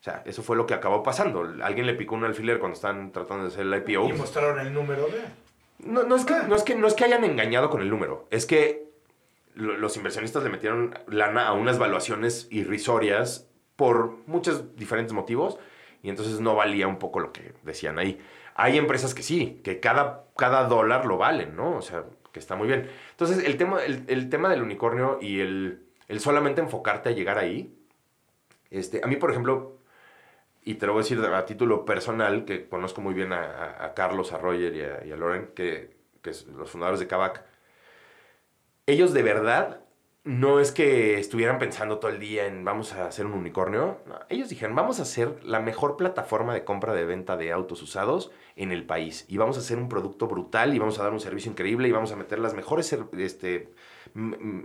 O 0.00 0.02
sea, 0.02 0.22
eso 0.26 0.42
fue 0.42 0.56
lo 0.56 0.66
que 0.66 0.74
acabó 0.74 1.02
pasando. 1.02 1.40
Alguien 1.62 1.86
le 1.86 1.94
picó 1.94 2.14
un 2.14 2.24
alfiler 2.24 2.58
cuando 2.58 2.74
están 2.74 3.12
tratando 3.12 3.44
de 3.44 3.48
hacer 3.50 3.66
el 3.66 3.74
IPO. 3.74 4.08
Y 4.08 4.12
mostraron 4.12 4.58
el 4.60 4.72
número 4.72 5.06
de... 5.06 5.22
No, 5.80 6.02
no, 6.04 6.16
es 6.16 6.24
que, 6.24 6.34
no, 6.48 6.56
es 6.56 6.62
que, 6.62 6.74
no 6.74 6.86
es 6.86 6.94
que 6.94 7.04
hayan 7.04 7.24
engañado 7.24 7.70
con 7.70 7.80
el 7.82 7.90
número. 7.90 8.26
Es 8.30 8.46
que 8.46 8.88
los 9.54 9.96
inversionistas 9.96 10.42
le 10.42 10.50
metieron 10.50 10.96
lana 11.08 11.48
a 11.48 11.52
unas 11.52 11.78
valuaciones 11.78 12.46
irrisorias 12.50 13.48
por 13.76 14.18
muchos 14.26 14.76
diferentes 14.76 15.12
motivos. 15.12 15.58
Y 16.02 16.10
entonces 16.10 16.40
no 16.40 16.54
valía 16.54 16.86
un 16.86 16.98
poco 16.98 17.18
lo 17.18 17.32
que 17.32 17.54
decían 17.64 17.98
ahí. 17.98 18.20
Hay 18.54 18.76
empresas 18.76 19.14
que 19.14 19.22
sí, 19.22 19.60
que 19.64 19.80
cada, 19.80 20.26
cada 20.36 20.64
dólar 20.64 21.06
lo 21.06 21.16
valen, 21.16 21.56
¿no? 21.56 21.76
O 21.76 21.82
sea, 21.82 22.04
que 22.32 22.38
está 22.38 22.56
muy 22.56 22.68
bien. 22.68 22.88
Entonces, 23.18 23.44
el 23.44 23.56
tema, 23.56 23.80
el, 23.82 24.30
tema 24.30 24.48
del 24.48 24.62
unicornio 24.62 25.18
y 25.20 25.40
el, 25.40 25.82
el, 26.06 26.20
solamente 26.20 26.60
enfocarte 26.60 27.08
a 27.08 27.12
llegar 27.12 27.36
ahí, 27.36 27.76
este, 28.70 29.00
a 29.02 29.08
mí, 29.08 29.16
por 29.16 29.32
ejemplo, 29.32 29.80
y 30.62 30.74
te 30.74 30.86
lo 30.86 30.92
voy 30.92 31.00
a 31.00 31.02
decir 31.02 31.18
a 31.18 31.44
título 31.44 31.84
personal, 31.84 32.44
que 32.44 32.68
conozco 32.68 33.00
muy 33.00 33.14
bien 33.14 33.32
a, 33.32 33.92
Carlos, 33.96 34.32
a 34.32 34.38
Roger 34.38 34.72
y 34.72 34.82
a, 34.82 35.04
y 35.04 35.10
a 35.10 35.16
Loren, 35.16 35.48
que, 35.56 35.96
que 36.22 36.32
son 36.32 36.56
los 36.58 36.70
fundadores 36.70 37.00
de 37.00 37.08
Kavak, 37.08 37.42
ellos 38.86 39.12
de 39.12 39.22
verdad 39.24 39.80
no 40.28 40.60
es 40.60 40.72
que 40.72 41.18
estuvieran 41.18 41.58
pensando 41.58 41.98
todo 41.98 42.10
el 42.10 42.20
día 42.20 42.44
en 42.44 42.62
vamos 42.62 42.92
a 42.92 43.06
hacer 43.06 43.24
un 43.24 43.32
unicornio. 43.32 43.96
ellos 44.28 44.50
dijeron, 44.50 44.76
vamos 44.76 44.98
a 44.98 45.02
hacer 45.02 45.42
la 45.42 45.58
mejor 45.58 45.96
plataforma 45.96 46.52
de 46.52 46.64
compra 46.64 46.92
de 46.92 47.06
venta 47.06 47.38
de 47.38 47.50
autos 47.50 47.80
usados 47.80 48.30
en 48.54 48.70
el 48.70 48.84
país. 48.84 49.24
Y 49.28 49.38
vamos 49.38 49.56
a 49.56 49.60
hacer 49.60 49.78
un 49.78 49.88
producto 49.88 50.26
brutal 50.26 50.74
y 50.74 50.78
vamos 50.78 50.98
a 50.98 51.02
dar 51.02 51.14
un 51.14 51.20
servicio 51.20 51.50
increíble 51.50 51.88
y 51.88 51.92
vamos 51.92 52.12
a 52.12 52.16
meter 52.16 52.40
las 52.40 52.52
mejores 52.52 52.94
este, 53.16 53.72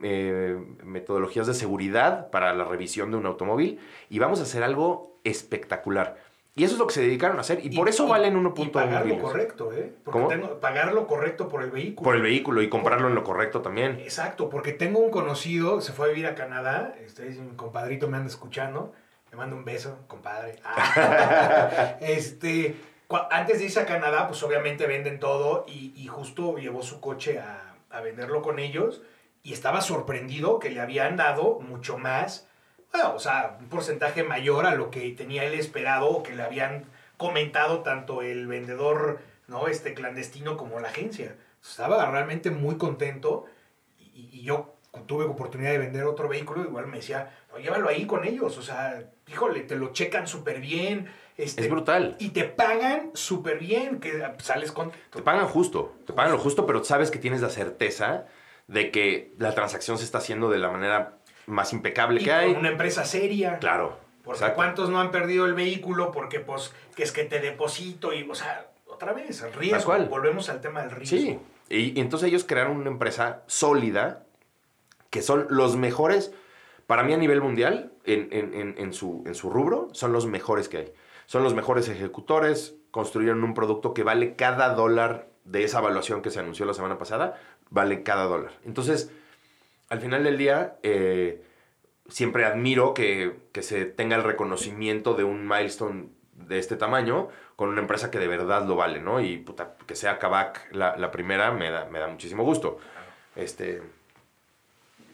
eh, 0.04 0.60
metodologías 0.84 1.48
de 1.48 1.54
seguridad 1.54 2.30
para 2.30 2.54
la 2.54 2.66
revisión 2.66 3.12
de 3.12 3.16
un 3.16 3.26
automóvil 3.26 3.80
y 4.10 4.20
vamos 4.20 4.42
a 4.42 4.44
hacer 4.44 4.64
algo 4.64 5.18
espectacular. 5.24 6.18
Y 6.56 6.64
eso 6.64 6.74
es 6.74 6.80
lo 6.80 6.86
que 6.86 6.94
se 6.94 7.02
dedicaron 7.02 7.38
a 7.38 7.42
hacer. 7.42 7.66
Y, 7.66 7.76
por 7.76 7.90
eso 7.90 8.08
valen 8.08 8.36
1.1 8.36 8.72
pagar 8.72 9.08
lo 9.08 9.18
correcto, 9.20 9.74
¿eh? 9.74 9.92
Porque 10.04 10.36
Tengo, 10.36 10.60
pagar 10.60 10.94
lo 10.94 11.08
correcto 11.08 11.48
por 11.50 11.64
el 11.64 11.72
vehículo. 11.72 12.04
Por 12.06 12.16
el 12.16 12.22
vehículo 12.22 12.62
y 12.62 12.70
comprarlo 12.70 13.08
en 13.08 13.16
lo 13.16 13.24
correcto 13.24 13.62
también. 13.62 14.00
Exacto, 14.00 14.50
porque 14.50 14.72
tengo 14.72 15.00
un 15.00 15.10
conocido, 15.10 15.82
se 15.82 15.94
fue 15.94 16.06
a 16.06 16.10
vivir 16.10 16.28
a 16.28 16.36
Canadá, 16.36 16.94
este, 17.04 17.24
mi 17.24 17.56
compadrito 17.56 18.08
me 18.08 18.18
anda 18.18 18.30
escuchando, 18.30 18.94
le 19.32 19.38
mando 19.38 19.56
un 19.56 19.66
beso, 19.66 19.98
compadre. 20.08 20.60
este, 22.02 22.76
cua- 23.08 23.28
antes 23.32 23.58
de 23.60 23.66
irse 23.66 23.80
a 23.80 23.86
Canadá, 23.86 24.28
pues 24.28 24.42
obviamente 24.44 24.86
venden 24.86 25.20
todo 25.20 25.66
y, 25.68 25.94
y 25.96 26.06
justo 26.08 26.58
llevó 26.58 26.84
su 26.84 27.00
coche 27.02 27.40
a, 27.40 27.76
a 27.90 28.02
venderlo 28.02 28.44
con 28.44 28.60
ellos 28.60 29.02
y 29.42 29.54
estaba 29.54 29.82
sorprendido 29.82 30.60
que 30.60 30.70
le 30.70 30.80
habían 30.82 31.18
dado 31.18 31.60
mucho 31.60 31.98
más, 31.98 32.48
bueno, 32.94 33.16
o 33.16 33.20
sea, 33.20 33.58
un 33.60 33.68
porcentaje 33.68 34.24
mayor 34.24 34.66
a 34.66 34.76
lo 34.76 34.92
que 34.92 35.10
tenía 35.12 35.44
él 35.44 35.56
esperado 35.56 36.10
o 36.10 36.24
que 36.24 36.36
le 36.36 36.44
habían 36.44 36.86
comentado 37.18 37.80
tanto 37.80 38.22
el 38.22 38.48
vendedor, 38.48 39.20
¿no? 39.48 39.68
Este 39.68 39.94
clandestino 39.94 40.58
como 40.58 40.80
la 40.80 40.90
agencia. 40.90 41.36
Estaba 41.62 42.10
realmente 42.10 42.52
muy 42.52 42.78
contento 42.78 43.46
y, 43.98 44.30
y 44.32 44.44
yo 44.44 44.76
tuve 45.08 45.26
oportunidad 45.26 45.72
de 45.72 45.80
vender 45.80 46.04
otro 46.04 46.30
vehículo, 46.30 46.64
igual 46.64 46.88
me 46.88 46.98
decía, 46.98 47.32
no, 47.52 47.58
llévalo 47.58 47.90
ahí 47.90 48.06
con 48.06 48.26
ellos, 48.26 48.58
o 48.58 48.62
sea, 48.62 49.04
híjole, 49.28 49.62
te 49.62 49.76
lo 49.76 49.92
checan 49.92 50.28
súper 50.28 50.62
bien. 50.62 51.08
Este, 51.36 51.64
Es 51.64 51.70
brutal. 51.70 52.16
Y 52.20 52.30
te 52.30 52.44
pagan 52.44 53.10
súper 53.16 53.58
bien, 53.58 54.00
que 54.00 54.24
sales 54.38 54.72
contento. 54.72 55.18
Te 55.18 55.24
pagan 55.24 55.48
justo, 55.48 55.96
te 56.06 56.14
pagan 56.14 56.34
lo 56.34 56.38
justo, 56.38 56.68
pero 56.68 56.84
sabes 56.84 57.10
que 57.10 57.18
tienes 57.18 57.42
la 57.42 57.50
certeza 57.50 58.28
de 58.68 58.92
que 58.92 59.34
la 59.40 59.54
transacción 59.56 59.98
se 59.98 60.04
está 60.04 60.20
haciendo 60.20 60.50
de 60.50 60.60
la 60.60 60.70
manera 60.70 61.18
más 61.48 61.74
impecable 61.74 62.22
Y 62.22 62.24
que 62.26 62.30
con 62.32 62.40
hay. 62.40 62.52
una 62.54 62.70
empresa 62.70 63.06
seria. 63.06 63.60
Claro. 63.60 63.98
Porque 64.24 64.38
exacto. 64.40 64.56
cuántos 64.56 64.90
no 64.90 65.02
han 65.02 65.12
perdido 65.12 65.46
el 65.46 65.54
vehículo 65.54 66.12
porque 66.12 66.40
pues 66.40 66.74
que 66.96 67.04
es 67.04 67.12
que 67.12 67.24
te 67.26 67.40
deposito 67.40 68.14
y, 68.14 68.24
o 68.30 68.36
sea, 68.36 68.68
otra 68.88 69.12
vez, 69.14 69.42
el 69.42 69.52
riesgo. 69.54 69.84
cual. 69.86 70.06
Volvemos 70.08 70.50
al 70.50 70.62
tema 70.62 70.82
del 70.82 70.92
riesgo. 70.92 71.18
Sí. 71.18 71.40
Y, 71.70 71.98
y 71.98 72.02
entonces 72.02 72.28
ellos 72.30 72.46
crearon 72.46 72.78
una 72.78 72.90
empresa 72.90 73.44
sólida, 73.48 74.24
que 75.10 75.22
son 75.22 75.48
los 75.50 75.76
mejores, 75.76 76.34
para 76.88 77.04
mí 77.04 77.14
a 77.14 77.18
nivel 77.18 77.42
mundial, 77.42 77.92
en, 78.06 78.30
en- 78.32 78.54
en- 78.54 78.76
en 78.78 78.94
su, 78.94 79.24
en 79.26 79.36
su 79.36 79.50
rubro, 79.50 79.90
son 79.94 80.14
los 80.14 80.26
mejores 80.26 80.70
que 80.70 80.78
hay. 80.78 80.94
Son 81.26 81.44
los 81.44 81.54
mejores 81.54 81.88
ejecutores, 81.90 82.76
construyeron 82.92 83.44
un 83.44 83.54
producto 83.54 83.94
que 83.94 84.04
vale 84.04 84.36
cada 84.36 84.74
dólar 84.76 85.28
de 85.46 85.64
esa 85.64 85.80
evaluación 85.80 86.22
que 86.22 86.30
se 86.32 86.40
anunció 86.40 86.66
la 86.66 86.74
semana 86.74 86.98
pasada, 86.98 87.40
vale 87.70 88.04
cada 88.04 88.26
dólar. 88.26 88.52
Entonces, 88.66 89.12
al 89.90 90.02
final 90.02 90.24
del 90.24 90.38
día, 90.38 90.78
eh, 90.84 91.44
siempre 92.10 92.46
admiro 92.46 92.94
que, 92.94 93.36
que 93.52 93.62
se 93.62 93.86
tenga 93.86 94.16
el 94.16 94.24
reconocimiento 94.24 95.14
de 95.14 95.24
un 95.24 95.48
milestone 95.48 96.10
de 96.34 96.60
este 96.60 96.76
tamaño 96.76 97.30
con 97.56 97.70
una 97.70 97.82
empresa 97.82 98.12
que 98.12 98.20
de 98.20 98.28
verdad 98.28 98.66
lo 98.66 98.76
vale, 98.76 99.00
¿no? 99.00 99.22
Y 99.22 99.38
puta, 99.38 99.76
que 99.86 99.96
sea 99.96 100.20
Kavak 100.20 100.74
la, 100.74 100.98
la 100.98 101.12
primera 101.12 101.52
me 101.52 101.70
da, 101.70 101.86
me 101.86 102.00
da 102.00 102.08
muchísimo 102.08 102.44
gusto. 102.44 102.80
Este. 103.36 103.82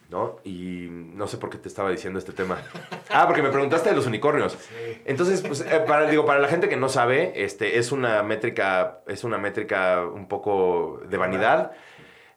¿No? 0.09 0.37
Y 0.43 0.87
no 0.89 1.27
sé 1.27 1.37
por 1.37 1.51
qué 1.51 1.59
te 1.59 1.67
estaba 1.67 1.91
diciendo 1.91 2.17
este 2.17 2.33
tema. 2.33 2.61
Ah, 3.11 3.25
porque 3.25 3.41
me 3.41 3.49
preguntaste 3.49 3.89
de 3.89 3.95
los 3.95 4.05
unicornios. 4.05 4.55
Entonces, 5.03 5.41
pues, 5.41 5.61
eh, 5.61 5.83
para, 5.87 6.07
digo, 6.07 6.27
para 6.27 6.39
la 6.39 6.47
gente 6.47 6.69
que 6.69 6.77
no 6.77 6.87
sabe, 6.87 7.43
este, 7.43 7.79
es 7.79 7.91
una 7.91 8.21
métrica, 8.21 8.99
es 9.07 9.23
una 9.23 9.39
métrica 9.39 10.05
un 10.05 10.27
poco 10.27 11.01
de 11.09 11.17
vanidad. 11.17 11.71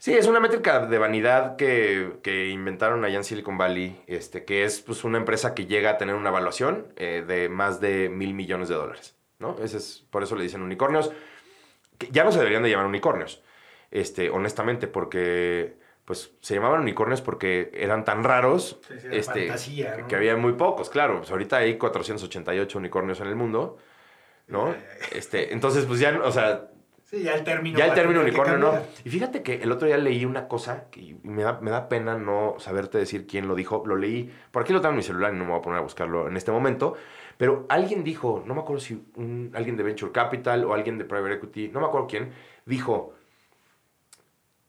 Sí, 0.03 0.15
es 0.15 0.27
una 0.27 0.41
métrica 0.41 0.85
de 0.85 0.99
vanidad 0.99 1.55
que, 1.55 2.15
que 2.25 2.49
inventaron 2.49 3.05
allá 3.05 3.19
en 3.19 3.23
Silicon 3.23 3.57
Valley, 3.57 4.03
este, 4.09 4.45
que 4.45 4.65
es 4.65 4.81
pues, 4.81 5.05
una 5.05 5.17
empresa 5.17 5.55
que 5.55 5.67
llega 5.67 5.91
a 5.91 5.97
tener 5.97 6.17
una 6.17 6.31
evaluación 6.31 6.89
eh, 6.97 7.23
de 7.25 7.49
más 7.49 7.81
de 7.81 8.09
mil 8.09 8.35
millones 8.35 8.69
de 8.69 8.75
dólares. 8.75 9.15
¿no? 9.39 9.57
Ese 9.63 9.77
es, 9.77 10.05
por 10.11 10.25
eso 10.25 10.35
le 10.35 10.43
dicen 10.43 10.61
unicornios. 10.61 11.13
Que 11.99 12.09
ya 12.11 12.25
no 12.25 12.33
se 12.33 12.39
deberían 12.39 12.65
de 12.65 12.71
llamar 12.71 12.87
unicornios, 12.87 13.45
este, 13.93 14.29
honestamente, 14.29 14.89
porque 14.89 15.77
pues, 16.05 16.33
se 16.41 16.57
llamaban 16.57 16.81
unicornios 16.81 17.23
porque 17.23 17.71
eran 17.73 18.05
tan 18.05 18.25
raros 18.25 18.81
Sí, 18.89 18.95
sí, 18.99 19.07
era 19.07 19.17
este, 19.17 19.47
fantasía, 19.47 19.97
¿no? 19.99 20.09
que 20.09 20.17
había 20.17 20.37
muy 20.37 20.55
pocos, 20.55 20.91
claro. 20.91 21.19
Pues 21.19 21.31
ahorita 21.31 21.59
hay 21.59 21.79
488 21.79 22.77
unicornios 22.77 23.21
en 23.21 23.29
el 23.29 23.37
mundo, 23.37 23.79
¿no? 24.49 24.75
Este, 25.13 25.53
entonces, 25.53 25.85
pues 25.85 26.01
ya, 26.01 26.21
o 26.25 26.33
sea, 26.33 26.72
Sí, 27.13 27.23
ya 27.25 27.35
el 27.35 27.45
término. 27.45 27.79
ya 27.79 27.85
el 27.89 27.93
término 27.95 28.23
unicornio 28.23 28.57
no. 28.57 28.73
Y 29.05 29.11
fíjate 29.11 29.43
que 29.43 29.57
el 29.57 29.71
otro 29.71 29.87
día 29.87 29.99
leí 29.99 30.25
una 30.25 30.49
cosa 30.49 30.87
que 30.91 31.01
y 31.01 31.21
me 31.25 31.43
da, 31.43 31.59
me 31.61 31.71
da 31.71 31.87
pena 31.91 32.17
no 32.17 32.55
saberte 32.59 32.97
decir 32.97 33.27
quién 33.27 33.47
lo 33.49 33.55
dijo. 33.55 33.83
Lo 33.87 33.97
leí, 33.97 34.33
por 34.51 34.63
aquí 34.63 34.73
lo 34.73 34.81
tengo 34.81 34.93
en 34.93 34.97
mi 34.97 35.03
celular 35.03 35.35
y 35.35 35.37
no 35.37 35.45
me 35.45 35.51
voy 35.51 35.59
a 35.59 35.63
poner 35.63 35.79
a 35.81 35.83
buscarlo 35.83 36.27
en 36.27 36.39
este 36.39 36.51
momento. 36.53 36.95
Pero 37.37 37.67
alguien 37.69 38.03
dijo, 38.03 38.43
no 38.47 38.55
me 38.55 38.63
acuerdo 38.63 38.81
si 38.81 38.95
un- 39.17 39.53
alguien 39.55 39.77
de 39.77 39.83
Venture 39.83 40.11
Capital 40.11 40.65
o 40.65 40.73
alguien 40.73 40.97
de 40.97 41.05
Private 41.05 41.35
Equity, 41.35 41.69
no 41.69 41.81
me 41.81 41.87
acuerdo 41.87 42.07
quién, 42.07 42.33
dijo, 42.65 43.13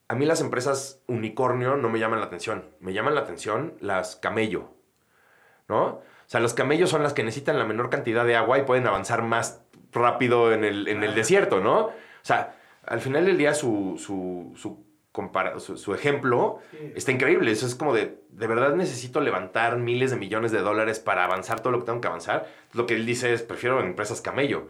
a 0.09 0.15
mí 0.15 0.25
las 0.25 0.41
empresas 0.41 1.01
unicornio 1.07 1.77
no 1.77 1.87
me 1.87 1.97
llaman 1.99 2.19
la 2.19 2.25
atención. 2.25 2.65
Me 2.81 2.91
llaman 2.91 3.15
la 3.15 3.21
atención 3.21 3.75
las 3.79 4.17
camello, 4.17 4.67
¿no? 5.69 5.85
O 5.85 6.01
sea, 6.27 6.41
los 6.41 6.53
camellos 6.53 6.89
son 6.89 7.03
las 7.03 7.13
que 7.13 7.23
necesitan 7.23 7.57
la 7.57 7.63
menor 7.63 7.89
cantidad 7.89 8.25
de 8.25 8.35
agua 8.35 8.57
y 8.59 8.63
pueden 8.63 8.85
avanzar 8.85 9.21
más 9.23 9.61
rápido 9.93 10.51
en 10.51 10.65
el, 10.65 10.89
en 10.89 11.03
el 11.05 11.15
desierto, 11.15 11.61
¿no? 11.61 11.91
O 12.23 12.25
sea, 12.25 12.55
al 12.85 13.01
final 13.01 13.25
del 13.25 13.37
día 13.37 13.53
su, 13.53 13.95
su, 13.97 14.53
su, 14.55 14.85
compara- 15.11 15.59
su- 15.59 15.77
su 15.77 15.93
ejemplo 15.93 16.59
Sí. 16.71 16.93
está 16.95 17.11
increíble. 17.11 17.51
Eso 17.51 17.65
es 17.67 17.75
como 17.75 17.93
de, 17.93 18.17
de 18.29 18.47
verdad 18.47 18.73
necesito 18.75 19.19
levantar 19.19 19.77
miles 19.77 20.11
de 20.11 20.17
millones 20.17 20.51
de 20.53 20.59
dólares 20.59 20.99
para 20.99 21.25
avanzar 21.25 21.59
todo 21.59 21.71
lo 21.73 21.79
que 21.79 21.85
tengo 21.85 21.99
que 22.01 22.07
avanzar. 22.07 22.47
Lo 22.73 22.85
que 22.85 22.95
él 22.95 23.05
dice 23.05 23.33
es, 23.33 23.43
prefiero 23.43 23.81
empresas 23.81 24.21
camello. 24.21 24.69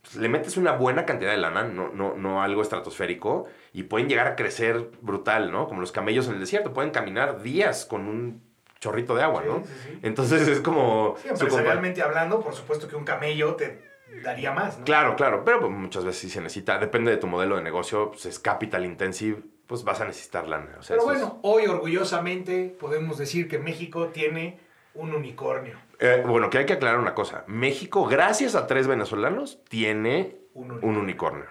Pues, 0.00 0.16
le 0.16 0.28
metes 0.30 0.56
una 0.56 0.72
buena 0.72 1.04
cantidad 1.04 1.32
de 1.32 1.36
lana, 1.36 1.64
no, 1.64 1.90
no, 1.90 2.14
no 2.16 2.42
algo 2.42 2.62
estratosférico, 2.62 3.44
y 3.74 3.82
pueden 3.82 4.08
llegar 4.08 4.26
a 4.26 4.36
crecer 4.36 4.90
brutal, 5.02 5.52
¿no? 5.52 5.68
Como 5.68 5.80
los 5.82 5.92
camellos 5.92 6.28
en 6.28 6.34
el 6.34 6.40
desierto, 6.40 6.72
pueden 6.72 6.92
caminar 6.92 7.42
días 7.42 7.84
con 7.84 8.06
un 8.08 8.40
chorrito 8.80 9.14
de 9.16 9.22
agua, 9.22 9.42
Sí, 9.42 9.48
¿no? 9.48 9.64
sí, 9.66 9.72
sí. 9.84 9.98
Entonces 10.02 10.48
es 10.48 10.60
como... 10.60 11.16
Sí, 11.20 11.28
empresarialmente 11.28 12.00
hablando, 12.02 12.40
por 12.40 12.54
supuesto 12.54 12.88
que 12.88 12.96
un 12.96 13.04
camello 13.04 13.54
te 13.56 13.82
daría 14.22 14.52
más, 14.52 14.78
¿no? 14.78 14.84
Claro, 14.84 15.16
claro, 15.16 15.44
pero 15.44 15.60
pues, 15.60 15.72
muchas 15.72 16.04
veces 16.04 16.20
sí 16.20 16.30
se 16.30 16.40
necesita, 16.40 16.78
depende 16.78 17.10
de 17.10 17.16
tu 17.16 17.26
modelo 17.26 17.56
de 17.56 17.62
negocio, 17.62 18.10
pues 18.10 18.26
es 18.26 18.38
capital 18.38 18.84
intensive, 18.84 19.40
pues 19.66 19.82
vas 19.84 20.00
a 20.00 20.04
necesitar 20.04 20.46
lana. 20.48 20.76
o 20.78 20.82
sea, 20.82 20.96
Pero 20.96 21.12
es- 21.12 21.20
bueno, 21.20 21.38
hoy 21.42 21.66
orgullosamente 21.66 22.74
podemos 22.78 23.18
decir 23.18 23.48
que 23.48 23.58
México 23.58 24.08
tiene 24.08 24.60
un 24.94 25.12
unicornio. 25.14 25.76
Eh, 25.98 26.22
bueno, 26.26 26.50
que 26.50 26.58
hay 26.58 26.66
que 26.66 26.74
aclarar 26.74 26.98
una 26.98 27.14
cosa. 27.14 27.44
México, 27.46 28.06
gracias 28.06 28.54
a 28.54 28.66
tres 28.66 28.86
venezolanos, 28.86 29.58
tiene 29.68 30.36
Un 30.54 30.72
un 30.84 30.96
unicornio. 30.96 31.46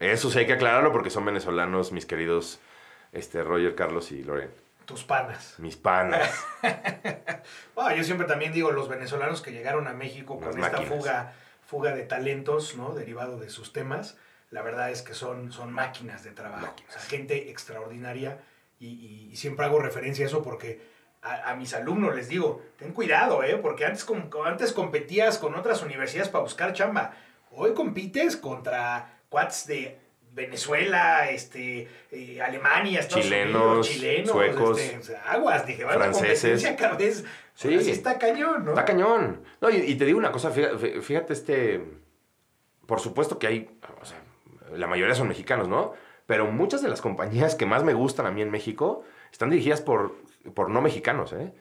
Eso 0.00 0.30
sí 0.30 0.40
hay 0.40 0.46
que 0.46 0.54
aclararlo 0.54 0.90
porque 0.92 1.10
son 1.10 1.24
venezolanos, 1.24 1.92
mis 1.92 2.06
queridos 2.06 2.58
este, 3.12 3.44
Roger, 3.44 3.76
Carlos 3.76 4.10
y 4.10 4.24
Loren. 4.24 4.50
Tus 4.84 5.04
panas. 5.04 5.54
Mis 5.58 5.76
panas. 5.76 6.44
Ah, 7.76 7.94
yo 7.94 8.04
siempre 8.04 8.26
también 8.26 8.52
digo 8.52 8.70
los 8.70 8.88
venezolanos 8.88 9.42
que 9.42 9.50
llegaron 9.50 9.88
a 9.88 9.92
México 9.92 10.38
con 10.38 10.56
esta 10.62 10.82
fuga, 10.82 11.32
fuga 11.72 11.94
de 11.94 12.02
talentos, 12.02 12.76
¿no? 12.76 12.92
Derivado 12.94 13.38
de 13.40 13.48
sus 13.48 13.72
temas. 13.72 14.18
La 14.50 14.60
verdad 14.60 14.90
es 14.90 15.00
que 15.00 15.14
son, 15.14 15.50
son 15.52 15.72
máquinas 15.72 16.22
de 16.22 16.32
trabajo. 16.32 16.66
Máquinas. 16.66 16.94
O 16.94 16.98
sea, 17.00 17.08
gente 17.08 17.48
extraordinaria. 17.50 18.42
Y, 18.78 18.88
y- 18.88 19.30
y 19.32 19.36
siempre 19.36 19.64
hago 19.64 19.78
referencia 19.78 20.26
a 20.26 20.28
eso 20.28 20.42
porque 20.42 20.82
a, 21.22 21.50
a 21.50 21.56
mis 21.56 21.72
alumnos 21.72 22.14
les 22.14 22.28
digo, 22.28 22.60
ten 22.76 22.92
cuidado, 22.92 23.42
¿eh? 23.42 23.56
Porque 23.56 23.86
antes, 23.86 24.04
com- 24.04 24.28
antes 24.44 24.74
competías 24.74 25.38
con 25.38 25.54
otras 25.54 25.82
universidades 25.82 26.28
para 26.28 26.42
buscar 26.44 26.74
chamba. 26.74 27.14
Hoy 27.52 27.72
compites 27.72 28.36
contra 28.36 29.20
cuates 29.30 29.66
de 29.66 29.98
Venezuela, 30.32 31.28
este, 31.30 31.88
eh, 32.10 32.40
Alemania, 32.42 33.00
Estados 33.00 33.24
Chilenos, 33.24 33.54
Unidos, 33.62 33.88
chilenos, 33.90 34.30
suecos, 34.30 34.80
este, 34.80 34.98
o 34.98 35.02
sea, 35.02 35.22
aguas, 35.30 35.66
dije, 35.66 35.82
la 35.84 35.92
franceses. 35.92 36.40
competencia 36.62 36.76
cada 36.76 36.96
vez 36.96 37.24
Sí. 37.54 37.74
Está 37.74 38.18
cañón, 38.18 38.64
¿no? 38.64 38.70
Está 38.70 38.84
cañón. 38.86 39.42
No, 39.60 39.68
y, 39.68 39.76
y 39.76 39.94
te 39.96 40.06
digo 40.06 40.18
una 40.18 40.32
cosa, 40.32 40.50
fíjate, 40.50 41.00
fíjate 41.02 41.32
este... 41.34 41.80
Por 42.86 42.98
supuesto 42.98 43.38
que 43.38 43.46
hay, 43.46 43.78
o 44.00 44.04
sea, 44.04 44.18
la 44.74 44.86
mayoría 44.86 45.14
son 45.14 45.28
mexicanos, 45.28 45.68
¿no? 45.68 45.92
Pero 46.26 46.46
muchas 46.50 46.82
de 46.82 46.88
las 46.88 47.00
compañías 47.02 47.54
que 47.54 47.66
más 47.66 47.84
me 47.84 47.92
gustan 47.94 48.26
a 48.26 48.30
mí 48.30 48.40
en 48.42 48.50
México 48.50 49.04
están 49.30 49.50
dirigidas 49.50 49.80
por, 49.82 50.16
por 50.54 50.70
no 50.70 50.80
mexicanos, 50.80 51.32
¿eh? 51.34 51.52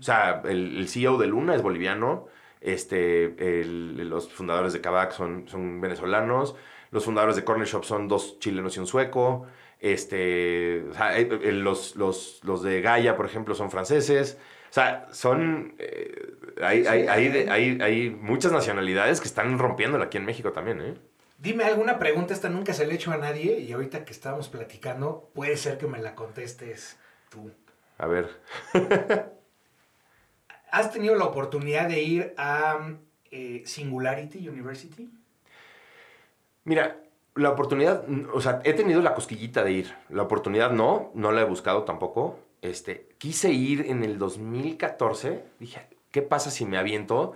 O 0.00 0.02
sea, 0.02 0.42
el, 0.46 0.78
el 0.78 0.88
CEO 0.88 1.18
de 1.18 1.26
Luna 1.26 1.54
es 1.54 1.62
boliviano, 1.62 2.26
este, 2.60 3.24
el- 3.60 4.08
los 4.08 4.32
fundadores 4.32 4.72
de 4.72 4.80
Kavak 4.80 5.12
son, 5.12 5.46
son 5.48 5.80
venezolanos, 5.80 6.56
los 6.94 7.04
fundadores 7.04 7.36
de 7.36 7.44
Corner 7.44 7.66
Shop 7.68 7.84
son 7.84 8.08
dos 8.08 8.38
chilenos 8.38 8.74
y 8.76 8.80
un 8.80 8.86
sueco, 8.86 9.46
este, 9.80 10.84
o 10.90 10.94
sea, 10.94 11.18
eh, 11.18 11.28
eh, 11.42 11.52
los, 11.52 11.96
los, 11.96 12.40
los 12.44 12.62
de 12.62 12.80
Gaia, 12.80 13.16
por 13.16 13.26
ejemplo, 13.26 13.54
son 13.54 13.70
franceses. 13.70 14.38
O 14.70 14.72
sea, 14.72 15.06
son... 15.12 15.74
eh, 15.78 16.34
hay, 16.62 16.82
Sí, 16.82 16.88
hay, 16.88 17.02
sí, 17.02 17.08
hay, 17.08 17.08
hay. 17.08 17.28
de- 17.28 17.50
hay- 17.50 17.78
hay 17.82 18.10
muchas 18.10 18.50
nacionalidades 18.52 19.20
que 19.20 19.26
están 19.28 19.58
rompiéndola 19.58 20.06
aquí 20.06 20.16
en 20.18 20.24
México 20.24 20.52
también, 20.52 20.80
¿eh? 20.80 20.94
Dime 21.38 21.64
alguna 21.64 21.98
pregunta, 21.98 22.32
esta 22.32 22.48
nunca 22.48 22.72
se 22.72 22.86
le 22.86 22.92
he 22.92 22.94
hecho 22.96 23.10
a 23.12 23.16
nadie 23.18 23.58
y 23.60 23.72
ahorita 23.72 24.04
que 24.04 24.12
estábamos 24.12 24.48
platicando, 24.48 25.30
puede 25.34 25.56
ser 25.56 25.78
que 25.78 25.86
me 25.86 25.98
la 26.00 26.14
contestes 26.14 26.96
tú. 27.28 27.50
A 27.98 28.06
ver. 28.06 28.30
¿Has 30.70 30.92
tenido 30.92 31.14
la 31.16 31.24
oportunidad 31.24 31.88
de 31.88 32.02
ir 32.02 32.34
a 32.36 32.78
eh, 33.30 33.62
Singularity 33.66 34.48
University? 34.48 35.10
Mira, 36.64 37.00
la 37.34 37.50
oportunidad, 37.50 38.04
o 38.32 38.40
sea, 38.40 38.60
he 38.64 38.72
tenido 38.74 39.02
la 39.02 39.14
cosquillita 39.14 39.64
de 39.64 39.72
ir. 39.72 39.94
La 40.08 40.22
oportunidad 40.22 40.70
no, 40.70 41.10
no 41.14 41.32
la 41.32 41.42
he 41.42 41.44
buscado 41.44 41.82
tampoco. 41.84 42.38
Este, 42.62 43.08
quise 43.18 43.50
ir 43.52 43.86
en 43.88 44.04
el 44.04 44.18
2014. 44.18 45.44
Dije, 45.58 45.86
¿qué 46.10 46.22
pasa 46.22 46.50
si 46.50 46.64
me 46.64 46.78
aviento? 46.78 47.34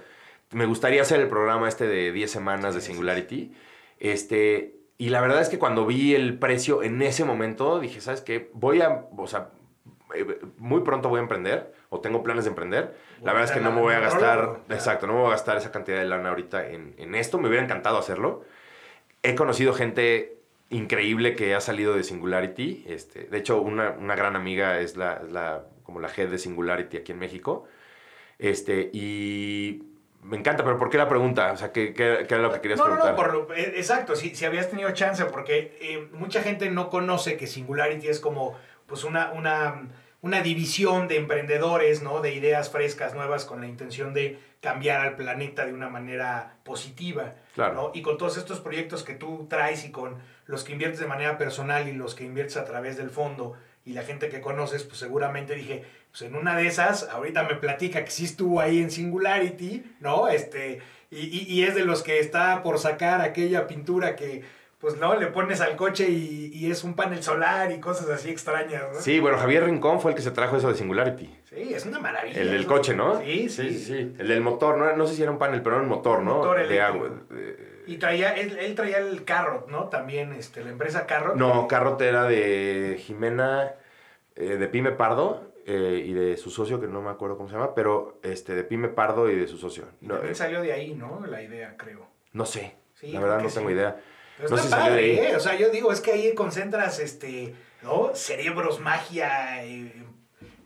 Me 0.53 0.67
gustaría 0.67 1.03
hacer 1.03 1.21
el 1.21 1.29
programa 1.29 1.69
este 1.69 1.87
de 1.87 2.13
10 2.13 2.31
semanas 2.31 2.75
de 2.75 2.81
Singularity. 2.81 3.53
Este, 3.99 4.77
y 4.97 5.11
la 5.11 5.21
verdad 5.21 5.43
es 5.43 5.49
que 5.49 5.59
cuando 5.59 5.85
vi 5.85 6.15
el 6.15 6.39
precio 6.39 6.83
en 6.83 7.03
ese 7.03 7.25
momento, 7.25 7.81
dije, 7.81 8.01
¿sabes 8.01 8.21
qué? 8.21 8.51
Voy 8.55 8.81
a, 8.81 9.07
o 9.17 9.27
sea, 9.27 9.51
eh, 10.15 10.41
muy 10.57 10.81
pronto 10.81 11.09
voy 11.09 11.19
a 11.19 11.23
emprender 11.23 11.75
o 11.91 12.01
tengo 12.01 12.23
planes 12.23 12.45
de 12.45 12.51
emprender. 12.51 12.97
La 13.23 13.33
verdad 13.33 13.51
es 13.51 13.55
que 13.57 13.61
no 13.61 13.73
me 13.73 13.81
voy 13.81 13.95
a 13.95 14.01
gastar, 14.01 14.61
exacto, 14.71 15.07
no 15.07 15.15
me 15.15 15.19
voy 15.21 15.29
a 15.29 15.33
gastar 15.33 15.57
esa 15.57 15.71
cantidad 15.71 15.99
de 15.99 16.05
lana 16.07 16.31
ahorita 16.31 16.69
en, 16.69 16.95
en 16.97 17.15
esto. 17.15 17.39
Me 17.39 17.49
hubiera 17.49 17.65
encantado 17.65 17.99
hacerlo. 17.99 18.45
He 19.23 19.35
conocido 19.35 19.73
gente 19.73 20.39
increíble 20.71 21.35
que 21.35 21.55
ha 21.55 21.61
salido 21.61 21.95
de 21.95 22.05
Singularity. 22.05 22.85
Este, 22.89 23.25
de 23.25 23.39
hecho, 23.39 23.61
una, 23.61 23.91
una 23.91 24.15
gran 24.15 24.37
amiga 24.37 24.81
es 24.81 24.97
la, 24.97 25.23
la, 25.23 25.65
como 25.83 26.01
la 26.01 26.09
head 26.15 26.29
de 26.29 26.39
Singularity 26.39 26.99
aquí 26.99 27.13
en 27.13 27.19
México. 27.19 27.67
Este, 28.39 28.91
y 28.93 29.83
me 30.23 30.37
encanta, 30.37 30.65
pero 30.65 30.79
¿por 30.79 30.91
qué 30.91 30.99
la 30.99 31.09
pregunta? 31.09 31.53
O 31.53 31.57
sea, 31.57 31.73
¿qué, 31.73 31.93
qué, 31.93 32.25
qué 32.29 32.35
era 32.35 32.43
lo 32.43 32.53
que 32.53 32.61
querías 32.61 32.79
no, 32.79 32.85
preguntar? 32.85 33.13
No, 33.13 33.17
no, 33.17 33.17
por 33.17 33.35
lo, 33.35 33.55
eh, 33.55 33.75
exacto, 33.77 34.15
si, 34.15 34.35
si 34.35 34.45
habías 34.45 34.71
tenido 34.71 34.91
chance, 34.93 35.25
porque 35.25 35.77
eh, 35.81 36.09
mucha 36.13 36.43
gente 36.43 36.71
no 36.71 36.91
conoce 36.91 37.37
que 37.37 37.47
Singularity 37.47 38.09
es 38.09 38.21
como 38.21 38.57
pues 38.87 39.05
una, 39.05 39.33
una, 39.33 39.89
una 40.21 40.43
división 40.43 41.07
de 41.07 41.17
emprendedores, 41.17 42.03
¿no? 42.03 42.21
De 42.21 42.35
ideas 42.35 42.71
frescas, 42.71 43.15
nuevas, 43.15 43.45
con 43.45 43.61
la 43.61 43.69
intención 43.69 44.15
de 44.15 44.39
cambiar 44.61 45.01
al 45.01 45.17
planeta 45.17 45.65
de 45.65 45.73
una 45.73 45.89
manera 45.89 46.57
positiva. 46.65 47.35
Claro. 47.55 47.75
¿no? 47.75 47.91
Y 47.95 48.03
con 48.03 48.19
todos 48.19 48.37
estos 48.37 48.61
proyectos 48.61 49.05
que 49.05 49.15
tú 49.15 49.47
traes 49.49 49.85
y 49.85 49.93
con 49.93 50.17
los 50.47 50.65
que 50.65 50.73
inviertes 50.73 51.01
de 51.01 51.07
manera 51.07 51.39
personal 51.39 51.89
y 51.89 51.93
los 51.93 52.15
que 52.15 52.25
inviertes 52.25 52.57
a 52.57 52.65
través 52.65 52.97
del 52.97 53.11
fondo 53.11 53.55
y 53.85 53.93
la 53.93 54.03
gente 54.03 54.29
que 54.29 54.41
conoces, 54.41 54.83
pues 54.83 54.99
seguramente 54.99 55.55
dije, 55.55 55.85
pues 56.11 56.23
en 56.23 56.35
una 56.35 56.57
de 56.57 56.67
esas, 56.67 57.09
ahorita 57.11 57.45
me 57.45 57.55
platica 57.55 58.05
que 58.05 58.11
sí 58.11 58.25
estuvo 58.25 58.61
ahí 58.61 58.81
en 58.81 58.91
Singularity, 58.91 59.97
¿no? 60.01 60.29
Este, 60.29 60.81
y, 61.11 61.21
y, 61.21 61.47
y 61.49 61.63
es 61.63 61.75
de 61.75 61.85
los 61.85 62.03
que 62.03 62.19
está 62.19 62.63
por 62.63 62.79
sacar 62.79 63.23
aquella 63.23 63.67
pintura 63.67 64.17
que, 64.17 64.43
pues 64.79 64.97
no, 64.97 65.17
le 65.17 65.27
pones 65.27 65.61
al 65.61 65.75
coche 65.75 66.09
y, 66.09 66.53
y, 66.55 66.71
es 66.71 66.85
un 66.85 66.95
panel 66.95 67.21
solar 67.21 67.73
y 67.73 67.81
cosas 67.81 68.09
así 68.11 68.31
extrañas, 68.31 68.85
¿no? 68.93 69.01
Sí, 69.01 69.19
bueno, 69.19 69.37
Javier 69.37 69.65
Rincón 69.65 70.01
fue 70.01 70.13
el 70.13 70.17
que 70.17 70.23
se 70.23 70.31
trajo 70.31 70.57
eso 70.57 70.69
de 70.69 70.77
Singularity. 70.77 71.27
Sí, 71.49 71.75
es 71.75 71.85
una 71.85 71.99
maravilla. 71.99 72.41
El 72.41 72.53
del 72.53 72.65
coche, 72.67 72.95
¿no? 72.95 73.21
Sí, 73.21 73.49
sí, 73.49 73.71
sí. 73.71 73.85
sí. 73.85 74.15
El 74.19 74.29
del 74.29 74.41
motor, 74.41 74.79
no, 74.79 74.95
no 74.95 75.07
sé 75.07 75.17
si 75.17 75.23
era 75.23 75.33
un 75.33 75.39
panel, 75.39 75.63
pero 75.63 75.77
era 75.77 75.83
un 75.83 75.89
motor, 75.89 76.23
¿no? 76.23 76.37
Motor 76.37 76.69
de 76.69 76.81
agua. 76.81 77.11
Y 77.89 77.97
traía, 77.97 78.35
él, 78.35 78.57
él, 78.59 78.75
traía 78.77 78.99
el 78.99 79.25
Carrot, 79.25 79.69
¿no? 79.69 79.89
También, 79.89 80.33
este, 80.33 80.63
la 80.63 80.71
empresa 80.71 81.07
Carrot. 81.07 81.35
No, 81.35 81.67
Carrot 81.67 82.01
era 82.01 82.25
de 82.25 83.03
Jimena, 83.05 83.73
eh, 84.37 84.59
de 84.59 84.69
Pyme 84.69 84.93
Pardo. 84.93 85.49
Eh, 85.71 86.03
y 86.07 86.15
de 86.15 86.39
su 86.39 86.49
socio, 86.49 86.81
que 86.81 86.87
no 86.87 87.03
me 87.03 87.11
acuerdo 87.11 87.37
cómo 87.37 87.51
se 87.51 87.55
llama, 87.55 87.75
pero 87.75 88.19
este, 88.23 88.55
de 88.55 88.65
Pyme 88.65 88.89
Pardo 88.89 89.31
y 89.31 89.37
de 89.37 89.47
su 89.47 89.59
socio. 89.59 89.85
Y 90.01 90.09
también 90.09 90.33
eh, 90.33 90.35
salió 90.35 90.63
de 90.63 90.73
ahí, 90.73 90.95
¿no? 90.95 91.27
La 91.27 91.43
idea, 91.43 91.77
creo. 91.77 92.07
No 92.33 92.47
sé. 92.47 92.77
Sí, 92.95 93.13
la 93.13 93.21
verdad 93.21 93.43
no 93.43 93.51
tengo 93.51 93.71
idea. 93.71 94.01
Pero 94.39 94.51
no 94.51 94.57
está 94.57 94.69
si 94.69 94.75
padre, 94.75 94.91
salió 94.91 94.97
de 94.97 95.21
ahí. 95.21 95.33
¿eh? 95.33 95.37
O 95.37 95.41
sea, 95.41 95.57
yo 95.57 95.69
digo, 95.71 95.93
es 95.93 96.01
que 96.01 96.13
ahí 96.13 96.35
concentras, 96.35 96.99
este, 97.01 97.55
¿no? 97.83 98.15
Cerebros, 98.15 98.81
magia, 98.81 99.65
eh, 99.65 99.93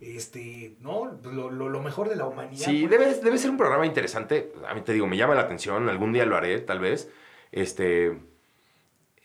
este, 0.00 0.76
¿no? 0.80 1.18
Lo, 1.24 1.50
lo, 1.50 1.68
lo, 1.68 1.82
mejor 1.82 2.08
de 2.08 2.16
la 2.16 2.26
humanidad. 2.26 2.64
Sí, 2.64 2.86
pues. 2.86 2.90
debe, 2.90 3.14
debe 3.14 3.38
ser 3.38 3.50
un 3.50 3.56
programa 3.56 3.86
interesante. 3.86 4.52
A 4.68 4.74
mí 4.74 4.82
te 4.82 4.92
digo, 4.92 5.06
me 5.06 5.16
llama 5.16 5.34
la 5.34 5.42
atención, 5.42 5.88
algún 5.88 6.12
día 6.12 6.26
lo 6.26 6.36
haré, 6.36 6.60
tal 6.60 6.80
vez. 6.80 7.10
Este, 7.50 8.18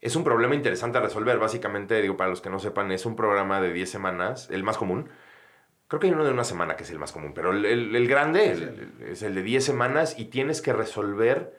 es 0.01 0.15
un 0.15 0.23
problema 0.23 0.55
interesante 0.55 0.97
a 0.97 1.01
resolver, 1.01 1.37
básicamente, 1.39 2.01
digo, 2.01 2.17
para 2.17 2.29
los 2.29 2.41
que 2.41 2.49
no 2.49 2.59
sepan, 2.59 2.91
es 2.91 3.05
un 3.05 3.15
programa 3.15 3.61
de 3.61 3.73
10 3.73 3.89
semanas, 3.89 4.47
el 4.51 4.63
más 4.63 4.77
común. 4.77 5.09
Creo 5.87 5.99
que 5.99 6.07
hay 6.07 6.13
uno 6.13 6.25
de 6.25 6.31
una 6.31 6.43
semana 6.43 6.75
que 6.75 6.83
es 6.83 6.91
el 6.91 6.99
más 6.99 7.11
común, 7.11 7.33
pero 7.33 7.51
el, 7.51 7.65
el, 7.65 7.95
el 7.95 8.07
grande 8.07 8.51
es 8.51 8.61
el, 8.61 8.93
es 9.09 9.23
el 9.23 9.35
de 9.35 9.43
10 9.43 9.63
semanas 9.63 10.19
y 10.19 10.25
tienes 10.25 10.61
que 10.61 10.73
resolver 10.73 11.57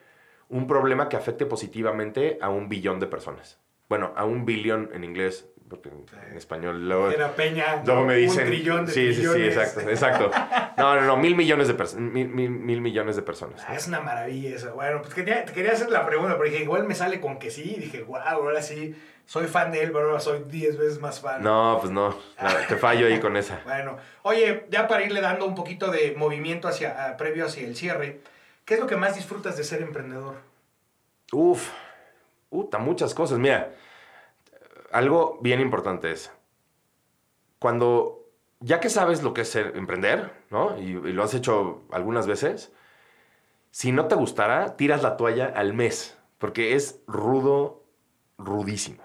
un 0.49 0.67
problema 0.67 1.09
que 1.09 1.17
afecte 1.17 1.45
positivamente 1.45 2.37
a 2.41 2.49
un 2.49 2.69
billón 2.69 2.99
de 2.99 3.07
personas. 3.07 3.59
Bueno, 3.87 4.13
a 4.15 4.25
un 4.25 4.45
billón 4.45 4.89
en 4.93 5.03
inglés, 5.03 5.47
porque 5.67 5.89
en 6.29 6.37
español 6.37 6.87
luego, 6.87 7.11
Era 7.11 7.35
Peña, 7.35 7.81
luego 7.85 8.05
me 8.05 8.15
dicen... 8.15 8.43
un 8.43 8.49
trillón 8.49 8.85
de 8.85 8.91
sí, 8.91 9.13
sí, 9.13 9.21
sí, 9.21 9.27
trillones. 9.27 9.57
exacto, 9.57 9.89
exacto. 9.89 10.31
No, 10.77 10.95
no, 10.95 11.01
no, 11.01 11.17
mil 11.17 11.35
millones 11.35 11.67
de 11.67 11.73
personas, 11.73 12.11
mil, 12.11 12.27
mil, 12.27 12.49
mil, 12.49 12.81
millones 12.81 13.15
de 13.15 13.21
personas. 13.21 13.63
Ah, 13.67 13.75
es 13.75 13.87
una 13.87 13.99
maravilla 13.99 14.55
eso. 14.55 14.73
Bueno, 14.73 15.01
pues 15.01 15.13
quería, 15.13 15.45
te 15.45 15.53
quería 15.53 15.71
hacer 15.71 15.89
la 15.89 16.05
pregunta, 16.05 16.35
porque 16.35 16.51
dije, 16.51 16.63
igual 16.63 16.85
me 16.85 16.95
sale 16.95 17.19
con 17.19 17.37
que 17.39 17.51
sí. 17.51 17.75
Y 17.77 17.79
dije, 17.79 18.03
wow, 18.03 18.17
ahora 18.17 18.61
sí, 18.61 18.95
soy 19.25 19.45
fan 19.45 19.71
de 19.71 19.83
él, 19.83 19.91
pero 19.91 20.05
ahora 20.05 20.19
soy 20.19 20.43
10 20.47 20.77
veces 20.77 20.99
más 20.99 21.19
fan. 21.19 21.43
No, 21.43 21.77
pues 21.79 21.91
no, 21.91 22.09
no 22.09 22.49
te 22.67 22.75
fallo 22.77 23.05
ahí 23.05 23.19
con 23.19 23.37
esa. 23.37 23.61
Bueno, 23.65 23.97
oye, 24.23 24.65
ya 24.69 24.87
para 24.87 25.03
irle 25.03 25.21
dando 25.21 25.45
un 25.45 25.53
poquito 25.53 25.91
de 25.91 26.15
movimiento 26.17 26.67
hacia, 26.67 27.15
previo 27.17 27.45
hacia 27.45 27.67
el 27.67 27.75
cierre, 27.75 28.21
¿qué 28.69 28.75
es 28.75 28.79
lo 28.79 28.85
que 28.85 28.97
más 28.97 29.15
disfrutas 29.15 29.57
de 29.57 29.63
ser 29.63 29.81
emprendedor? 29.81 30.35
Uf, 31.31 31.71
muchas 32.51 33.15
cosas. 33.15 33.39
Mira, 33.39 33.73
algo 34.91 35.39
bien 35.41 35.59
importante 35.59 36.11
es, 36.11 36.31
cuando, 37.57 38.29
ya 38.59 38.79
que 38.79 38.91
sabes 38.91 39.23
lo 39.23 39.33
que 39.33 39.41
es 39.41 39.49
ser, 39.49 39.75
emprender, 39.75 40.31
¿no? 40.51 40.79
Y, 40.79 40.83
y, 40.83 41.13
lo 41.13 41.23
has 41.23 41.33
hecho 41.33 41.81
algunas 41.91 42.27
veces, 42.27 42.71
si 43.71 43.91
no 43.91 44.05
te 44.05 44.13
gustara, 44.13 44.77
tiras 44.77 45.01
la 45.01 45.17
toalla 45.17 45.47
al 45.47 45.73
mes, 45.73 46.15
porque 46.37 46.75
es 46.75 47.01
rudo, 47.07 47.83
rudísimo. 48.37 49.03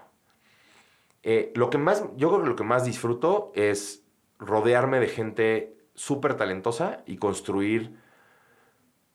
Eh, 1.23 1.51
lo 1.55 1.71
que 1.71 1.79
más, 1.79 2.03
yo 2.17 2.29
creo 2.29 2.43
que 2.43 2.49
lo 2.49 2.55
que 2.55 2.63
más 2.63 2.85
disfruto 2.85 3.51
es 3.55 4.03
rodearme 4.37 4.99
de 4.99 5.07
gente 5.07 5.77
súper 5.95 6.35
talentosa 6.35 7.01
y 7.07 7.17
construir 7.17 8.04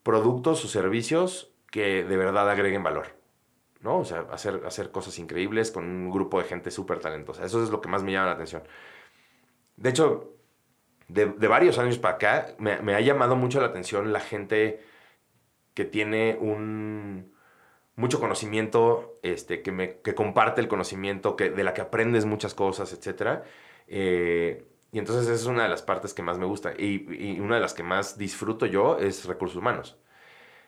productos 0.03 0.63
o 0.65 0.67
servicios 0.67 1.53
que 1.71 2.03
de 2.03 2.17
verdad 2.17 2.49
agreguen 2.49 2.83
valor. 2.83 3.21
¿no? 3.81 3.99
O 3.99 4.05
sea, 4.05 4.27
hacer, 4.31 4.61
hacer 4.65 4.91
cosas 4.91 5.17
increíbles 5.19 5.71
con 5.71 5.85
un 5.85 6.11
grupo 6.11 6.39
de 6.39 6.47
gente 6.47 6.71
súper 6.71 6.99
talentosa. 6.99 7.43
Eso 7.45 7.63
es 7.63 7.69
lo 7.69 7.81
que 7.81 7.89
más 7.89 8.03
me 8.03 8.11
llama 8.11 8.27
la 8.27 8.33
atención. 8.33 8.63
De 9.75 9.89
hecho, 9.89 10.35
de, 11.07 11.25
de 11.25 11.47
varios 11.47 11.77
años 11.79 11.97
para 11.97 12.15
acá, 12.15 12.55
me, 12.59 12.93
ha 12.93 13.01
llamado 13.01 13.35
mucho 13.35 13.59
la 13.59 13.67
atención 13.67 14.13
la 14.13 14.19
gente 14.19 14.81
que 15.73 15.85
tiene 15.85 16.37
un 16.39 17.33
mucho 17.95 18.19
conocimiento, 18.19 19.19
este, 19.21 19.61
que, 19.61 19.71
me, 19.71 19.99
que 20.01 20.15
comparte 20.15 20.61
el 20.61 20.67
conocimiento, 20.67 21.35
que, 21.35 21.49
de 21.49 21.63
la 21.63 21.73
que 21.73 21.81
aprendes 21.81 22.25
muchas 22.25 22.53
cosas, 22.53 22.93
etc. 22.93 23.43
Eh, 23.87 24.70
y 24.91 24.99
entonces 24.99 25.25
esa 25.25 25.35
es 25.35 25.45
una 25.45 25.63
de 25.63 25.69
las 25.69 25.81
partes 25.81 26.13
que 26.13 26.21
más 26.21 26.37
me 26.37 26.45
gusta. 26.45 26.73
Y, 26.77 27.39
una 27.39 27.55
de 27.55 27.61
las 27.61 27.73
que 27.73 27.83
más 27.83 28.17
disfruto 28.17 28.65
yo 28.65 28.97
es 28.97 29.25
recursos 29.25 29.57
humanos. 29.57 29.97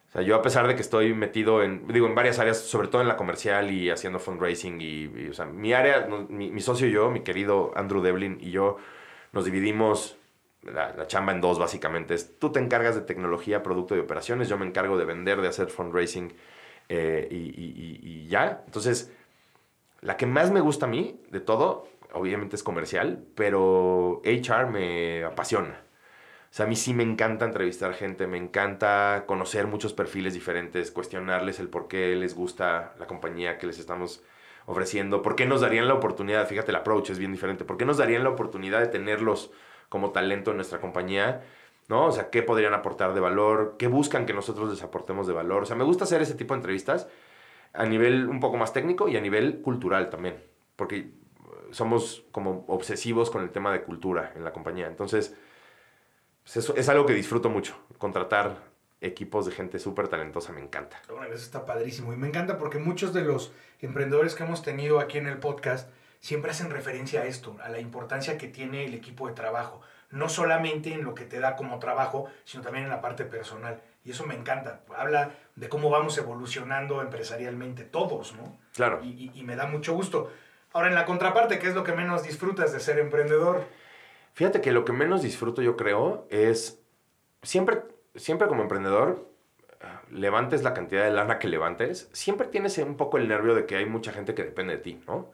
O 0.09 0.11
sea, 0.13 0.21
yo 0.21 0.35
a 0.35 0.41
pesar 0.41 0.67
de 0.67 0.75
que 0.75 0.81
estoy 0.81 1.13
metido 1.13 1.63
en, 1.63 1.87
digo, 1.87 2.07
en 2.07 2.15
varias 2.15 2.39
áreas, 2.39 2.59
sobre 2.59 2.87
todo 2.87 3.01
en 3.01 3.07
la 3.07 3.17
comercial 3.17 3.71
y 3.71 3.89
haciendo 3.89 4.19
fundraising 4.19 4.79
y, 4.79 5.27
o 5.29 5.33
sea, 5.33 5.45
mi 5.45 5.73
área, 5.73 6.07
mi, 6.29 6.59
socio 6.61 6.87
y 6.87 6.91
yo, 6.91 7.09
mi 7.09 7.21
querido 7.21 7.71
Andrew 7.75 8.01
Devlin 8.01 8.37
y 8.39 8.51
yo, 8.51 8.77
nos 9.33 9.45
dividimos 9.45 10.17
la, 10.61 10.93
la, 10.93 11.07
chamba 11.07 11.33
en 11.33 11.41
dos 11.41 11.59
básicamente. 11.59 12.13
Es, 12.13 12.39
tú 12.39 12.51
te 12.51 12.59
encargas 12.59 12.95
de 12.95 13.01
tecnología, 13.01 13.63
producto 13.63 13.95
y 13.95 13.99
operaciones, 13.99 14.49
yo 14.49 14.57
me 14.57 14.65
encargo 14.65 14.97
de 14.97 15.05
vender, 15.05 15.41
de 15.41 15.47
hacer 15.47 15.69
fundraising 15.69 16.33
eh, 16.89 17.27
y, 17.31 17.37
y, 18.03 18.27
ya. 18.27 18.63
Entonces, 18.65 19.11
la 20.01 20.17
que 20.17 20.25
más 20.25 20.51
me 20.51 20.59
gusta 20.61 20.85
a 20.85 20.89
mí 20.89 21.19
de 21.31 21.39
todo, 21.39 21.87
obviamente 22.13 22.55
es 22.55 22.63
comercial, 22.63 23.25
pero 23.35 24.21
HR 24.23 24.67
me 24.67 25.23
apasiona. 25.23 25.81
O 26.53 26.55
sea, 26.55 26.65
a 26.67 26.69
mí 26.69 26.75
sí 26.75 26.93
me 26.93 27.03
encanta 27.03 27.45
entrevistar 27.45 27.95
gente, 27.95 28.27
me 28.27 28.37
encanta 28.37 29.23
conocer 29.25 29.65
muchos 29.67 29.93
perfiles 29.93 30.35
diferentes, 30.35 30.91
cuestionarles 30.91 31.59
el 31.59 31.67
por 31.67 31.87
qué 31.87 32.15
les 32.15 32.35
gusta 32.35 32.93
la 32.99 33.07
compañía 33.07 33.57
que 33.57 33.65
les 33.65 33.79
estamos 33.79 34.23
ofreciendo, 34.67 35.21
por 35.21 35.35
qué 35.35 35.45
nos 35.45 35.61
darían 35.61 35.87
la 35.87 35.95
oportunidad, 35.95 36.47
fíjate, 36.47 36.71
el 36.71 36.77
approach 36.77 37.09
es 37.09 37.19
bien 37.19 37.31
diferente, 37.31 37.65
por 37.65 37.77
qué 37.77 37.85
nos 37.85 37.97
darían 37.97 38.23
la 38.23 38.29
oportunidad 38.29 38.79
de 38.79 38.87
tenerlos 38.87 39.51
como 39.89 40.11
talento 40.11 40.51
en 40.51 40.57
nuestra 40.57 40.79
compañía, 40.79 41.41
¿no? 41.87 42.05
O 42.05 42.11
sea, 42.11 42.29
qué 42.29 42.43
podrían 42.43 42.73
aportar 42.73 43.13
de 43.13 43.19
valor, 43.19 43.75
qué 43.77 43.87
buscan 43.87 44.25
que 44.25 44.33
nosotros 44.33 44.69
les 44.69 44.83
aportemos 44.83 45.27
de 45.27 45.33
valor. 45.33 45.63
O 45.63 45.65
sea, 45.65 45.75
me 45.75 45.83
gusta 45.83 46.05
hacer 46.05 46.21
ese 46.21 46.35
tipo 46.35 46.53
de 46.53 46.59
entrevistas 46.59 47.09
a 47.73 47.85
nivel 47.85 48.29
un 48.29 48.39
poco 48.39 48.57
más 48.57 48.73
técnico 48.73 49.07
y 49.09 49.17
a 49.17 49.21
nivel 49.21 49.61
cultural 49.61 50.09
también, 50.09 50.35
porque 50.75 51.11
somos 51.73 52.23
como 52.31 52.65
obsesivos 52.67 53.29
con 53.29 53.43
el 53.43 53.51
tema 53.51 53.71
de 53.73 53.83
cultura 53.83 54.31
en 54.35 54.43
la 54.43 54.53
compañía. 54.53 54.87
Entonces, 54.87 55.35
pues 56.43 56.57
eso 56.57 56.75
es 56.75 56.87
algo 56.89 57.05
que 57.05 57.13
disfruto 57.13 57.49
mucho, 57.49 57.75
contratar 57.97 58.71
equipos 59.01 59.45
de 59.45 59.51
gente 59.51 59.79
súper 59.79 60.07
talentosa, 60.07 60.53
me 60.53 60.61
encanta. 60.61 61.01
Bueno, 61.09 61.25
eso 61.25 61.43
está 61.43 61.65
padrísimo 61.65 62.13
y 62.13 62.17
me 62.17 62.27
encanta 62.27 62.57
porque 62.57 62.79
muchos 62.79 63.13
de 63.13 63.21
los 63.21 63.51
emprendedores 63.81 64.35
que 64.35 64.43
hemos 64.43 64.61
tenido 64.61 64.99
aquí 64.99 65.17
en 65.17 65.27
el 65.27 65.39
podcast 65.39 65.89
siempre 66.19 66.51
hacen 66.51 66.69
referencia 66.69 67.21
a 67.21 67.25
esto, 67.25 67.57
a 67.61 67.69
la 67.69 67.79
importancia 67.79 68.37
que 68.37 68.47
tiene 68.47 68.85
el 68.85 68.93
equipo 68.93 69.27
de 69.27 69.33
trabajo, 69.33 69.81
no 70.09 70.29
solamente 70.29 70.93
en 70.93 71.03
lo 71.03 71.15
que 71.15 71.25
te 71.25 71.39
da 71.39 71.55
como 71.55 71.79
trabajo, 71.79 72.27
sino 72.45 72.63
también 72.63 72.85
en 72.85 72.91
la 72.91 73.01
parte 73.01 73.25
personal. 73.25 73.81
Y 74.05 74.11
eso 74.11 74.25
me 74.25 74.35
encanta. 74.35 74.81
Habla 74.95 75.31
de 75.55 75.69
cómo 75.69 75.89
vamos 75.89 76.17
evolucionando 76.17 77.01
empresarialmente 77.01 77.83
todos, 77.83 78.35
¿no? 78.35 78.57
Claro. 78.73 79.01
Y, 79.03 79.31
y, 79.33 79.39
y 79.39 79.43
me 79.43 79.55
da 79.55 79.65
mucho 79.65 79.93
gusto. 79.93 80.31
Ahora, 80.73 80.89
en 80.89 80.95
la 80.95 81.05
contraparte, 81.05 81.59
¿qué 81.59 81.67
es 81.67 81.75
lo 81.75 81.83
que 81.83 81.93
menos 81.93 82.23
disfrutas 82.23 82.73
de 82.73 82.79
ser 82.79 82.97
emprendedor? 82.99 83.63
Fíjate 84.33 84.59
que 84.59 84.71
lo 84.71 84.83
que 84.85 84.91
menos 84.91 85.21
disfruto 85.21 85.61
yo 85.61 85.77
creo 85.77 86.27
es, 86.31 86.83
siempre, 87.43 87.83
siempre 88.15 88.47
como 88.47 88.63
emprendedor, 88.63 89.29
levantes 90.09 90.63
la 90.63 90.73
cantidad 90.73 91.03
de 91.03 91.11
lana 91.11 91.39
que 91.39 91.47
levantes, 91.47 92.09
siempre 92.13 92.47
tienes 92.47 92.77
un 92.79 92.97
poco 92.97 93.17
el 93.17 93.27
nervio 93.27 93.53
de 93.53 93.65
que 93.65 93.75
hay 93.75 93.85
mucha 93.85 94.11
gente 94.11 94.33
que 94.33 94.43
depende 94.43 94.77
de 94.77 94.81
ti, 94.81 95.01
¿no? 95.07 95.31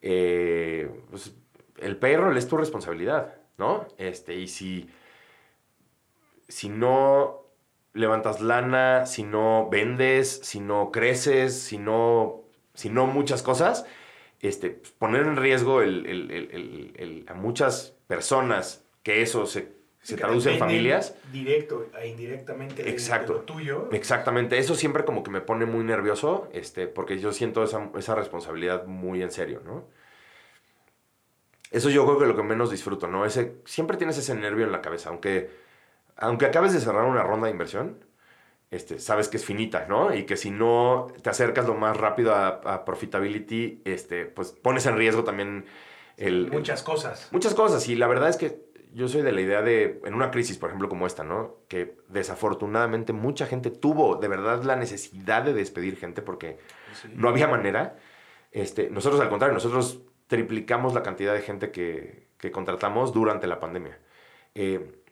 Eh, 0.00 0.90
pues, 1.10 1.34
el 1.78 1.96
payroll 1.98 2.36
es 2.36 2.48
tu 2.48 2.56
responsabilidad, 2.56 3.36
¿no? 3.58 3.86
Este, 3.98 4.34
y 4.34 4.48
si, 4.48 4.90
si 6.48 6.68
no 6.68 7.42
levantas 7.92 8.40
lana, 8.40 9.04
si 9.04 9.22
no 9.24 9.68
vendes, 9.68 10.40
si 10.42 10.60
no 10.60 10.90
creces, 10.90 11.60
si 11.60 11.76
no, 11.76 12.42
si 12.74 12.88
no 12.88 13.06
muchas 13.06 13.42
cosas, 13.42 13.84
este, 14.42 14.70
poner 14.98 15.22
en 15.22 15.36
riesgo 15.36 15.80
a 15.80 17.34
muchas 17.34 17.96
personas 18.06 18.84
que 19.02 19.22
eso 19.22 19.46
se 19.46 19.82
se 20.02 20.16
traduce 20.16 20.52
en 20.52 20.58
familias. 20.58 21.14
Directo 21.32 21.86
e 21.98 22.08
indirectamente 22.08 22.88
Exacto. 22.90 23.34
De 23.34 23.38
lo 23.38 23.44
tuyo. 23.44 23.88
Exactamente. 23.92 24.58
Eso 24.58 24.74
siempre 24.74 25.04
como 25.04 25.22
que 25.22 25.30
me 25.30 25.40
pone 25.40 25.64
muy 25.64 25.84
nervioso, 25.84 26.48
este, 26.52 26.88
porque 26.88 27.20
yo 27.20 27.32
siento 27.32 27.62
esa, 27.62 27.88
esa, 27.96 28.16
responsabilidad 28.16 28.86
muy 28.86 29.22
en 29.22 29.30
serio, 29.30 29.62
¿no? 29.64 29.84
Eso 31.70 31.88
yo 31.88 32.04
creo 32.04 32.18
que 32.18 32.26
lo 32.26 32.36
que 32.36 32.42
menos 32.42 32.70
disfruto, 32.70 33.06
¿no? 33.06 33.24
Ese, 33.24 33.54
siempre 33.64 33.96
tienes 33.96 34.18
ese 34.18 34.34
nervio 34.34 34.66
en 34.66 34.72
la 34.72 34.82
cabeza, 34.82 35.08
aunque, 35.08 35.50
aunque 36.16 36.46
acabes 36.46 36.72
de 36.72 36.80
cerrar 36.80 37.04
una 37.04 37.22
ronda 37.22 37.46
de 37.46 37.52
inversión, 37.52 38.04
este, 38.72 38.98
sabes 38.98 39.28
que 39.28 39.36
es 39.36 39.44
finita, 39.44 39.84
¿no? 39.86 40.14
Y 40.14 40.24
que 40.24 40.38
si 40.38 40.50
no 40.50 41.08
te 41.20 41.28
acercas 41.28 41.66
lo 41.66 41.74
más 41.74 41.94
rápido 41.94 42.34
a, 42.34 42.48
a 42.64 42.84
profitability, 42.86 43.82
este, 43.84 44.24
pues 44.24 44.52
pones 44.52 44.86
en 44.86 44.96
riesgo 44.96 45.24
también 45.24 45.66
el... 46.16 46.50
Muchas 46.50 46.82
cosas. 46.82 47.28
Muchas 47.32 47.52
cosas. 47.54 47.86
Y 47.90 47.96
la 47.96 48.06
verdad 48.06 48.30
es 48.30 48.38
que 48.38 48.62
yo 48.94 49.08
soy 49.08 49.20
de 49.20 49.32
la 49.32 49.42
idea 49.42 49.60
de, 49.60 50.00
en 50.06 50.14
una 50.14 50.30
crisis, 50.30 50.56
por 50.56 50.70
ejemplo, 50.70 50.88
como 50.88 51.06
esta, 51.06 51.22
¿no? 51.22 51.56
Que 51.68 51.98
desafortunadamente 52.08 53.12
mucha 53.12 53.44
gente 53.44 53.70
tuvo 53.70 54.16
de 54.16 54.28
verdad 54.28 54.62
la 54.64 54.76
necesidad 54.76 55.42
de 55.42 55.52
despedir 55.52 55.98
gente 55.98 56.22
porque 56.22 56.58
no 57.14 57.28
había 57.28 57.48
manera. 57.48 57.98
Este, 58.52 58.88
nosotros, 58.88 59.20
al 59.20 59.28
contrario, 59.28 59.52
nosotros 59.52 60.00
triplicamos 60.28 60.94
la 60.94 61.02
cantidad 61.02 61.34
de 61.34 61.42
gente 61.42 61.70
que, 61.72 62.28
que 62.38 62.50
contratamos 62.50 63.12
durante 63.12 63.46
la 63.46 63.60
pandemia. 63.60 63.98
Eh, 64.54 65.02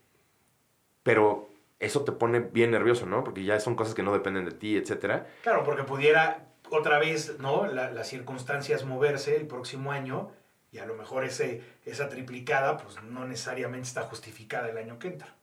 pero 1.02 1.49
eso 1.80 2.04
te 2.04 2.12
pone 2.12 2.40
bien 2.40 2.70
nervioso, 2.70 3.06
¿no? 3.06 3.24
Porque 3.24 3.42
ya 3.42 3.58
son 3.58 3.74
cosas 3.74 3.94
que 3.94 4.02
no 4.02 4.12
dependen 4.12 4.44
de 4.44 4.52
ti, 4.52 4.76
etcétera. 4.76 5.26
Claro, 5.42 5.64
porque 5.64 5.82
pudiera 5.82 6.46
otra 6.70 6.98
vez, 6.98 7.38
¿no? 7.40 7.66
las 7.66 8.06
circunstancias 8.06 8.84
moverse 8.84 9.36
el 9.36 9.46
próximo 9.46 9.90
año 9.90 10.30
y 10.70 10.78
a 10.78 10.86
lo 10.86 10.94
mejor 10.94 11.24
ese, 11.24 11.62
esa 11.84 12.08
triplicada 12.08 12.76
pues 12.76 13.02
no 13.02 13.24
necesariamente 13.26 13.88
está 13.88 14.02
justificada 14.02 14.68
el 14.68 14.78
año 14.78 14.98
que 14.98 15.08
entra. 15.08 15.34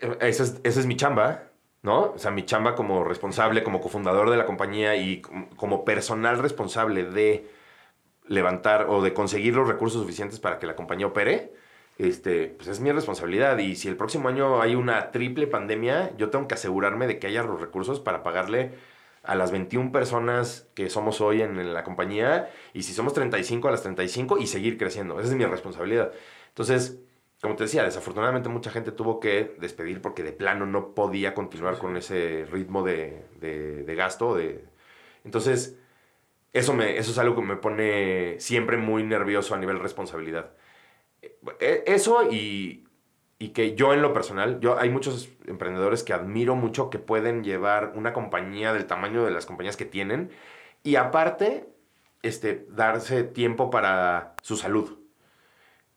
Eh, 0.00 0.16
esa 0.20 0.44
es, 0.44 0.60
esa 0.62 0.80
es 0.80 0.86
mi 0.86 0.96
chamba, 0.96 1.44
¿no? 1.82 2.12
O 2.12 2.18
sea, 2.18 2.30
mi 2.30 2.44
chamba 2.44 2.76
como 2.76 3.02
responsable, 3.02 3.64
como 3.64 3.80
cofundador 3.80 4.30
de 4.30 4.36
la 4.36 4.46
compañía 4.46 4.94
y 4.94 5.20
como 5.56 5.84
personal 5.84 6.38
responsable 6.38 7.04
de 7.04 7.50
levantar 8.28 8.86
o 8.88 9.02
de 9.02 9.12
conseguir 9.12 9.56
los 9.56 9.66
recursos 9.66 10.00
suficientes 10.00 10.38
para 10.38 10.58
que 10.60 10.66
la 10.66 10.76
compañía 10.76 11.06
opere, 11.06 11.52
este, 12.08 12.48
pues 12.48 12.68
es 12.68 12.80
mi 12.80 12.92
responsabilidad. 12.92 13.58
Y 13.58 13.76
si 13.76 13.88
el 13.88 13.96
próximo 13.96 14.28
año 14.28 14.60
hay 14.60 14.74
una 14.74 15.10
triple 15.10 15.46
pandemia, 15.46 16.16
yo 16.16 16.30
tengo 16.30 16.48
que 16.48 16.54
asegurarme 16.54 17.06
de 17.06 17.18
que 17.18 17.26
haya 17.26 17.42
los 17.42 17.60
recursos 17.60 18.00
para 18.00 18.22
pagarle 18.22 18.72
a 19.22 19.34
las 19.34 19.52
21 19.52 19.92
personas 19.92 20.68
que 20.74 20.90
somos 20.90 21.20
hoy 21.20 21.42
en, 21.42 21.72
la 21.72 21.84
compañía 21.84 22.50
y 22.74 22.82
si 22.82 22.92
somos 22.92 23.14
35 23.14 23.68
a 23.68 23.70
las 23.70 23.82
35 23.82 24.38
y 24.38 24.46
seguir 24.46 24.78
creciendo. 24.78 25.20
Esa 25.20 25.30
es 25.30 25.34
mi 25.34 25.44
responsabilidad. 25.44 26.12
Entonces, 26.48 27.00
como 27.40 27.56
te 27.56 27.64
decía, 27.64 27.84
desafortunadamente 27.84 28.48
mucha 28.48 28.70
gente 28.70 28.92
tuvo 28.92 29.20
que 29.20 29.56
despedir 29.58 30.00
porque 30.00 30.22
de 30.22 30.32
plano 30.32 30.66
no 30.66 30.94
podía 30.94 31.34
continuar 31.34 31.78
con 31.78 31.96
ese 31.96 32.46
ritmo 32.50 32.82
de, 32.82 33.84
gasto. 33.96 34.36
De... 34.36 34.64
Entonces, 35.24 35.78
eso, 36.52 36.74
me, 36.74 36.98
eso 36.98 37.12
es 37.12 37.18
algo 37.18 37.36
que 37.36 37.42
me 37.42 37.56
pone 37.56 38.40
siempre 38.40 38.76
muy 38.76 39.04
nervioso 39.04 39.54
a 39.54 39.58
nivel 39.58 39.78
responsabilidad. 39.78 40.52
E, 41.60 41.84
eso 41.86 42.30
y, 42.30 42.84
y 43.38 43.48
que 43.48 43.74
yo 43.74 43.92
en 43.92 44.02
lo 44.02 44.12
personal, 44.12 44.60
yo 44.60 44.78
hay 44.78 44.90
muchos 44.90 45.28
emprendedores 45.46 46.02
que 46.02 46.12
admiro 46.12 46.54
mucho 46.54 46.90
que 46.90 46.98
pueden 46.98 47.42
llevar 47.44 47.92
una 47.96 48.12
compañía 48.12 48.72
del 48.72 48.86
tamaño 48.86 49.24
de 49.24 49.30
las 49.30 49.46
compañías 49.46 49.76
que 49.76 49.84
tienen 49.84 50.30
y 50.82 50.96
aparte 50.96 51.68
este 52.22 52.66
darse 52.70 53.24
tiempo 53.24 53.70
para 53.70 54.34
su 54.42 54.56
salud. 54.56 54.98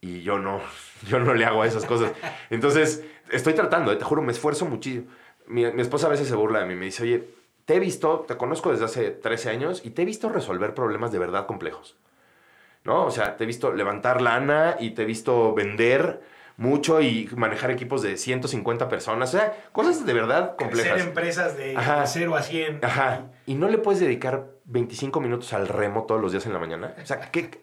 Y 0.02 0.22
yo 0.22 0.40
no, 0.40 0.62
yo 1.08 1.20
no 1.20 1.34
le 1.34 1.46
hago 1.46 1.62
a 1.62 1.68
esas 1.68 1.86
cosas. 1.86 2.12
Entonces, 2.50 3.04
estoy 3.32 3.54
tratando, 3.54 3.92
eh, 3.92 3.96
te 3.96 4.04
juro, 4.04 4.22
me 4.22 4.32
esfuerzo 4.32 4.66
muchísimo. 4.66 5.08
Mi, 5.48 5.72
mi, 5.72 5.82
esposa 5.82 6.08
a 6.08 6.10
veces 6.10 6.28
se 6.28 6.36
burla 6.36 6.60
de 6.60 6.66
mí, 6.66 6.76
me 6.76 6.86
dice, 6.86 7.04
oye, 7.04 7.30
te 7.66 7.76
he 7.76 7.80
visto, 7.80 8.26
te 8.28 8.38
conozco 8.38 8.72
desde 8.72 8.86
hace 8.86 9.12
13 9.12 9.50
años 9.50 9.82
y 9.86 9.92
te 9.92 10.02
he 10.02 10.06
visto 10.06 10.30
resolver 10.30 10.74
problemas 10.74 11.12
de 11.12 11.20
verdad 11.20 11.46
complejos. 11.46 11.96
¿No? 12.86 13.06
O 13.06 13.12
sea, 13.12 13.36
te 13.36 13.44
he 13.44 13.48
visto 13.48 13.74
levantar 13.74 14.22
lana 14.22 14.78
y 14.80 14.92
te 14.92 15.02
he 15.02 15.06
visto 15.06 15.54
vender 15.54 16.22
mucho 16.58 17.02
y 17.02 17.30
manejar 17.36 17.72
equipos 17.72 18.02
de 18.02 18.16
150 18.16 18.88
personas. 18.88 19.34
O 19.34 19.38
sea, 19.38 19.58
cosas 19.72 20.06
de 20.06 20.14
verdad 20.14 20.56
complejas. 20.56 21.00
Ser 21.00 21.08
empresas 21.08 21.58
de 21.58 21.76
0 22.06 22.36
a 22.36 22.42
100. 22.42 22.80
Ajá. 22.84 23.24
Y 23.46 23.56
no 23.56 23.68
le 23.68 23.78
puedes 23.78 24.00
dedicar 24.00 24.46
25 24.66 25.20
minutos 25.20 25.52
al 25.54 25.68
remo 25.68 26.04
todos 26.04 26.22
los 26.22 26.32
días 26.32 26.46
en 26.46 26.54
la 26.54 26.60
mañana. 26.60 26.94
O 27.02 27.06
sea, 27.06 27.32
¿qué? 27.32 27.60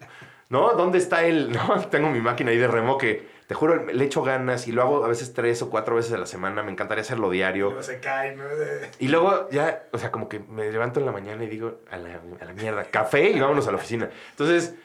¿No? 0.49 0.73
¿Dónde 0.73 0.97
está 0.97 1.23
el...? 1.23 1.51
No, 1.67 1.79
tengo 1.87 2.09
mi 2.09 2.19
máquina 2.19 2.51
ahí 2.51 2.57
de 2.57 2.67
remo 2.67 2.97
que, 2.97 3.27
te 3.47 3.55
juro, 3.55 3.85
le 3.85 4.03
echo 4.03 4.21
ganas 4.21 4.67
y 4.67 4.71
lo 4.71 4.81
hago 4.83 5.03
a 5.03 5.07
veces 5.07 5.33
tres 5.33 5.61
o 5.61 5.69
cuatro 5.69 5.95
veces 5.95 6.13
a 6.13 6.17
la 6.17 6.25
semana. 6.25 6.61
Me 6.63 6.71
encantaría 6.71 7.01
hacerlo 7.01 7.29
diario. 7.29 7.67
Luego 7.67 7.83
se 7.83 7.99
cae, 7.99 8.35
¿no? 8.35 8.43
Y 8.99 9.07
luego 9.07 9.49
ya, 9.49 9.83
o 9.91 9.97
sea, 9.97 10.11
como 10.11 10.29
que 10.29 10.39
me 10.39 10.71
levanto 10.71 10.99
en 10.99 11.05
la 11.05 11.11
mañana 11.11 11.43
y 11.43 11.47
digo, 11.47 11.79
a 11.89 11.97
la, 11.97 12.19
a 12.39 12.45
la 12.45 12.53
mierda, 12.53 12.83
café 12.83 13.31
y 13.31 13.39
vámonos 13.39 13.67
a 13.67 13.71
la 13.71 13.77
oficina. 13.77 14.09
Entonces, 14.31 14.75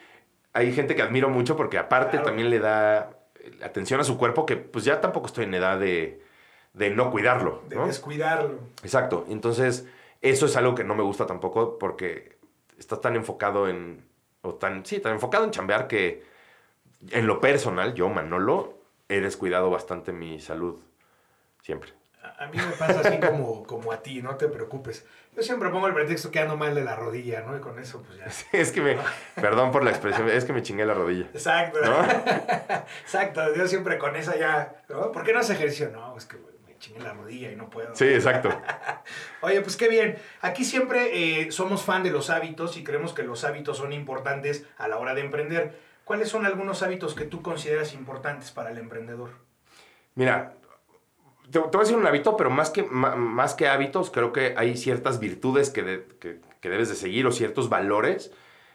hay 0.53 0.73
gente 0.73 0.95
que 0.95 1.01
admiro 1.01 1.29
mucho 1.29 1.55
porque 1.55 1.77
aparte 1.77 2.19
también 2.19 2.49
le 2.49 2.59
da 2.59 3.11
atención 3.63 3.99
a 3.99 4.03
su 4.03 4.17
cuerpo 4.17 4.45
que 4.45 4.57
pues 4.57 4.85
ya 4.85 5.01
tampoco 5.01 5.27
estoy 5.27 5.45
en 5.45 5.53
edad 5.53 5.79
de, 5.79 6.21
de 6.73 6.89
no 6.89 7.11
cuidarlo. 7.11 7.63
De 7.67 7.77
descuidarlo. 7.77 8.59
Exacto. 8.83 9.25
Entonces, 9.29 9.87
eso 10.21 10.45
es 10.45 10.55
algo 10.55 10.75
que 10.75 10.83
no 10.83 10.95
me 10.95 11.03
gusta 11.03 11.25
tampoco 11.25 11.77
porque 11.77 12.37
estás 12.77 13.01
tan 13.01 13.15
enfocado 13.15 13.67
en, 13.67 14.03
o 14.41 14.55
tan, 14.55 14.85
sí, 14.85 14.99
tan 14.99 15.13
enfocado 15.13 15.45
en 15.45 15.51
chambear 15.51 15.87
que 15.87 16.23
en 17.11 17.27
lo 17.27 17.39
personal, 17.39 17.93
yo, 17.93 18.09
Manolo, 18.09 18.79
he 19.07 19.21
descuidado 19.21 19.69
bastante 19.69 20.11
mi 20.11 20.39
salud 20.39 20.79
siempre. 21.61 21.98
A 22.39 22.47
mí 22.47 22.57
me 22.57 22.71
pasa 22.77 23.01
así 23.01 23.19
como, 23.19 23.63
como 23.63 23.91
a 23.91 24.01
ti, 24.01 24.21
no 24.21 24.37
te 24.37 24.47
preocupes. 24.47 25.05
Yo 25.35 25.43
siempre 25.43 25.69
pongo 25.69 25.87
el 25.87 25.93
pretexto 25.93 26.31
que 26.31 26.39
ando 26.39 26.55
mal 26.55 26.73
de 26.73 26.85
la 26.85 26.95
rodilla, 26.95 27.41
¿no? 27.41 27.57
Y 27.57 27.59
con 27.59 27.77
eso, 27.79 28.01
pues 28.01 28.17
ya. 28.17 28.57
es 28.57 28.71
que 28.71 28.79
me. 28.79 28.97
Perdón 29.35 29.71
por 29.71 29.83
la 29.83 29.89
expresión, 29.89 30.29
es 30.29 30.45
que 30.45 30.53
me 30.53 30.63
chingué 30.63 30.85
la 30.85 30.93
rodilla. 30.93 31.25
Exacto. 31.33 31.79
exacto. 33.01 33.53
Yo 33.53 33.67
siempre 33.67 33.97
con 33.97 34.15
esa 34.15 34.37
ya. 34.37 34.83
¿no? 34.87 35.11
¿Por 35.11 35.25
qué 35.25 35.33
no 35.33 35.39
hace 35.39 35.51
ejercicio? 35.51 35.89
No, 35.89 36.15
es 36.15 36.25
que 36.25 36.37
me 36.37 36.77
chingué 36.77 37.01
la 37.01 37.11
rodilla 37.11 37.51
y 37.51 37.57
no 37.57 37.69
puedo. 37.69 37.93
Sí, 37.93 38.05
exacto. 38.05 38.49
Oye, 39.41 39.59
pues 39.59 39.75
qué 39.75 39.89
bien. 39.89 40.17
Aquí 40.39 40.63
siempre 40.63 41.41
eh, 41.41 41.51
somos 41.51 41.83
fan 41.83 42.03
de 42.03 42.11
los 42.11 42.29
hábitos 42.29 42.77
y 42.77 42.85
creemos 42.85 43.11
que 43.11 43.23
los 43.23 43.43
hábitos 43.43 43.77
son 43.77 43.91
importantes 43.91 44.65
a 44.77 44.87
la 44.87 44.97
hora 44.97 45.13
de 45.13 45.21
emprender. 45.21 45.77
¿Cuáles 46.05 46.29
son 46.29 46.45
algunos 46.45 46.83
hábitos 46.83 47.15
que 47.15 47.25
tú 47.25 47.41
consideras 47.41 47.93
importantes 47.93 48.51
para 48.51 48.71
el 48.71 48.77
emprendedor? 48.77 49.31
Mira, 50.15 50.53
te, 51.51 51.59
voy 51.59 51.69
a 51.73 51.79
decir 51.79 51.97
un 51.97 52.05
hábito, 52.05 52.37
pero 52.37 52.49
más 52.49 52.69
que, 52.69 52.83
más 52.83 53.53
que 53.53 53.67
hábitos, 53.67 54.11
creo 54.11 54.31
que 54.31 54.53
hay 54.57 54.77
ciertas 54.77 55.19
virtudes 55.19 55.69
que, 55.69 56.05
que, 56.19 56.69
debes 56.69 56.89
de 56.89 56.95
seguir 56.95 57.25
o 57.27 57.31
ciertos 57.31 57.69
valores. 57.69 58.31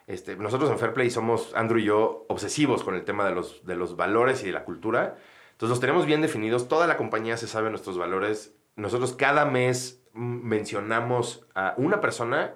Este, 0.07 0.37
nosotros 0.37 0.71
en 0.71 0.79
Fairplay 0.79 1.11
somos, 1.11 1.55
Andrew 1.55 1.79
y 1.79 1.85
yo, 1.85 2.27
obsesivos 2.29 2.85
con 2.85 2.95
el 2.95 3.05
tema 3.05 3.27
de 3.27 3.35
los, 3.35 3.65
de 3.65 3.77
los 3.77 3.97
valores 3.97 4.43
y 4.43 4.47
de 4.47 4.53
la 4.53 4.65
cultura. 4.65 5.17
Entonces 5.53 5.71
los 5.71 5.81
tenemos 5.81 6.05
bien 6.05 6.21
definidos, 6.21 6.69
toda 6.69 6.87
la 6.87 6.97
compañía 6.97 7.37
se 7.37 7.47
sabe 7.47 7.71
nuestros 7.71 7.97
valores. 7.97 8.55
Nosotros 8.77 9.13
cada 9.13 9.45
mes 9.45 10.03
mencionamos 10.13 11.47
a 11.55 11.75
una 11.77 12.01
persona 12.01 12.55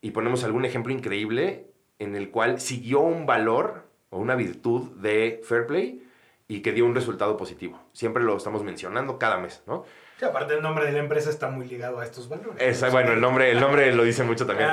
y 0.00 0.10
ponemos 0.10 0.44
algún 0.44 0.64
ejemplo 0.64 0.92
increíble 0.92 1.70
en 1.98 2.16
el 2.16 2.30
cual 2.30 2.60
siguió 2.60 3.00
un 3.00 3.26
valor 3.26 3.88
o 4.10 4.18
una 4.18 4.34
virtud 4.34 4.90
de 5.00 5.40
Fairplay 5.42 6.07
y 6.48 6.62
que 6.62 6.72
dio 6.72 6.86
un 6.86 6.94
resultado 6.94 7.36
positivo. 7.36 7.78
Siempre 7.92 8.24
lo 8.24 8.36
estamos 8.36 8.64
mencionando 8.64 9.18
cada 9.18 9.36
mes, 9.36 9.62
¿no? 9.66 9.84
Sí, 10.18 10.24
aparte 10.24 10.54
el 10.54 10.62
nombre 10.62 10.86
de 10.86 10.92
la 10.92 11.00
empresa 11.00 11.28
está 11.28 11.48
muy 11.48 11.68
ligado 11.68 12.00
a 12.00 12.04
estos 12.04 12.28
valores. 12.28 12.90
bueno, 12.90 13.12
el 13.12 13.20
nombre, 13.20 13.50
el 13.50 13.60
nombre 13.60 13.94
lo 13.94 14.02
dice 14.02 14.24
mucho 14.24 14.46
también. 14.46 14.70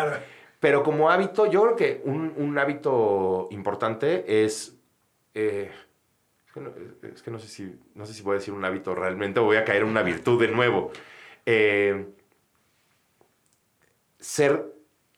Pero 0.61 0.81
como 0.83 1.11
hábito, 1.11 1.45
yo 1.45 1.61
creo 1.63 1.75
que 1.75 2.01
un, 2.05 2.57
hábito 2.57 3.49
importante 3.51 4.43
es... 4.43 4.79
Eh, 5.33 5.69
es, 7.13 7.21
que 7.21 7.29
no, 7.29 7.37
sé 7.37 7.49
si, 7.49 7.77
no 7.93 8.05
sé 8.05 8.13
si 8.13 8.23
voy 8.23 8.35
a 8.35 8.39
decir 8.39 8.53
un 8.53 8.63
hábito 8.63 8.95
realmente 8.95 9.41
o 9.41 9.43
voy 9.43 9.57
a 9.57 9.65
caer 9.65 9.81
en 9.81 9.89
una 9.89 10.01
virtud 10.01 10.39
de 10.39 10.47
nuevo. 10.47 10.91
Eh, 11.45 12.07
ser 14.17 14.74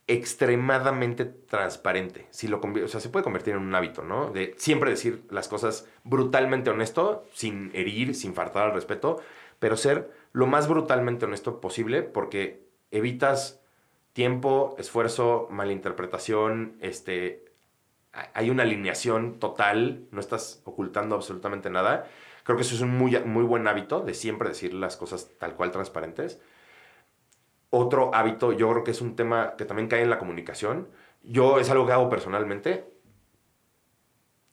extremadamente 0.07 1.25
transparente. 1.25 2.27
Si 2.31 2.47
lo 2.47 2.61
o 2.61 2.87
sea, 2.87 3.01
se 3.01 3.09
puede 3.09 3.25
convertir 3.25 3.55
en 3.55 3.61
un 3.61 3.75
hábito, 3.75 4.03
¿no? 4.03 4.31
De 4.31 4.55
siempre 4.57 4.89
decir 4.89 5.23
las 5.29 5.49
cosas 5.49 5.87
brutalmente 6.03 6.69
honesto, 6.69 7.25
sin 7.33 7.71
herir, 7.73 8.15
sin 8.15 8.33
faltar 8.33 8.67
al 8.67 8.73
respeto, 8.73 9.21
pero 9.59 9.75
ser 9.75 10.09
lo 10.31 10.47
más 10.47 10.67
brutalmente 10.67 11.25
honesto 11.25 11.59
posible 11.59 12.03
porque 12.03 12.65
evitas 12.91 13.61
tiempo, 14.13 14.75
esfuerzo, 14.79 15.47
malinterpretación, 15.51 16.77
este, 16.79 17.45
hay 18.33 18.49
una 18.49 18.63
alineación 18.63 19.39
total, 19.39 20.07
no 20.11 20.21
estás 20.21 20.61
ocultando 20.63 21.15
absolutamente 21.15 21.69
nada. 21.69 22.07
Creo 22.43 22.55
que 22.55 22.63
eso 22.63 22.75
es 22.75 22.81
un 22.81 22.97
muy, 22.97 23.19
muy 23.19 23.43
buen 23.43 23.67
hábito 23.67 23.99
de 23.99 24.13
siempre 24.13 24.49
decir 24.49 24.73
las 24.73 24.95
cosas 24.95 25.29
tal 25.37 25.55
cual 25.55 25.71
transparentes. 25.71 26.39
Otro 27.69 28.13
hábito, 28.13 28.53
yo 28.53 28.69
creo 28.71 28.83
que 28.83 28.91
es 28.91 29.01
un 29.01 29.15
tema 29.15 29.55
que 29.57 29.65
también 29.65 29.87
cae 29.89 30.01
en 30.01 30.09
la 30.09 30.19
comunicación. 30.19 30.87
Yo 31.23 31.59
es 31.59 31.69
algo 31.69 31.85
que 31.85 31.93
hago 31.93 32.09
personalmente. 32.09 32.85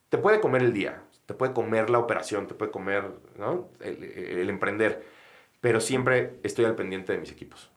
Te 0.08 0.18
puede 0.18 0.40
comer 0.40 0.62
el 0.62 0.72
día, 0.72 1.02
te 1.26 1.34
puede 1.34 1.52
comer 1.52 1.90
la 1.90 1.98
operación, 1.98 2.46
te 2.46 2.54
puede 2.54 2.70
comer 2.70 3.12
el, 3.80 4.04
el 4.04 4.48
emprender, 4.48 5.04
pero 5.60 5.80
siempre 5.80 6.38
estoy 6.42 6.64
al 6.64 6.74
pendiente 6.74 7.12
de 7.12 7.18
mis 7.18 7.32
equipos. 7.32 7.70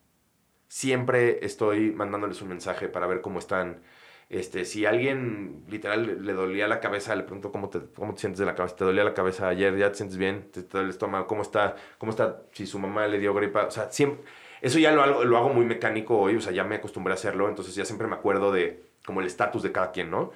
Siempre 0.68 1.46
estoy 1.46 1.92
mandándoles 1.92 2.42
un 2.42 2.50
mensaje 2.50 2.90
para 2.90 3.08
ver 3.08 3.22
cómo 3.22 3.40
están. 3.40 3.82
Este, 4.30 4.66
si 4.66 4.86
alguien 4.86 5.64
literal 5.70 6.26
le 6.26 6.34
dolía 6.34 6.68
la 6.68 6.82
cabeza, 6.82 7.16
le 7.16 7.24
pregunto 7.24 7.52
cómo 7.52 7.70
te, 7.70 7.80
cómo 7.96 8.14
te 8.14 8.20
sientes 8.22 8.40
de 8.40 8.46
la 8.46 8.56
cabeza, 8.56 8.76
te 8.76 8.84
dolía 8.84 9.06
la 9.06 9.14
cabeza 9.14 9.48
ayer, 9.48 9.78
ya 9.78 9.90
te 9.90 9.96
sientes 9.96 10.18
bien, 10.18 10.52
te, 10.52 10.64
duele 10.64 10.86
el 10.86 10.90
estómago, 10.90 11.28
cómo 11.28 11.44
está, 11.44 11.76
cómo 11.98 12.12
está, 12.12 12.44
si 12.52 12.68
su 12.68 12.78
mamá 12.78 13.08
le 13.08 13.20
dio 13.20 13.34
gripa, 13.34 13.68
o 13.68 13.72
sea, 13.72 13.90
siempre, 13.90 14.26
eso 14.62 14.80
ya 14.80 14.92
lo 14.92 15.04
hago, 15.04 15.24
lo 15.24 15.38
hago 15.38 15.50
muy 15.50 15.66
mecánico 15.66 16.18
hoy, 16.18 16.36
o 16.36 16.42
sea, 16.42 16.52
ya 16.52 16.64
me 16.64 16.76
acostumbré 16.76 17.14
a 17.14 17.16
hacerlo, 17.16 17.50
entonces 17.50 17.76
ya 17.76 17.86
siempre 17.86 18.08
me 18.08 18.16
acuerdo 18.16 18.52
de 18.52 18.84
como 19.06 19.22
el 19.22 19.28
estatus 19.28 19.64
de 19.64 19.72
cada 19.72 19.92
quien, 19.92 20.12
¿no? 20.12 20.32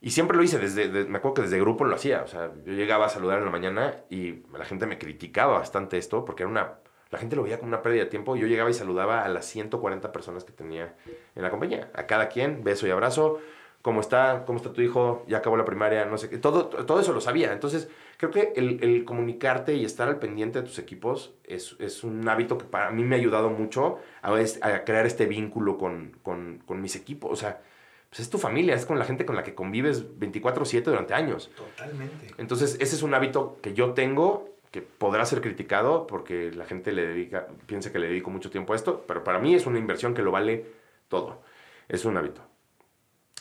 Y 0.00 0.10
siempre 0.10 0.36
lo 0.36 0.42
hice, 0.42 0.58
desde, 0.58 0.88
me 1.04 1.18
acuerdo 1.18 1.34
que 1.34 1.42
desde 1.42 1.60
grupo 1.60 1.84
lo 1.84 1.94
hacía, 1.94 2.22
o 2.22 2.26
sea, 2.26 2.52
yo 2.64 2.72
llegaba 2.72 3.06
a 3.06 3.08
saludar 3.08 3.38
en 3.38 3.44
la 3.44 3.50
mañana 3.50 3.96
y 4.08 4.42
la 4.56 4.64
gente 4.64 4.86
me 4.86 4.98
criticaba 4.98 5.58
bastante 5.58 5.98
esto, 5.98 6.24
porque 6.24 6.42
era 6.42 6.50
una 6.50 6.78
la 7.10 7.18
gente 7.18 7.34
lo 7.34 7.42
veía 7.42 7.58
como 7.58 7.68
una 7.68 7.82
pérdida 7.82 8.04
de 8.04 8.10
tiempo. 8.10 8.36
Yo 8.36 8.46
llegaba 8.46 8.70
y 8.70 8.74
saludaba 8.74 9.24
a 9.24 9.28
las 9.28 9.44
140 9.46 10.12
personas 10.12 10.44
que 10.44 10.52
tenía 10.52 10.94
en 11.34 11.42
la 11.42 11.50
compañía. 11.50 11.90
A 11.94 12.06
cada 12.06 12.28
quien, 12.28 12.62
beso 12.62 12.86
y 12.86 12.90
abrazo. 12.90 13.40
¿Cómo 13.82 14.00
está? 14.00 14.44
¿Cómo 14.44 14.58
está 14.58 14.72
tu 14.72 14.82
hijo? 14.82 15.24
Ya 15.26 15.38
acabó 15.38 15.56
la 15.56 15.64
primaria, 15.64 16.04
no 16.04 16.18
sé 16.18 16.28
qué. 16.28 16.36
Todo, 16.36 16.66
todo 16.66 17.00
eso 17.00 17.14
lo 17.14 17.20
sabía. 17.22 17.52
Entonces, 17.52 17.88
creo 18.18 18.30
que 18.30 18.52
el, 18.54 19.04
comunicarte 19.04 19.74
y 19.74 19.86
estar 19.86 20.08
al 20.08 20.18
pendiente 20.18 20.60
de 20.60 20.66
tus 20.66 20.78
equipos 20.78 21.32
es, 21.44 21.76
es, 21.78 22.04
un 22.04 22.28
hábito 22.28 22.58
que 22.58 22.66
para 22.66 22.90
mí 22.90 23.04
me 23.04 23.16
ha 23.16 23.18
ayudado 23.18 23.48
mucho 23.48 23.98
a, 24.20 24.34
a 24.34 24.84
crear 24.84 25.06
este 25.06 25.24
vínculo 25.24 25.78
con, 25.78 26.16
con, 26.22 26.62
con 26.66 26.82
mis 26.82 26.94
equipos. 26.94 27.32
O 27.32 27.36
sea, 27.36 27.62
pues 28.10 28.20
es 28.20 28.28
tu 28.28 28.36
familia, 28.36 28.74
es 28.74 28.84
con 28.84 28.98
la 28.98 29.06
gente 29.06 29.24
con 29.24 29.34
la 29.34 29.42
que 29.42 29.54
convives 29.54 30.04
24/7 30.18 30.82
durante 30.82 31.14
años. 31.14 31.50
Totalmente. 31.56 32.34
Entonces, 32.36 32.76
ese 32.80 32.96
es 32.96 33.02
un 33.02 33.14
hábito 33.14 33.58
que 33.62 33.72
yo 33.72 33.94
tengo 33.94 34.50
que 34.70 34.82
podrá 34.82 35.24
ser 35.24 35.40
criticado 35.40 36.06
porque 36.06 36.52
la 36.52 36.64
gente 36.64 36.92
le 36.92 37.06
dedica, 37.06 37.48
piensa 37.66 37.90
que 37.90 37.98
le 37.98 38.08
dedico 38.08 38.30
mucho 38.30 38.50
tiempo 38.50 38.72
a 38.72 38.76
esto, 38.76 39.04
pero 39.06 39.24
para 39.24 39.38
mí 39.38 39.54
es 39.54 39.66
una 39.66 39.78
inversión 39.78 40.12
que 40.12 40.22
lo 40.22 40.30
vale 40.32 40.66
todo. 41.08 41.40
Es 41.88 42.04
un 42.04 42.16
hábito. 42.16 42.49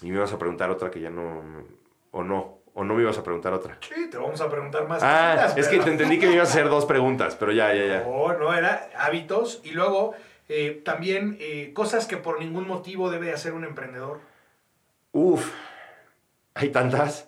Y 0.02 0.10
me 0.10 0.18
ibas 0.18 0.34
a 0.34 0.38
preguntar 0.38 0.70
otra 0.70 0.90
que 0.90 1.00
ya 1.00 1.10
no, 1.10 1.44
o 2.12 2.24
no, 2.24 2.60
o 2.74 2.84
no 2.84 2.94
me 2.96 3.02
ibas 3.02 3.18
a 3.18 3.24
preguntar 3.24 3.54
otra. 3.54 3.78
Sí, 3.82 4.10
te 4.10 4.18
vamos 4.18 4.40
a 4.42 4.50
preguntar 4.50 4.88
más. 4.88 5.04
Ah, 5.04 5.54
es 5.58 5.68
que 5.68 5.80
te 5.80 5.90
entendí 5.90 6.20
que 6.20 6.28
me 6.28 6.34
ibas 6.34 6.50
a 6.50 6.52
hacer 6.52 6.70
dos 6.70 6.86
preguntas, 6.86 7.36
pero 7.36 7.52
ya, 7.52 7.74
ya, 7.74 7.86
ya. 7.86 8.04
No, 8.04 8.34
no, 8.38 8.54
era 8.54 8.90
hábitos 8.98 9.62
y 9.64 9.72
luego 9.72 10.14
eh, 10.48 10.82
también 10.84 11.38
eh, 11.40 11.72
cosas 11.74 12.08
que 12.08 12.18
por 12.18 12.40
ningún 12.40 12.68
motivo 12.68 13.10
debe 13.10 13.34
hacer 13.34 13.54
un 13.54 13.66
emprendedor. 13.66 14.22
Uf, 15.12 15.52
hay 16.54 16.70
tantas. 16.70 17.28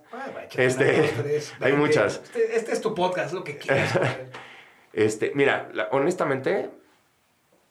este, 0.55 1.41
hay 1.59 1.73
muchas. 1.73 2.21
Este, 2.23 2.55
este, 2.55 2.71
es 2.73 2.81
tu 2.81 2.95
podcast, 2.95 3.33
lo 3.33 3.43
que 3.43 3.57
quieras. 3.57 3.97
este, 4.93 5.31
mira, 5.35 5.69
honestamente, 5.91 6.69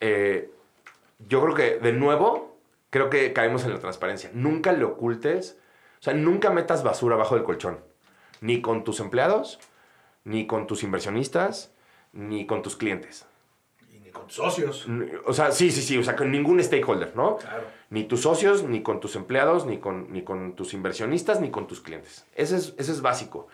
eh, 0.00 0.50
yo 1.28 1.42
creo 1.42 1.54
que 1.54 1.78
de 1.78 1.92
nuevo, 1.92 2.49
creo 2.90 3.10
que 3.10 3.32
caemos 3.32 3.64
en 3.64 3.72
la 3.72 3.78
transparencia. 3.78 4.30
Nunca 4.34 4.72
le 4.72 4.84
ocultes, 4.84 5.58
o 6.00 6.02
sea, 6.02 6.14
nunca 6.14 6.50
metas 6.50 6.82
basura 6.82 7.14
abajo 7.14 7.34
del 7.34 7.44
colchón. 7.44 7.80
Ni 8.40 8.60
con 8.60 8.84
tus 8.84 9.00
empleados, 9.00 9.58
ni 10.24 10.46
con 10.46 10.66
tus 10.66 10.82
inversionistas, 10.82 11.72
ni 12.12 12.46
con 12.46 12.62
tus 12.62 12.76
clientes 12.76 13.26
con 14.10 14.30
socios. 14.30 14.86
O 15.26 15.32
sea, 15.32 15.52
sí, 15.52 15.70
sí, 15.70 15.82
sí, 15.82 15.98
o 15.98 16.04
sea, 16.04 16.16
con 16.16 16.30
ningún 16.30 16.62
stakeholder, 16.62 17.14
¿no? 17.16 17.36
Claro. 17.36 17.64
Ni 17.90 18.04
tus 18.04 18.22
socios, 18.22 18.62
ni 18.64 18.82
con 18.82 19.00
tus 19.00 19.16
empleados, 19.16 19.66
ni 19.66 19.78
con, 19.78 20.12
ni 20.12 20.22
con 20.22 20.54
tus 20.54 20.74
inversionistas, 20.74 21.40
ni 21.40 21.50
con 21.50 21.66
tus 21.66 21.80
clientes. 21.80 22.26
Ese 22.34 22.56
es, 22.56 22.74
es 22.76 23.00
básico. 23.00 23.48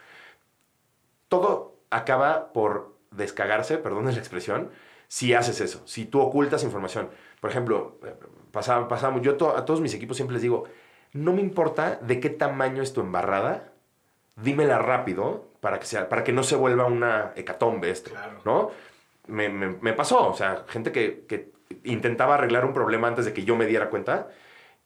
Todo 1.28 1.76
acaba 1.90 2.52
por 2.52 2.94
descagarse, 3.10 3.78
perdón 3.78 4.06
la 4.06 4.12
expresión, 4.12 4.70
si 5.08 5.34
haces 5.34 5.60
eso, 5.60 5.82
si 5.86 6.04
tú 6.04 6.20
ocultas 6.20 6.64
información. 6.64 7.10
Por 7.40 7.50
ejemplo, 7.50 7.98
pasamos, 8.57 8.89
pasamos 8.89 9.20
yo 9.20 9.33
a 9.55 9.66
todos 9.66 9.83
mis 9.83 9.93
equipos 9.93 10.16
siempre 10.16 10.33
les 10.33 10.43
digo, 10.43 10.65
no 11.12 11.35
me 11.35 11.43
importa 11.43 11.97
de 12.01 12.20
qué 12.20 12.31
tamaño 12.31 12.83
es 12.83 12.95
tu 12.95 13.03
embarrada, 13.03 13.73
dímela 14.37 14.78
rápido 14.78 15.45
para 15.61 15.78
que, 15.78 15.85
sea, 15.85 16.09
para 16.09 16.24
que 16.24 16.33
no 16.33 16.43
se 16.43 16.57
vuelva 16.57 16.87
una 16.87 17.33
hecatombe 17.37 17.91
esto, 17.91 18.12
claro. 18.12 18.41
¿no? 18.47 18.70
me, 19.27 19.51
me, 19.51 19.93
pasó, 19.93 20.31
o 20.31 20.35
sea, 20.35 20.65
gente 20.69 20.91
que, 20.91 21.27
que, 21.28 21.51
intentaba 21.85 22.37
arreglar 22.37 22.65
un 22.65 22.73
problema 22.73 23.09
antes 23.09 23.27
de 23.27 23.35
que 23.35 23.45
yo 23.45 23.57
me 23.57 23.66
diera 23.66 23.91
cuenta 23.91 24.28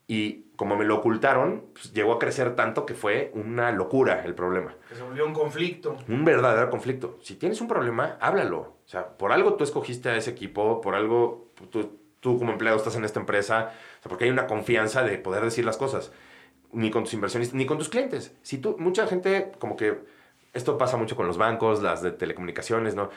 y 0.09 0.47
como 0.57 0.77
me 0.77 0.85
lo 0.85 0.97
ocultaron, 0.97 1.67
pues, 1.73 1.93
llegó 1.93 2.15
a 2.15 2.19
crecer 2.19 2.57
tanto 2.57 2.85
que 2.85 2.95
fue 2.95 3.31
una 3.35 3.71
locura 3.71 4.25
el 4.25 4.35
problema. 4.35 4.75
Que 4.89 4.97
se 4.97 5.03
volvió 5.03 5.25
un 5.25 5.33
conflicto. 5.33 5.97
Un 6.09 6.25
verdadero 6.25 6.69
conflicto. 6.71 7.19
Si 7.23 7.37
tienes 7.37 7.61
un 7.61 7.69
problema, 7.69 8.17
háblalo. 8.21 8.59
O 8.59 8.89
sea, 8.89 9.07
por 9.07 9.31
algo 9.31 9.55
tú 9.55 9.63
escogiste 9.63 10.09
a 10.09 10.17
ese 10.17 10.31
equipo, 10.31 10.81
por 10.81 10.97
algo 10.97 11.47
tú, 11.71 12.00
tú 12.21 12.39
como 12.39 12.53
empleado 12.53 12.77
estás 12.77 12.97
en 12.97 13.05
esta 13.05 13.21
empresa, 13.21 13.73
porque 14.03 14.25
hay 14.25 14.31
una 14.31 14.47
confianza 14.47 15.03
de 15.03 15.19
poder 15.19 15.43
decir 15.43 15.65
las 15.65 15.77
cosas. 15.77 16.13
Ni 16.73 16.91
con 16.91 17.05
tus 17.05 17.15
inversionistas, 17.15 17.55
ni 17.55 17.67
con 17.67 17.79
tus 17.79 17.89
clientes. 17.89 18.35
Si 18.43 18.59
tú, 18.59 18.77
mucha 18.79 19.07
gente 19.07 19.53
como 19.59 19.77
que 19.77 19.99
esto 20.53 20.79
pasa 20.79 20.97
mucho 20.97 21.17
con 21.17 21.27
los 21.27 21.39
bancos, 21.39 21.83
las 21.83 22.03
de 22.03 22.13
telecomunicaciones, 22.13 22.95
¿no? 22.95 23.11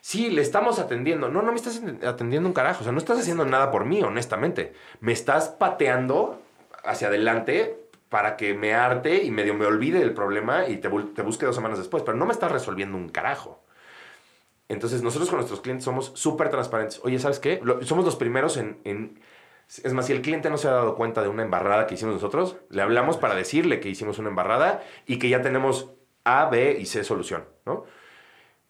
Sí, 0.00 0.30
le 0.30 0.42
estamos 0.42 0.78
atendiendo. 0.78 1.28
No, 1.28 1.42
no 1.42 1.50
me 1.50 1.56
estás 1.56 1.82
atendiendo 2.06 2.48
un 2.48 2.52
carajo. 2.52 2.80
O 2.80 2.84
sea, 2.84 2.92
no 2.92 2.98
estás 2.98 3.18
haciendo 3.18 3.44
nada 3.44 3.70
por 3.70 3.84
mí, 3.84 4.02
honestamente. 4.02 4.72
Me 5.00 5.12
estás 5.12 5.48
pateando 5.48 6.40
hacia 6.84 7.08
adelante 7.08 7.88
para 8.08 8.36
que 8.36 8.54
me 8.54 8.72
arte 8.72 9.24
y 9.24 9.32
medio 9.32 9.54
me 9.54 9.66
olvide 9.66 9.98
del 9.98 10.14
problema 10.14 10.68
y 10.68 10.76
te, 10.76 10.88
te 10.88 11.22
busque 11.22 11.46
dos 11.46 11.56
semanas 11.56 11.78
después. 11.78 12.04
Pero 12.04 12.16
no 12.16 12.24
me 12.24 12.32
estás 12.32 12.52
resolviendo 12.52 12.96
un 12.96 13.08
carajo. 13.08 13.65
Entonces, 14.68 15.02
nosotros 15.02 15.28
con 15.28 15.38
nuestros 15.38 15.60
clientes 15.60 15.84
somos 15.84 16.12
súper 16.14 16.48
transparentes. 16.50 17.00
Oye, 17.04 17.18
¿sabes 17.18 17.38
qué? 17.38 17.60
somos 17.82 18.04
los 18.04 18.16
primeros 18.16 18.56
en, 18.56 18.78
en, 18.84 19.20
Es 19.84 19.92
más, 19.92 20.06
si 20.06 20.12
el 20.12 20.22
cliente 20.22 20.50
no 20.50 20.58
se 20.58 20.68
ha 20.68 20.72
dado 20.72 20.96
cuenta 20.96 21.22
de 21.22 21.28
una 21.28 21.42
embarrada 21.42 21.86
que 21.86 21.94
hicimos 21.94 22.14
nosotros, 22.14 22.56
le 22.70 22.82
hablamos 22.82 23.16
para 23.16 23.34
decirle 23.34 23.78
que 23.80 23.88
hicimos 23.88 24.18
una 24.18 24.28
embarrada 24.28 24.82
y 25.06 25.18
que 25.18 25.28
ya 25.28 25.40
tenemos 25.40 25.90
A, 26.24 26.46
B 26.46 26.78
y 26.80 26.86
C 26.86 27.04
solución, 27.04 27.44
¿no? 27.64 27.84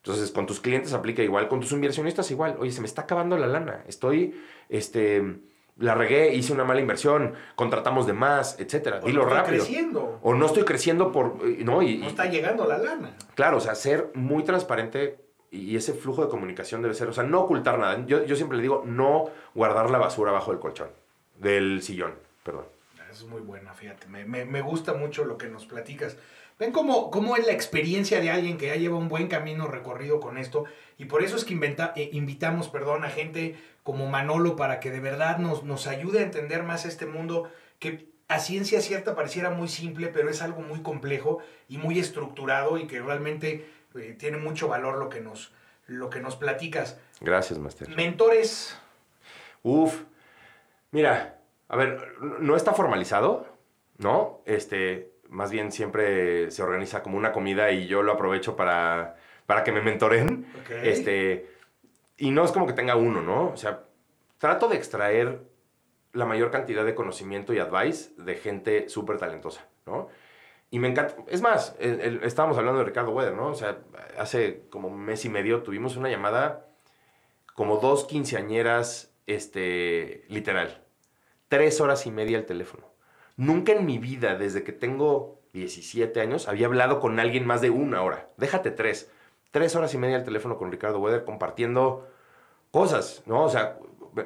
Entonces, 0.07 0.31
con 0.31 0.47
tus 0.47 0.61
clientes 0.61 0.93
aplica 0.93 1.23
igual, 1.23 1.49
con 1.49 1.61
tus 1.61 1.73
inversionistas 1.73 2.31
igual. 2.31 2.57
Oye, 2.61 2.71
se 2.71 2.81
me 2.81 2.87
está 2.87 3.03
acabando 3.03 3.37
la 3.37 3.49
lana. 3.49 3.83
Estoy, 3.89 4.41
este, 4.69 5.41
la 5.79 5.95
regué, 5.95 6.33
hice 6.33 6.53
una 6.53 6.63
mala 6.63 6.81
inversión, 6.81 7.35
contratamos 7.57 8.07
de 8.07 8.13
más, 8.13 8.61
etcétera. 8.61 9.01
Dilo 9.01 9.25
no 9.25 9.31
rápido. 9.31 9.65
creciendo. 9.65 10.19
O 10.23 10.35
no 10.35 10.47
estoy 10.47 10.63
creciendo 10.63 11.11
por, 11.11 11.39
eh, 11.43 11.63
no, 11.65 11.83
y, 11.83 11.99
no 11.99 12.07
está 12.07 12.27
llegando 12.27 12.67
la 12.67 12.79
lana. 12.79 13.17
Claro, 13.35 13.57
o 13.57 13.61
sea, 13.61 13.75
ser 13.75 14.13
muy 14.15 14.45
transparente 14.45 15.26
y 15.51 15.77
ese 15.77 15.93
flujo 15.93 16.23
de 16.23 16.29
comunicación 16.29 16.83
debe 16.83 16.95
ser, 16.95 17.09
o 17.09 17.13
sea, 17.13 17.25
no 17.25 17.41
ocultar 17.41 17.79
nada. 17.79 18.05
Yo, 18.07 18.25
yo 18.25 18.37
siempre 18.37 18.57
le 18.57 18.63
digo, 18.63 18.83
no 18.87 19.31
guardar 19.55 19.91
la 19.91 19.99
basura 19.99 20.31
abajo 20.31 20.51
del 20.51 20.61
colchón, 20.61 20.89
del 21.39 21.83
sillón, 21.83 22.15
perdón. 22.43 22.65
Es 23.11 23.25
muy 23.25 23.41
buena, 23.41 23.73
fíjate. 23.73 24.09
Me, 24.09 24.25
me, 24.27 24.45
me 24.45 24.61
gusta 24.61 24.93
mucho 24.93 25.25
lo 25.25 25.39
que 25.39 25.49
nos 25.49 25.65
platicas. 25.65 26.19
Ven 26.59 26.73
cómo, 26.73 27.11
cómo, 27.11 27.37
es 27.37 27.47
la 27.47 27.53
experiencia 27.53 28.21
de 28.21 28.31
alguien 28.31 28.59
que 28.59 28.67
ya 28.67 28.77
lleva 28.77 28.97
un 28.97 29.09
buen 29.09 29.29
camino 29.29 29.67
recorrido 29.67 30.21
con 30.21 30.39
esto. 30.39 30.65
Y 30.99 31.07
por 31.07 31.23
eso 31.23 31.37
es 31.37 31.45
que 31.45 31.55
inventa, 31.55 31.93
eh, 31.97 32.11
invitamos 32.13 32.69
perdón, 32.69 33.05
a 33.05 33.11
gente 33.11 33.59
como 33.83 34.07
Manolo 34.07 34.57
para 34.57 34.81
que 34.81 34.91
de 34.91 35.01
verdad 35.01 35.39
nos, 35.39 35.65
nos 35.65 35.87
ayude 35.87 36.19
a 36.19 36.23
entender 36.23 36.63
más 36.63 36.85
este 36.85 37.07
mundo 37.07 37.51
que 37.79 38.09
a 38.29 38.39
ciencia 38.41 38.81
cierta 38.81 39.15
pareciera 39.15 39.51
muy 39.51 39.69
simple, 39.69 40.09
pero 40.09 40.29
es 40.29 40.43
algo 40.43 40.61
muy 40.61 40.81
complejo 40.83 41.39
y 41.69 41.79
muy 41.79 41.99
estructurado 41.99 42.79
y 42.79 42.87
que 42.87 43.01
realmente 43.01 43.71
eh, 43.99 44.15
tiene 44.19 44.39
mucho 44.39 44.69
valor 44.69 44.99
lo 44.99 45.09
que, 45.09 45.21
nos, 45.21 45.53
lo 45.87 46.11
que 46.11 46.21
nos 46.21 46.37
platicas. 46.37 46.99
Gracias, 47.21 47.59
Master. 47.59 47.89
Mentores. 47.89 48.79
Uf, 49.63 50.03
mira, 50.91 51.41
a 51.69 51.77
ver, 51.77 52.15
no 52.21 52.57
está 52.57 52.73
formalizado, 52.73 53.47
¿no? 53.99 54.43
Este, 54.45 55.13
más 55.29 55.51
bien 55.51 55.73
siempre 55.73 56.51
se 56.51 56.63
organiza 56.63 57.03
como 57.03 57.17
una 57.17 57.33
comida 57.33 57.71
y 57.73 57.87
yo 57.87 58.03
lo 58.03 58.13
aprovecho 58.13 58.57
para, 58.57 59.17
para 59.47 59.65
que 59.65 59.73
me 59.73 59.81
mentoren. 59.81 60.47
Este, 60.83 61.51
y 62.17 62.31
no 62.31 62.45
es 62.45 62.53
como 62.53 62.67
que 62.67 62.73
tenga 62.73 62.97
uno, 62.97 63.23
¿no? 63.23 63.49
O 63.49 63.57
sea, 63.57 63.85
trato 64.39 64.69
de 64.69 64.77
extraer 64.77 65.41
la 66.13 66.25
mayor 66.25 66.51
cantidad 66.51 66.85
de 66.85 66.95
conocimiento 66.95 67.53
y 67.53 67.59
advice 67.59 68.11
de 68.17 68.35
gente 68.37 68.89
súper 68.89 69.19
talentosa, 69.19 69.67
¿no? 69.85 70.09
Y 70.71 70.79
me 70.79 70.89
encanta. 70.89 71.17
Es 71.29 71.43
más, 71.43 71.77
estábamos 71.79 72.59
hablando 72.59 72.81
de 72.81 72.87
Ricardo 72.87 73.13
Weather, 73.13 73.35
¿no? 73.35 73.49
O 73.49 73.55
sea, 73.55 73.79
hace 74.19 74.67
como 74.71 74.89
un 74.89 74.99
mes 74.99 75.25
y 75.25 75.29
medio 75.29 75.63
tuvimos 75.63 75.97
una 75.97 76.09
llamada 76.09 76.67
como 77.55 77.79
dos 77.79 78.05
quinceañeras, 78.05 79.15
este, 79.27 80.25
literal. 80.29 80.85
Tres 81.49 81.81
horas 81.81 82.07
y 82.07 82.11
media 82.11 82.39
al 82.39 82.47
teléfono. 82.47 82.87
Nunca 83.37 83.73
en 83.73 83.87
mi 83.87 83.99
vida, 83.99 84.37
desde 84.37 84.65
que 84.65 84.73
tengo 84.73 85.41
17 85.53 86.21
años, 86.21 86.49
había 86.49 86.67
hablado 86.67 87.01
con 87.01 87.19
alguien 87.21 87.47
más 87.47 87.61
de 87.61 87.71
una 87.71 88.03
hora. 88.03 88.29
Déjate 88.37 88.71
tres. 88.71 89.11
Tres 89.51 89.77
horas 89.77 89.95
y 89.95 89.99
media 89.99 90.17
al 90.17 90.25
teléfono 90.25 90.59
con 90.59 90.71
Ricardo 90.71 90.99
Weather 90.99 91.25
compartiendo 91.25 92.09
cosas, 92.71 93.23
¿no? 93.27 93.45
O 93.45 93.49
sea, 93.49 93.79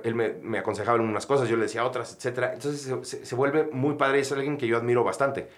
él 0.05 0.15
me, 0.15 0.59
aconsejaba 0.59 0.99
en 0.99 1.05
unas 1.05 1.27
cosas, 1.27 1.49
yo 1.49 1.57
le 1.57 1.63
decía 1.63 1.85
otras, 1.85 2.13
etc. 2.15 2.51
Entonces 2.55 3.29
se, 3.29 3.35
vuelve 3.35 3.69
muy 3.73 3.95
padre 3.95 4.19
y 4.19 4.21
es 4.23 4.33
alguien 4.33 4.57
que 4.57 4.67
yo 4.67 4.77
admiro 4.77 5.05
bastante. 5.05 5.49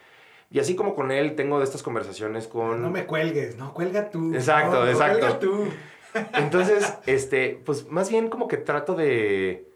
Y 0.53 0.61
así 0.61 0.77
como 0.77 0.95
con 0.95 1.11
él 1.11 1.35
tengo 1.35 1.59
de 1.59 1.65
estas 1.65 1.83
conversaciones 1.83 2.47
con... 2.47 2.83
No 2.83 2.91
me 2.91 3.07
cuelgues, 3.07 3.57
no, 3.57 3.73
cuelga 3.73 4.11
tú. 4.11 4.35
Exacto, 4.35 4.87
exacto. 4.87 5.20
Cuelga 5.20 5.39
tú. 5.39 5.69
Entonces, 6.35 6.99
este, 7.07 7.59
pues 7.65 7.89
más 7.89 8.11
bien 8.11 8.29
como 8.29 8.49
que 8.49 8.59
trato 8.59 8.95
de, 8.95 9.66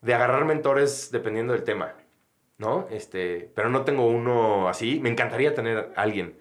de 0.00 0.14
agarrar 0.14 0.46
mentores 0.46 1.10
dependiendo 1.12 1.52
del 1.52 1.64
tema, 1.64 1.92
¿no? 2.56 2.86
Este, 2.90 3.50
pero 3.54 3.68
no 3.68 3.82
tengo 3.82 4.06
uno 4.06 4.70
así. 4.70 5.00
Me 5.00 5.10
encantaría 5.10 5.54
tener 5.54 5.92
alguien. 5.96 6.38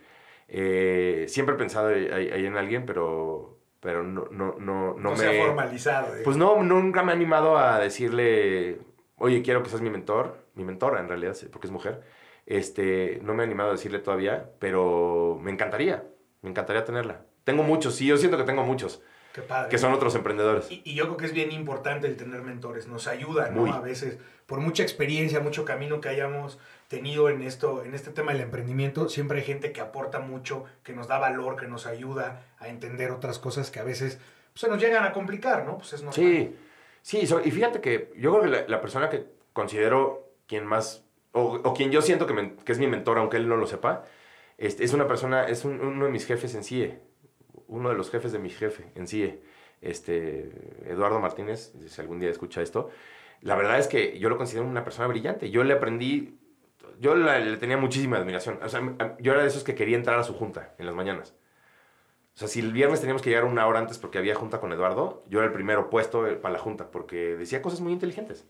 Eh, 0.47 1.25
siempre 1.27 1.55
he 1.55 1.57
pensado 1.57 1.89
ahí 1.89 2.45
en 2.45 2.55
alguien, 2.55 2.85
pero, 2.85 3.57
pero 3.81 4.03
no, 4.03 4.29
no, 4.31 4.55
no, 4.57 4.93
no, 4.93 5.11
me... 5.11 5.17
Se 5.17 5.41
ha 5.41 5.45
formalizado. 5.45 6.13
Pues 6.23 6.37
no, 6.37 6.63
nunca 6.63 7.03
me 7.03 7.11
he 7.11 7.15
animado 7.15 7.57
a 7.57 7.77
decirle, 7.79 8.79
oye, 9.17 9.41
quiero 9.41 9.63
que 9.63 9.69
seas 9.69 9.81
mi 9.81 9.89
mentor, 9.89 10.45
mi 10.55 10.63
mentora 10.63 11.01
en 11.01 11.09
realidad, 11.09 11.35
porque 11.51 11.67
es 11.67 11.71
mujer. 11.71 12.03
Este, 12.51 13.19
no 13.23 13.33
me 13.33 13.43
he 13.43 13.45
animado 13.45 13.69
a 13.69 13.73
decirle 13.73 13.99
todavía, 13.99 14.49
pero 14.59 15.39
me 15.41 15.51
encantaría, 15.51 16.03
me 16.41 16.49
encantaría 16.49 16.83
tenerla. 16.83 17.25
Tengo 17.43 17.63
muchos, 17.63 17.95
sí, 17.95 18.05
yo 18.05 18.17
siento 18.17 18.37
que 18.37 18.43
tengo 18.43 18.63
muchos. 18.63 19.01
Qué 19.33 19.41
padre. 19.41 19.69
Que 19.69 19.77
son 19.77 19.93
otros 19.93 20.15
emprendedores. 20.15 20.67
Y, 20.69 20.93
yo 20.93 21.05
creo 21.05 21.17
que 21.17 21.25
es 21.27 21.33
bien 21.33 21.53
importante 21.53 22.07
el 22.07 22.17
tener 22.17 22.41
mentores, 22.41 22.87
nos 22.87 23.07
ayuda, 23.07 23.49
¿no? 23.49 23.73
A 23.73 23.79
veces, 23.79 24.17
por 24.45 24.59
mucha 24.59 24.83
experiencia, 24.83 25.39
mucho 25.39 25.63
camino 25.63 26.01
que 26.01 26.09
hayamos 26.09 26.59
tenido 26.89 27.29
en 27.29 27.41
esto, 27.41 27.85
en 27.85 27.93
este 27.93 28.11
tema 28.11 28.33
del 28.33 28.41
emprendimiento, 28.41 29.07
siempre 29.07 29.39
hay 29.39 29.45
gente 29.45 29.71
que 29.71 29.79
aporta 29.79 30.19
mucho, 30.19 30.65
que 30.83 30.91
nos 30.91 31.07
da 31.07 31.19
valor, 31.19 31.55
que 31.55 31.67
nos 31.67 31.87
ayuda 31.87 32.43
a 32.59 32.67
entender 32.67 33.11
otras 33.11 33.39
cosas 33.39 33.71
que 33.71 33.79
a 33.79 33.85
veces 33.85 34.19
pues, 34.51 34.59
se 34.59 34.67
nos 34.67 34.81
llegan 34.81 35.05
a 35.05 35.13
complicar, 35.13 35.65
¿no? 35.65 35.77
Pues 35.77 35.93
es 35.93 36.03
normal. 36.03 36.15
Sí, 36.15 36.53
sí, 37.01 37.19
y 37.45 37.51
fíjate 37.51 37.79
que 37.79 38.11
yo 38.17 38.37
creo 38.37 38.51
que 38.51 38.69
la, 38.69 38.81
persona 38.81 39.09
que 39.09 39.25
considero 39.53 40.33
quien 40.47 40.65
más, 40.65 41.05
o, 41.33 41.73
quien 41.73 41.91
yo 41.91 42.01
siento 42.01 42.27
que, 42.27 42.55
que, 42.63 42.71
es 42.71 42.79
mi 42.79 42.87
mentor, 42.87 43.17
aunque 43.17 43.37
él 43.37 43.47
no 43.47 43.57
lo 43.57 43.67
sepa, 43.67 44.03
este, 44.57 44.83
es 44.83 44.93
una 44.93 45.07
persona, 45.07 45.47
es 45.47 45.65
uno 45.65 46.05
de 46.05 46.11
mis 46.11 46.25
jefes 46.25 46.55
en 46.55 46.63
CIE 46.63 47.11
uno 47.71 47.89
de 47.89 47.95
los 47.95 48.11
jefes 48.11 48.31
de 48.31 48.39
mi 48.39 48.49
jefe 48.49 48.91
en 48.95 49.07
CIE, 49.07 49.41
este, 49.81 50.51
Eduardo 50.85 51.19
Martínez, 51.19 51.73
si 51.87 52.01
algún 52.01 52.19
día 52.19 52.29
escucha 52.29 52.61
esto, 52.61 52.89
la 53.39 53.55
verdad 53.55 53.79
es 53.79 53.87
que 53.87 54.19
yo 54.19 54.29
lo 54.29 54.37
considero 54.37 54.67
una 54.67 54.83
persona 54.83 55.07
brillante. 55.07 55.49
Yo 55.49 55.63
le 55.63 55.73
aprendí, 55.73 56.37
yo 56.99 57.15
le 57.15 57.57
tenía 57.57 57.77
muchísima 57.77 58.17
admiración. 58.17 58.59
O 58.61 58.69
sea, 58.69 58.81
yo 59.19 59.31
era 59.31 59.41
de 59.41 59.47
esos 59.47 59.63
que 59.63 59.73
quería 59.73 59.97
entrar 59.97 60.19
a 60.19 60.23
su 60.23 60.33
junta 60.35 60.75
en 60.77 60.85
las 60.85 60.93
mañanas. 60.93 61.33
O 62.35 62.37
sea, 62.37 62.47
si 62.47 62.59
el 62.59 62.71
viernes 62.71 62.99
teníamos 62.99 63.21
que 63.21 63.29
llegar 63.29 63.45
una 63.45 63.65
hora 63.65 63.79
antes 63.79 63.97
porque 63.97 64.19
había 64.19 64.35
junta 64.35 64.59
con 64.59 64.71
Eduardo, 64.73 65.23
yo 65.27 65.39
era 65.39 65.47
el 65.47 65.53
primero 65.53 65.89
puesto 65.89 66.23
para 66.41 66.53
la 66.53 66.59
junta 66.59 66.91
porque 66.91 67.35
decía 67.35 67.61
cosas 67.61 67.81
muy 67.81 67.93
inteligentes. 67.93 68.45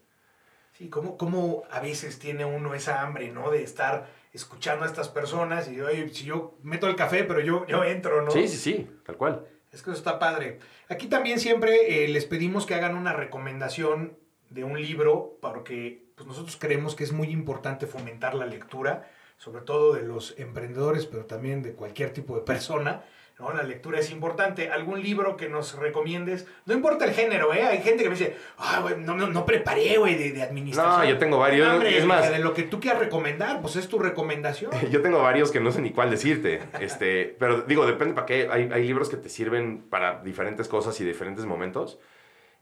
Sí, 0.81 0.89
como, 0.89 1.15
como 1.15 1.61
a 1.69 1.79
veces 1.79 2.17
tiene 2.17 2.43
uno 2.43 2.73
esa 2.73 3.03
hambre, 3.03 3.29
¿no? 3.29 3.51
De 3.51 3.61
estar 3.61 4.09
escuchando 4.33 4.83
a 4.83 4.87
estas 4.87 5.09
personas 5.09 5.69
y, 5.71 5.79
oye, 5.79 6.09
si 6.09 6.25
yo 6.25 6.57
meto 6.63 6.87
el 6.87 6.95
café, 6.95 7.23
pero 7.23 7.39
yo, 7.39 7.67
yo 7.67 7.83
entro, 7.83 8.23
¿no? 8.23 8.31
Sí, 8.31 8.47
sí, 8.47 8.57
sí, 8.57 8.89
tal 9.05 9.15
cual. 9.15 9.45
Es 9.71 9.83
que 9.83 9.91
eso 9.91 9.99
está 9.99 10.17
padre. 10.17 10.57
Aquí 10.89 11.05
también 11.05 11.39
siempre 11.39 12.03
eh, 12.03 12.07
les 12.07 12.25
pedimos 12.25 12.65
que 12.65 12.73
hagan 12.73 12.95
una 12.95 13.13
recomendación 13.13 14.17
de 14.49 14.63
un 14.63 14.81
libro, 14.81 15.37
porque 15.39 16.07
pues, 16.15 16.25
nosotros 16.25 16.57
creemos 16.57 16.95
que 16.95 17.03
es 17.03 17.11
muy 17.11 17.27
importante 17.27 17.85
fomentar 17.85 18.33
la 18.33 18.47
lectura, 18.47 19.07
sobre 19.37 19.61
todo 19.61 19.93
de 19.93 20.01
los 20.01 20.33
emprendedores, 20.39 21.05
pero 21.05 21.25
también 21.25 21.61
de 21.61 21.73
cualquier 21.73 22.11
tipo 22.11 22.35
de 22.35 22.41
persona. 22.41 23.05
¿No? 23.41 23.51
La 23.51 23.63
lectura 23.63 23.99
es 23.99 24.11
importante. 24.11 24.69
¿Algún 24.69 25.01
libro 25.01 25.35
que 25.35 25.49
nos 25.49 25.75
recomiendes? 25.75 26.47
No 26.65 26.73
importa 26.73 27.05
el 27.05 27.11
género, 27.11 27.53
¿eh? 27.53 27.63
Hay 27.63 27.81
gente 27.81 28.03
que 28.03 28.09
me 28.09 28.15
dice, 28.15 28.37
ah, 28.57 28.87
no, 28.97 29.15
no, 29.15 29.27
no, 29.27 29.45
preparé, 29.45 29.97
güey, 29.97 30.15
de, 30.15 30.31
de, 30.31 30.43
administración. 30.43 30.99
No, 30.99 31.05
yo 31.05 31.17
tengo 31.17 31.37
varios. 31.37 31.83
es 31.83 32.05
más, 32.05 32.29
de 32.29 32.39
lo 32.39 32.53
que 32.53 32.63
tú 32.63 32.79
quieras 32.79 32.99
recomendar, 32.99 33.61
pues 33.61 33.75
es 33.75 33.87
tu 33.87 33.99
recomendación. 33.99 34.71
Yo 34.91 35.01
tengo 35.01 35.19
varios 35.19 35.51
que 35.51 35.59
no 35.59 35.71
sé 35.71 35.81
ni 35.81 35.91
cuál 35.91 36.11
decirte. 36.11 36.61
este, 36.79 37.35
pero 37.39 37.61
digo, 37.61 37.85
depende 37.85 38.13
para 38.13 38.25
qué. 38.25 38.47
Hay, 38.51 38.69
hay 38.71 38.85
libros 38.85 39.09
que 39.09 39.17
te 39.17 39.29
sirven 39.29 39.83
para 39.89 40.21
diferentes 40.21 40.67
cosas 40.67 40.99
y 41.01 41.05
diferentes 41.05 41.45
momentos. 41.45 41.99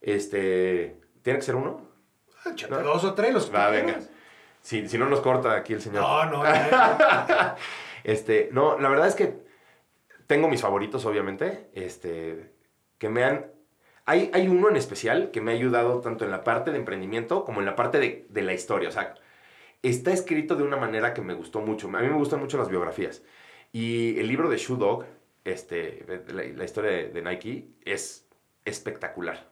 Este, 0.01 0.97
¿tiene 1.21 1.39
que 1.39 1.45
ser 1.45 1.55
uno? 1.55 1.87
Ah, 2.45 2.53
dos 2.81 3.03
o 3.03 3.13
tres, 3.13 3.33
los 3.33 3.47
que 3.47 3.57
Va, 3.57 3.69
venga. 3.69 3.99
Si, 4.61 4.87
si, 4.87 4.97
no 4.97 5.09
nos 5.09 5.21
corta 5.21 5.55
aquí 5.55 5.73
el 5.73 5.81
señor. 5.81 6.01
No, 6.01 6.25
no. 6.25 6.43
este, 8.03 8.49
no, 8.51 8.79
la 8.79 8.89
verdad 8.89 9.07
es 9.07 9.15
que 9.15 9.48
tengo 10.29 10.47
mis 10.47 10.61
favoritos, 10.61 11.05
obviamente, 11.05 11.71
este, 11.73 12.51
que 12.99 13.09
me 13.09 13.23
han... 13.23 13.47
Hay, 14.05 14.29
hay 14.31 14.47
uno 14.47 14.69
en 14.69 14.75
especial 14.75 15.31
que 15.31 15.41
me 15.41 15.51
ha 15.51 15.55
ayudado 15.55 16.01
tanto 16.01 16.23
en 16.23 16.29
la 16.29 16.43
parte 16.43 16.69
de 16.69 16.77
emprendimiento 16.77 17.43
como 17.45 17.61
en 17.61 17.65
la 17.65 17.75
parte 17.75 17.97
de, 17.97 18.27
de 18.29 18.41
la 18.43 18.53
historia. 18.53 18.89
O 18.89 18.91
sea, 18.91 19.15
está 19.81 20.13
escrito 20.13 20.55
de 20.55 20.61
una 20.61 20.77
manera 20.77 21.15
que 21.15 21.23
me 21.23 21.33
gustó 21.33 21.61
mucho. 21.61 21.87
A 21.87 22.01
mí 22.01 22.07
me 22.07 22.13
gustan 22.13 22.39
mucho 22.39 22.59
las 22.59 22.69
biografías. 22.69 23.23
Y 23.71 24.19
el 24.19 24.27
libro 24.27 24.51
de 24.51 24.57
Shoe 24.57 24.77
Dog, 24.77 25.05
este, 25.45 26.05
la, 26.31 26.63
historia 26.63 26.91
de, 27.07 27.21
Nike, 27.23 27.67
es 27.83 28.27
espectacular. 28.65 29.49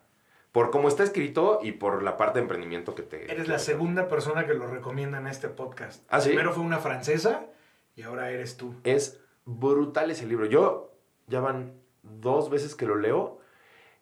Por 0.52 0.70
cómo 0.70 0.90
está 0.90 1.04
escrito 1.04 1.60
y 1.64 1.72
por 1.72 2.04
la 2.04 2.18
parte 2.18 2.38
de 2.38 2.44
emprendimiento 2.44 2.94
que 2.94 3.02
te... 3.02 3.32
Eres 3.32 3.48
la 3.48 3.58
segunda 3.58 4.08
persona 4.08 4.45
que 4.45 4.54
lo 4.54 4.68
recomienda 4.68 5.18
en 5.18 5.26
este 5.26 5.49
podcast. 5.49 6.06
¿Ah, 6.08 6.20
Primero 6.20 6.54
fue 6.54 6.64
una 6.64 6.78
francesa 6.78 7.48
y 7.95 8.04
ahora 8.04 8.30
eres 8.30 8.58
tú. 8.58 8.76
Es 8.84 9.20
brutal 9.48 10.11
ese 10.11 10.28
libro. 10.28 10.45
Yo 10.45 10.91
ya 11.26 11.40
van 11.40 11.74
dos 12.03 12.49
veces 12.49 12.76
que 12.76 12.86
lo 12.86 12.95
leo 12.95 13.40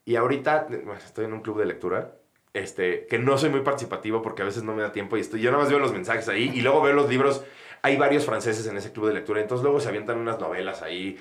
y 0.04 0.18
ahorita 0.18 0.68
estoy 0.98 1.26
en 1.26 1.34
un 1.34 1.42
club 1.42 1.60
de 1.60 1.66
lectura. 1.66 2.18
Este, 2.54 3.06
que 3.08 3.20
no 3.20 3.38
soy 3.38 3.50
muy 3.50 3.62
participativo 3.62 4.22
porque 4.22 4.42
a 4.42 4.46
veces 4.46 4.64
no 4.64 4.74
me 4.74 4.82
da 4.82 4.94
tiempo 4.94 5.18
y 5.18 5.20
estoy, 5.20 5.42
yo 5.42 5.52
nada 5.52 5.64
más 5.64 5.70
veo 5.70 5.78
los 5.78 5.92
mensajes 5.92 6.30
ahí 6.30 6.52
y 6.54 6.62
luego 6.62 6.82
veo 6.82 6.94
los 6.94 7.10
libros. 7.10 7.44
Hay 7.82 7.98
varios 7.98 8.26
franceses 8.26 8.66
en 8.68 8.78
ese 8.78 8.94
club 8.94 9.08
de 9.08 9.14
lectura, 9.14 9.42
entonces 9.42 9.62
luego 9.62 9.82
se 9.82 9.90
avientan 9.90 10.18
unas 10.18 10.40
novelas 10.40 10.82
ahí 10.82 11.18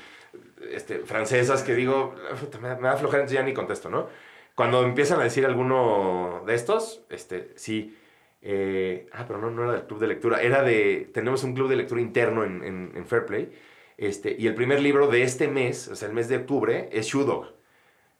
este, 0.70 1.00
francesas 1.00 1.64
que 1.64 1.74
digo, 1.74 2.14
me, 2.62 2.68
da 2.68 2.96
flojera, 2.96 3.22
entonces 3.22 3.32
ya 3.32 3.42
ni 3.42 3.52
contesto, 3.52 3.90
¿no? 3.90 4.06
Cuando 4.54 4.84
empiezan 4.84 5.20
a 5.20 5.24
decir 5.24 5.44
alguno 5.44 6.44
de 6.46 6.54
estos, 6.54 7.04
este, 7.10 7.50
sí. 7.56 7.98
Eh, 8.40 9.08
ah, 9.12 9.24
pero 9.26 9.40
no, 9.40 9.50
no 9.50 9.64
era 9.64 9.72
del 9.72 9.86
club 9.86 9.98
de 9.98 10.06
lectura, 10.06 10.40
era 10.40 10.62
de, 10.62 11.10
tenemos 11.12 11.42
un 11.42 11.54
club 11.54 11.68
de 11.68 11.76
lectura 11.76 12.00
interno 12.00 12.44
en, 12.44 12.62
en, 12.62 12.92
en 12.94 13.06
Fairplay 13.06 13.52
este, 13.96 14.34
y 14.38 14.46
el 14.46 14.54
primer 14.54 14.80
libro 14.80 15.08
de 15.08 15.22
este 15.22 15.48
mes, 15.48 15.88
o 15.88 15.96
sea, 15.96 16.08
el 16.08 16.14
mes 16.14 16.28
de 16.28 16.36
octubre, 16.36 16.88
es 16.92 17.06
Shoe 17.06 17.24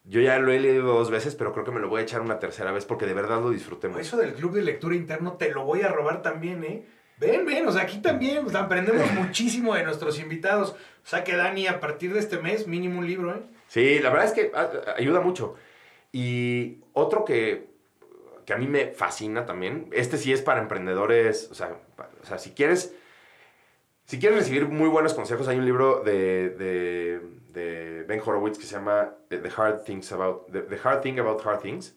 Yo 0.05 0.21
ya 0.21 0.39
lo 0.39 0.53
he 0.53 0.61
leído 0.61 0.87
dos 0.87 1.11
veces, 1.11 1.35
pero 1.35 1.53
creo 1.53 1.65
que 1.65 1.73
me 1.73 1.81
lo 1.81 1.89
voy 1.89 2.01
a 2.01 2.05
echar 2.05 2.21
una 2.21 2.39
tercera 2.39 2.73
vez 2.73 2.85
porque 2.85 3.07
de 3.07 3.15
verdad 3.15 3.41
lo 3.41 3.51
disfruté 3.51 3.89
mucho. 3.89 4.01
Eso 4.01 4.17
del 4.17 4.35
club 4.35 4.53
de 4.53 4.63
lectura 4.63 4.95
interno 4.95 5.33
te 5.35 5.51
lo 5.51 5.65
voy 5.65 5.83
a 5.83 5.89
robar 5.89 6.23
también, 6.23 6.63
¿eh? 6.65 6.87
Ven, 7.19 7.47
ven, 7.47 7.67
o 7.69 7.73
sea, 7.73 7.83
aquí 7.83 7.99
también 7.99 8.45
aprendemos 8.57 9.11
muchísimo 9.15 9.75
de 9.75 9.85
nuestros 9.85 10.19
invitados. 10.21 10.71
O 10.71 11.07
sea 11.07 11.25
que 11.25 11.37
Dani, 11.37 11.67
a 11.67 11.81
partir 11.81 12.13
de 12.13 12.21
este 12.21 12.39
mes, 12.39 12.67
mínimo 12.67 13.01
un 13.01 13.07
libro, 13.07 13.35
¿eh? 13.35 13.43
Sí, 13.69 13.99
la 14.01 14.11
verdad 14.11 14.27
es 14.27 14.33
que 14.33 14.53
ah, 14.55 14.71
ayuda 14.97 15.21
mucho. 15.21 15.55
Y 16.13 16.79
otro 16.93 17.25
que, 17.25 17.69
que 18.47 18.53
a 18.53 18.57
mí 18.57 18.69
me 18.69 18.93
fascina 18.93 19.47
también, 19.47 19.89
este 19.93 20.19
sí 20.19 20.33
es 20.33 20.43
para 20.43 20.61
emprendedores, 20.61 21.49
o 21.51 21.55
sea, 21.55 21.77
o 22.23 22.27
sea 22.27 22.39
si 22.39 22.51
quieres 22.51 22.95
si 24.05 24.19
quieres 24.19 24.39
recibir 24.39 24.67
muy 24.69 24.89
buenos 24.89 25.15
consejos, 25.15 25.49
hay 25.49 25.59
un 25.59 25.65
libro 25.65 26.03
de, 26.03 26.51
de, 26.51 28.05
Ben 28.07 28.21
Horowitz 28.21 28.59
que 28.59 28.67
se 28.67 28.75
llama 28.75 29.15
The 29.29 29.51
Hard, 29.57 29.85
Things 29.85 30.13
About, 30.13 30.51
The, 30.53 30.79
Hard 30.83 31.01
Thing 31.01 31.19
About 31.19 31.45
Hard 31.45 31.61
Things, 31.61 31.97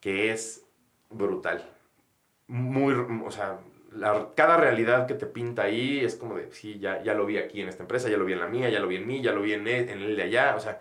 que 0.00 0.30
es 0.30 0.64
brutal. 1.10 1.68
Muy, 2.46 2.94
o 2.94 3.30
sea, 3.30 3.58
cada 4.36 4.56
realidad 4.56 5.06
que 5.06 5.14
te 5.14 5.26
pinta 5.26 5.62
ahí 5.62 6.00
es 6.04 6.14
como 6.14 6.36
de, 6.36 6.52
sí, 6.52 6.78
ya, 6.78 7.02
ya 7.02 7.14
lo 7.14 7.26
vi 7.26 7.38
aquí 7.38 7.60
en 7.60 7.68
esta 7.68 7.82
empresa, 7.82 8.08
ya 8.08 8.16
lo 8.16 8.24
vi 8.24 8.34
en 8.34 8.40
la 8.40 8.48
mía, 8.48 8.68
ya 8.68 8.78
lo 8.78 8.86
vi 8.86 8.96
en 8.96 9.06
mí, 9.06 9.20
ya 9.20 9.32
lo 9.32 9.42
vi 9.42 9.54
en 9.54 9.66
el, 9.66 9.88
en 9.88 9.98
el 10.00 10.16
de 10.16 10.22
allá, 10.22 10.54
o 10.54 10.60
sea, 10.60 10.80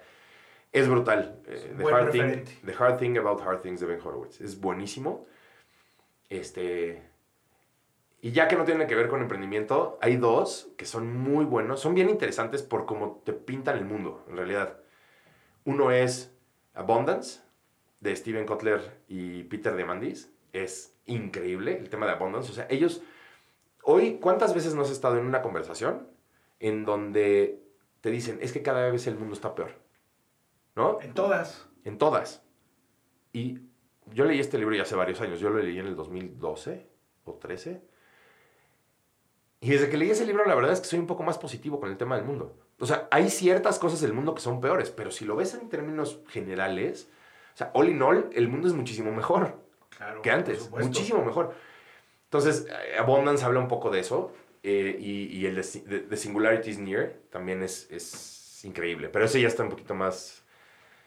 es 0.71 0.87
brutal. 0.87 1.41
Eh, 1.47 1.73
the, 1.77 1.83
hard 1.85 2.11
thing, 2.11 2.45
the 2.65 2.73
Hard 2.73 2.99
Thing 2.99 3.17
About 3.17 3.41
Hard 3.41 3.61
Things 3.61 3.79
de 3.79 3.87
Ben 3.87 3.99
Horowitz. 3.99 4.39
Es 4.39 4.59
buenísimo. 4.59 5.25
Este 6.29 7.10
y 8.21 8.31
ya 8.31 8.47
que 8.47 8.55
no 8.55 8.65
tienen 8.65 8.87
que 8.87 8.95
ver 8.95 9.09
con 9.09 9.21
emprendimiento, 9.21 9.97
hay 10.01 10.17
dos 10.17 10.69
que 10.77 10.85
son 10.85 11.17
muy 11.17 11.43
buenos, 11.43 11.79
son 11.79 11.95
bien 11.95 12.09
interesantes 12.09 12.61
por 12.61 12.85
cómo 12.85 13.21
te 13.25 13.33
pintan 13.33 13.77
el 13.77 13.85
mundo, 13.85 14.23
en 14.29 14.37
realidad. 14.37 14.77
Uno 15.65 15.91
es 15.91 16.35
Abundance, 16.73 17.41
de 18.01 18.15
Steven 18.15 18.45
Kotler 18.45 18.99
y 19.07 19.43
Peter 19.43 19.75
Demandis. 19.75 20.31
Es 20.51 20.93
increíble 21.05 21.77
el 21.77 21.89
tema 21.89 22.05
de 22.05 22.11
Abundance. 22.13 22.51
O 22.51 22.53
sea, 22.53 22.67
ellos, 22.69 23.01
hoy, 23.83 24.17
¿cuántas 24.19 24.53
veces 24.53 24.75
no 24.75 24.81
has 24.81 24.91
estado 24.91 25.17
en 25.17 25.25
una 25.25 25.41
conversación 25.41 26.07
en 26.59 26.83
donde 26.83 27.63
te 28.01 28.11
dicen, 28.11 28.39
es 28.41 28.51
que 28.51 28.61
cada 28.61 28.89
vez 28.89 29.07
el 29.07 29.15
mundo 29.15 29.33
está 29.33 29.55
peor? 29.55 29.71
¿No? 30.75 30.99
En 31.01 31.13
todas. 31.13 31.69
En 31.85 31.97
todas. 31.97 32.43
Y 33.33 33.59
yo 34.07 34.25
leí 34.25 34.39
este 34.39 34.57
libro 34.57 34.75
ya 34.75 34.81
hace 34.83 34.95
varios 34.95 35.21
años, 35.21 35.39
yo 35.39 35.49
lo 35.49 35.59
leí 35.59 35.79
en 35.79 35.87
el 35.87 35.95
2012 35.95 36.87
o 37.23 37.33
13. 37.35 37.90
Y 39.61 39.69
desde 39.69 39.89
que 39.89 39.97
leí 39.97 40.09
ese 40.09 40.25
libro, 40.25 40.43
la 40.45 40.55
verdad 40.55 40.73
es 40.73 40.81
que 40.81 40.87
soy 40.87 40.99
un 40.99 41.07
poco 41.07 41.23
más 41.23 41.37
positivo 41.37 41.79
con 41.79 41.89
el 41.89 41.97
tema 41.97 42.15
del 42.15 42.25
mundo. 42.25 42.53
O 42.79 42.85
sea, 42.85 43.07
hay 43.11 43.29
ciertas 43.29 43.77
cosas 43.77 44.01
del 44.01 44.11
mundo 44.11 44.33
que 44.33 44.41
son 44.41 44.59
peores, 44.59 44.89
pero 44.89 45.11
si 45.11 45.23
lo 45.23 45.35
ves 45.35 45.53
en 45.53 45.69
términos 45.69 46.19
generales, 46.27 47.07
o 47.53 47.57
sea, 47.57 47.71
all 47.73 47.87
in 47.87 48.01
all, 48.01 48.29
el 48.33 48.47
mundo 48.47 48.67
es 48.67 48.73
muchísimo 48.73 49.11
mejor 49.11 49.55
que 50.23 50.31
antes, 50.31 50.69
muchísimo 50.71 51.23
mejor. 51.23 51.53
Entonces, 52.25 52.65
eh, 52.67 52.97
Abundance 52.97 53.45
habla 53.45 53.59
un 53.59 53.67
poco 53.67 53.89
de 53.91 53.99
eso, 53.99 54.33
eh, 54.63 54.95
y, 54.99 55.25
y, 55.37 55.45
el 55.45 55.55
de, 55.55 55.99
de, 56.01 56.17
Singularity 56.17 56.69
is 56.69 56.79
Near 56.79 57.13
también 57.29 57.61
es, 57.63 57.89
es 57.91 58.63
increíble, 58.63 59.09
pero 59.09 59.25
ese 59.25 59.41
ya 59.41 59.47
está 59.47 59.63
un 59.63 59.69
poquito 59.69 59.93
más 59.95 60.43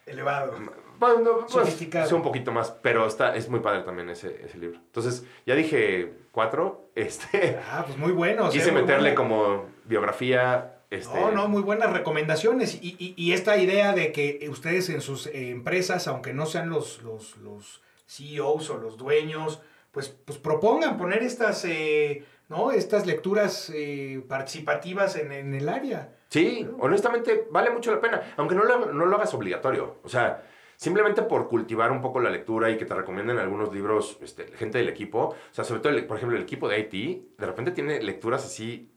elevado. 0.06 0.54
Bueno, 0.98 1.46
pues, 1.50 1.80
Es 1.80 2.12
un 2.12 2.22
poquito 2.22 2.52
más, 2.52 2.70
pero 2.82 3.06
está, 3.06 3.34
es 3.34 3.48
muy 3.48 3.60
padre 3.60 3.82
también 3.82 4.08
ese, 4.10 4.44
ese 4.44 4.58
libro. 4.58 4.78
Entonces, 4.78 5.24
ya 5.46 5.54
dije 5.54 6.12
cuatro. 6.32 6.82
Este, 6.94 7.58
ah, 7.72 7.82
pues 7.84 7.98
muy 7.98 8.12
bueno. 8.12 8.48
Quise 8.50 8.70
meterle 8.70 9.16
como 9.16 9.64
biografía. 9.84 10.76
Este... 10.90 11.18
No, 11.18 11.32
no, 11.32 11.48
muy 11.48 11.60
buenas 11.60 11.92
recomendaciones. 11.92 12.78
Y, 12.80 12.94
y, 13.00 13.14
y, 13.16 13.32
esta 13.32 13.56
idea 13.56 13.92
de 13.92 14.12
que 14.12 14.46
ustedes 14.48 14.88
en 14.90 15.00
sus 15.00 15.26
eh, 15.26 15.50
empresas, 15.50 16.06
aunque 16.06 16.32
no 16.32 16.46
sean 16.46 16.70
los, 16.70 17.02
los, 17.02 17.36
los 17.38 17.82
CEOs 18.06 18.70
o 18.70 18.78
los 18.78 18.96
dueños, 18.96 19.60
pues, 19.90 20.08
pues 20.08 20.38
propongan 20.38 20.96
poner 20.96 21.24
estas, 21.24 21.64
eh, 21.64 22.24
¿no? 22.48 22.70
estas 22.70 23.06
lecturas 23.06 23.72
eh, 23.74 24.22
participativas 24.28 25.16
en, 25.16 25.32
en 25.32 25.52
el 25.52 25.68
área. 25.68 26.14
Sí, 26.28 26.68
honestamente 26.78 27.46
vale 27.50 27.70
mucho 27.70 27.92
la 27.92 28.00
pena, 28.00 28.34
aunque 28.36 28.54
no 28.54 28.64
lo, 28.64 28.92
no 28.92 29.06
lo 29.06 29.16
hagas 29.16 29.34
obligatorio. 29.34 29.98
O 30.02 30.08
sea, 30.08 30.42
simplemente 30.76 31.22
por 31.22 31.48
cultivar 31.48 31.90
un 31.92 32.00
poco 32.00 32.20
la 32.20 32.30
lectura 32.30 32.70
y 32.70 32.76
que 32.76 32.84
te 32.84 32.94
recomienden 32.94 33.38
algunos 33.38 33.72
libros, 33.72 34.18
este, 34.22 34.46
gente 34.56 34.78
del 34.78 34.88
equipo, 34.88 35.28
o 35.28 35.36
sea, 35.50 35.64
sobre 35.64 35.80
todo, 35.80 36.06
por 36.06 36.16
ejemplo, 36.16 36.36
el 36.36 36.42
equipo 36.42 36.68
de 36.68 36.80
IT, 36.80 37.38
de 37.38 37.46
repente 37.46 37.70
tiene 37.70 38.02
lecturas 38.02 38.44
así 38.44 38.90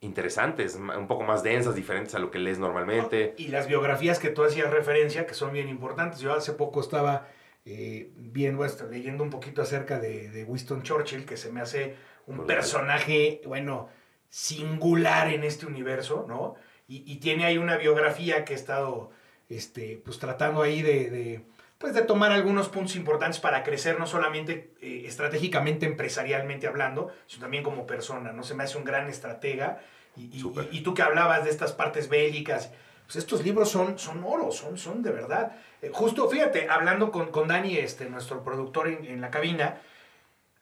interesantes, 0.00 0.74
un 0.76 1.06
poco 1.06 1.22
más 1.24 1.42
densas, 1.42 1.74
diferentes 1.74 2.14
a 2.14 2.18
lo 2.18 2.30
que 2.30 2.38
lees 2.38 2.58
normalmente. 2.58 3.34
Y 3.38 3.48
las 3.48 3.66
biografías 3.66 4.18
que 4.18 4.28
tú 4.28 4.44
hacías 4.44 4.70
referencia, 4.70 5.26
que 5.26 5.32
son 5.32 5.52
bien 5.52 5.68
importantes. 5.68 6.20
Yo 6.20 6.34
hace 6.34 6.52
poco 6.52 6.80
estaba 6.80 7.26
eh, 7.64 8.10
viendo 8.16 8.66
esto, 8.66 8.86
leyendo 8.86 9.24
un 9.24 9.30
poquito 9.30 9.62
acerca 9.62 9.98
de, 9.98 10.28
de 10.28 10.44
Winston 10.44 10.82
Churchill, 10.82 11.24
que 11.24 11.38
se 11.38 11.50
me 11.50 11.62
hace 11.62 11.94
un 12.26 12.46
personaje, 12.46 13.40
bueno, 13.46 13.88
singular 14.28 15.32
en 15.32 15.42
este 15.42 15.64
universo, 15.64 16.26
¿no? 16.28 16.56
y, 16.86 17.16
tiene 17.16 17.44
ahí 17.44 17.58
una 17.58 17.76
biografía 17.76 18.44
que 18.44 18.52
he 18.52 18.56
estado 18.56 19.10
este, 19.48 20.00
pues, 20.04 20.18
tratando 20.18 20.62
ahí 20.62 20.82
de, 20.82 21.44
pues, 21.78 21.94
de 21.94 22.02
tomar 22.02 22.32
algunos 22.32 22.68
puntos 22.68 22.96
importantes 22.96 23.40
para 23.40 23.62
crecer, 23.62 23.98
no 23.98 24.06
solamente 24.06 24.74
eh, 24.80 25.04
estratégicamente, 25.06 25.86
empresarialmente 25.86 26.66
hablando, 26.66 27.12
sino 27.26 27.42
también 27.42 27.62
como 27.62 27.86
persona, 27.86 28.32
¿no? 28.32 28.42
Se 28.42 28.54
me 28.54 28.64
hace 28.64 28.78
un 28.78 28.84
gran 28.84 29.08
estratega. 29.08 29.80
Y, 30.16 30.30
y, 30.70 30.80
tú 30.82 30.94
que 30.94 31.02
hablabas 31.02 31.42
de 31.42 31.50
estas 31.50 31.72
partes 31.72 32.08
bélicas, 32.08 32.70
pues 33.04 33.16
estos 33.16 33.42
libros 33.42 33.68
son, 33.68 33.98
son 33.98 34.22
oro, 34.22 34.52
son, 34.52 34.78
son 34.78 35.02
de 35.02 35.10
verdad. 35.10 35.56
Eh, 35.82 35.90
justo, 35.92 36.28
fíjate, 36.28 36.68
hablando 36.68 37.10
con, 37.10 37.32
con 37.32 37.48
Dani, 37.48 37.76
este, 37.78 38.08
nuestro 38.08 38.44
productor 38.44 38.86
en, 38.86 39.04
en 39.04 39.20
la 39.20 39.30
cabina, 39.30 39.80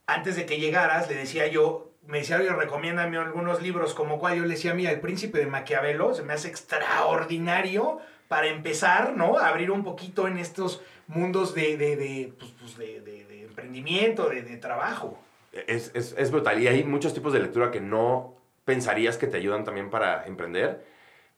antes 0.07 0.37
de 0.37 0.47
que 0.47 0.59
llegaras, 0.59 1.09
le 1.09 1.17
decía 1.17 1.47
yo, 1.49 1.93
me 2.07 2.19
decía, 2.19 2.39
oye, 2.39 2.51
recomiéndame 2.51 3.17
algunos 3.17 3.63
libros, 3.63 3.95
como 3.95 4.19
cual 4.19 4.37
yo 4.37 4.43
le 4.43 4.55
decía, 4.55 4.75
mira, 4.75 4.91
El 4.91 5.01
Príncipe 5.01 5.39
de 5.39 5.47
Maquiavelo 5.47 6.15
se 6.15 6.23
me 6.23 6.33
hace 6.33 6.49
extraordinario 6.49 8.01
para 8.33 8.47
empezar, 8.47 9.15
¿no? 9.15 9.39
A 9.39 9.49
abrir 9.49 9.71
un 9.71 9.85
poquito 9.85 10.27
en 10.27 10.39
estos 10.39 10.81
mundos 11.07 11.55
de, 11.55 11.77
de, 11.77 11.97
de, 11.97 12.33
pues, 12.39 12.51
pues 12.59 12.79
de, 12.79 13.43
emprendimiento, 13.43 14.31
de, 14.31 14.57
trabajo. 14.57 15.23
Es, 15.53 15.91
es, 15.93 16.15
es, 16.17 16.31
brutal. 16.31 16.59
Y 16.59 16.67
hay 16.67 16.83
muchos 16.83 17.13
tipos 17.13 17.35
de 17.35 17.41
lectura 17.41 17.71
que 17.71 17.83
no 17.83 18.35
pensarías 18.65 19.19
que 19.19 19.27
te 19.27 19.37
ayudan 19.37 19.65
también 19.65 19.91
para 19.91 20.25
emprender, 20.25 20.83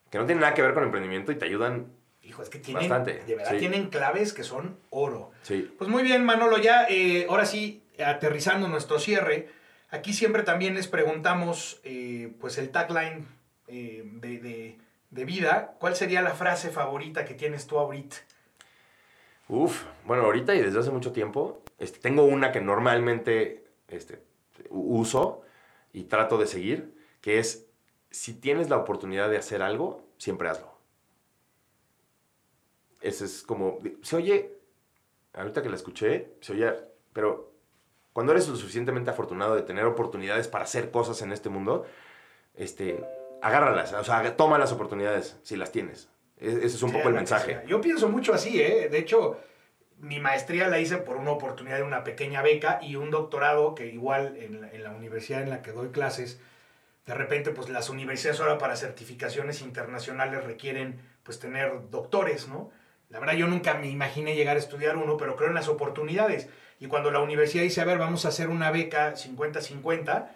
que 0.09 0.17
no 0.17 0.25
tienen 0.25 0.39
nada 0.39 0.53
que 0.53 0.61
ver 0.61 0.73
con 0.73 0.85
emprendimiento 0.85 1.33
y 1.33 1.35
te 1.35 1.43
ayudan 1.43 1.87
Hijo, 2.23 2.41
es 2.41 2.49
que 2.49 2.59
tienen, 2.59 2.87
bastante. 2.87 3.25
de 3.27 3.35
verdad, 3.35 3.57
tienen 3.57 3.89
claves 3.89 4.31
que 4.31 4.45
son 4.45 4.77
oro. 4.89 5.31
Sí. 5.41 5.69
Pues 5.77 5.89
muy 5.89 6.01
bien, 6.01 6.23
Manolo, 6.23 6.59
ya, 6.59 6.85
eh, 6.89 7.27
ahora 7.27 7.45
sí, 7.45 7.83
aterrizando 7.99 8.69
nuestro 8.69 8.99
cierre, 8.99 9.49
Aquí 9.95 10.13
siempre 10.13 10.43
también 10.43 10.75
les 10.75 10.87
preguntamos, 10.87 11.79
eh, 11.83 12.33
pues 12.41 12.57
el 12.57 12.69
tagline 12.69 13.25
eh, 13.67 14.03
de, 14.05 14.77
vida, 15.23 15.75
¿cuál 15.79 15.95
sería 15.95 16.21
la 16.21 16.33
frase 16.33 16.69
favorita 16.69 17.23
que 17.23 17.35
tienes 17.35 17.67
tú 17.67 17.77
ahorita? 17.79 18.17
Uf, 19.47 19.83
bueno, 20.05 20.23
ahorita 20.23 20.55
y 20.55 20.61
desde 20.61 20.79
hace 20.79 20.91
mucho 20.91 21.11
tiempo, 21.11 21.61
este, 21.77 21.99
tengo 21.99 22.23
una 22.23 22.51
que 22.51 22.59
normalmente 22.59 23.67
este, 23.87 24.21
uso 24.69 25.43
y 25.93 26.03
trato 26.03 26.37
de 26.37 26.47
seguir, 26.47 26.93
que 27.21 27.39
es, 27.39 27.67
si 28.09 28.33
tienes 28.33 28.69
la 28.69 28.77
oportunidad 28.77 29.29
de 29.29 29.37
hacer 29.37 29.61
algo, 29.61 30.03
siempre 30.17 30.49
hazlo. 30.49 30.75
Ese 33.01 33.25
es 33.25 33.43
como, 33.43 33.79
se 34.01 34.15
oye, 34.15 34.57
ahorita 35.33 35.61
que 35.61 35.69
la 35.69 35.75
escuché, 35.75 36.33
se 36.41 36.53
oye, 36.53 36.73
pero 37.13 37.53
cuando 38.13 38.31
eres 38.31 38.47
lo 38.47 38.55
suficientemente 38.55 39.11
afortunado 39.11 39.55
de 39.55 39.61
tener 39.61 39.85
oportunidades 39.85 40.47
para 40.47 40.63
hacer 40.63 40.89
cosas 40.89 41.21
en 41.21 41.31
este 41.31 41.49
mundo, 41.49 41.85
este, 42.55 43.05
agárralas, 43.45 43.93
o 43.93 44.03
sea, 44.03 44.35
toma 44.35 44.57
las 44.57 44.71
oportunidades 44.71 45.37
si 45.43 45.55
las 45.55 45.71
tienes. 45.71 46.09
E-, 46.39 46.49
ese 46.49 46.65
es 46.65 46.83
un 46.83 46.91
poco 46.91 47.09
el 47.09 47.15
mensaje. 47.15 47.61
Yo 47.67 47.79
pienso 47.79 48.09
mucho 48.09 48.33
así, 48.33 48.59
¿eh? 48.59 48.89
De 48.89 48.97
hecho, 48.97 49.39
mi 49.99 50.19
maestría 50.19 50.67
la 50.67 50.79
hice 50.79 50.97
por 50.97 51.17
una 51.17 51.31
oportunidad 51.31 51.77
de 51.77 51.83
una 51.83 52.03
pequeña 52.03 52.41
beca 52.41 52.79
y 52.81 52.95
un 52.95 53.11
doctorado 53.11 53.75
que 53.75 53.85
igual 53.85 54.35
en 54.37 54.61
la, 54.61 54.71
en 54.71 54.83
la 54.83 54.89
universidad 54.89 55.43
en 55.43 55.51
la 55.51 55.61
que 55.61 55.71
doy 55.71 55.89
clases, 55.89 56.41
de 57.05 57.13
repente, 57.13 57.51
pues 57.51 57.69
las 57.69 57.91
universidades 57.91 58.39
ahora 58.39 58.57
para 58.57 58.75
certificaciones 58.75 59.61
internacionales 59.61 60.43
requieren, 60.43 60.99
pues, 61.21 61.39
tener 61.39 61.91
doctores, 61.91 62.47
¿no? 62.47 62.71
La 63.09 63.19
verdad, 63.19 63.35
yo 63.35 63.45
nunca 63.45 63.75
me 63.75 63.87
imaginé 63.87 64.35
llegar 64.35 64.55
a 64.55 64.59
estudiar 64.59 64.97
uno, 64.97 65.17
pero 65.17 65.35
creo 65.35 65.49
en 65.49 65.55
las 65.55 65.67
oportunidades. 65.67 66.49
Y 66.79 66.87
cuando 66.87 67.11
la 67.11 67.19
universidad 67.19 67.61
dice, 67.63 67.79
a 67.79 67.85
ver, 67.85 67.99
vamos 67.99 68.25
a 68.25 68.29
hacer 68.29 68.49
una 68.49 68.71
beca 68.71 69.13
50-50, 69.13 70.29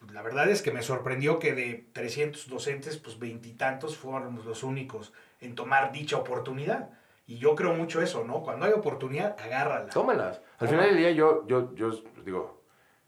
pues 0.00 0.12
la 0.12 0.22
verdad 0.22 0.48
es 0.48 0.62
que 0.62 0.72
me 0.72 0.82
sorprendió 0.82 1.38
que 1.38 1.54
de 1.54 1.86
300 1.92 2.48
docentes, 2.48 2.96
pues 2.96 3.18
veintitantos 3.18 3.98
fueron 3.98 4.42
los 4.44 4.62
únicos 4.62 5.12
en 5.40 5.54
tomar 5.54 5.92
dicha 5.92 6.16
oportunidad. 6.16 6.90
Y 7.26 7.38
yo 7.38 7.54
creo 7.54 7.74
mucho 7.74 8.02
eso, 8.02 8.24
¿no? 8.24 8.42
Cuando 8.42 8.66
hay 8.66 8.72
oportunidad, 8.72 9.36
agárrala. 9.38 9.90
Tómalas. 9.90 10.40
Al 10.58 10.68
final 10.68 10.86
del 10.86 10.96
día 10.96 11.10
yo, 11.12 11.46
yo, 11.46 11.74
yo 11.74 11.90
digo, 12.24 12.62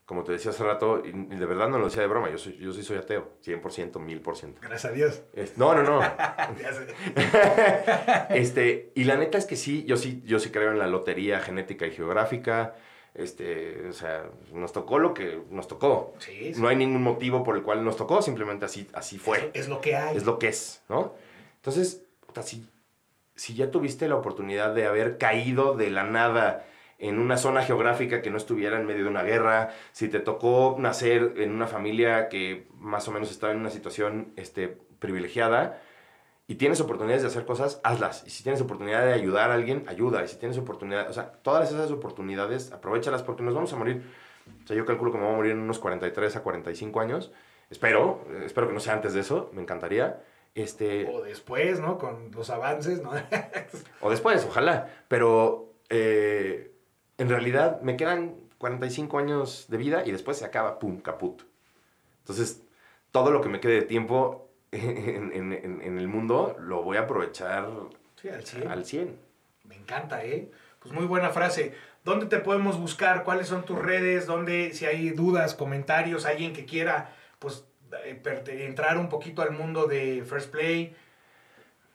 como 0.05 0.23
te 0.23 0.33
decía 0.33 0.51
hace 0.51 0.63
rato, 0.63 1.03
y 1.05 1.11
de 1.11 1.47
verdad 1.47 1.71
no 1.71 1.79
lo 1.79 1.87
decía 1.87 2.03
de 2.03 2.09
broma, 2.09 2.31
yo, 2.31 2.37
soy, 2.37 2.59
yo 2.59 2.73
sí 2.73 2.83
soy 2.83 2.99
ateo, 2.99 3.33
100%, 3.43 3.93
1000%. 3.93 4.55
Gracias 4.61 4.85
a 4.85 4.91
Dios. 4.95 5.23
no, 5.57 5.75
no, 5.75 5.83
no. 5.83 6.03
este, 8.31 8.93
y 8.95 9.05
la 9.05 9.17
neta 9.17 9.39
es 9.39 9.47
que 9.47 9.57
sí, 9.57 9.85
yo 9.85 9.97
sí, 9.97 10.23
yo 10.27 10.39
sí 10.39 10.51
creo 10.51 10.73
en 10.73 10.79
la 10.79 10.87
lotería 10.87 11.41
genética 11.41 11.87
y 11.87 11.93
geográfica. 11.93 12.75
Este, 13.15 13.89
o 13.89 13.93
sea, 13.93 14.25
nos 14.53 14.73
tocó 14.73 14.99
lo 14.99 15.13
que 15.13 15.43
nos 15.51 15.69
tocó. 15.69 16.15
Sí, 16.19 16.53
No 16.57 16.69
hay 16.69 16.77
ningún 16.77 17.03
motivo 17.03 17.45
por 17.45 17.57
el 17.57 17.63
cual 17.63 17.85
nos 17.85 17.97
tocó, 17.97 18.23
simplemente 18.23 18.65
así, 18.65 18.89
así 18.95 19.19
fue. 19.19 19.51
Es, 19.53 19.69
lo 19.69 19.81
que 19.81 19.97
hay. 19.97 20.17
Es 20.17 20.25
lo 20.25 20.39
que 20.39 20.49
es, 20.49 20.83
¿no? 20.89 21.15
Entonces, 21.57 22.05
si, 22.43 22.67
si 23.35 23.55
ya 23.55 23.71
tuviste 23.71 24.09
la 24.09 24.17
oportunidad 24.17 24.75
de 24.75 24.87
haber 24.87 25.19
caído 25.19 25.75
de 25.75 25.91
la 25.91 26.05
nada 26.05 26.67
en 26.99 27.19
una 27.19 27.37
zona 27.37 27.63
geográfica 27.63 28.23
que 28.23 28.31
no 28.31 28.39
estuviera 28.39 28.79
en 28.79 28.87
medio 28.87 29.05
de 29.05 29.11
una 29.11 29.25
guerra, 29.25 29.75
si 29.93 30.09
te 30.09 30.21
tocó 30.21 30.77
nacer 30.79 31.35
en 31.37 31.51
una 31.51 31.67
familia 31.67 32.29
que 32.29 32.67
más 32.79 33.07
o 33.09 33.11
menos 33.11 33.31
estaba 33.31 33.53
en 33.53 33.59
una 33.59 33.71
situación 33.71 34.33
este, 34.37 34.79
privilegiada 35.01 35.83
y 36.47 36.57
tienes 36.57 36.81
oportunidades 36.81 37.23
de 37.23 37.29
hacer 37.29 37.45
cosas, 37.45 37.81
hazlas. 37.85 38.25
Y 38.27 38.31
si 38.31 38.43
tienes 38.43 38.61
oportunidad 38.61 39.05
de 39.05 39.13
ayudar 39.13 39.51
a 39.51 39.55
alguien, 39.55 39.85
ayuda. 39.87 40.25
Y 40.25 40.29
si 40.29 40.37
tienes 40.37 40.59
oportunidad, 40.59 41.09
o 41.09 41.13
sea, 41.13 41.33
todas 41.33 41.71
esas 41.71 41.91
oportunidades, 41.91 42.73
aprovechalas 42.73 43.23
porque 43.23 43.43
nos 43.43 43.55
vamos 43.55 43.73
a 43.73 43.77
morir. 43.77 44.03
O 44.65 44.67
sea, 44.67 44.77
yo 44.77 44.85
calculo 44.85 45.13
que 45.13 45.19
me 45.19 45.25
voy 45.25 45.33
a 45.33 45.37
morir 45.37 45.53
en 45.53 45.61
unos 45.61 45.79
43 45.79 46.37
a 46.37 46.43
45 46.43 47.01
años. 47.01 47.33
Espero, 47.71 48.25
espero 48.45 48.69
que 48.69 48.75
no 48.75 48.81
sea 48.81 48.95
antes 48.95 49.15
de 49.15 49.21
eso, 49.21 49.51
me 49.55 49.63
encantaría. 49.63 50.23
Este, 50.55 51.09
o 51.09 51.23
después, 51.23 51.81
¿no? 51.81 51.97
Con 51.97 52.31
los 52.33 52.51
avances, 52.51 53.03
¿no? 53.03 53.13
o 54.01 54.11
después, 54.11 54.45
ojalá. 54.45 54.91
Pero 55.09 55.75
eh, 55.89 56.75
en 57.19 57.29
realidad 57.29 57.81
me 57.81 57.97
quedan 57.97 58.37
45 58.59 59.19
años 59.19 59.67
de 59.69 59.77
vida 59.77 60.03
y 60.05 60.13
después 60.13 60.37
se 60.39 60.45
acaba, 60.45 60.79
pum, 60.79 61.01
caput. 61.01 61.43
Entonces, 62.19 62.63
todo 63.11 63.31
lo 63.31 63.41
que 63.41 63.49
me 63.49 63.61
quede 63.61 63.75
de 63.75 63.83
tiempo 63.83 64.52
en, 64.73 65.99
el 65.99 66.09
mundo 66.09 66.57
lo 66.61 66.83
voy 66.83 66.97
a 66.97 67.03
aprovechar 67.03 67.65
al 67.65 68.45
100. 68.45 68.69
al 68.69 68.85
100. 68.85 69.17
Me 69.65 69.77
encanta, 69.77 70.25
¿eh? 70.25 70.51
Pues 70.81 70.93
muy 70.93 71.05
buena 71.05 71.31
frase. 71.31 71.73
¿Dónde 72.05 72.27
te 72.27 72.39
podemos 72.39 72.81
buscar? 72.81 73.23
¿Cuáles 73.23 73.47
son 73.47 73.65
tus 73.65 73.79
redes? 73.79 74.27
¿Dónde, 74.27 74.73
si 74.73 74.87
hay 74.87 75.11
dudas, 75.11 75.55
comentarios, 75.55 76.27
alguien 76.27 76.53
que 76.53 76.65
quiera, 76.65 77.15
pues, 77.39 77.65
eh, 78.05 78.21
entrar 78.67 78.99
un 78.99 79.09
poquito 79.09 79.43
al 79.43 79.53
mundo 79.53 79.87
de 79.87 80.25
First 80.27 80.51
Play? 80.51 80.97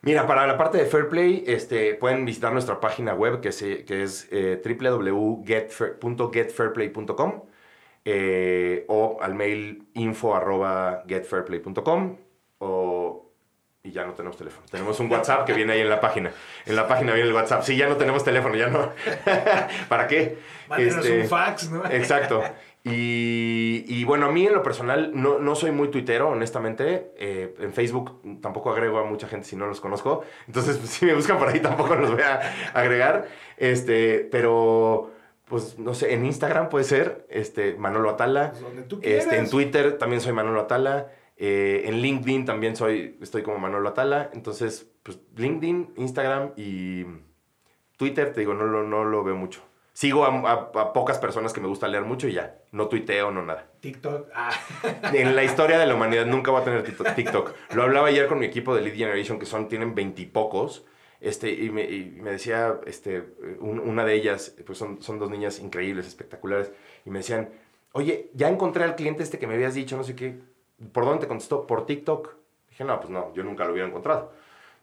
Mira, 0.02 0.26
para 0.28 0.48
la 0.48 0.58
parte 0.58 0.78
de 0.78 0.86
Fair 0.86 1.10
Play, 1.10 1.44
este, 1.48 1.96
pueden 1.96 2.24
visitar 2.24 2.54
nuestra 2.54 2.80
página 2.80 3.14
web 3.14 3.42
que, 3.42 3.52
se, 3.52 3.84
que 3.84 4.04
es 4.04 4.30
eh, 4.32 4.62
www.getfairplay.com 4.64 7.42
eh, 8.06 8.86
o 8.88 9.18
al 9.20 9.36
mail 9.36 9.84
info 9.96 10.34
arroba 10.34 11.04
getfairplay.com 11.08 12.16
o 12.60 13.28
y 13.88 13.92
ya 13.92 14.06
no 14.06 14.14
tenemos 14.14 14.38
teléfono. 14.38 14.66
Tenemos 14.70 15.00
un 15.00 15.10
WhatsApp 15.10 15.46
que 15.46 15.54
viene 15.54 15.74
ahí 15.74 15.82
en 15.82 15.90
la 15.90 16.02
página. 16.02 16.32
En 16.66 16.76
la 16.76 16.88
página 16.88 17.14
viene 17.14 17.30
el 17.30 17.36
WhatsApp. 17.36 17.64
Sí, 17.64 17.78
ya 17.78 17.88
no 17.88 17.96
tenemos 17.96 18.24
teléfono, 18.24 18.56
ya 18.56 18.68
no. 18.68 18.92
¿Para 19.90 20.08
qué? 20.08 20.38
Este, 20.78 21.22
un 21.22 21.28
fax, 21.28 21.70
¿no? 21.70 21.86
exacto. 21.90 22.44
Y, 22.84 23.84
y, 23.86 24.06
bueno, 24.06 24.28
a 24.28 24.32
mí 24.32 24.46
en 24.46 24.54
lo 24.54 24.64
personal 24.64 25.12
no, 25.14 25.40
no 25.40 25.56
soy 25.56 25.72
muy 25.72 25.90
tuitero, 25.90 26.30
honestamente. 26.30 27.12
Eh, 27.18 27.54
en 27.60 27.74
Facebook 27.74 28.40
tampoco 28.42 28.72
agrego 28.72 29.00
a 29.00 29.04
mucha 29.04 29.28
gente 29.28 29.46
si 29.46 29.58
no 29.58 29.68
los 29.68 29.82
conozco. 29.82 30.24
Entonces, 30.46 30.78
si 30.90 31.06
me 31.06 31.14
buscan 31.14 31.38
por 31.38 31.50
ahí 31.50 31.60
tampoco 31.60 31.96
los 31.96 32.12
voy 32.12 32.22
a 32.22 32.40
agregar. 32.74 33.28
Este, 33.58 34.20
pero 34.32 35.12
pues 35.50 35.78
no 35.78 35.94
sé, 35.94 36.14
en 36.14 36.26
Instagram 36.26 36.70
puede 36.70 36.86
ser, 36.86 37.26
este, 37.30 37.76
Manolo 37.76 38.10
Atala. 38.12 38.52
Pues 38.52 38.62
donde 38.62 38.84
tú 38.84 39.00
este, 39.02 39.36
en 39.36 39.50
Twitter 39.50 39.98
también 39.98 40.22
soy 40.22 40.32
Manolo 40.32 40.62
Atala. 40.62 41.12
Eh, 41.38 41.84
en 41.86 42.02
LinkedIn 42.02 42.46
también 42.46 42.76
soy, 42.76 43.18
estoy 43.22 43.44
como 43.44 43.60
Manolo 43.60 43.90
Atala. 43.90 44.30
Entonces, 44.34 44.90
pues 45.04 45.20
LinkedIn, 45.36 45.94
Instagram 45.98 46.52
y 46.58 47.06
Twitter, 47.98 48.34
te 48.34 48.42
digo, 48.42 48.54
no 48.54 48.66
lo, 48.66 48.84
no 48.84 49.04
lo 49.04 49.24
veo 49.24 49.36
mucho. 49.36 49.62
Sigo 49.94 50.26
a, 50.26 50.94
pocas 50.94 51.18
personas 51.18 51.54
que 51.54 51.60
me 51.60 51.68
gusta 51.68 51.88
leer 51.88 52.04
mucho 52.04 52.28
y 52.28 52.34
ya. 52.34 52.60
No 52.72 52.88
tuiteo, 52.88 53.32
no 53.32 53.44
nada. 53.44 53.68
TikTok. 53.80 54.30
Ah. 54.34 54.52
En 55.14 55.36
la 55.36 55.44
historia 55.44 55.80
de 55.80 55.88
la 55.88 55.96
humanidad 55.96 56.28
nunca 56.28 56.52
voy 56.52 56.62
a 56.62 56.66
tener 56.66 56.84
TikTok. 57.16 57.54
Lo 57.74 57.82
hablaba 57.82 58.08
ayer 58.08 58.28
con 58.28 58.38
mi 58.38 58.46
equipo 58.46 58.76
de 58.76 58.82
Lead 58.82 58.96
Generation, 58.96 59.40
que 59.40 59.48
son, 59.48 59.68
tienen 59.68 59.96
veintipocos. 59.96 60.86
Este, 61.20 61.50
y, 61.50 61.72
me, 61.72 61.84
y 61.84 62.16
me 62.22 62.32
decía, 62.32 62.80
este, 62.86 63.24
una 63.60 64.06
de 64.06 64.14
ellas, 64.14 64.56
pues 64.66 64.78
son, 64.78 65.02
son 65.02 65.18
dos 65.18 65.32
niñas 65.32 65.60
increíbles, 65.60 66.06
espectaculares, 66.06 66.72
y 67.06 67.10
me 67.10 67.20
decían, 67.20 67.50
oye, 67.92 68.30
ya 68.36 68.50
encontré 68.50 68.84
al 68.84 68.96
cliente 68.96 69.24
este 69.24 69.40
que 69.40 69.48
me 69.48 69.56
habías 69.56 69.74
dicho, 69.74 69.98
no 69.98 70.04
sé 70.04 70.16
qué, 70.16 70.38
¿por 70.92 71.06
dónde 71.06 71.22
te 71.22 71.28
contestó? 71.28 71.68
¿Por 71.68 71.86
TikTok? 71.86 72.36
Dije, 72.70 72.84
no, 72.84 73.00
pues 73.00 73.10
no, 73.10 73.34
yo 73.34 73.44
nunca 73.44 73.66
lo 73.66 73.72
hubiera 73.72 73.88
encontrado. 73.88 74.32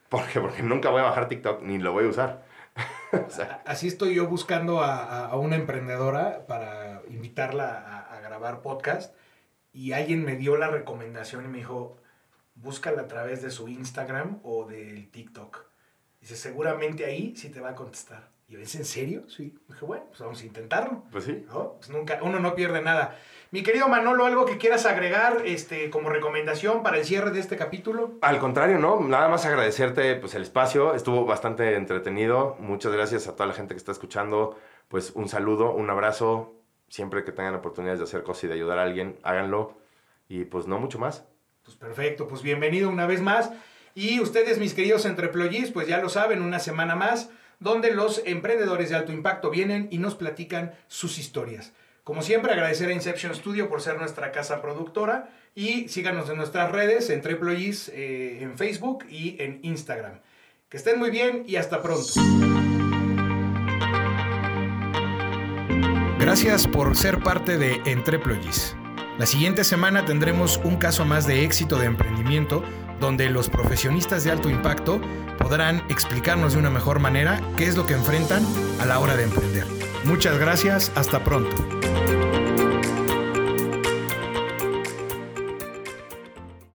¿Por 0.09 0.27
qué? 0.27 0.41
Porque 0.41 0.62
nunca 0.62 0.91
voy 0.91 1.01
a 1.01 1.05
bajar 1.05 1.29
TikTok 1.29 1.62
ni 1.62 1.79
lo 1.79 1.93
voy 1.93 2.05
a 2.05 2.09
usar. 2.09 2.45
Así 3.65 3.89
estoy 3.89 4.15
yo 4.15 4.27
buscando 4.27 4.83
a, 4.83 5.35
una 5.37 5.57
emprendedora 5.57 6.47
para 6.47 7.03
invitarla 7.09 8.07
a, 8.11 8.21
grabar 8.21 8.62
podcast 8.62 9.15
y 9.73 9.93
alguien 9.93 10.25
me 10.25 10.37
dio 10.37 10.57
la 10.57 10.69
recomendación 10.69 11.45
y 11.45 11.49
me 11.49 11.59
dijo, 11.59 11.97
búscala 12.55 13.03
a 13.03 13.07
través 13.07 13.43
de 13.43 13.51
su 13.51 13.69
Instagram 13.69 14.41
o 14.43 14.66
del 14.66 15.11
TikTok. 15.11 15.65
Dice, 16.21 16.37
seguramente 16.37 17.05
ahí 17.05 17.37
sí 17.37 17.51
te 17.51 17.61
va 17.61 17.71
a 17.71 17.75
contestar. 17.75 18.29
Y 18.49 18.55
yo, 18.55 18.61
¿es 18.61 18.75
en 18.75 18.85
serio? 18.85 19.29
Sí. 19.29 19.55
Dije, 19.69 19.85
bueno, 19.85 20.07
pues 20.09 20.21
vamos 20.21 20.41
a 20.41 20.47
intentarlo. 20.47 21.05
Pues 21.12 21.25
sí. 21.25 21.45
Pues 21.79 21.91
nunca, 21.91 22.19
uno 22.23 22.41
no 22.41 22.55
pierde 22.55 22.83
nada. 22.83 23.19
Mi 23.55 23.62
querido 23.62 23.86
Manolo, 23.86 24.26
¿algo 24.26 24.47
que 24.47 24.59
quieras 24.59 24.85
agregar 24.85 25.43
este, 25.44 25.89
como 25.89 26.09
recomendación 26.09 26.82
para 26.82 26.98
el 26.98 27.05
cierre 27.05 27.31
de 27.31 27.39
este 27.39 27.56
capítulo? 27.56 28.18
Al 28.20 28.40
contrario, 28.40 28.81
¿no? 28.81 28.98
Nada 28.98 29.28
más 29.28 29.47
agradecerte 29.47 30.16
pues, 30.16 30.35
el 30.35 30.43
espacio. 30.43 30.93
Estuvo 30.97 31.24
bastante 31.24 31.76
entretenido. 31.76 32.56
Muchas 32.59 32.93
gracias 32.93 33.28
a 33.28 33.36
toda 33.36 33.47
la 33.47 33.55
gente 33.55 33.74
que 33.74 33.78
está 33.78 33.93
escuchando. 33.93 34.59
Pues 34.89 35.12
un 35.14 35.28
saludo, 35.28 35.70
un 35.70 35.89
abrazo. 35.89 36.52
Siempre 36.89 37.22
que 37.22 37.31
tengan 37.31 37.55
oportunidades 37.55 38.01
de 38.01 38.06
hacer 38.06 38.24
cosas 38.24 38.43
y 38.43 38.47
de 38.48 38.55
ayudar 38.55 38.81
a 38.81 38.82
alguien, 38.82 39.20
háganlo. 39.22 39.78
Y 40.28 40.47
pues 40.47 40.66
no 40.66 40.81
mucho 40.81 40.98
más. 40.98 41.24
Pues 41.62 41.76
perfecto, 41.76 42.26
pues 42.26 42.43
bienvenido 42.43 42.89
una 42.89 43.06
vez 43.06 43.20
más. 43.20 43.52
Y 43.94 44.18
ustedes, 44.18 44.59
mis 44.59 44.74
queridos 44.74 45.05
entreployis, 45.06 45.70
pues 45.70 45.86
ya 45.86 45.98
lo 45.98 46.09
saben, 46.09 46.43
una 46.43 46.59
semana 46.59 46.97
más, 46.97 47.31
donde 47.60 47.93
los 47.93 48.20
emprendedores 48.26 48.90
de 48.90 48.97
alto 48.97 49.12
impacto 49.12 49.48
vienen 49.48 49.86
y 49.93 49.98
nos 49.98 50.16
platican 50.16 50.74
sus 50.89 51.18
historias. 51.18 51.72
Como 52.05 52.20
siempre, 52.20 52.52
agradecer 52.52 52.90
a 52.90 52.93
Inception 52.93 53.35
Studio 53.35 53.70
por 53.70 53.81
ser 53.81 53.98
nuestra 53.98 54.31
casa 54.31 54.60
productora 54.60 55.31
y 55.55 55.89
síganos 55.89 56.28
en 56.28 56.36
nuestras 56.36 56.70
redes, 56.70 57.09
en 57.09 57.22
Triplois, 57.22 57.89
eh, 57.94 58.40
en 58.43 58.59
Facebook 58.59 59.06
y 59.09 59.40
en 59.43 59.60
Instagram. 59.62 60.20
Que 60.68 60.76
estén 60.76 60.98
muy 60.98 61.10
bien 61.10 61.44
y 61.47 61.56
hasta 61.56 61.81
pronto. 61.81 62.12
Gracias 66.18 66.66
por 66.66 66.94
ser 66.94 67.22
parte 67.22 67.56
de 67.56 67.81
Entreployis. 67.86 68.76
La 69.18 69.24
siguiente 69.24 69.64
semana 69.64 70.05
tendremos 70.05 70.60
un 70.62 70.76
caso 70.76 71.06
más 71.06 71.26
de 71.26 71.43
éxito 71.44 71.78
de 71.78 71.86
emprendimiento 71.86 72.62
donde 73.01 73.31
los 73.31 73.48
profesionistas 73.48 74.24
de 74.24 74.31
alto 74.31 74.51
impacto 74.51 75.01
podrán 75.39 75.78
explicarnos 75.89 76.52
de 76.52 76.59
una 76.59 76.70
mejor 76.70 76.98
manera 76.98 77.40
qué 77.56 77.64
es 77.64 77.78
lo 77.78 77.86
que 77.86 77.94
enfrentan 77.94 78.44
a 78.78 78.85
la 78.85 78.98
hora 78.98 79.16
de 79.16 79.24
emprender. 79.24 79.84
Muchas 80.05 80.39
gracias, 80.39 80.93
hasta 80.94 81.22
pronto. 81.24 82.14